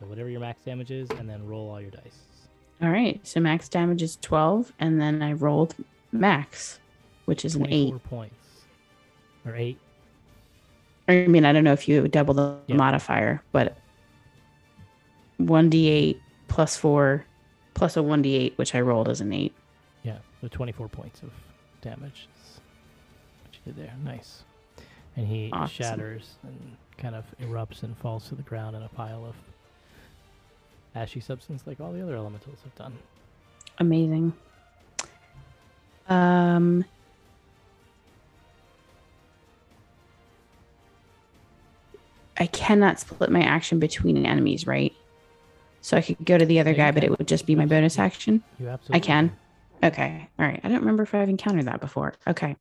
whatever 0.00 0.28
your 0.28 0.40
max 0.40 0.62
damage 0.62 0.90
is, 0.90 1.08
and 1.12 1.26
then 1.26 1.46
roll 1.46 1.70
all 1.70 1.80
your 1.80 1.90
dice. 1.90 2.20
All 2.82 2.90
right. 2.90 3.26
So 3.26 3.40
max 3.40 3.70
damage 3.70 4.02
is 4.02 4.18
12, 4.20 4.74
and 4.78 5.00
then 5.00 5.22
I 5.22 5.32
rolled 5.32 5.74
max, 6.12 6.80
which 7.24 7.46
is 7.46 7.54
an 7.54 7.66
8. 7.66 7.88
24 7.88 7.98
points. 8.00 8.34
Or 9.46 9.56
8. 9.56 9.78
I 11.08 11.26
mean, 11.28 11.46
I 11.46 11.52
don't 11.54 11.64
know 11.64 11.72
if 11.72 11.88
you 11.88 12.06
double 12.08 12.34
the 12.34 12.58
modifier, 12.68 13.42
but 13.50 13.78
1d8 15.40 16.18
plus 16.48 16.76
4 16.76 17.24
plus 17.74 17.96
a 17.96 18.00
1d8, 18.00 18.56
which 18.56 18.74
I 18.74 18.80
rolled 18.80 19.08
as 19.08 19.20
an 19.20 19.32
8. 19.32 19.52
Yeah, 20.04 20.18
so 20.40 20.48
24 20.48 20.88
points 20.88 21.22
of 21.22 21.30
damage. 21.80 22.28
is 22.36 22.60
What 23.42 23.54
you 23.54 23.72
did 23.72 23.76
there. 23.84 23.94
Nice. 24.04 24.44
And 25.16 25.26
he 25.26 25.50
Awesome. 25.52 25.68
shatters 25.68 26.34
and 26.42 26.76
kind 26.98 27.14
of 27.14 27.24
erupts 27.40 27.82
and 27.82 27.96
falls 27.98 28.28
to 28.28 28.34
the 28.34 28.42
ground 28.42 28.76
in 28.76 28.82
a 28.82 28.88
pile 28.88 29.24
of 29.24 29.34
ashy 30.94 31.18
substance 31.20 31.62
like 31.66 31.80
all 31.80 31.92
the 31.92 32.02
other 32.02 32.14
elementals 32.16 32.58
have 32.62 32.74
done. 32.76 32.96
Amazing. 33.78 34.32
Um. 36.08 36.84
I 42.36 42.46
cannot 42.46 42.98
split 43.00 43.30
my 43.30 43.42
action 43.42 43.78
between 43.78 44.24
enemies, 44.26 44.66
right? 44.66 44.92
So 45.84 45.98
I 45.98 46.00
could 46.00 46.24
go 46.24 46.38
to 46.38 46.46
the 46.46 46.60
other 46.60 46.70
Yeah, 46.70 46.86
guy, 46.86 46.90
but 46.92 47.04
it 47.04 47.10
would 47.10 47.28
just 47.28 47.44
be 47.44 47.54
my 47.54 47.66
bonus 47.66 47.98
action. 47.98 48.42
You 48.58 48.70
absolutely 48.70 48.96
I 48.96 49.00
can. 49.00 49.36
Okay. 49.82 50.30
All 50.38 50.46
right. 50.46 50.58
I 50.64 50.68
don't 50.68 50.78
remember 50.78 51.02
if 51.02 51.14
I've 51.14 51.28
encountered 51.28 51.66
that 51.66 51.82
before. 51.82 52.14
Okay. 52.26 52.56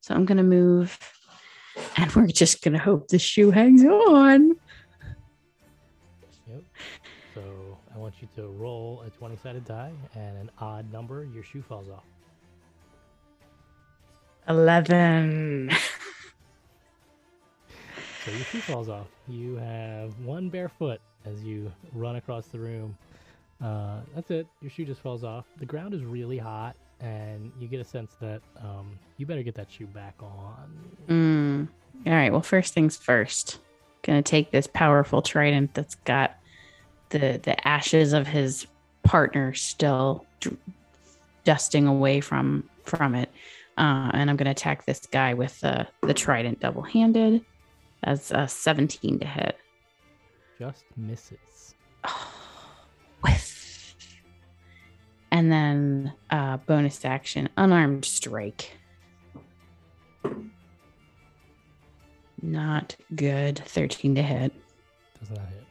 So 0.00 0.14
I'm 0.14 0.24
going 0.24 0.38
to 0.38 0.42
move 0.42 0.98
and 1.98 2.10
we're 2.14 2.26
just 2.28 2.62
going 2.62 2.72
to 2.72 2.78
hope 2.78 3.08
the 3.08 3.18
shoe 3.18 3.50
hangs 3.50 3.84
on. 3.84 4.56
Yep. 6.48 6.62
So 7.34 7.42
I 7.94 7.98
want 7.98 8.14
you 8.22 8.28
to 8.36 8.48
roll 8.52 9.04
a 9.06 9.10
20 9.10 9.36
sided 9.36 9.66
die 9.66 9.92
and 10.14 10.38
an 10.38 10.50
odd 10.58 10.90
number, 10.90 11.26
your 11.34 11.42
shoe 11.42 11.60
falls 11.60 11.90
off. 11.90 12.04
11. 14.48 15.70
So 18.24 18.30
your 18.30 18.40
shoe 18.40 18.60
falls 18.60 18.88
off. 18.88 19.08
You 19.28 19.56
have 19.56 20.18
one 20.20 20.48
bare 20.48 20.70
foot 20.70 21.02
as 21.24 21.42
you 21.42 21.70
run 21.92 22.16
across 22.16 22.46
the 22.46 22.58
room. 22.58 22.96
Uh, 23.62 24.00
that's 24.14 24.30
it. 24.30 24.46
Your 24.60 24.70
shoe 24.70 24.84
just 24.84 25.00
falls 25.00 25.24
off. 25.24 25.46
The 25.58 25.66
ground 25.66 25.94
is 25.94 26.04
really 26.04 26.38
hot, 26.38 26.76
and 27.00 27.52
you 27.58 27.68
get 27.68 27.80
a 27.80 27.84
sense 27.84 28.14
that 28.20 28.42
um, 28.60 28.98
you 29.16 29.26
better 29.26 29.42
get 29.42 29.54
that 29.54 29.70
shoe 29.70 29.86
back 29.86 30.14
on. 30.20 30.72
Mm. 31.08 31.68
All 32.06 32.12
right. 32.12 32.30
Well, 32.30 32.42
first 32.42 32.74
things 32.74 32.96
first. 32.96 33.58
Gonna 34.02 34.22
take 34.22 34.50
this 34.50 34.66
powerful 34.66 35.22
trident 35.22 35.72
that's 35.72 35.94
got 35.94 36.36
the 37.08 37.40
the 37.42 37.66
ashes 37.66 38.12
of 38.12 38.26
his 38.26 38.66
partner 39.02 39.54
still 39.54 40.26
dr- 40.40 40.58
dusting 41.44 41.86
away 41.86 42.20
from 42.20 42.68
from 42.84 43.14
it, 43.14 43.30
uh, 43.78 44.10
and 44.12 44.28
I'm 44.28 44.36
gonna 44.36 44.50
attack 44.50 44.84
this 44.84 45.06
guy 45.06 45.32
with 45.32 45.58
the 45.60 45.86
the 46.02 46.12
trident 46.12 46.60
double 46.60 46.82
handed. 46.82 47.44
That's 48.02 48.30
a 48.30 48.46
17 48.46 49.20
to 49.20 49.26
hit. 49.26 49.58
Just 50.58 50.84
misses. 50.96 51.74
Whiff. 53.22 53.96
And 55.30 55.50
then 55.50 56.12
uh, 56.30 56.58
bonus 56.58 57.04
action, 57.04 57.48
unarmed 57.56 58.04
strike. 58.04 58.76
Not 62.40 62.96
good. 63.14 63.58
13 63.66 64.14
to 64.16 64.22
hit. 64.22 64.52
Does 65.18 65.30
not 65.30 65.48
hit. 65.48 65.64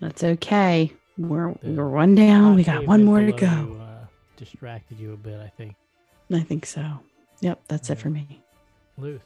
That's 0.00 0.22
okay. 0.24 0.92
We're 1.18 1.54
The 1.62 1.72
we're 1.72 1.88
one 1.88 2.14
down. 2.14 2.54
We 2.54 2.64
got 2.64 2.86
one 2.86 3.04
more 3.04 3.20
to 3.20 3.32
go. 3.32 3.46
you, 3.46 3.80
uh, 3.80 4.06
distracted 4.36 4.98
you 4.98 5.12
a 5.12 5.16
bit, 5.16 5.40
I 5.40 5.48
think. 5.48 5.74
I 6.32 6.40
think 6.40 6.66
so. 6.66 7.00
Yep, 7.40 7.62
that's 7.68 7.90
it 7.90 7.98
for 7.98 8.10
me. 8.10 8.42
Luth. 8.96 9.22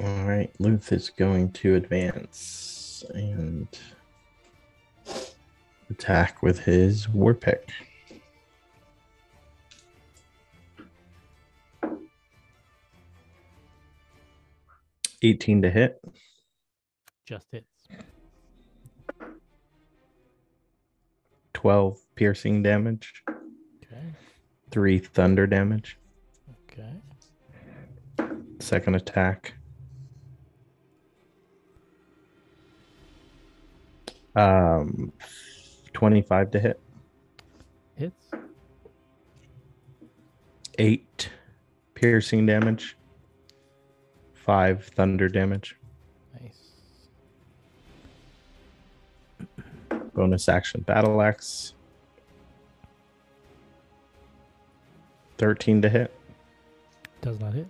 All 0.00 0.24
right, 0.24 0.50
Luth 0.60 0.92
is 0.92 1.10
going 1.10 1.50
to 1.52 1.74
advance 1.74 3.04
and 3.14 3.66
attack 5.90 6.42
with 6.42 6.60
his 6.60 7.08
war 7.08 7.34
pick. 7.34 7.68
Eighteen 15.22 15.62
to 15.62 15.70
hit, 15.70 16.00
Just 17.26 17.48
hits. 17.50 17.66
twelve 21.52 21.98
piercing 22.14 22.62
damage, 22.62 23.24
Okay. 23.28 24.12
three 24.70 24.98
thunder 25.00 25.46
damage. 25.46 25.98
Okay. 26.70 26.92
Second 28.60 28.94
attack. 28.94 29.54
Um, 34.38 35.12
twenty-five 35.92 36.52
to 36.52 36.60
hit, 36.60 36.80
Hits. 37.96 38.30
eight 40.78 41.30
piercing 41.94 42.46
damage, 42.46 42.96
five 44.34 44.84
thunder 44.84 45.28
damage. 45.28 45.76
Nice. 46.40 46.70
Bonus 50.14 50.48
action 50.48 50.82
battle 50.82 51.20
axe. 51.20 51.74
13 55.38 55.82
to 55.82 55.88
hit. 55.88 56.12
Does 57.22 57.38
not 57.38 57.54
hit. 57.54 57.68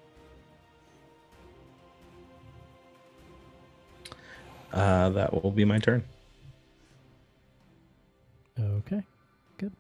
Uh, 4.73 5.11
that 5.11 5.33
will 5.35 5.51
be 5.51 5.67
my 5.67 5.79
turn. 5.79 6.03
Okay. 8.61 9.03
Good. 9.59 9.73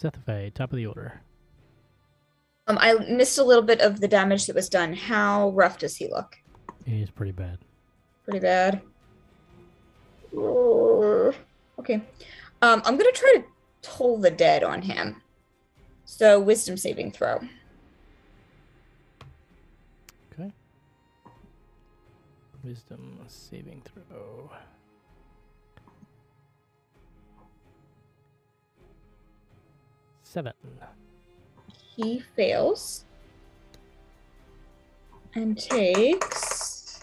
Zethafe, 0.00 0.52
top 0.54 0.72
of 0.72 0.76
the 0.76 0.86
order. 0.86 1.20
Um, 2.66 2.78
I 2.80 2.94
missed 2.94 3.38
a 3.38 3.44
little 3.44 3.62
bit 3.62 3.80
of 3.80 4.00
the 4.00 4.08
damage 4.08 4.46
that 4.46 4.54
was 4.54 4.68
done. 4.68 4.92
How 4.92 5.50
rough 5.50 5.78
does 5.78 5.96
he 5.96 6.08
look? 6.08 6.36
He's 6.84 7.10
pretty 7.10 7.32
bad. 7.32 7.58
Pretty 8.24 8.40
bad. 8.40 8.82
Okay. 11.78 12.02
Um, 12.60 12.82
I'm 12.84 12.96
gonna 12.98 13.12
try 13.12 13.36
to 13.36 13.44
toll 13.80 14.18
the 14.18 14.30
dead 14.30 14.62
on 14.62 14.82
him. 14.82 15.22
So 16.04 16.40
wisdom 16.40 16.76
saving 16.76 17.12
throw. 17.12 17.40
Okay. 20.32 20.52
Wisdom 22.64 23.20
saving 23.28 23.82
throw. 23.84 24.50
Seven. 30.30 30.52
He 31.96 32.22
fails. 32.36 33.06
And 35.34 35.58
takes 35.58 37.02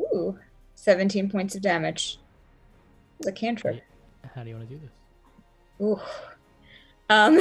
ooh, 0.00 0.36
17 0.74 1.30
points 1.30 1.54
of 1.54 1.62
damage. 1.62 2.18
The 3.20 3.30
cantrip. 3.30 3.82
How 4.34 4.42
do 4.42 4.48
you 4.48 4.56
want 4.56 4.68
to 4.68 4.74
do 4.74 4.80
this? 4.80 4.90
Ooh. 5.80 6.00
Um 7.08 7.40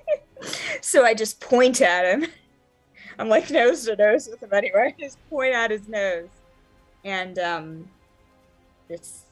so 0.80 1.04
I 1.04 1.12
just 1.12 1.38
point 1.38 1.82
at 1.82 2.06
him. 2.06 2.30
I'm 3.18 3.28
like 3.28 3.50
nose 3.50 3.84
to 3.84 3.96
nose 3.96 4.28
with 4.28 4.42
him 4.42 4.54
anyway. 4.54 4.94
I 4.98 5.02
just 5.02 5.18
point 5.28 5.54
at 5.54 5.70
his 5.70 5.88
nose. 5.88 6.30
And 7.04 7.38
um 7.38 7.88
this 8.88 9.26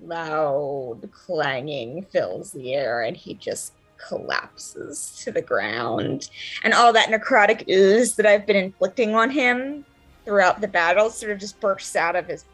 loud 0.00 1.08
clanging 1.12 2.02
fills 2.10 2.50
the 2.50 2.74
air 2.74 3.02
and 3.02 3.16
he 3.16 3.34
just 3.34 3.74
collapses 4.06 5.20
to 5.24 5.32
the 5.32 5.42
ground. 5.42 6.30
And 6.62 6.74
all 6.74 6.92
that 6.92 7.08
necrotic 7.08 7.68
ooze 7.68 8.14
that 8.16 8.26
I've 8.26 8.46
been 8.46 8.56
inflicting 8.56 9.14
on 9.14 9.30
him 9.30 9.84
throughout 10.24 10.60
the 10.60 10.68
battle 10.68 11.10
sort 11.10 11.32
of 11.32 11.38
just 11.38 11.58
bursts 11.60 11.96
out 11.96 12.16
of 12.16 12.26
his 12.26 12.44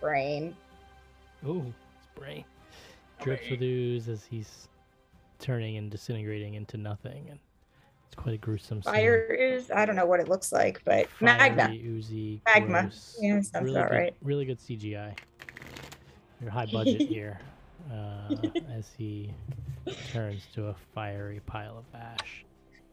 brain. 0.00 0.54
Ooh, 1.46 1.62
his 1.62 2.08
brain. 2.14 2.44
Drips 3.22 3.48
with 3.50 3.62
ooze 3.62 4.08
as 4.08 4.24
he's 4.24 4.68
turning 5.38 5.76
and 5.76 5.90
disintegrating 5.90 6.54
into 6.54 6.76
nothing, 6.76 7.26
and 7.30 7.38
it's 8.06 8.14
quite 8.14 8.34
a 8.34 8.38
gruesome 8.38 8.82
scene. 8.82 8.92
Fire 8.92 9.36
ooze? 9.40 9.70
I 9.70 9.86
don't 9.86 9.96
know 9.96 10.06
what 10.06 10.20
it 10.20 10.28
looks 10.28 10.52
like, 10.52 10.82
but 10.84 11.08
magma. 11.20 11.70
Oozy, 11.72 12.40
Magma. 12.46 12.82
gross. 12.82 13.16
Yeah, 13.20 13.40
sounds 13.40 13.64
really 13.64 13.76
about 13.76 13.90
good, 13.90 13.96
right. 13.96 14.14
Really 14.22 14.44
good 14.44 14.58
CGI. 14.58 15.16
Your 16.42 16.50
high 16.50 16.66
budget 16.72 17.02
here, 17.02 17.38
uh, 17.92 18.34
as 18.76 18.90
he 18.96 19.32
turns 20.12 20.46
to 20.54 20.66
a 20.68 20.74
fiery 20.94 21.40
pile 21.46 21.78
of 21.78 21.84
ash, 22.00 22.44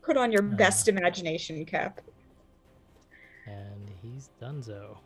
Put 0.01 0.17
on 0.17 0.31
your 0.31 0.43
Uh. 0.43 0.55
best 0.55 0.87
imagination 0.87 1.65
cap. 1.65 2.01
and 3.45 3.89
he's 4.01 4.29
donezo. 4.41 4.97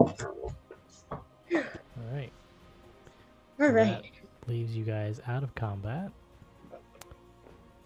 All 0.00 0.14
right. 2.12 2.32
All 3.60 3.68
right. 3.70 4.02
That 4.02 4.48
leaves 4.48 4.76
you 4.76 4.84
guys 4.84 5.20
out 5.26 5.42
of 5.42 5.54
combat. 5.54 6.10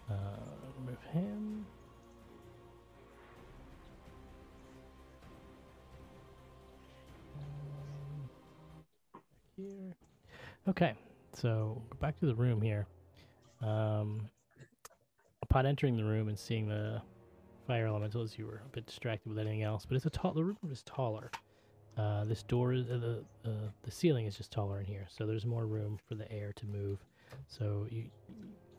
Uh, 0.09 0.13
remove 0.79 0.97
him. 1.11 1.65
Here. 9.67 9.95
Okay, 10.67 10.93
so 11.33 11.81
back 11.99 12.19
to 12.19 12.25
the 12.25 12.35
room 12.35 12.61
here. 12.61 12.87
Um, 13.61 14.29
upon 15.41 15.65
entering 15.65 15.97
the 15.97 16.03
room 16.03 16.27
and 16.27 16.37
seeing 16.37 16.67
the 16.67 17.01
fire 17.67 17.87
elementals, 17.87 18.37
you 18.37 18.45
were 18.45 18.61
a 18.65 18.69
bit 18.69 18.85
distracted 18.85 19.29
with 19.29 19.39
anything 19.39 19.63
else. 19.63 19.85
But 19.85 19.95
it's 19.97 20.05
a 20.05 20.09
tall. 20.09 20.33
The 20.33 20.43
room 20.43 20.57
is 20.71 20.83
taller. 20.83 21.31
Uh, 21.97 22.23
this 22.25 22.43
door, 22.43 22.73
uh, 22.73 22.97
the 22.97 23.23
uh, 23.45 23.69
the 23.83 23.91
ceiling 23.91 24.25
is 24.25 24.37
just 24.37 24.51
taller 24.51 24.79
in 24.79 24.85
here, 24.85 25.05
so 25.09 25.25
there's 25.25 25.45
more 25.45 25.65
room 25.65 25.99
for 26.07 26.15
the 26.15 26.31
air 26.31 26.53
to 26.55 26.65
move. 26.65 26.99
So 27.47 27.87
you 27.89 28.05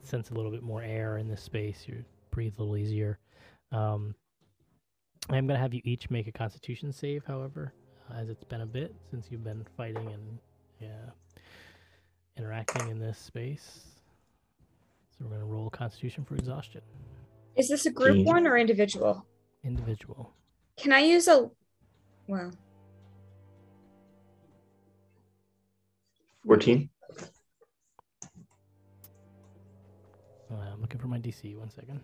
sense 0.01 0.31
a 0.31 0.33
little 0.33 0.51
bit 0.51 0.63
more 0.63 0.81
air 0.81 1.17
in 1.17 1.27
this 1.27 1.41
space. 1.41 1.83
You 1.87 2.03
breathe 2.31 2.53
a 2.57 2.61
little 2.61 2.77
easier. 2.77 3.19
Um, 3.71 4.15
I'm 5.29 5.45
gonna 5.45 5.59
have 5.59 5.73
you 5.73 5.81
each 5.83 6.09
make 6.09 6.27
a 6.27 6.31
Constitution 6.31 6.91
save, 6.91 7.23
however, 7.25 7.73
uh, 8.09 8.15
as 8.15 8.29
it's 8.29 8.43
been 8.43 8.61
a 8.61 8.65
bit 8.65 8.95
since 9.09 9.27
you've 9.29 9.43
been 9.43 9.65
fighting 9.77 10.07
and 10.07 10.39
yeah, 10.81 11.11
interacting 12.37 12.89
in 12.89 12.99
this 12.99 13.17
space. 13.17 13.81
So 15.17 15.25
we're 15.25 15.37
gonna 15.37 15.45
roll 15.45 15.69
Constitution 15.69 16.25
for 16.25 16.35
exhaustion. 16.35 16.81
Is 17.55 17.69
this 17.69 17.85
a 17.85 17.91
group 17.91 18.15
Gee. 18.17 18.23
one 18.23 18.47
or 18.47 18.57
individual? 18.57 19.25
Individual. 19.63 20.33
Can 20.77 20.91
I 20.91 21.01
use 21.01 21.27
a 21.27 21.49
well 22.27 22.51
14. 26.45 26.89
Uh, 30.51 30.55
I'm 30.55 30.81
looking 30.81 30.99
for 30.99 31.07
my 31.07 31.19
DC. 31.19 31.55
One 31.57 31.69
second. 31.69 32.01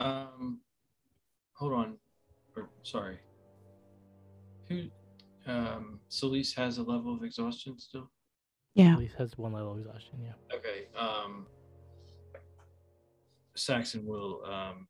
Um, 0.00 0.60
hold 1.54 1.72
on. 1.72 1.96
Or 2.56 2.68
sorry. 2.82 3.18
Who? 4.68 4.88
Um, 5.46 6.00
Celise 6.10 6.54
has 6.56 6.78
a 6.78 6.82
level 6.82 7.14
of 7.14 7.22
exhaustion 7.24 7.78
still. 7.78 8.10
Yeah. 8.74 8.92
At 8.92 8.98
least 8.98 9.14
has 9.16 9.36
one 9.36 9.52
level 9.52 9.72
of 9.72 9.78
exhaustion. 9.78 10.20
Yeah. 10.22 10.56
Okay. 10.56 10.86
Um, 10.98 11.46
Saxon 13.56 14.06
will 14.06 14.44
um 14.44 14.86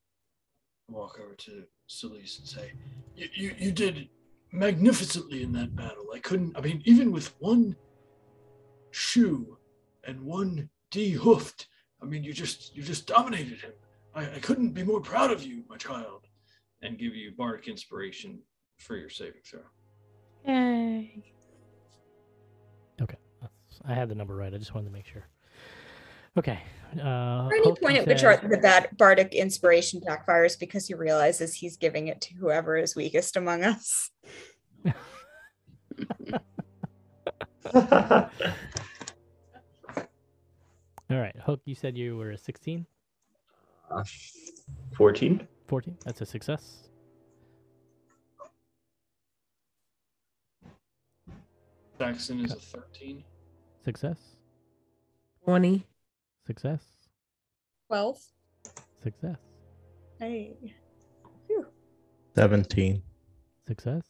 walk 0.89 1.18
over 1.22 1.35
to 1.35 1.64
Celise 1.89 2.39
and 2.39 2.48
say, 2.48 2.72
"You 3.16 3.28
you 3.35 3.55
you 3.59 3.72
did 3.72 4.09
magnificently 4.52 5.43
in 5.43 5.52
that 5.52 5.74
battle. 5.74 6.06
I 6.14 6.18
couldn't. 6.18 6.56
I 6.56 6.60
mean, 6.60 6.82
even 6.85 7.10
with 7.12 7.35
one 7.40 7.77
shoe 8.90 9.56
and 10.05 10.20
one 10.22 10.68
de-hoofed. 10.90 11.68
I 12.02 12.06
mean, 12.06 12.24
you 12.24 12.32
just 12.32 12.74
you 12.77 12.82
just 12.82 13.06
dominated 13.06 13.60
him. 13.60 13.72
I, 14.14 14.22
I 14.36 14.39
couldn't 14.40 14.72
be 14.72 14.82
more 14.82 15.01
proud 15.01 15.31
of 15.31 15.43
you, 15.43 15.64
my 15.68 15.77
child." 15.77 16.27
And 16.82 16.98
give 16.98 17.14
you 17.14 17.32
bardic 17.36 17.68
inspiration 17.68 18.40
for 18.78 18.97
your 18.97 19.10
saving 19.10 19.43
throw. 19.44 19.60
Yay. 20.46 21.22
Okay. 23.02 23.16
I 23.84 23.94
had 23.94 24.08
the 24.08 24.14
number 24.14 24.34
right. 24.34 24.52
I 24.52 24.58
just 24.58 24.74
wanted 24.74 24.86
to 24.88 24.92
make 24.92 25.06
sure. 25.06 25.26
Okay. 26.38 26.60
Uh, 26.98 27.46
Or 27.48 27.54
any 27.54 27.64
Hulk, 27.64 27.80
point 27.80 27.96
at 27.98 28.06
which 28.06 28.20
said- 28.20 28.42
our, 28.42 28.48
the 28.48 28.58
bad 28.58 28.88
bardic 28.98 29.34
inspiration 29.34 30.00
backfires 30.00 30.58
because 30.58 30.86
he 30.86 30.94
realizes 30.94 31.54
he's 31.54 31.76
giving 31.76 32.08
it 32.08 32.20
to 32.22 32.34
whoever 32.34 32.76
is 32.76 32.94
weakest 32.96 33.36
among 33.36 33.64
us. 33.64 34.10
All 41.10 41.18
right. 41.18 41.34
Hook, 41.44 41.60
you 41.64 41.74
said 41.74 41.96
you 41.96 42.16
were 42.16 42.30
a 42.32 42.38
16? 42.38 42.86
Uh, 43.90 44.04
14. 44.96 45.46
14? 45.66 45.96
That's 46.04 46.20
a 46.20 46.26
success. 46.26 46.89
Saxon 52.01 52.43
is 52.43 52.52
a 52.52 52.56
thirteen. 52.56 53.22
Success. 53.85 54.16
20. 55.44 55.86
Success. 56.47 56.82
Twelve. 57.89 58.18
Success. 59.02 59.36
Hey. 60.18 60.56
17. 62.36 63.02
Success. 63.68 64.02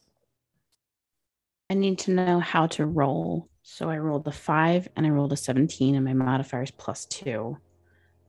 I 1.69 1.73
need 1.73 1.99
to 1.99 2.11
know 2.11 2.39
how 2.39 2.67
to 2.67 2.85
roll. 2.85 3.49
So 3.63 3.89
I 3.89 3.97
rolled 3.97 4.25
a 4.25 4.31
five 4.31 4.87
and 4.95 5.05
I 5.05 5.09
rolled 5.09 5.33
a 5.33 5.37
17, 5.37 5.95
and 5.95 6.05
my 6.05 6.13
modifier 6.13 6.63
is 6.63 6.71
plus 6.71 7.05
two. 7.05 7.57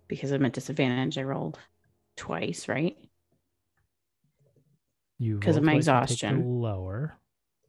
Because 0.08 0.32
I'm 0.32 0.44
at 0.44 0.54
disadvantage, 0.54 1.18
I 1.18 1.22
rolled 1.22 1.60
twice, 2.16 2.66
right? 2.66 2.96
You 5.20 5.38
'Cause 5.38 5.56
of 5.56 5.62
my 5.62 5.74
twice, 5.74 5.86
you 5.86 5.92
take 5.92 5.98
the 5.98 6.02
exhaustion. 6.02 6.60
Lower. 6.60 7.16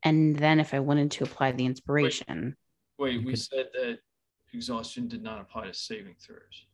And 0.03 0.35
then 0.35 0.59
if 0.59 0.73
I 0.73 0.79
wanted 0.79 1.11
to 1.11 1.23
apply 1.23 1.51
the 1.53 1.65
inspiration, 1.65 2.55
Wait, 2.99 3.13
You 3.15 3.25
we 3.25 3.31
could- 3.33 3.39
said 3.39 3.69
that 3.73 3.99
exhaustion 4.53 5.07
did 5.07 5.23
not 5.23 5.41
apply 5.41 5.65
to 5.67 5.73
saving 5.73 6.15
throws. 6.19 6.67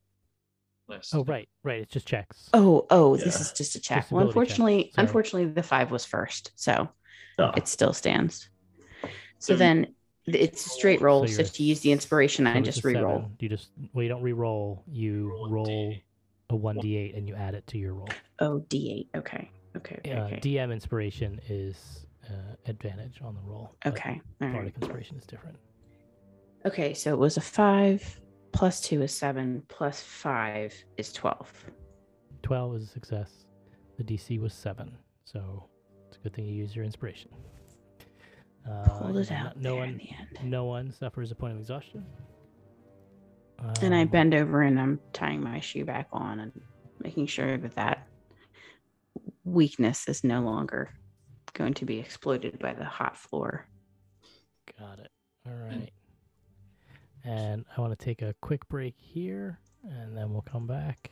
Last. 0.87 1.13
Oh, 1.15 1.23
right. 1.23 1.47
Right. 1.63 1.81
It's 1.81 1.93
just 1.93 2.07
checks. 2.07 2.49
oh, 2.53 2.85
oh, 2.89 3.15
this 3.15 3.39
is 3.39 3.53
just 3.53 3.75
a 3.75 3.79
check. 3.79 4.11
Well, 4.11 4.27
ability 4.27 4.33
check. 4.49 4.57
unfortunately, 4.57 4.91
unfortunately, 4.97 5.51
the 5.53 5.63
five 5.63 5.91
was 5.91 6.03
first, 6.03 6.51
so 6.55 6.89
Oh, 7.37 7.51
it 7.55 7.67
still 7.67 7.93
stands. 7.93 8.49
So 9.03 9.09
So 9.39 9.53
you- 9.53 9.59
then 9.59 9.95
it's 10.25 10.65
a 10.65 10.69
straight 10.69 10.99
roll. 10.99 11.25
So 11.27 11.33
So, 11.33 11.41
you're 11.41 11.49
to 11.49 11.63
use 11.63 11.79
the 11.81 11.91
inspiration, 11.91 12.45
So 12.45 12.51
I 12.51 12.61
just 12.61 12.83
a 12.83 12.87
re-roll. 12.87 13.17
seven. 13.21 13.35
You 13.39 13.49
just 13.49 13.69
well, 13.93 14.03
you 14.03 14.09
don't 14.09 14.23
re-roll. 14.23 14.83
You 14.87 15.29
Roll 15.29 15.45
a 15.45 15.49
roll 15.49 15.93
a 16.49 16.55
one 16.55 16.77
d8 16.77 17.15
and 17.15 17.27
you 17.27 17.35
add 17.35 17.53
it 17.55 17.65
to 17.67 17.77
your 17.77 17.93
roll. 17.93 18.09
Oh, 18.39 18.59
D8. 18.67 19.07
Okay. 19.15 19.49
Okay. 19.77 19.99
Okay. 20.03 20.11
Uh, 20.11 20.25
okay. 20.25 20.39
DM 20.41 20.73
inspiration 20.73 21.39
is 21.47 22.07
uh, 22.29 22.55
advantage 22.67 23.19
on 23.23 23.35
the 23.35 23.41
roll. 23.41 23.75
okay. 23.85 24.21
All 24.41 24.47
right. 24.47 24.53
Bardic 24.53 24.75
inspiration 24.75 25.17
is 25.17 25.25
different. 25.25 25.57
Okay. 26.65 26.93
So 26.93 27.13
it 27.13 27.19
was 27.19 27.37
a 27.37 27.41
five 27.41 28.19
plus 28.51 28.81
two 28.81 29.01
is 29.01 29.13
seven 29.13 29.63
plus 29.67 30.01
five 30.01 30.73
is 30.97 31.11
12. 31.13 31.51
12 32.43 32.75
is 32.75 32.83
a 32.83 32.87
success. 32.87 33.45
The 33.97 34.03
DC 34.03 34.39
was 34.39 34.53
7. 34.53 34.91
So 35.25 35.65
it's 36.07 36.17
a 36.17 36.19
good 36.21 36.33
thing 36.33 36.45
you 36.45 36.55
use 36.55 36.75
your 36.75 36.85
inspiration. 36.85 37.29
Uh, 38.69 38.83
Pulled 38.89 39.17
it 39.17 39.29
no- 39.29 39.35
out 39.35 39.57
No 39.57 39.75
one, 39.75 39.97
the 39.97 40.09
end. 40.17 40.49
no 40.49 40.65
one 40.65 40.91
suffers 40.91 41.31
a 41.31 41.35
point 41.35 41.53
of 41.53 41.59
exhaustion. 41.59 42.05
And 43.81 43.93
I 43.93 44.03
Um, 44.03 44.07
bend 44.07 44.33
over 44.33 44.61
and 44.61 44.79
I'm 44.79 44.99
tying 45.11 45.41
my 45.43 45.59
shoe 45.59 45.83
back 45.83 46.07
on 46.13 46.39
and 46.39 46.51
making 46.99 47.25
sure 47.27 47.57
that 47.57 47.75
that 47.75 48.07
weakness 49.43 50.07
is 50.07 50.23
no 50.23 50.41
longer 50.41 50.89
going 51.49 51.73
to 51.75 51.85
be 51.85 51.99
exploited 51.99 52.59
by 52.59 52.73
the 52.73 52.85
hot 52.85 53.17
floor. 53.17 53.65
Got 54.79 54.99
it. 54.99 55.11
All 55.45 55.53
right. 55.53 55.89
And 57.23 57.65
I 57.75 57.81
want 57.81 57.97
to 57.97 58.05
take 58.05 58.21
a 58.21 58.33
quick 58.41 58.67
break 58.69 58.95
here, 58.97 59.59
and 59.83 60.15
then 60.15 60.31
we'll 60.31 60.41
come 60.41 60.67
back. 60.67 61.11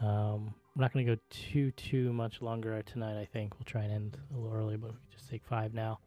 Um, 0.00 0.54
I'm 0.74 0.82
not 0.82 0.92
going 0.92 1.06
to 1.06 1.16
go 1.16 1.20
too 1.30 1.72
too 1.72 2.12
much 2.12 2.40
longer 2.40 2.80
tonight. 2.82 3.20
I 3.20 3.24
think 3.24 3.54
we'll 3.58 3.64
try 3.64 3.82
and 3.82 3.92
end 3.92 4.18
a 4.32 4.38
little 4.38 4.56
early, 4.56 4.76
but 4.76 4.92
we 4.92 4.96
can 4.96 5.10
just 5.10 5.28
take 5.28 5.44
five 5.44 5.74
now. 5.74 5.98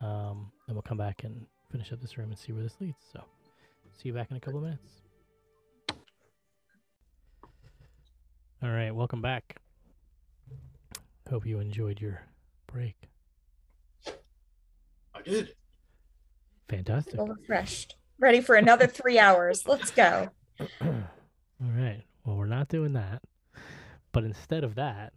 Um, 0.00 0.52
and 0.66 0.76
we'll 0.76 0.82
come 0.82 0.98
back 0.98 1.24
and 1.24 1.46
finish 1.70 1.92
up 1.92 2.00
this 2.00 2.16
room 2.16 2.30
and 2.30 2.38
see 2.38 2.52
where 2.52 2.62
this 2.62 2.76
leads. 2.80 2.98
So, 3.12 3.24
see 3.92 4.08
you 4.08 4.12
back 4.14 4.30
in 4.30 4.36
a 4.36 4.40
couple 4.40 4.58
of 4.58 4.64
minutes. 4.64 5.02
All 8.62 8.70
right, 8.70 8.94
welcome 8.94 9.20
back. 9.20 9.60
Hope 11.28 11.44
you 11.46 11.58
enjoyed 11.58 12.00
your 12.00 12.22
break. 12.74 12.96
I 15.14 15.22
did. 15.24 15.54
Fantastic. 16.68 17.14
Feel 17.14 17.26
refreshed. 17.28 17.94
Ready 18.18 18.40
for 18.40 18.56
another 18.56 18.86
three 18.88 19.18
hours. 19.18 19.62
Let's 19.66 19.92
go. 19.92 20.28
All 20.60 20.96
right. 21.60 22.02
Well, 22.24 22.36
we're 22.36 22.46
not 22.46 22.68
doing 22.68 22.94
that. 22.94 23.22
But 24.10 24.24
instead 24.24 24.64
of 24.64 24.74
that, 24.74 25.12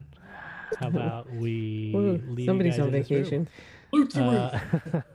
how 0.79 0.89
about 0.89 1.31
we 1.33 1.93
Ooh, 1.95 2.21
leave 2.27 2.39
you 2.39 2.45
somebody's 2.45 2.73
guys 2.73 2.81
on 2.81 2.87
in 2.87 2.93
this 2.93 3.09
room? 3.09 3.23
vacation. 3.23 3.49
Loot 3.91 4.13
the 4.13 4.21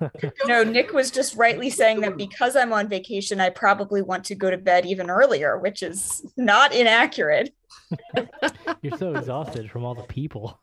roof. 0.01 0.10
Uh, 0.23 0.31
No, 0.47 0.64
Nick 0.64 0.93
was 0.93 1.10
just 1.12 1.36
rightly 1.36 1.70
saying 1.70 2.01
that 2.01 2.16
because 2.16 2.56
I'm 2.56 2.73
on 2.73 2.89
vacation, 2.89 3.40
I 3.40 3.51
probably 3.51 4.02
want 4.02 4.24
to 4.27 4.35
go 4.35 4.51
to 4.51 4.56
bed 4.56 4.85
even 4.86 5.10
earlier, 5.10 5.59
which 5.59 5.82
is 5.82 6.24
not 6.36 6.74
inaccurate. 6.74 7.55
you're 8.82 8.97
so 8.98 9.14
exhausted 9.14 9.70
from 9.70 9.85
all 9.85 9.94
the 9.94 10.02
people. 10.05 10.59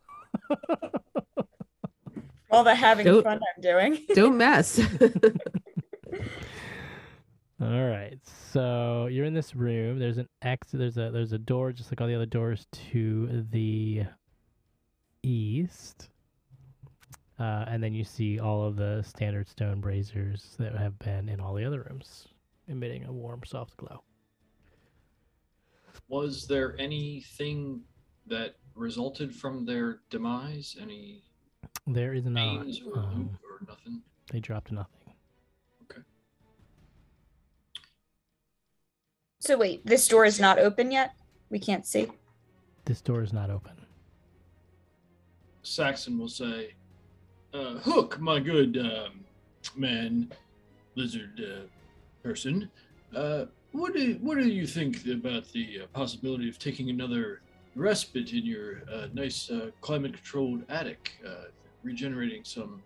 All 2.52 2.64
the 2.64 2.74
having 2.76 3.06
Don't- 3.06 3.24
fun 3.24 3.40
I'm 3.56 3.62
doing. 3.62 4.06
Don't 4.14 4.38
mess. 4.38 4.80
All 7.62 7.88
right. 7.90 8.18
So 8.52 9.08
you're 9.08 9.26
in 9.26 9.34
this 9.34 9.56
room. 9.56 10.00
There's 10.00 10.18
an 10.18 10.28
exit. 10.42 10.80
There's 10.80 10.98
a 10.98 11.12
there's 11.12 11.34
a 11.34 11.38
door 11.38 11.72
just 11.74 11.92
like 11.92 12.00
all 12.02 12.08
the 12.08 12.16
other 12.16 12.26
doors 12.26 12.66
to 12.92 13.46
the 13.52 14.04
east. 15.24 16.10
Uh, 17.38 17.66
and 17.68 17.82
then 17.84 17.94
you 17.94 18.04
see 18.04 18.40
all 18.40 18.66
of 18.66 18.76
the 18.76 19.02
standard 19.04 19.48
stone 19.48 19.80
braziers 19.80 20.56
that 20.60 20.76
have 20.76 20.98
been 21.00 21.30
in 21.30 21.40
all 21.40 21.54
the 21.54 21.64
other 21.64 21.86
rooms, 21.90 22.28
emitting 22.68 23.06
a 23.06 23.12
warm, 23.12 23.42
soft 23.46 23.78
glow. 23.78 24.04
Was 26.10 26.48
there 26.48 26.76
anything 26.80 27.82
that 28.28 28.56
resulted 28.76 29.34
from 29.34 29.66
their 29.66 30.00
demise? 30.10 30.76
Any 30.82 31.24
There 31.90 32.14
is 32.14 32.26
not. 32.26 32.34
names 32.34 32.82
or 32.82 32.94
loot 32.94 32.98
Um, 32.98 33.40
or 33.44 33.66
nothing? 33.68 34.02
they 34.32 34.40
dropped 34.40 34.72
nothing. 34.72 35.12
Okay. 35.84 36.02
So 39.40 39.58
wait, 39.58 39.84
this 39.86 40.08
door 40.08 40.24
is 40.26 40.40
not 40.40 40.60
open 40.60 40.92
yet? 40.92 41.16
We 41.50 41.58
can't 41.60 41.86
see. 41.88 42.08
This 42.86 43.02
door 43.02 43.24
is 43.24 43.34
not 43.34 43.50
open. 43.50 43.74
Saxon 45.64 46.18
will 46.20 46.28
say, 46.30 46.74
uh, 47.54 47.78
"Hook, 47.80 48.20
my 48.20 48.40
good 48.40 48.78
um, 48.78 49.26
man, 49.76 50.32
lizard 50.96 51.42
uh, 51.44 51.66
person. 52.24 52.70
Uh, 53.16 53.46
what 53.72 53.94
do 53.96 54.18
what 54.22 54.38
do 54.38 54.48
you 54.48 54.68
think 54.68 55.06
about 55.08 55.52
the 55.54 55.82
uh, 55.82 55.88
possibility 55.88 56.50
of 56.50 56.60
taking 56.60 56.90
another 56.92 57.42
respite 57.76 58.34
in 58.34 58.46
your 58.46 58.84
uh, 58.92 59.08
nice 59.14 59.50
uh, 59.52 59.70
climate-controlled 59.82 60.64
attic, 60.70 61.14
uh, 61.28 61.46
regenerating 61.84 62.44
some, 62.44 62.82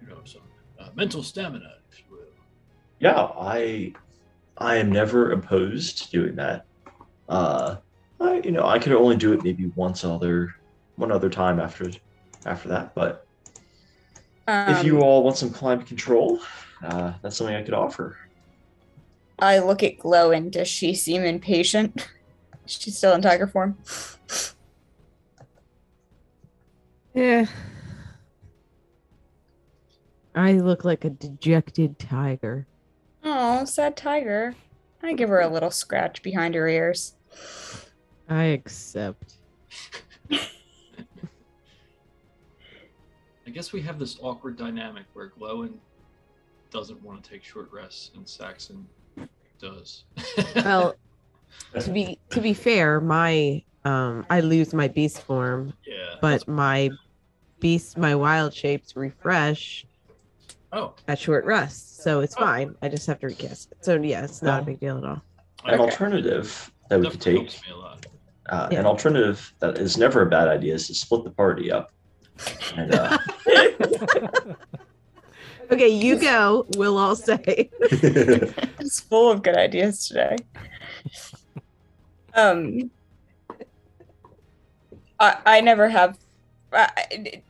you 0.00 0.08
know, 0.08 0.18
some 0.24 0.42
uh, 0.78 0.88
mental 0.94 1.22
stamina, 1.22 1.74
if 1.90 1.98
you 2.00 2.04
will?" 2.10 2.18
Yeah, 3.00 3.28
I 3.38 3.92
I 4.58 4.76
am 4.76 4.90
never 4.92 5.32
opposed 5.32 6.04
to 6.04 6.10
doing 6.10 6.36
that. 6.36 6.66
Uh, 7.28 7.76
I 8.20 8.40
you 8.44 8.52
know 8.52 8.66
I 8.66 8.78
could 8.78 8.92
only 8.92 9.16
do 9.16 9.32
it 9.32 9.42
maybe 9.42 9.66
once 9.74 10.04
other 10.04 10.54
one 10.96 11.10
other 11.12 11.30
time 11.30 11.58
after 11.60 11.90
after 12.46 12.68
that, 12.68 12.94
but 12.94 13.26
if 14.66 14.84
you 14.84 14.96
Um, 14.96 15.02
all 15.02 15.24
want 15.24 15.36
some 15.38 15.50
climate 15.50 15.86
control, 15.86 16.40
uh, 16.82 17.14
that's 17.22 17.36
something 17.36 17.56
I 17.56 17.62
could 17.62 17.74
offer. 17.74 18.16
I 19.38 19.58
look 19.58 19.82
at 19.82 19.98
Glowin 19.98 20.50
does 20.50 20.68
she 20.68 20.94
seem 20.94 21.22
impatient? 21.24 22.08
She's 22.66 22.96
still 22.96 23.14
in 23.14 23.22
tiger 23.22 23.46
form. 23.46 23.78
yeah. 27.14 27.46
I 30.34 30.52
look 30.54 30.84
like 30.84 31.04
a 31.04 31.10
dejected 31.10 31.98
tiger. 31.98 32.66
Oh, 33.22 33.64
sad 33.64 33.96
tiger. 33.96 34.54
I 35.02 35.12
give 35.12 35.28
her 35.28 35.40
a 35.40 35.48
little 35.48 35.70
scratch 35.70 36.22
behind 36.22 36.54
her 36.54 36.66
ears. 36.66 37.14
I 38.28 38.44
accept. 38.44 39.34
I 43.46 43.50
guess 43.52 43.72
we 43.72 43.82
have 43.82 43.98
this 43.98 44.18
awkward 44.22 44.56
dynamic 44.56 45.04
where 45.12 45.28
Glowin 45.28 45.74
doesn't 46.70 47.02
want 47.02 47.22
to 47.22 47.30
take 47.30 47.44
short 47.44 47.70
rests, 47.70 48.10
and 48.16 48.28
Saxon 48.28 48.86
does. 49.60 50.04
Well, 50.56 50.96
to 51.78 51.90
be 51.90 52.18
to 52.30 52.40
be 52.40 52.54
fair, 52.54 53.00
my 53.00 53.62
um 53.84 54.26
I 54.28 54.40
lose 54.40 54.74
my 54.74 54.88
beast 54.88 55.20
form, 55.22 55.74
yeah. 55.86 56.16
but 56.20 56.48
my 56.48 56.90
beast 57.60 57.96
my 57.96 58.14
wild 58.14 58.52
shapes 58.52 58.96
refresh 58.96 59.86
oh, 60.74 60.94
at 61.08 61.18
short 61.18 61.44
rest. 61.46 62.02
So 62.02 62.20
it's 62.20 62.34
Oh. 62.36 62.40
fine. 62.40 62.74
I 62.82 62.88
just 62.88 63.06
have 63.06 63.18
to 63.20 63.26
recast 63.28 63.72
it. 63.72 63.78
So 63.84 63.94
yeah, 64.00 64.22
it's 64.24 64.42
not 64.42 64.62
a 64.62 64.64
big 64.66 64.80
deal 64.80 64.98
at 64.98 65.04
all. 65.04 65.22
An 65.64 65.74
Okay. 65.74 65.82
alternative 65.82 66.70
that 66.90 67.00
we 67.00 67.08
could 67.08 67.20
take, 67.20 67.36
helps 67.36 67.62
me 67.66 67.72
a 67.72 67.76
lot. 67.76 68.06
uh, 68.50 68.68
Yeah. 68.70 68.80
an 68.80 68.86
alternative 68.86 69.54
that 69.60 69.78
is 69.78 69.96
never 69.96 70.20
a 70.22 70.26
bad 70.26 70.48
idea, 70.48 70.74
is 70.74 70.86
to 70.88 70.94
split 70.94 71.24
the 71.24 71.30
party 71.30 71.72
up. 71.72 71.90
And 72.76 72.94
uh, 72.94 73.16
Okay, 75.70 75.88
you 75.88 76.18
go. 76.20 76.66
We'll 76.76 76.98
all 76.98 77.16
say. 77.16 77.70
It's 77.80 79.00
full 79.00 79.30
of 79.30 79.42
good 79.42 79.56
ideas 79.56 80.06
today. 80.08 80.36
Um, 82.34 82.90
I, 85.18 85.38
I 85.46 85.60
never 85.62 85.88
have. 85.88 86.18
I, 86.72 86.90
I- 86.96 87.42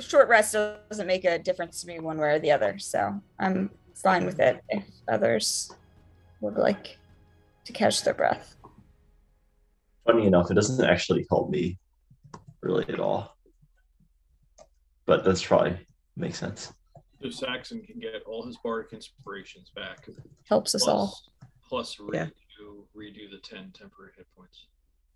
short 0.00 0.28
rest 0.28 0.52
doesn't 0.54 1.06
make 1.06 1.24
a 1.24 1.38
difference 1.38 1.80
to 1.82 1.86
me 1.86 1.98
one 2.00 2.18
way 2.18 2.30
or 2.30 2.38
the 2.38 2.50
other, 2.50 2.78
so 2.78 3.20
I'm 3.38 3.70
fine 3.94 4.24
with 4.24 4.40
it. 4.40 4.60
If 4.68 4.84
others 5.08 5.70
would 6.40 6.56
like 6.56 6.98
to 7.64 7.72
catch 7.72 8.02
their 8.02 8.14
breath, 8.14 8.56
funny 10.06 10.26
enough, 10.26 10.50
it 10.50 10.54
doesn't 10.54 10.84
actually 10.84 11.26
help 11.30 11.50
me 11.50 11.78
really 12.60 12.84
at 12.88 13.00
all. 13.00 13.36
But 15.06 15.24
that's 15.24 15.42
probably 15.44 15.78
makes 16.16 16.38
sense. 16.38 16.72
So 17.22 17.30
Saxon 17.30 17.82
can 17.82 18.00
get 18.00 18.22
all 18.26 18.44
his 18.44 18.56
bardic 18.64 18.92
inspirations 18.92 19.70
back. 19.74 20.08
helps 20.48 20.74
us 20.74 20.86
all. 20.88 21.16
Plus, 21.68 21.96
plus 21.96 22.10
Yeah. 22.12 22.26
redo, 22.26 22.84
redo 22.96 23.30
the 23.30 23.38
10 23.38 23.72
temporary 23.72 24.12
hit 24.16 24.26
points. 24.36 24.66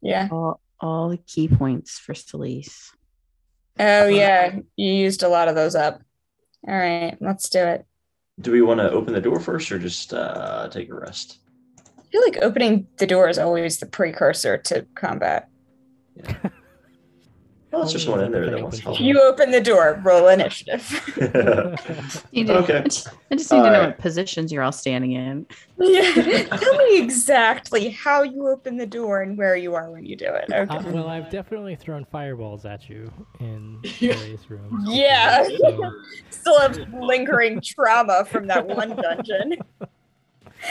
Yeah. 0.03 0.29
All, 0.31 0.61
all 0.81 1.09
the 1.09 1.17
ki 1.19 1.49
points 1.49 1.99
for 1.99 2.15
Celise. 2.15 2.91
Oh 3.79 4.07
yeah, 4.07 4.57
you 4.77 4.93
used 4.93 5.23
a 5.23 5.29
lot 5.29 5.49
of 5.49 5.55
those 5.55 5.75
up. 5.75 6.01
All 6.67 6.77
right, 6.77 7.17
let's 7.21 7.49
do 7.49 7.61
it. 7.61 7.87
Do 8.41 8.53
we 8.53 8.63
want 8.63 8.81
to 8.81 8.91
open 8.91 9.15
the 9.15 9.21
door 9.21 9.41
first 9.41 9.71
or 9.73 9.79
just 9.79 10.13
uh, 10.13 10.69
take 10.69 10.91
a 10.91 10.95
rest? 10.95 11.39
I 11.99 12.03
feel 12.11 12.23
like 12.23 12.39
opening 12.43 12.87
the 12.97 13.07
door 13.07 13.29
is 13.29 13.39
always 13.39 13.79
the 13.79 13.87
precursor 13.87 14.59
to 14.59 14.87
combat. 14.95 15.49
Well, 17.77 17.83
let's 17.83 17.93
just 17.93 18.09
one 18.09 18.21
in 18.25 18.33
there 18.33 18.49
that 18.51 18.63
wants 18.63 18.79
Open. 18.79 18.87
help. 18.95 19.01
You 19.01 19.21
open 19.21 19.51
the 19.51 19.61
door, 19.61 20.01
roll 20.03 20.29
initiative. 20.29 20.83
You 22.33 22.45
do- 22.47 22.53
Okay. 22.55 22.79
I 22.79 22.83
just, 22.83 23.09
I 23.31 23.35
just 23.37 23.53
need 23.53 23.59
to 23.59 23.65
know 23.65 23.73
Alright. 23.75 23.89
what 23.91 23.99
positions 23.99 24.51
you're 24.51 24.63
all 24.63 24.73
standing 24.73 25.13
in. 25.13 25.47
yeah. 25.79 26.45
Tell 26.57 26.77
me 26.79 26.99
exactly 26.99 27.91
how 27.91 28.23
you 28.23 28.49
open 28.49 28.79
the 28.79 28.87
door 28.87 29.21
and 29.23 29.37
where 29.37 29.57
you 29.57 29.75
are 29.75 29.91
when 29.91 30.07
you 30.07 30.17
do 30.17 30.27
it. 30.27 30.47
Okay. 30.51 30.75
Uh, 30.75 30.83
well, 30.91 31.09
I've 31.09 31.29
definitely 31.31 31.77
thrown 31.77 32.07
fireballs 32.07 32.65
at 32.65 32.89
you 32.89 33.13
in 33.41 33.79
Yeah. 33.99 34.15
various 34.17 34.49
rooms. 34.51 34.85
Yeah. 34.89 35.45
so- 35.45 35.93
Still 36.31 36.61
have 36.61 36.79
lingering 36.95 37.61
trauma 37.61 38.25
from 38.25 38.47
that 38.47 38.67
one 38.67 38.97
dungeon. 38.97 39.57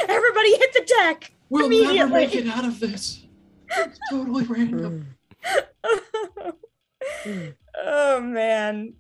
Everybody 0.07 0.57
hit 0.57 0.73
the 0.73 0.85
deck. 1.03 1.31
We'll 1.49 1.69
never 1.69 1.83
Immediately. 1.83 2.11
make 2.11 2.35
it 2.35 2.47
out 2.47 2.65
of 2.65 2.79
this. 2.79 3.21
It's 3.69 3.99
totally 4.09 4.45
random. 4.45 5.07
Oh 7.77 8.21
man. 8.21 8.93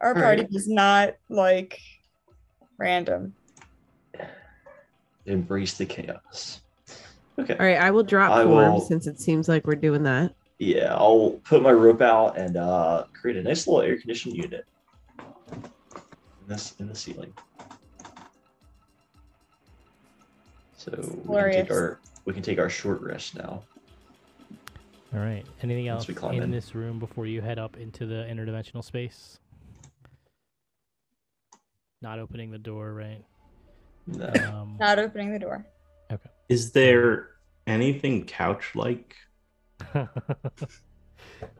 Our 0.00 0.14
All 0.14 0.20
party 0.22 0.42
right. 0.42 0.50
was 0.52 0.68
not 0.68 1.14
like 1.28 1.80
random. 2.78 3.34
Embrace 5.26 5.74
the 5.78 5.86
chaos. 5.86 6.60
Okay. 7.38 7.56
All 7.56 7.64
right, 7.66 7.78
I 7.78 7.90
will 7.90 8.02
drop 8.02 8.32
I 8.32 8.44
form 8.44 8.74
will- 8.74 8.80
since 8.80 9.06
it 9.06 9.18
seems 9.20 9.48
like 9.48 9.66
we're 9.66 9.74
doing 9.76 10.02
that. 10.04 10.34
Yeah, 10.58 10.94
I'll 10.94 11.40
put 11.44 11.62
my 11.62 11.72
rope 11.72 12.00
out 12.00 12.38
and 12.38 12.56
uh, 12.56 13.04
create 13.12 13.36
a 13.36 13.42
nice 13.42 13.66
little 13.66 13.82
air 13.82 13.96
conditioned 13.98 14.36
unit 14.36 14.64
in 15.52 15.62
this 16.46 16.74
in 16.78 16.86
the 16.88 16.94
ceiling. 16.94 17.32
So 20.76 20.92
we 21.24 21.34
can 21.36 21.50
take 21.52 21.70
our 21.72 21.98
we 22.24 22.32
can 22.34 22.42
take 22.42 22.58
our 22.58 22.70
short 22.70 23.00
rest 23.00 23.36
now. 23.36 23.62
All 25.14 25.20
right. 25.20 25.46
Anything 25.62 25.88
else 25.88 26.08
in 26.08 26.42
in. 26.42 26.50
this 26.50 26.74
room 26.74 26.98
before 26.98 27.26
you 27.26 27.40
head 27.40 27.58
up 27.58 27.76
into 27.76 28.04
the 28.06 28.26
interdimensional 28.28 28.82
space? 28.82 29.38
Not 32.02 32.18
opening 32.18 32.50
the 32.50 32.58
door, 32.58 32.92
right? 32.92 33.24
No. 34.06 34.32
Um, 34.52 34.76
Not 34.78 34.98
opening 34.98 35.32
the 35.32 35.38
door. 35.38 35.64
Okay. 36.12 36.28
Is 36.48 36.72
there 36.72 37.30
anything 37.66 38.24
couch 38.24 38.72
like 38.74 39.16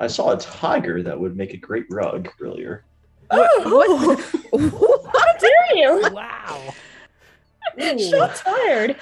I 0.00 0.06
saw 0.06 0.32
a 0.32 0.38
tiger 0.38 1.02
that 1.02 1.18
would 1.18 1.36
make 1.36 1.54
a 1.54 1.56
great 1.56 1.86
rug 1.90 2.28
earlier. 2.40 2.84
Oh, 3.30 4.16
how 5.12 5.38
dare 5.38 5.76
you? 5.76 6.10
wow. 6.12 6.74
So 7.98 8.30
tired. 8.34 8.96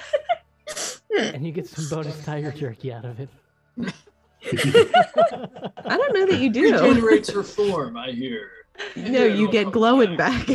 And 1.15 1.45
you 1.45 1.51
get 1.51 1.67
some 1.67 1.87
bonus 1.89 2.23
tiger 2.23 2.51
jerky 2.51 2.91
out 2.91 3.05
of 3.05 3.19
it. 3.19 3.29
I 4.45 5.97
don't 5.97 6.13
know 6.13 6.25
that 6.25 6.39
you 6.39 6.49
do. 6.49 6.73
Regenerates 6.73 7.29
her 7.31 7.43
form, 7.43 7.97
I 7.97 8.11
hear. 8.11 8.49
No, 8.95 9.23
you 9.23 9.51
get 9.51 9.67
Glowin 9.67 10.17
back. 10.17 10.49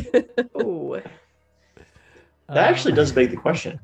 Ooh. 0.60 1.00
That 2.48 2.56
actually 2.68 2.94
does 2.94 3.12
beg 3.12 3.30
the 3.30 3.36
question: 3.36 3.78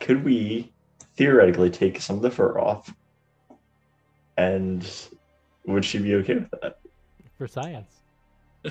Could 0.00 0.24
we 0.24 0.72
theoretically 1.16 1.68
take 1.68 2.00
some 2.00 2.16
of 2.16 2.22
the 2.22 2.30
fur 2.30 2.58
off, 2.58 2.90
and 4.38 4.90
would 5.66 5.84
she 5.84 5.98
be 5.98 6.14
okay 6.14 6.36
with 6.36 6.50
that? 6.62 6.78
for 7.36 7.46
science. 7.46 8.00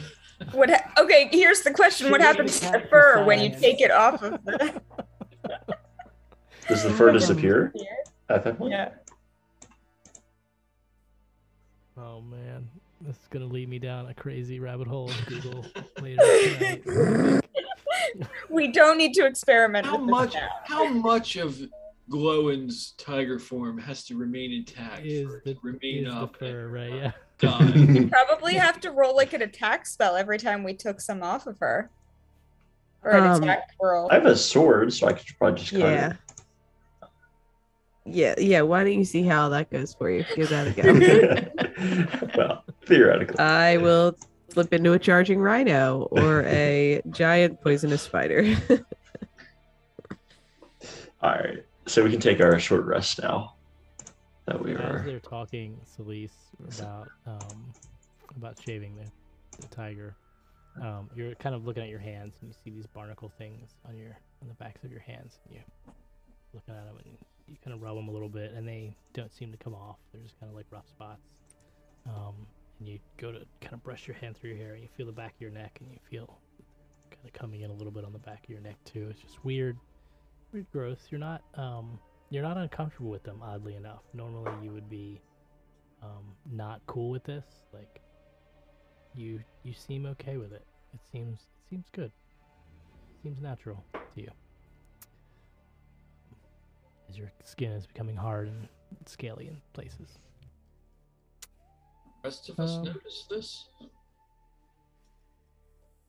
What? 0.52 0.72
Ha- 0.72 0.92
okay, 0.98 1.30
here's 1.32 1.62
the 1.62 1.72
question: 1.72 2.10
What 2.10 2.20
Should 2.20 2.28
we 2.28 2.28
happens 2.28 2.60
to 2.62 2.72
the 2.72 2.80
fur 2.90 3.24
when 3.24 3.40
you 3.40 3.56
take 3.58 3.80
it 3.82 3.92
off 3.92 4.24
of 4.24 4.44
the? 4.44 4.82
Does 6.68 6.84
the 6.84 6.90
fur 6.90 7.12
disappear 7.12 7.72
at 8.30 8.44
that 8.44 8.58
point? 8.58 8.72
Yeah. 8.72 8.90
Oh 11.98 12.22
man, 12.22 12.68
this 13.02 13.16
is 13.16 13.28
gonna 13.30 13.46
lead 13.46 13.70
me 13.70 13.78
down 13.80 14.08
a 14.08 14.14
crazy 14.14 14.60
rabbit 14.60 14.88
hole 14.88 15.10
of 15.10 15.26
Google 15.26 15.66
later 16.02 16.22
tonight. 16.58 17.40
We 18.50 18.72
don't 18.72 18.98
need 18.98 19.14
to 19.16 19.26
experiment 19.26 19.86
How 19.88 19.98
with 19.98 20.10
much? 20.10 20.34
now. 20.36 20.50
How 20.66 20.88
much 20.88 21.36
of 21.36 21.60
Glowin's 22.10 22.92
tiger 22.98 23.40
form 23.40 23.78
has 23.80 24.04
to 24.06 24.16
remain 24.16 24.52
intact 24.52 25.04
Is 25.06 25.28
the, 25.44 25.58
remain 25.64 26.06
is 26.06 26.14
the 26.14 26.20
up 26.20 26.38
fur, 26.38 26.66
and 26.66 26.74
right? 26.74 26.94
Yeah. 26.94 27.12
die? 27.40 28.10
Probably 28.12 28.54
have 28.54 28.80
to 28.82 28.92
roll 28.92 29.16
like 29.16 29.34
an 29.34 29.42
attack 29.42 29.88
spell 29.88 30.16
every 30.16 30.38
time 30.38 30.64
we 30.64 30.74
took 30.76 31.02
some 31.02 31.24
off 31.24 31.48
of 31.48 31.58
her. 31.60 31.90
Or 33.04 33.12
an 33.12 33.24
Um, 33.24 33.42
attack 33.44 33.70
roll. 33.82 34.10
I 34.12 34.16
have 34.16 34.26
a 34.28 34.36
sword, 34.36 34.94
so 34.94 35.08
I 35.08 35.14
could 35.14 35.26
probably 35.40 35.60
just 35.60 35.72
cut 35.72 35.80
yeah. 35.80 36.10
it. 36.12 36.18
Yeah, 38.06 38.36
yeah. 38.38 38.62
Why 38.62 38.84
don't 38.84 38.94
you 38.94 39.06
see 39.06 39.24
how 39.24 39.50
that 39.50 39.72
goes 39.72 39.94
for 39.96 40.12
you? 40.12 40.24
Give 40.36 40.50
that 40.50 40.68
a 40.68 40.72
go. 40.72 41.63
well, 42.38 42.64
theoretically. 42.86 43.40
I 43.40 43.78
will 43.78 44.16
flip 44.50 44.74
into 44.74 44.94
a 44.94 45.00
charging 45.00 45.40
rhino 45.40 46.08
or 46.12 46.44
a 46.44 47.02
giant 47.10 47.62
poisonous 47.62 48.02
spider. 48.02 48.56
All 51.22 51.32
right, 51.32 51.64
so 51.86 52.04
we 52.04 52.12
can 52.12 52.20
take 52.20 52.42
our 52.42 52.60
short 52.60 52.86
rest 52.86 53.22
now. 53.22 53.54
That 54.46 54.62
we 54.62 54.74
As 54.74 54.80
are. 54.82 55.04
they're 55.06 55.20
talking, 55.20 55.80
Celise, 55.98 56.32
about 56.78 57.08
um, 57.26 57.74
about 58.36 58.62
shaving 58.62 58.96
the, 58.98 59.10
the 59.62 59.68
tiger, 59.74 60.16
um, 60.82 61.10
you're 61.16 61.36
kind 61.36 61.56
of 61.56 61.66
looking 61.66 61.84
at 61.84 61.90
your 61.90 62.00
hands 62.00 62.34
and 62.42 62.50
you 62.50 62.56
see 62.64 62.72
these 62.76 62.88
barnacle 62.88 63.32
things 63.38 63.70
on 63.88 63.96
your 63.96 64.18
on 64.42 64.50
the 64.50 64.54
backs 64.56 64.84
of 64.84 64.92
your 64.92 65.00
hands. 65.00 65.40
And 65.46 65.56
you 65.56 65.62
looking 66.54 66.74
at 66.76 66.86
them 66.86 66.98
and 66.98 67.18
you 67.48 67.56
kind 67.64 67.74
of 67.74 67.82
rub 67.82 67.96
them 67.96 68.08
a 68.08 68.12
little 68.12 68.30
bit, 68.30 68.54
and 68.54 68.68
they 68.68 68.96
don't 69.14 69.34
seem 69.34 69.52
to 69.52 69.58
come 69.58 69.74
off. 69.74 69.98
They're 70.12 70.22
just 70.22 70.40
kind 70.40 70.50
of 70.50 70.56
like 70.56 70.66
rough 70.72 70.88
spots. 70.90 71.22
Um, 72.06 72.36
and 72.80 72.88
you 72.88 73.00
go 73.18 73.32
to 73.32 73.40
kind 73.62 73.74
of 73.74 73.84
brush 73.84 74.08
your 74.08 74.18
hand 74.18 74.38
through 74.38 74.52
your 74.52 74.60
hair, 74.60 74.74
and 74.74 74.84
you 74.84 74.90
feel 74.98 75.06
the 75.06 75.12
back 75.12 75.36
of 75.36 75.42
your 75.42 75.52
neck, 75.52 75.78
and 75.82 75.90
you 75.92 76.00
feel 76.10 76.38
kind 77.10 77.26
of 77.26 77.34
coming 77.34 77.62
in 77.62 77.70
a 77.70 77.74
little 77.74 77.92
bit 77.92 78.04
on 78.04 78.12
the 78.12 78.20
back 78.20 78.44
of 78.44 78.50
your 78.50 78.62
neck 78.62 78.78
too. 78.84 79.08
It's 79.10 79.22
just 79.22 79.44
weird, 79.46 79.78
weird 80.52 80.70
growth. 80.72 81.08
You're 81.10 81.20
not 81.20 81.42
um, 81.56 82.00
you're 82.30 82.44
not 82.44 82.58
uncomfortable 82.58 83.12
with 83.12 83.24
them, 83.24 83.42
oddly 83.42 83.76
enough. 83.76 84.02
Normally, 84.14 84.52
you 84.64 84.72
would 84.72 84.90
be 84.90 85.22
um, 86.02 86.34
not 86.52 86.82
cool 86.88 87.10
with 87.12 87.24
this. 87.24 87.46
Like, 87.72 88.02
you 89.16 89.40
you 89.64 89.74
seem 89.74 90.06
okay 90.08 90.38
with 90.38 90.52
it. 90.52 90.66
It 90.94 91.00
seems 91.12 91.40
it 91.40 91.70
seems 91.70 91.86
good. 91.92 92.12
Seems 93.22 93.40
natural 93.40 93.84
to 93.94 94.22
you. 94.22 94.32
As 97.10 97.18
your 97.18 97.32
skin 97.46 97.72
is 97.72 97.86
becoming 97.86 98.16
hard 98.16 98.48
and 98.48 98.68
scaly 99.06 99.48
in 99.48 99.62
places. 99.74 100.20
Rest 102.24 102.50
of 102.50 102.60
us 102.60 102.78
Um, 102.78 102.84
notice 102.86 103.26
this. 103.30 103.66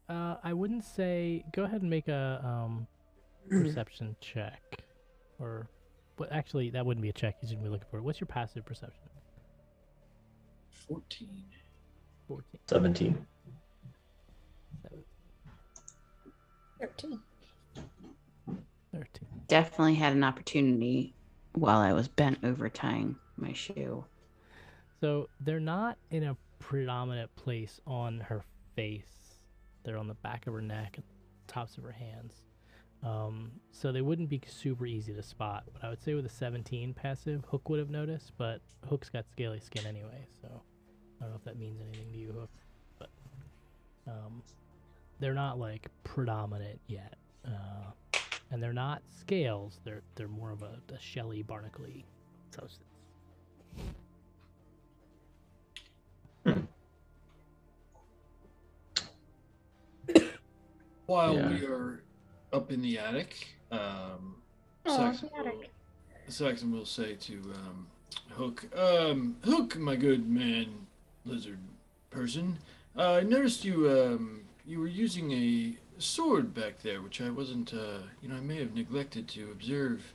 Uh, 0.08 0.36
I 0.42 0.52
wouldn't 0.52 0.84
say. 0.84 1.44
Go 1.54 1.64
ahead 1.64 1.80
and 1.80 1.90
make 1.90 2.08
a 2.08 2.40
um, 2.44 2.86
perception 3.50 4.14
check, 4.20 4.82
or, 5.38 5.66
but 6.16 6.30
actually 6.30 6.70
that 6.70 6.84
wouldn't 6.84 7.02
be 7.02 7.08
a 7.08 7.12
check. 7.12 7.36
You 7.40 7.48
shouldn't 7.48 7.64
be 7.64 7.70
looking 7.70 7.88
for 7.90 7.98
it. 7.98 8.02
What's 8.02 8.20
your 8.20 8.26
passive 8.26 8.64
perception? 8.64 9.00
Fourteen. 10.70 11.44
Fourteen. 12.28 12.60
17. 12.66 13.26
Seven, 14.82 15.04
13. 16.80 17.20
Thirteen. 18.92 19.28
Definitely 19.48 19.94
had 19.94 20.12
an 20.12 20.22
opportunity 20.24 21.14
while 21.54 21.78
I 21.78 21.92
was 21.94 22.08
bent 22.08 22.38
over 22.44 22.68
tying 22.68 23.16
my 23.36 23.52
shoe. 23.54 24.04
So 25.04 25.28
they're 25.38 25.60
not 25.60 25.98
in 26.10 26.22
a 26.22 26.34
predominant 26.60 27.36
place 27.36 27.78
on 27.86 28.20
her 28.20 28.42
face. 28.74 29.42
They're 29.82 29.98
on 29.98 30.08
the 30.08 30.14
back 30.14 30.46
of 30.46 30.54
her 30.54 30.62
neck 30.62 30.94
and 30.96 31.04
tops 31.46 31.76
of 31.76 31.84
her 31.84 31.92
hands. 31.92 32.40
Um, 33.02 33.50
so 33.70 33.92
they 33.92 34.00
wouldn't 34.00 34.30
be 34.30 34.40
super 34.46 34.86
easy 34.86 35.12
to 35.12 35.22
spot. 35.22 35.64
But 35.74 35.84
I 35.84 35.90
would 35.90 36.02
say 36.02 36.14
with 36.14 36.24
a 36.24 36.30
17 36.30 36.94
passive, 36.94 37.44
Hook 37.50 37.68
would 37.68 37.80
have 37.80 37.90
noticed. 37.90 38.32
But 38.38 38.62
Hook's 38.88 39.10
got 39.10 39.26
scaly 39.30 39.60
skin 39.60 39.84
anyway, 39.86 40.26
so 40.40 40.48
I 41.20 41.24
don't 41.24 41.32
know 41.32 41.36
if 41.36 41.44
that 41.44 41.58
means 41.58 41.82
anything 41.82 42.10
to 42.10 42.18
you, 42.18 42.32
Hook. 42.32 42.50
But 42.98 43.10
um, 44.08 44.42
they're 45.20 45.34
not 45.34 45.58
like 45.58 45.86
predominant 46.04 46.80
yet, 46.86 47.16
uh, 47.46 47.90
and 48.50 48.62
they're 48.62 48.72
not 48.72 49.02
scales. 49.20 49.80
They're 49.84 50.00
they're 50.14 50.28
more 50.28 50.50
of 50.50 50.62
a, 50.62 50.78
a 50.94 50.98
shelly, 50.98 51.42
barnacly 51.42 52.06
substance. 52.52 52.88
While 61.06 61.34
Yeah. 61.34 61.50
we 61.50 61.66
are 61.66 62.02
up 62.52 62.70
in 62.70 62.80
the 62.80 62.98
attic, 62.98 63.54
um, 63.70 64.36
Aw, 64.86 64.96
Saxon, 64.96 65.28
the 65.32 65.38
attic. 65.38 65.54
will, 65.54 66.32
Saxon 66.32 66.72
will 66.72 66.86
say 66.86 67.14
to 67.14 67.34
um, 67.54 67.86
Hook, 68.30 68.64
um, 68.76 69.36
Hook, 69.44 69.76
my 69.76 69.96
good 69.96 70.28
man, 70.28 70.86
lizard 71.24 71.58
person, 72.10 72.58
uh, 72.96 73.14
I 73.14 73.22
noticed 73.22 73.64
you 73.64 73.90
um, 73.90 74.42
you 74.66 74.78
were 74.80 74.86
using 74.86 75.30
a 75.32 75.76
sword 75.98 76.54
back 76.54 76.80
there, 76.82 77.02
which 77.02 77.20
I 77.20 77.28
wasn't, 77.28 77.74
uh, 77.74 77.98
you 78.22 78.28
know, 78.28 78.36
I 78.36 78.40
may 78.40 78.58
have 78.58 78.74
neglected 78.74 79.28
to 79.28 79.50
observe 79.50 80.14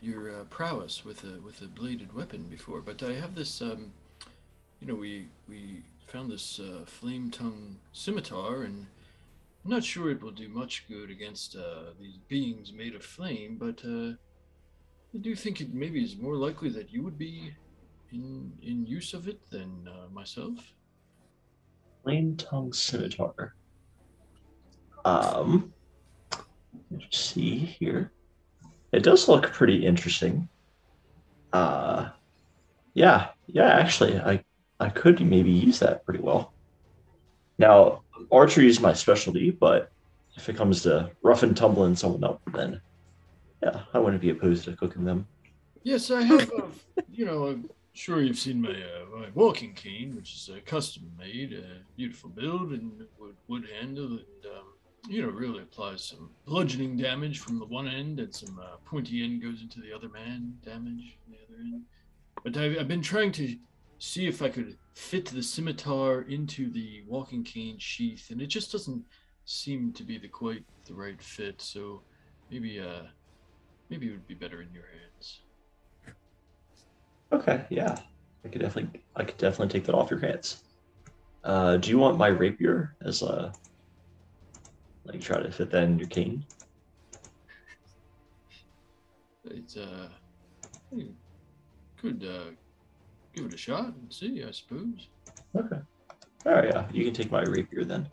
your 0.00 0.30
uh, 0.30 0.44
prowess 0.44 1.04
with 1.04 1.24
a 1.24 1.40
with 1.40 1.60
a 1.60 1.66
bladed 1.66 2.12
weapon 2.14 2.44
before, 2.44 2.80
but 2.82 3.02
I 3.02 3.14
have 3.14 3.34
this, 3.34 3.60
um, 3.60 3.92
you 4.80 4.86
know, 4.86 4.94
we 4.94 5.28
we 5.48 5.82
found 6.06 6.30
this 6.30 6.58
uh, 6.60 6.84
flame 6.86 7.30
tongue 7.30 7.76
scimitar 7.92 8.62
and. 8.62 8.86
I'm 9.62 9.70
not 9.70 9.84
sure 9.84 10.10
it 10.10 10.22
will 10.22 10.30
do 10.30 10.48
much 10.48 10.86
good 10.88 11.10
against 11.10 11.54
uh, 11.54 11.90
these 12.00 12.16
beings 12.28 12.72
made 12.72 12.94
of 12.94 13.04
flame, 13.04 13.58
but 13.60 13.78
uh, 13.84 14.12
I 15.14 15.18
do 15.20 15.34
think 15.34 15.60
it 15.60 15.74
maybe 15.74 16.02
is 16.02 16.16
more 16.16 16.36
likely 16.36 16.70
that 16.70 16.90
you 16.90 17.02
would 17.02 17.18
be 17.18 17.52
in 18.12 18.52
in 18.62 18.86
use 18.86 19.12
of 19.12 19.28
it 19.28 19.38
than 19.50 19.88
uh, 19.88 20.08
myself. 20.12 20.72
Flame 22.02 22.36
tongue 22.36 22.72
scimitar. 22.72 23.54
Um, 25.04 25.72
let's 26.90 27.18
see 27.18 27.58
here. 27.58 28.12
It 28.92 29.02
does 29.02 29.28
look 29.28 29.52
pretty 29.52 29.84
interesting. 29.84 30.48
Uh, 31.52 32.10
yeah, 32.94 33.28
yeah. 33.46 33.68
Actually, 33.68 34.18
I 34.18 34.42
I 34.80 34.88
could 34.88 35.20
maybe 35.20 35.50
use 35.50 35.78
that 35.80 36.04
pretty 36.04 36.20
well. 36.20 36.52
Now, 37.58 38.02
archery 38.32 38.66
is 38.66 38.80
my 38.80 38.94
specialty, 38.94 39.50
but 39.50 39.92
if 40.36 40.48
it 40.48 40.56
comes 40.56 40.82
to 40.82 41.10
rough 41.22 41.42
and 41.42 41.54
tumbling 41.54 41.94
someone 41.94 42.24
up, 42.24 42.40
then 42.54 42.80
yeah, 43.62 43.82
I 43.92 43.98
wouldn't 43.98 44.22
be 44.22 44.30
opposed 44.30 44.64
to 44.64 44.76
cooking 44.76 45.04
them. 45.04 45.26
Yes, 45.82 46.10
I 46.10 46.22
have. 46.22 46.50
Uh, 46.50 46.62
you 47.10 47.26
know, 47.26 47.48
I'm 47.48 47.68
sure 47.92 48.22
you've 48.22 48.38
seen 48.38 48.62
my 48.62 48.70
uh, 48.70 49.18
my 49.18 49.26
walking 49.34 49.74
cane, 49.74 50.16
which 50.16 50.34
is 50.34 50.50
uh, 50.50 50.60
custom 50.64 51.10
made, 51.18 51.52
a 51.52 51.64
beautiful 51.96 52.30
build 52.30 52.72
and 52.72 53.06
wood 53.18 53.36
wood 53.48 53.68
handle, 53.78 54.06
and 54.06 54.46
um, 54.46 54.64
you 55.08 55.20
know 55.20 55.28
really 55.28 55.62
applies 55.62 56.02
some 56.02 56.30
bludgeoning 56.46 56.96
damage 56.96 57.40
from 57.40 57.58
the 57.58 57.66
one 57.66 57.88
end, 57.88 58.20
and 58.20 58.34
some 58.34 58.58
uh, 58.58 58.76
pointy 58.86 59.22
end 59.22 59.42
goes 59.42 59.60
into 59.60 59.80
the 59.80 59.92
other 59.92 60.08
man 60.08 60.54
damage 60.64 61.16
from 61.22 61.34
the 61.34 61.38
other 61.46 61.62
end. 61.62 61.82
But 62.42 62.56
I've, 62.56 62.78
I've 62.78 62.88
been 62.88 63.02
trying 63.02 63.32
to 63.32 63.56
see 64.00 64.26
if 64.26 64.42
I 64.42 64.48
could 64.48 64.76
fit 64.94 65.26
the 65.26 65.42
scimitar 65.42 66.22
into 66.22 66.70
the 66.72 67.02
walking 67.06 67.44
cane 67.44 67.78
sheath, 67.78 68.30
and 68.30 68.42
it 68.42 68.48
just 68.48 68.72
doesn't 68.72 69.04
seem 69.44 69.92
to 69.92 70.02
be 70.02 70.18
the 70.18 70.28
quite 70.28 70.64
the 70.86 70.94
right 70.94 71.22
fit. 71.22 71.62
So 71.62 72.02
maybe 72.50 72.80
uh 72.80 73.02
maybe 73.88 74.08
it 74.08 74.12
would 74.12 74.26
be 74.26 74.34
better 74.34 74.62
in 74.62 74.72
your 74.72 74.86
hands. 74.86 75.40
Okay, 77.32 77.64
yeah. 77.70 77.96
I 78.44 78.48
could 78.48 78.60
definitely, 78.60 79.02
I 79.16 79.24
could 79.24 79.36
definitely 79.36 79.68
take 79.68 79.84
that 79.84 79.94
off 79.94 80.10
your 80.10 80.20
hands. 80.20 80.64
Uh, 81.44 81.76
do 81.76 81.90
you 81.90 81.98
want 81.98 82.18
my 82.18 82.28
rapier 82.28 82.96
as 83.04 83.22
a, 83.22 83.52
like, 85.04 85.20
try 85.20 85.40
to 85.40 85.50
fit 85.50 85.70
that 85.70 85.84
in 85.84 85.98
your 85.98 86.08
cane? 86.08 86.44
It's 89.44 89.76
uh, 89.76 90.08
could 91.98 92.24
uh, 92.24 92.50
give 93.34 93.46
it 93.46 93.54
a 93.54 93.56
shot 93.56 93.86
and 93.86 94.12
see, 94.12 94.44
I 94.44 94.50
suppose. 94.50 95.08
Okay. 95.56 95.80
All 96.46 96.52
right, 96.52 96.70
yeah, 96.72 96.86
you 96.92 97.04
can 97.04 97.14
take 97.14 97.30
my 97.30 97.42
rapier 97.42 97.84
then. 97.84 98.08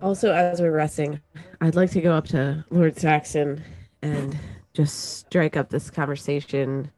Also, 0.00 0.32
as 0.32 0.60
we're 0.60 0.72
resting, 0.72 1.20
I'd 1.60 1.76
like 1.76 1.92
to 1.92 2.00
go 2.00 2.12
up 2.12 2.26
to 2.28 2.64
Lord 2.70 2.98
Saxon 2.98 3.62
and 4.02 4.36
just 4.74 5.18
strike 5.20 5.56
up 5.56 5.70
this 5.70 5.90
conversation. 5.90 6.90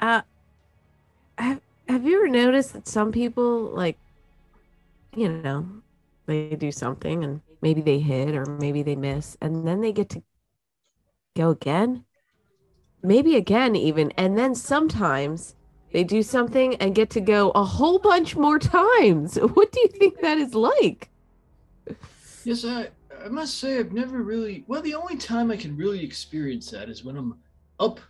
Uh, 0.00 0.22
have 1.94 2.04
you 2.04 2.16
ever 2.16 2.28
noticed 2.28 2.72
that 2.72 2.88
some 2.88 3.12
people, 3.12 3.66
like, 3.66 3.96
you 5.14 5.28
know, 5.28 5.64
they 6.26 6.56
do 6.56 6.72
something 6.72 7.22
and 7.22 7.40
maybe 7.62 7.80
they 7.80 8.00
hit 8.00 8.34
or 8.34 8.44
maybe 8.46 8.82
they 8.82 8.96
miss, 8.96 9.36
and 9.40 9.64
then 9.64 9.80
they 9.80 9.92
get 9.92 10.08
to 10.08 10.22
go 11.36 11.50
again, 11.50 12.04
maybe 13.04 13.36
again 13.36 13.76
even, 13.76 14.10
and 14.16 14.36
then 14.36 14.56
sometimes 14.56 15.54
they 15.92 16.02
do 16.02 16.20
something 16.20 16.74
and 16.76 16.96
get 16.96 17.10
to 17.10 17.20
go 17.20 17.52
a 17.52 17.64
whole 17.64 18.00
bunch 18.00 18.34
more 18.34 18.58
times. 18.58 19.36
What 19.54 19.70
do 19.70 19.78
you 19.78 19.88
think 19.88 20.20
that 20.20 20.36
is 20.38 20.52
like? 20.52 21.10
Yes, 22.42 22.64
I 22.64 22.88
I 23.24 23.28
must 23.28 23.58
say 23.58 23.78
I've 23.78 23.92
never 23.92 24.20
really. 24.24 24.64
Well, 24.66 24.82
the 24.82 24.96
only 24.96 25.16
time 25.16 25.52
I 25.52 25.56
can 25.56 25.76
really 25.76 26.04
experience 26.04 26.72
that 26.72 26.88
is 26.88 27.04
when 27.04 27.16
I'm 27.16 27.38
up 27.78 28.00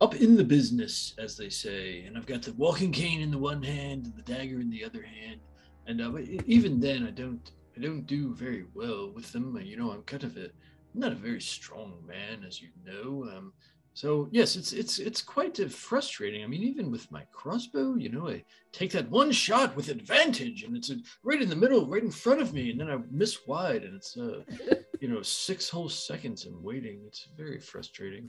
up 0.00 0.14
in 0.16 0.36
the 0.36 0.44
business, 0.44 1.14
as 1.18 1.36
they 1.36 1.48
say, 1.48 2.04
and 2.04 2.16
I've 2.16 2.26
got 2.26 2.42
the 2.42 2.52
walking 2.54 2.92
cane 2.92 3.20
in 3.20 3.30
the 3.30 3.38
one 3.38 3.62
hand 3.62 4.06
and 4.06 4.14
the 4.16 4.22
dagger 4.22 4.60
in 4.60 4.70
the 4.70 4.84
other 4.84 5.02
hand. 5.02 5.40
And 5.86 6.00
uh, 6.00 6.18
even 6.46 6.80
then, 6.80 7.06
I 7.06 7.10
don't 7.10 7.50
I 7.76 7.80
don't 7.80 8.06
do 8.06 8.34
very 8.34 8.64
well 8.74 9.12
with 9.14 9.32
them. 9.32 9.58
You 9.62 9.76
know, 9.76 9.92
I'm 9.92 10.02
kind 10.02 10.24
of 10.24 10.36
a 10.36 10.44
I'm 10.44 11.00
not 11.00 11.12
a 11.12 11.16
very 11.16 11.40
strong 11.40 11.94
man, 12.06 12.44
as 12.46 12.60
you 12.60 12.68
know. 12.84 13.28
Um, 13.36 13.52
so 13.96 14.28
yes, 14.30 14.56
it's 14.56 14.74
it's 14.74 14.98
it's 14.98 15.22
quite 15.22 15.58
uh, 15.58 15.68
frustrating. 15.68 16.44
I 16.44 16.46
mean, 16.46 16.62
even 16.62 16.90
with 16.90 17.10
my 17.10 17.22
crossbow, 17.32 17.94
you 17.94 18.10
know, 18.10 18.28
I 18.28 18.44
take 18.70 18.92
that 18.92 19.10
one 19.10 19.32
shot 19.32 19.74
with 19.74 19.88
advantage, 19.88 20.64
and 20.64 20.76
it's 20.76 20.90
uh, 20.90 20.96
right 21.22 21.40
in 21.40 21.48
the 21.48 21.56
middle, 21.56 21.86
right 21.86 22.02
in 22.02 22.10
front 22.10 22.42
of 22.42 22.52
me, 22.52 22.70
and 22.70 22.78
then 22.78 22.90
I 22.90 22.98
miss 23.10 23.46
wide, 23.46 23.84
and 23.84 23.96
it's 23.96 24.18
uh, 24.18 24.42
you 25.00 25.08
know, 25.08 25.22
six 25.22 25.70
whole 25.70 25.88
seconds 25.88 26.44
I'm 26.44 26.62
waiting. 26.62 27.00
It's 27.06 27.28
very 27.38 27.58
frustrating. 27.58 28.28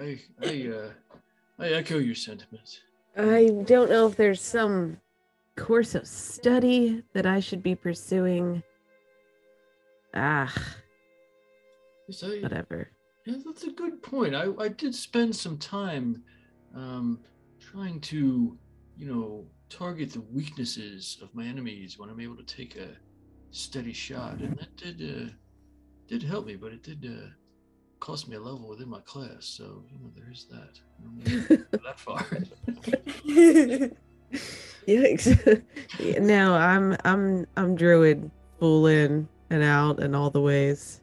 I 0.00 0.04
I 0.04 0.20
I, 0.44 0.68
uh, 0.72 0.90
I 1.58 1.68
echo 1.70 1.98
your 1.98 2.14
sentiments. 2.14 2.78
I 3.16 3.50
don't 3.64 3.90
know 3.90 4.06
if 4.06 4.14
there's 4.14 4.40
some 4.40 5.00
course 5.56 5.96
of 5.96 6.06
study 6.06 7.02
that 7.12 7.26
I 7.26 7.40
should 7.40 7.62
be 7.64 7.74
pursuing. 7.74 8.62
Ah, 10.14 10.54
Yes, 12.06 12.22
I, 12.22 12.38
whatever. 12.38 12.88
Yeah, 13.26 13.38
that's 13.44 13.64
a 13.64 13.70
good 13.72 14.02
point. 14.02 14.34
I, 14.36 14.46
I 14.58 14.68
did 14.68 14.94
spend 14.94 15.34
some 15.34 15.58
time 15.58 16.22
um, 16.76 17.18
trying 17.58 18.00
to, 18.02 18.56
you 18.96 19.12
know, 19.12 19.44
target 19.68 20.12
the 20.12 20.20
weaknesses 20.20 21.18
of 21.20 21.34
my 21.34 21.44
enemies 21.44 21.98
when 21.98 22.08
I'm 22.08 22.20
able 22.20 22.36
to 22.36 22.44
take 22.44 22.76
a 22.76 22.88
steady 23.50 23.92
shot, 23.92 24.38
and 24.38 24.56
that 24.58 24.76
did 24.76 25.02
uh, 25.02 25.30
did 26.06 26.22
help 26.22 26.46
me, 26.46 26.54
but 26.54 26.72
it 26.72 26.84
did 26.84 27.04
uh, 27.04 27.26
cost 27.98 28.28
me 28.28 28.36
a 28.36 28.40
level 28.40 28.68
within 28.68 28.88
my 28.88 29.00
class. 29.00 29.44
So 29.44 29.84
you 29.90 29.98
know, 29.98 30.12
there 30.14 30.30
is 30.30 30.46
that. 30.50 30.78
That 31.82 31.98
far. 31.98 32.24
Yikes. 34.86 35.62
Yeah, 35.98 36.18
no, 36.20 36.54
I'm 36.54 36.96
I'm 37.04 37.46
I'm 37.56 37.74
druid 37.74 38.30
full 38.60 38.86
in 38.86 39.28
and 39.50 39.62
out 39.62 39.98
and 40.00 40.14
all 40.14 40.30
the 40.30 40.40
ways. 40.40 41.00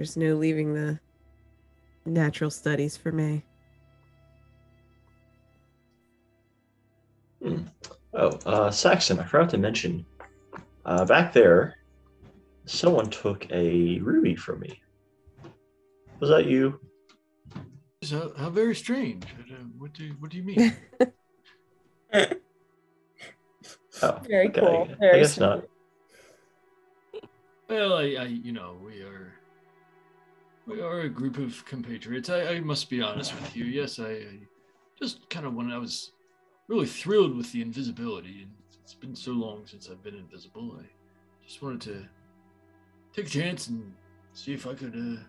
Yes, 0.00 0.08
yes. 0.08 0.14
There's 0.14 0.16
no 0.16 0.36
leaving 0.36 0.74
the 0.74 1.00
natural 2.06 2.50
studies 2.50 2.96
for 2.96 3.12
me. 3.12 3.44
Hmm. 7.42 7.62
Oh, 8.14 8.28
uh, 8.46 8.70
Saxon, 8.70 9.18
I 9.18 9.24
forgot 9.24 9.50
to 9.50 9.58
mention. 9.58 10.04
Uh, 10.84 11.04
back 11.04 11.32
there, 11.32 11.76
someone 12.66 13.10
took 13.10 13.50
a 13.50 13.98
ruby 14.00 14.34
from 14.34 14.60
me. 14.60 14.80
Was 16.20 16.30
that 16.30 16.46
you? 16.46 16.80
Yes, 18.02 18.10
How, 18.12 18.32
how 18.36 18.50
very 18.50 18.74
strange. 18.74 19.24
What 19.78 19.92
do 19.92 20.14
what 20.18 20.30
do 20.30 20.36
you 20.38 20.42
mean? 20.42 20.76
Oh, 24.02 24.18
Very 24.26 24.48
okay, 24.48 24.60
cool, 24.60 24.88
I, 24.90 24.94
very 24.98 25.18
I 25.18 25.20
guess 25.20 25.38
not. 25.38 25.64
Well, 27.68 27.98
I, 27.98 28.02
I, 28.02 28.24
you 28.24 28.52
know, 28.52 28.78
we 28.84 29.02
are, 29.02 29.32
we 30.70 30.80
are 30.80 31.00
a 31.00 31.08
group 31.08 31.38
of 31.38 31.64
compatriots. 31.64 32.30
I, 32.30 32.54
I 32.54 32.60
must 32.60 32.88
be 32.88 33.02
honest 33.02 33.34
with 33.34 33.56
you. 33.56 33.64
Yes, 33.64 33.98
I, 33.98 34.10
I 34.10 34.38
just 34.98 35.28
kind 35.28 35.46
of 35.46 35.54
when 35.54 35.70
I 35.70 35.78
was 35.78 36.12
really 36.68 36.86
thrilled 36.86 37.36
with 37.36 37.50
the 37.52 37.62
invisibility, 37.62 38.42
and 38.42 38.52
it's 38.82 38.94
been 38.94 39.16
so 39.16 39.32
long 39.32 39.66
since 39.66 39.88
I've 39.90 40.02
been 40.02 40.16
invisible. 40.16 40.78
I 40.80 40.84
just 41.44 41.62
wanted 41.62 41.80
to 41.82 42.06
take 43.14 43.26
a 43.26 43.30
chance 43.30 43.68
and 43.68 43.92
see 44.32 44.52
if 44.52 44.66
I 44.66 44.74
could, 44.74 44.94
uh, 44.94 45.22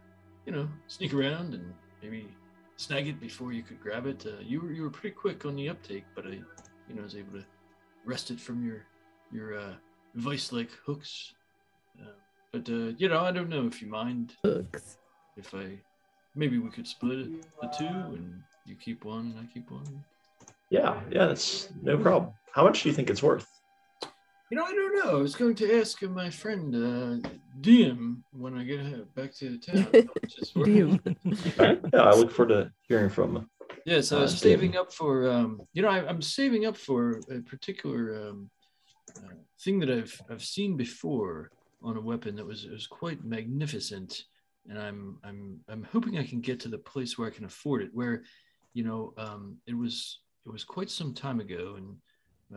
you 0.45 0.51
know, 0.51 0.69
sneak 0.87 1.13
around 1.13 1.53
and 1.53 1.73
maybe 2.01 2.27
snag 2.77 3.07
it 3.07 3.19
before 3.19 3.51
you 3.51 3.63
could 3.63 3.81
grab 3.81 4.05
it. 4.05 4.25
Uh, 4.25 4.41
you 4.41 4.61
were 4.61 4.71
you 4.71 4.83
were 4.83 4.91
pretty 4.91 5.15
quick 5.15 5.45
on 5.45 5.55
the 5.55 5.69
uptake, 5.69 6.05
but 6.15 6.27
I, 6.27 6.39
you 6.87 6.95
know, 6.95 7.03
was 7.03 7.15
able 7.15 7.33
to 7.33 7.45
wrest 8.05 8.31
it 8.31 8.39
from 8.39 8.63
your 8.63 8.85
your 9.31 9.57
uh, 9.57 9.73
vice-like 10.15 10.71
hooks. 10.85 11.33
Uh, 11.99 12.13
but 12.51 12.69
uh, 12.69 12.93
you 12.97 13.09
know, 13.09 13.21
I 13.21 13.31
don't 13.31 13.49
know 13.49 13.65
if 13.65 13.81
you 13.81 13.87
mind 13.87 14.35
Hooks. 14.43 14.97
If 15.37 15.53
I 15.53 15.79
maybe 16.35 16.57
we 16.59 16.69
could 16.69 16.87
split 16.87 17.19
it 17.19 17.29
the 17.61 17.67
two 17.77 17.85
and 17.85 18.41
you 18.65 18.75
keep 18.75 19.03
one 19.05 19.33
and 19.35 19.39
I 19.39 19.53
keep 19.53 19.69
one. 19.71 20.03
Yeah, 20.69 20.99
yeah, 21.11 21.25
that's 21.25 21.69
no 21.81 21.97
problem. 21.97 22.31
How 22.53 22.63
much 22.63 22.83
do 22.83 22.89
you 22.89 22.95
think 22.95 23.09
it's 23.09 23.23
worth? 23.23 23.47
You 24.49 24.57
know, 24.57 24.63
I 24.65 24.73
don't 24.73 24.95
know. 25.05 25.17
I 25.17 25.21
was 25.21 25.35
going 25.35 25.55
to 25.55 25.79
ask 25.79 26.01
my 26.03 26.29
friend 26.29 26.75
uh, 26.75 27.29
Diem 27.61 28.23
when 28.33 28.57
I 28.57 28.63
get 28.65 29.15
back 29.15 29.33
to 29.35 29.49
the 29.51 29.57
town. 29.57 29.83
how 29.83 29.99
much 29.99 30.33
it's. 30.37 30.51
Diem. 30.65 30.99
All 31.05 31.65
right, 31.65 31.79
yeah, 31.93 32.01
I 32.01 32.13
look 32.15 32.31
forward 32.31 32.49
to 32.53 32.71
hearing 32.87 33.09
from. 33.09 33.37
Him. 33.37 33.49
Yes, 33.85 34.11
I 34.11 34.19
was 34.19 34.33
Uh, 34.33 34.37
saving 34.37 34.71
Diem. 34.71 34.81
up 34.81 34.93
for. 34.93 35.29
Um, 35.29 35.61
you 35.73 35.81
know, 35.81 35.87
I, 35.89 36.05
I'm 36.07 36.21
saving 36.21 36.65
up 36.65 36.75
for 36.75 37.21
a 37.31 37.39
particular 37.41 38.29
um, 38.29 38.49
uh, 39.17 39.29
thing 39.63 39.79
that 39.79 39.89
I've 39.89 40.21
I've 40.29 40.43
seen 40.43 40.75
before 40.75 41.49
on 41.81 41.95
a 41.95 42.01
weapon 42.01 42.35
that 42.35 42.45
was 42.45 42.67
was 42.67 42.87
quite 42.87 43.23
magnificent, 43.23 44.25
and 44.69 44.79
I'm 44.79 45.17
I'm 45.23 45.59
I'm 45.69 45.83
hoping 45.83 46.17
I 46.17 46.25
can 46.25 46.41
get 46.41 46.59
to 46.61 46.69
the 46.69 46.77
place 46.77 47.17
where 47.17 47.27
I 47.27 47.31
can 47.31 47.45
afford 47.45 47.81
it. 47.81 47.89
Where, 47.93 48.23
you 48.73 48.83
know, 48.83 49.13
um, 49.17 49.57
it 49.67 49.77
was 49.77 50.19
it 50.45 50.49
was 50.51 50.63
quite 50.63 50.89
some 50.89 51.13
time 51.13 51.39
ago, 51.39 51.75
and 51.77 51.95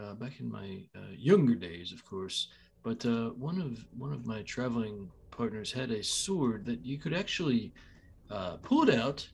uh, 0.02 0.14
back 0.14 0.40
in 0.40 0.50
my 0.50 0.82
uh, 0.96 1.12
younger 1.16 1.54
days, 1.54 1.92
of 1.92 2.04
course. 2.04 2.48
But 2.82 3.04
uh, 3.06 3.30
one 3.30 3.60
of 3.60 3.84
one 3.96 4.12
of 4.12 4.26
my 4.26 4.42
traveling 4.42 5.10
partners 5.30 5.72
had 5.72 5.90
a 5.90 6.02
sword 6.02 6.64
that 6.66 6.84
you 6.84 6.98
could 6.98 7.14
actually 7.14 7.72
uh, 8.30 8.56
pull 8.56 8.88
it 8.88 8.94
out, 8.94 9.26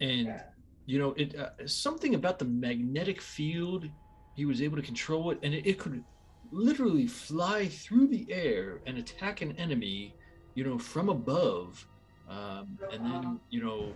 and 0.00 0.40
you 0.86 0.98
know, 0.98 1.14
it 1.16 1.36
uh, 1.36 1.50
something 1.66 2.14
about 2.14 2.38
the 2.38 2.44
magnetic 2.44 3.20
field. 3.20 3.88
He 4.34 4.44
was 4.44 4.60
able 4.60 4.76
to 4.76 4.82
control 4.82 5.30
it, 5.30 5.38
and 5.42 5.54
it, 5.54 5.66
it 5.66 5.78
could 5.78 6.04
literally 6.52 7.06
fly 7.06 7.66
through 7.66 8.08
the 8.08 8.26
air 8.30 8.80
and 8.86 8.98
attack 8.98 9.40
an 9.40 9.52
enemy, 9.56 10.14
you 10.54 10.64
know, 10.64 10.78
from 10.78 11.08
above. 11.08 11.86
Um, 12.28 12.78
and 12.92 13.04
then, 13.04 13.40
you 13.50 13.62
know, 13.62 13.92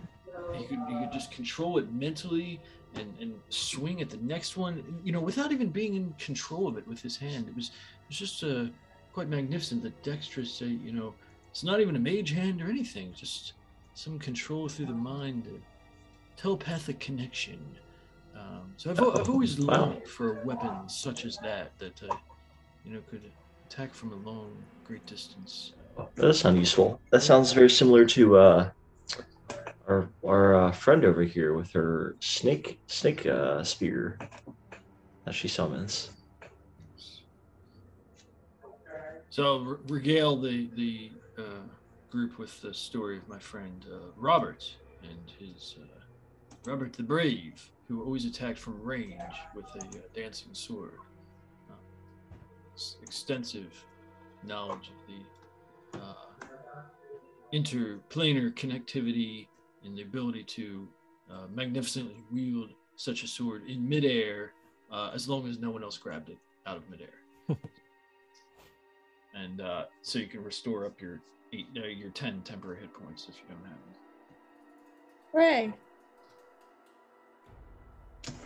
you 0.57 0.65
could, 0.67 0.79
he 0.87 0.99
could 0.99 1.11
just 1.11 1.31
control 1.31 1.77
it 1.77 1.91
mentally 1.91 2.59
and, 2.95 3.13
and 3.19 3.33
swing 3.49 4.01
at 4.01 4.09
the 4.09 4.17
next 4.17 4.57
one, 4.57 4.83
you 5.03 5.11
know, 5.11 5.19
without 5.19 5.51
even 5.51 5.69
being 5.69 5.95
in 5.95 6.13
control 6.17 6.67
of 6.67 6.77
it 6.77 6.87
with 6.87 7.01
his 7.01 7.17
hand. 7.17 7.47
It 7.47 7.55
was, 7.55 7.67
it 7.67 8.07
was 8.07 8.17
just 8.17 8.43
uh, 8.43 8.65
quite 9.13 9.27
magnificent. 9.27 9.83
The 9.83 9.89
dexterous, 10.03 10.61
uh, 10.61 10.65
you 10.65 10.91
know, 10.91 11.13
it's 11.49 11.63
not 11.63 11.81
even 11.81 11.95
a 11.95 11.99
mage 11.99 12.31
hand 12.31 12.61
or 12.61 12.69
anything, 12.69 13.13
just 13.15 13.53
some 13.93 14.17
control 14.19 14.69
through 14.69 14.85
the 14.85 14.93
mind, 14.93 15.47
a 15.47 16.39
telepathic 16.41 16.99
connection. 16.99 17.59
Um, 18.33 18.73
so 18.77 18.91
I've, 18.91 18.99
I've 18.99 19.29
always 19.29 19.59
longed 19.59 20.07
for 20.07 20.41
a 20.41 20.45
weapon 20.45 20.87
such 20.87 21.25
as 21.25 21.37
that, 21.43 21.77
that, 21.79 22.01
uh, 22.09 22.15
you 22.85 22.93
know, 22.93 23.01
could 23.09 23.29
attack 23.67 23.93
from 23.93 24.13
a 24.13 24.29
long, 24.29 24.55
great 24.85 25.05
distance. 25.05 25.73
That 26.15 26.21
does 26.21 26.39
sound 26.39 26.57
useful. 26.57 27.01
That 27.11 27.21
sounds 27.21 27.53
very 27.53 27.69
similar 27.69 28.05
to 28.05 28.37
uh, 28.37 28.69
our 29.87 30.09
our 30.25 30.55
uh, 30.55 30.71
friend 30.71 31.05
over 31.05 31.23
here 31.23 31.53
with 31.53 31.71
her 31.73 32.15
snake 32.19 32.79
snake 32.87 33.25
uh, 33.25 33.63
spear 33.63 34.17
that 35.25 35.33
she 35.33 35.47
summons. 35.47 36.11
So 39.29 39.59
re- 39.59 39.77
regale 39.87 40.37
the 40.39 40.69
the 40.75 41.11
uh, 41.37 41.63
group 42.09 42.37
with 42.37 42.61
the 42.61 42.73
story 42.73 43.17
of 43.17 43.27
my 43.27 43.39
friend 43.39 43.85
uh, 43.91 44.11
Robert 44.17 44.75
and 45.03 45.31
his 45.39 45.75
uh, 45.81 46.01
Robert 46.65 46.93
the 46.93 47.03
Brave, 47.03 47.71
who 47.87 48.03
always 48.03 48.25
attacked 48.25 48.59
from 48.59 48.81
range 48.81 49.35
with 49.55 49.65
a 49.75 50.19
dancing 50.19 50.53
sword. 50.53 50.99
Extensive 53.03 53.85
knowledge 54.43 54.89
of 54.89 55.07
the 55.07 55.21
interplanar 57.53 58.53
connectivity 58.53 59.47
and 59.83 59.97
the 59.97 60.01
ability 60.03 60.43
to 60.43 60.87
uh, 61.29 61.47
magnificently 61.53 62.15
wield 62.31 62.69
such 62.95 63.23
a 63.23 63.27
sword 63.27 63.63
in 63.67 63.87
midair, 63.87 64.53
uh, 64.91 65.11
as 65.13 65.27
long 65.27 65.47
as 65.47 65.59
no 65.59 65.71
one 65.71 65.83
else 65.83 65.97
grabbed 65.97 66.29
it 66.29 66.37
out 66.65 66.77
of 66.77 66.87
midair 66.89 67.09
and 69.35 69.61
uh, 69.61 69.85
so 70.01 70.19
you 70.19 70.27
can 70.27 70.43
restore 70.43 70.85
up 70.85 70.99
your 71.01 71.21
eight, 71.53 71.67
uh, 71.77 71.87
your 71.87 72.09
ten 72.11 72.41
temporary 72.41 72.81
hit 72.81 72.93
points 72.93 73.27
if 73.29 73.35
you 73.37 73.43
don't 73.49 73.63
have 73.63 73.77
them. 73.77 73.95
Hooray. 75.31 75.73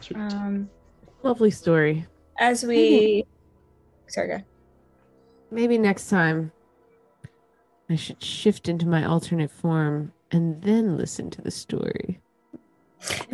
Sweet. 0.02 0.18
Um, 0.18 0.70
Lovely 1.24 1.52
story. 1.52 2.06
as 2.40 2.64
we, 2.64 3.26
sorry, 4.08 4.28
go. 4.28 4.42
Maybe 5.52 5.78
next 5.78 6.10
time 6.10 6.52
I 7.90 7.96
should 7.96 8.22
shift 8.22 8.68
into 8.68 8.88
my 8.88 9.06
alternate 9.06 9.52
form 9.52 10.12
and 10.32 10.62
then 10.62 10.98
listen 10.98 11.30
to 11.32 11.42
the 11.42 11.52
story. 11.52 12.20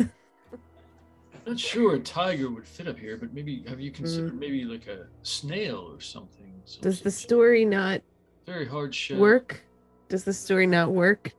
Not 1.46 1.58
sure 1.58 1.94
a 1.94 1.98
tiger 1.98 2.50
would 2.50 2.66
fit 2.66 2.86
up 2.86 2.98
here, 2.98 3.16
but 3.16 3.34
maybe 3.34 3.64
have 3.66 3.80
you 3.80 3.90
considered 3.90 4.38
maybe 4.38 4.64
like 4.64 4.86
a 4.86 5.06
snail 5.22 5.90
or 5.92 6.00
something? 6.00 6.52
some 6.64 6.82
Does 6.82 7.00
the 7.00 7.10
story 7.10 7.64
not 7.64 8.00
very 8.46 8.66
hard 8.66 8.94
shell? 8.94 9.18
work? 9.18 9.60
Does 10.08 10.22
the 10.22 10.32
story 10.32 10.66
not 10.68 10.92
work 10.92 11.32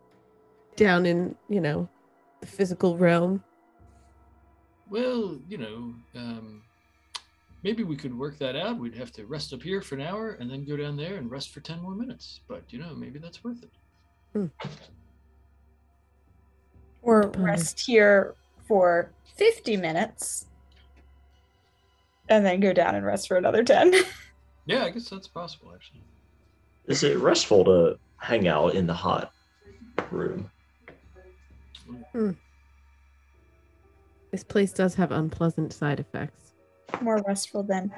down 0.76 1.06
in, 1.06 1.36
you 1.48 1.62
know, 1.62 1.88
the 2.42 2.48
physical 2.48 2.98
realm? 2.98 3.42
Well, 4.90 5.40
you 5.48 5.58
know, 5.58 5.96
um, 6.16 6.64
maybe 7.64 7.84
we 7.84 7.96
could 7.96 8.18
work 8.18 8.38
that 8.40 8.56
out. 8.56 8.78
We'd 8.78 8.96
have 8.96 9.12
to 9.14 9.26
rest 9.26 9.54
up 9.54 9.62
here 9.62 9.82
for 9.82 9.96
an 9.96 10.02
hour 10.02 10.32
and 10.40 10.50
then 10.50 10.66
go 10.66 10.78
down 10.78 10.96
there 10.98 11.16
and 11.16 11.30
rest 11.32 11.52
for 11.54 11.60
ten 11.62 11.82
more 11.82 11.96
minutes. 11.96 12.42
But 12.48 12.64
you 12.70 12.80
know, 12.80 12.94
maybe 12.96 13.20
that's 13.20 13.44
worth 13.44 13.64
it. 13.64 13.72
Hmm. 14.34 14.46
Or 17.02 17.24
Ponder. 17.24 17.40
rest 17.46 17.80
here 17.80 18.36
for 18.68 19.12
50 19.36 19.78
minutes 19.78 20.48
and 22.30 22.46
then 22.46 22.60
go 22.62 22.72
down 22.72 22.96
and 22.96 23.06
rest 23.06 23.28
for 23.28 23.38
another 23.38 23.64
10. 23.64 23.94
Yeah, 24.66 24.86
I 24.86 24.92
guess 24.92 25.10
that's 25.10 25.28
possible 25.28 25.74
actually. 25.76 26.00
Is 26.88 27.04
it 27.04 27.18
restful 27.18 27.66
to 27.66 28.00
hang 28.16 28.48
out 28.48 28.76
in 28.76 28.88
the 28.88 28.94
hot 28.94 29.34
room? 30.10 30.50
Hmm. 31.86 31.96
Hmm. 32.14 32.32
This 34.32 34.46
place 34.46 34.72
does 34.72 34.96
have 34.96 35.12
unpleasant 35.12 35.74
side 35.74 36.00
effects. 36.00 36.43
More 37.02 37.22
restful 37.28 37.64
than 37.64 37.92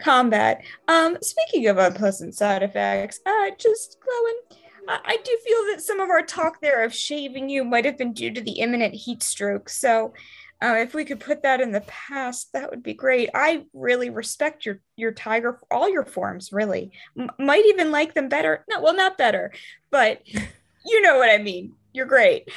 combat. 0.00 0.62
Um, 0.86 1.18
speaking 1.22 1.66
of 1.66 1.78
unpleasant 1.78 2.34
side 2.34 2.62
effects, 2.62 3.20
uh, 3.26 3.50
just 3.58 3.98
Chloe, 4.00 4.58
I, 4.88 5.00
I 5.04 5.16
do 5.22 5.38
feel 5.44 5.58
that 5.72 5.82
some 5.82 6.00
of 6.00 6.10
our 6.10 6.22
talk 6.22 6.60
there 6.60 6.84
of 6.84 6.94
shaving 6.94 7.48
you 7.48 7.64
might 7.64 7.84
have 7.84 7.98
been 7.98 8.12
due 8.12 8.32
to 8.32 8.40
the 8.40 8.60
imminent 8.60 8.94
heat 8.94 9.22
stroke. 9.22 9.68
So, 9.68 10.14
uh, 10.60 10.74
if 10.78 10.92
we 10.92 11.04
could 11.04 11.20
put 11.20 11.42
that 11.44 11.60
in 11.60 11.70
the 11.70 11.82
past, 11.82 12.52
that 12.52 12.68
would 12.70 12.82
be 12.82 12.94
great. 12.94 13.30
I 13.32 13.64
really 13.72 14.10
respect 14.10 14.66
your 14.66 14.80
your 14.96 15.12
tiger, 15.12 15.60
all 15.70 15.88
your 15.88 16.04
forms. 16.04 16.52
Really, 16.52 16.90
M- 17.16 17.30
might 17.38 17.64
even 17.66 17.92
like 17.92 18.14
them 18.14 18.28
better. 18.28 18.64
No, 18.68 18.80
well, 18.80 18.94
not 18.94 19.16
better, 19.16 19.52
but 19.92 20.20
you 20.84 21.00
know 21.00 21.18
what 21.18 21.30
I 21.30 21.38
mean. 21.38 21.74
You're 21.92 22.06
great. 22.06 22.50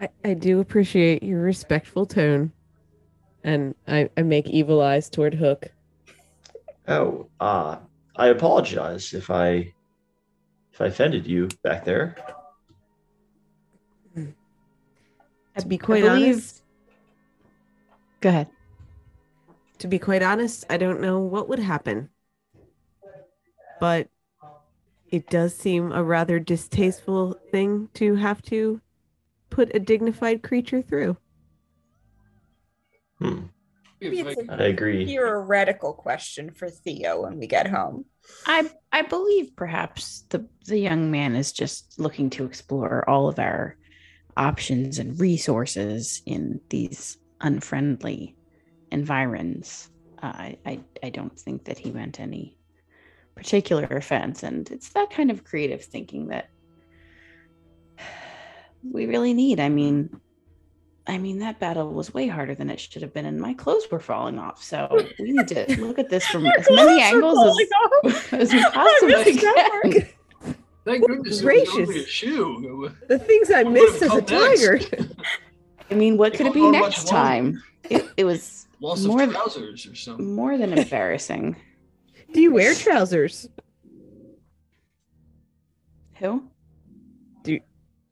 I, 0.00 0.08
I 0.24 0.34
do 0.34 0.60
appreciate 0.60 1.22
your 1.22 1.40
respectful 1.40 2.06
tone. 2.06 2.52
And 3.44 3.74
I, 3.86 4.08
I 4.16 4.22
make 4.22 4.48
evil 4.48 4.80
eyes 4.80 5.10
toward 5.10 5.34
Hook. 5.34 5.66
Oh, 6.88 7.28
uh, 7.40 7.76
I 8.16 8.28
apologize 8.28 9.12
if 9.14 9.30
I 9.30 9.72
if 10.72 10.80
I 10.80 10.86
offended 10.86 11.26
you 11.26 11.48
back 11.62 11.84
there. 11.84 12.16
To 15.58 15.66
be 15.66 15.78
quite 15.78 16.02
believe- 16.02 16.34
honest, 16.34 16.62
Go 18.20 18.30
ahead. 18.30 18.48
to 19.78 19.86
be 19.86 19.98
quite 20.00 20.22
honest, 20.22 20.64
I 20.68 20.78
don't 20.78 21.00
know 21.00 21.20
what 21.20 21.48
would 21.48 21.58
happen. 21.60 22.08
But 23.78 24.08
it 25.10 25.28
does 25.30 25.54
seem 25.54 25.92
a 25.92 26.02
rather 26.02 26.40
distasteful 26.40 27.38
thing 27.52 27.88
to 27.94 28.16
have 28.16 28.42
to 28.42 28.80
put 29.50 29.74
a 29.76 29.78
dignified 29.78 30.42
creature 30.42 30.82
through. 30.82 31.16
Hmm, 33.18 33.46
Maybe 34.00 34.20
I 34.22 34.26
it's 34.26 34.34
could- 34.42 34.50
I 34.50 34.64
agree. 34.64 35.06
Theoretical 35.06 35.94
question 35.94 36.50
for 36.50 36.68
Theo 36.68 37.22
when 37.22 37.38
we 37.38 37.46
get 37.46 37.68
home. 37.68 38.06
I 38.46 38.70
I 38.92 39.02
believe 39.02 39.54
perhaps 39.56 40.24
the 40.30 40.48
the 40.66 40.78
young 40.78 41.10
man 41.10 41.36
is 41.36 41.52
just 41.52 41.98
looking 41.98 42.30
to 42.30 42.44
explore 42.44 43.08
all 43.08 43.28
of 43.28 43.38
our 43.38 43.76
options 44.36 44.98
and 44.98 45.18
resources 45.20 46.22
in 46.26 46.60
these 46.70 47.16
unfriendly 47.40 48.36
environs. 48.90 49.88
Uh, 50.22 50.26
I, 50.26 50.58
I 50.66 50.80
I 51.02 51.10
don't 51.10 51.38
think 51.38 51.64
that 51.64 51.78
he 51.78 51.90
meant 51.92 52.18
any 52.20 52.58
particular 53.36 53.84
offense, 53.84 54.42
and 54.42 54.70
it's 54.70 54.90
that 54.90 55.10
kind 55.10 55.30
of 55.30 55.44
creative 55.44 55.84
thinking 55.84 56.28
that 56.28 56.48
we 58.82 59.06
really 59.06 59.34
need. 59.34 59.60
I 59.60 59.68
mean, 59.68 60.20
I 61.06 61.18
mean 61.18 61.38
that 61.40 61.58
battle 61.60 61.92
was 61.92 62.14
way 62.14 62.28
harder 62.28 62.54
than 62.54 62.70
it 62.70 62.80
should 62.80 63.02
have 63.02 63.12
been, 63.12 63.26
and 63.26 63.38
my 63.40 63.52
clothes 63.54 63.86
were 63.90 64.00
falling 64.00 64.38
off. 64.38 64.62
So 64.62 64.88
we 65.18 65.32
need 65.32 65.48
to 65.48 65.80
look 65.80 65.98
at 65.98 66.08
this 66.08 66.26
from 66.26 66.46
as 66.46 66.66
many 66.70 67.02
angles 67.02 67.58
as, 68.04 68.32
as 68.32 68.52
we 68.52 68.62
possibly 68.72 69.36
can. 69.36 70.08
Thank 70.86 71.06
goodness 71.06 71.40
it 71.40 71.46
was 71.46 71.76
only 71.76 71.84
a 71.84 71.86
Gracious. 71.86 72.08
shoe. 72.08 72.90
The 73.08 73.18
things 73.18 73.50
I 73.50 73.62
What 73.64 73.72
missed 73.72 74.02
as 74.02 74.14
a 74.14 74.22
tiger. 74.22 74.80
I 75.90 75.94
mean, 75.94 76.16
what 76.16 76.34
could 76.34 76.46
it 76.46 76.54
be 76.54 76.70
next 76.70 77.06
time? 77.08 77.62
It, 77.90 78.06
it 78.16 78.24
was 78.24 78.66
Loss 78.80 79.04
More 79.04 79.22
of 79.22 79.30
th- 79.30 79.36
trousers 79.36 79.86
or 79.86 79.94
something. 79.94 80.34
more 80.34 80.58
than 80.58 80.72
embarrassing. 80.76 81.56
Do 82.32 82.40
you 82.40 82.52
wear 82.52 82.74
trousers? 82.74 83.48
Who? 86.16 86.44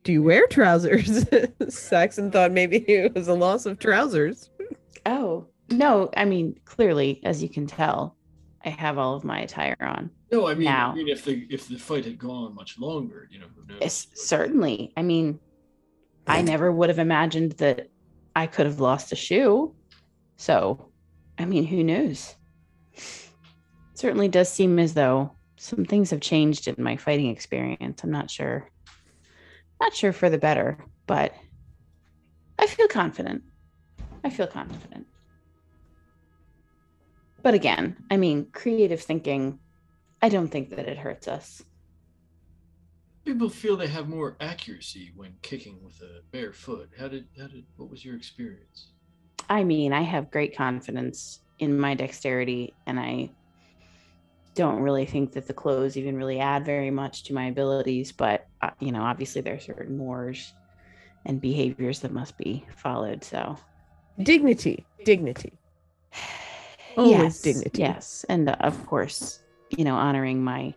Do 0.05 0.13
you 0.13 0.23
wear 0.23 0.47
trousers? 0.49 1.25
Saxon 1.69 2.31
thought 2.31 2.53
maybe 2.53 2.79
it 2.89 3.15
was 3.15 3.29
a 3.29 3.35
loss 3.35 3.67
of 3.67 3.79
trousers. 3.79 4.51
Oh, 5.07 5.47
no. 5.71 6.11
I 6.17 6.25
mean, 6.25 6.59
clearly, 6.65 7.21
as 7.25 7.43
you 7.43 7.49
can 7.49 7.67
tell, 7.67 8.17
I 8.65 8.71
have 8.71 8.99
all 8.99 9.15
of 9.15 9.25
my 9.25 9.41
attire 9.41 9.77
on. 9.81 10.11
No, 10.31 10.49
I 10.49 10.55
mean, 10.55 10.65
Now. 10.65 10.93
I 10.93 10.95
mean, 10.95 11.09
if 11.09 11.25
the 11.25 11.47
if 11.51 11.69
the 11.69 11.79
fight 11.79 12.05
had 12.05 12.19
gone 12.19 12.45
on 12.45 12.55
much 12.55 12.79
longer, 12.79 13.29
you 13.31 13.39
know, 13.39 13.47
who 13.55 13.67
knows? 13.67 13.79
Yes, 13.81 14.07
certainly. 14.15 14.93
I 14.97 15.03
mean, 15.03 15.39
I 16.27 16.43
never 16.43 16.73
would 16.73 16.89
have 16.89 16.99
imagined 16.99 17.53
that 17.53 17.91
I 18.35 18.47
could 18.47 18.67
have 18.67 18.81
lost 18.81 19.13
a 19.13 19.17
shoe. 19.17 19.75
So, 20.37 20.89
I 21.39 21.45
mean, 21.45 21.65
who 21.67 21.85
knows? 21.85 22.35
certainly 23.95 24.27
does 24.27 24.49
seem 24.49 24.81
as 24.81 24.95
though 24.95 25.31
some 25.57 25.85
things 25.85 26.11
have 26.11 26.21
changed 26.21 26.67
in 26.67 26.75
my 26.83 26.97
fighting 26.97 27.29
experience. 27.29 28.03
I'm 28.03 28.11
not 28.11 28.29
sure. 28.29 28.69
Not 29.83 29.97
sure 29.97 30.13
for 30.13 30.31
the 30.31 30.39
better, 30.39 30.79
but 31.09 31.35
I 32.57 32.69
feel 32.69 32.87
confident. 32.87 33.43
I 34.23 34.31
feel 34.31 34.47
confident. 34.47 35.09
But 37.43 37.55
again, 37.55 37.97
I 38.09 38.17
mean, 38.17 38.47
creative 38.53 39.01
thinking, 39.03 39.59
I 40.23 40.29
don't 40.29 40.47
think 40.47 40.71
that 40.71 40.87
it 40.87 40.99
hurts 40.99 41.27
us. 41.27 41.65
People 43.25 43.49
feel 43.49 43.77
they 43.77 43.89
have 43.89 44.09
more 44.09 44.37
accuracy 44.41 45.11
when 45.17 45.35
kicking 45.43 45.83
with 45.83 46.01
a 46.01 46.21
bare 46.31 46.53
foot. 46.53 46.91
How 46.97 47.09
did 47.09 47.27
how 47.37 47.49
did 47.49 47.65
what 47.77 47.91
was 47.91 48.05
your 48.05 48.15
experience? 48.15 48.93
I 49.51 49.65
mean, 49.65 49.93
I 49.93 50.03
have 50.03 50.31
great 50.31 50.57
confidence 50.57 51.41
in 51.59 51.77
my 51.77 51.97
dexterity, 51.97 52.73
and 52.87 53.01
I 53.01 53.31
don't 54.55 54.81
really 54.81 55.07
think 55.07 55.33
that 55.33 55.49
the 55.49 55.55
clothes 55.55 55.97
even 55.97 56.17
really 56.17 56.39
add 56.39 56.65
very 56.65 56.93
much 56.93 57.25
to 57.25 57.35
my 57.35 57.47
abilities. 57.47 58.13
But, 58.13 58.42
uh, 58.63 58.71
you 58.81 58.93
know, 58.93 59.03
obviously 59.03 59.43
there 59.43 59.55
are 59.55 59.61
certain 59.61 59.97
mores 59.97 60.53
and 61.25 61.41
behaviors 61.41 62.01
that 62.01 62.13
must 62.13 62.37
be 62.39 62.65
followed. 62.77 63.25
So, 63.25 63.57
Dignity. 64.21 64.87
Dignity. 65.05 65.53
Always 66.97 67.13
yes, 67.13 67.41
dignity. 67.41 67.83
Yes. 67.83 68.27
And 68.29 68.49
uh, 68.51 68.57
of 68.61 68.87
course, 68.87 69.41
you 69.71 69.85
know, 69.85 69.95
honoring 69.95 70.45
my 70.45 70.75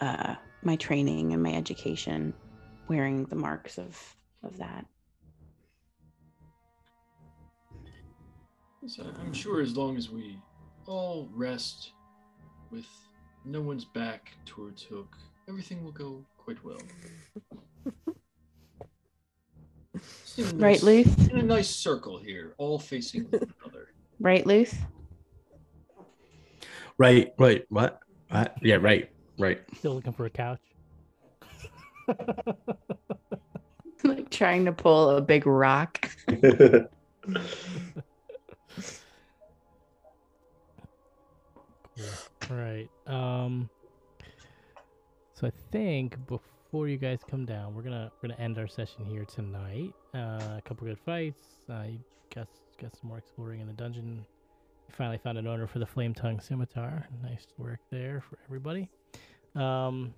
uh, 0.00 0.34
my 0.62 0.76
training 0.76 1.32
and 1.34 1.42
my 1.42 1.52
education 1.54 2.32
wearing 2.88 3.26
the 3.26 3.36
marks 3.36 3.78
of 3.78 4.16
of 4.42 4.56
that. 4.56 4.86
So 8.86 9.04
I'm 9.20 9.34
sure 9.34 9.60
as 9.60 9.76
long 9.76 9.96
as 9.96 10.10
we 10.10 10.38
all 10.86 11.28
rest 11.34 11.92
with 12.70 12.86
no 13.44 13.60
one's 13.60 13.84
back 13.84 14.32
towards 14.44 14.82
Hook, 14.82 15.16
everything 15.52 15.84
will 15.84 15.92
go 15.92 16.24
quite 16.38 16.56
well. 16.64 16.78
Just 20.34 20.54
Right, 20.54 20.60
nice- 20.60 20.82
Luth? 20.82 21.30
In 21.30 21.36
a 21.40 21.42
nice 21.42 21.68
circle 21.68 22.16
here, 22.16 22.54
all 22.56 22.78
facing 22.78 23.24
one 23.24 23.42
another. 23.64 23.88
Right, 24.18 24.46
Luth? 24.46 24.74
Right, 26.96 27.34
right, 27.38 27.66
what? 27.68 28.00
What? 28.30 28.56
Yeah, 28.62 28.76
right, 28.76 29.10
right. 29.38 29.60
Still 29.76 29.92
looking 29.94 30.14
for 30.14 30.24
a 30.24 30.30
couch. 30.30 30.60
like 34.04 34.30
trying 34.30 34.64
to 34.64 34.72
pull 34.72 35.10
a 35.10 35.20
big 35.20 35.46
rock. 35.46 36.10
All 42.50 42.56
right. 42.56 42.88
Um. 43.06 43.68
So 45.42 45.48
I 45.48 45.52
think 45.72 46.24
before 46.28 46.86
you 46.86 46.96
guys 46.96 47.18
come 47.28 47.44
down, 47.44 47.74
we're 47.74 47.82
gonna 47.82 48.12
we're 48.22 48.28
gonna 48.28 48.40
end 48.40 48.58
our 48.58 48.68
session 48.68 49.04
here 49.04 49.24
tonight. 49.24 49.92
Uh, 50.14 50.58
a 50.58 50.62
couple 50.64 50.86
good 50.86 51.00
fights. 51.00 51.42
Uh, 51.68 51.82
you 51.88 51.98
got 52.32 52.46
got 52.80 52.96
some 52.96 53.08
more 53.08 53.18
exploring 53.18 53.58
in 53.58 53.66
the 53.66 53.72
dungeon. 53.72 54.24
Finally 54.90 55.18
found 55.18 55.38
an 55.38 55.48
owner 55.48 55.66
for 55.66 55.80
the 55.80 55.86
flame 55.86 56.14
tongue 56.14 56.38
scimitar. 56.38 57.08
Nice 57.24 57.48
work 57.58 57.80
there 57.90 58.22
for 58.30 58.38
everybody. 58.44 58.88
Um, 59.56 60.14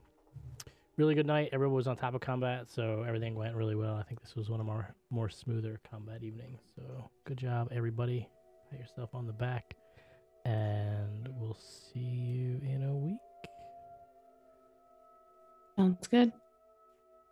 really 0.98 1.14
good 1.14 1.26
night. 1.26 1.48
Everyone 1.54 1.76
was 1.76 1.86
on 1.86 1.96
top 1.96 2.12
of 2.12 2.20
combat, 2.20 2.68
so 2.68 3.02
everything 3.08 3.34
went 3.34 3.56
really 3.56 3.76
well. 3.76 3.94
I 3.94 4.02
think 4.02 4.20
this 4.20 4.36
was 4.36 4.50
one 4.50 4.60
of 4.60 4.68
our 4.68 4.94
more 5.08 5.30
smoother 5.30 5.80
combat 5.90 6.22
evenings. 6.22 6.60
So 6.76 6.82
good 7.24 7.38
job, 7.38 7.68
everybody. 7.72 8.28
Pat 8.70 8.78
yourself 8.78 9.14
on 9.14 9.26
the 9.26 9.32
back 9.32 9.74
and 10.44 11.30
we'll 11.38 11.56
see 11.56 11.98
you 11.98 12.60
in 12.62 12.82
a 12.82 12.94
week. 12.94 13.16
Sounds 15.76 16.06
good. 16.08 16.32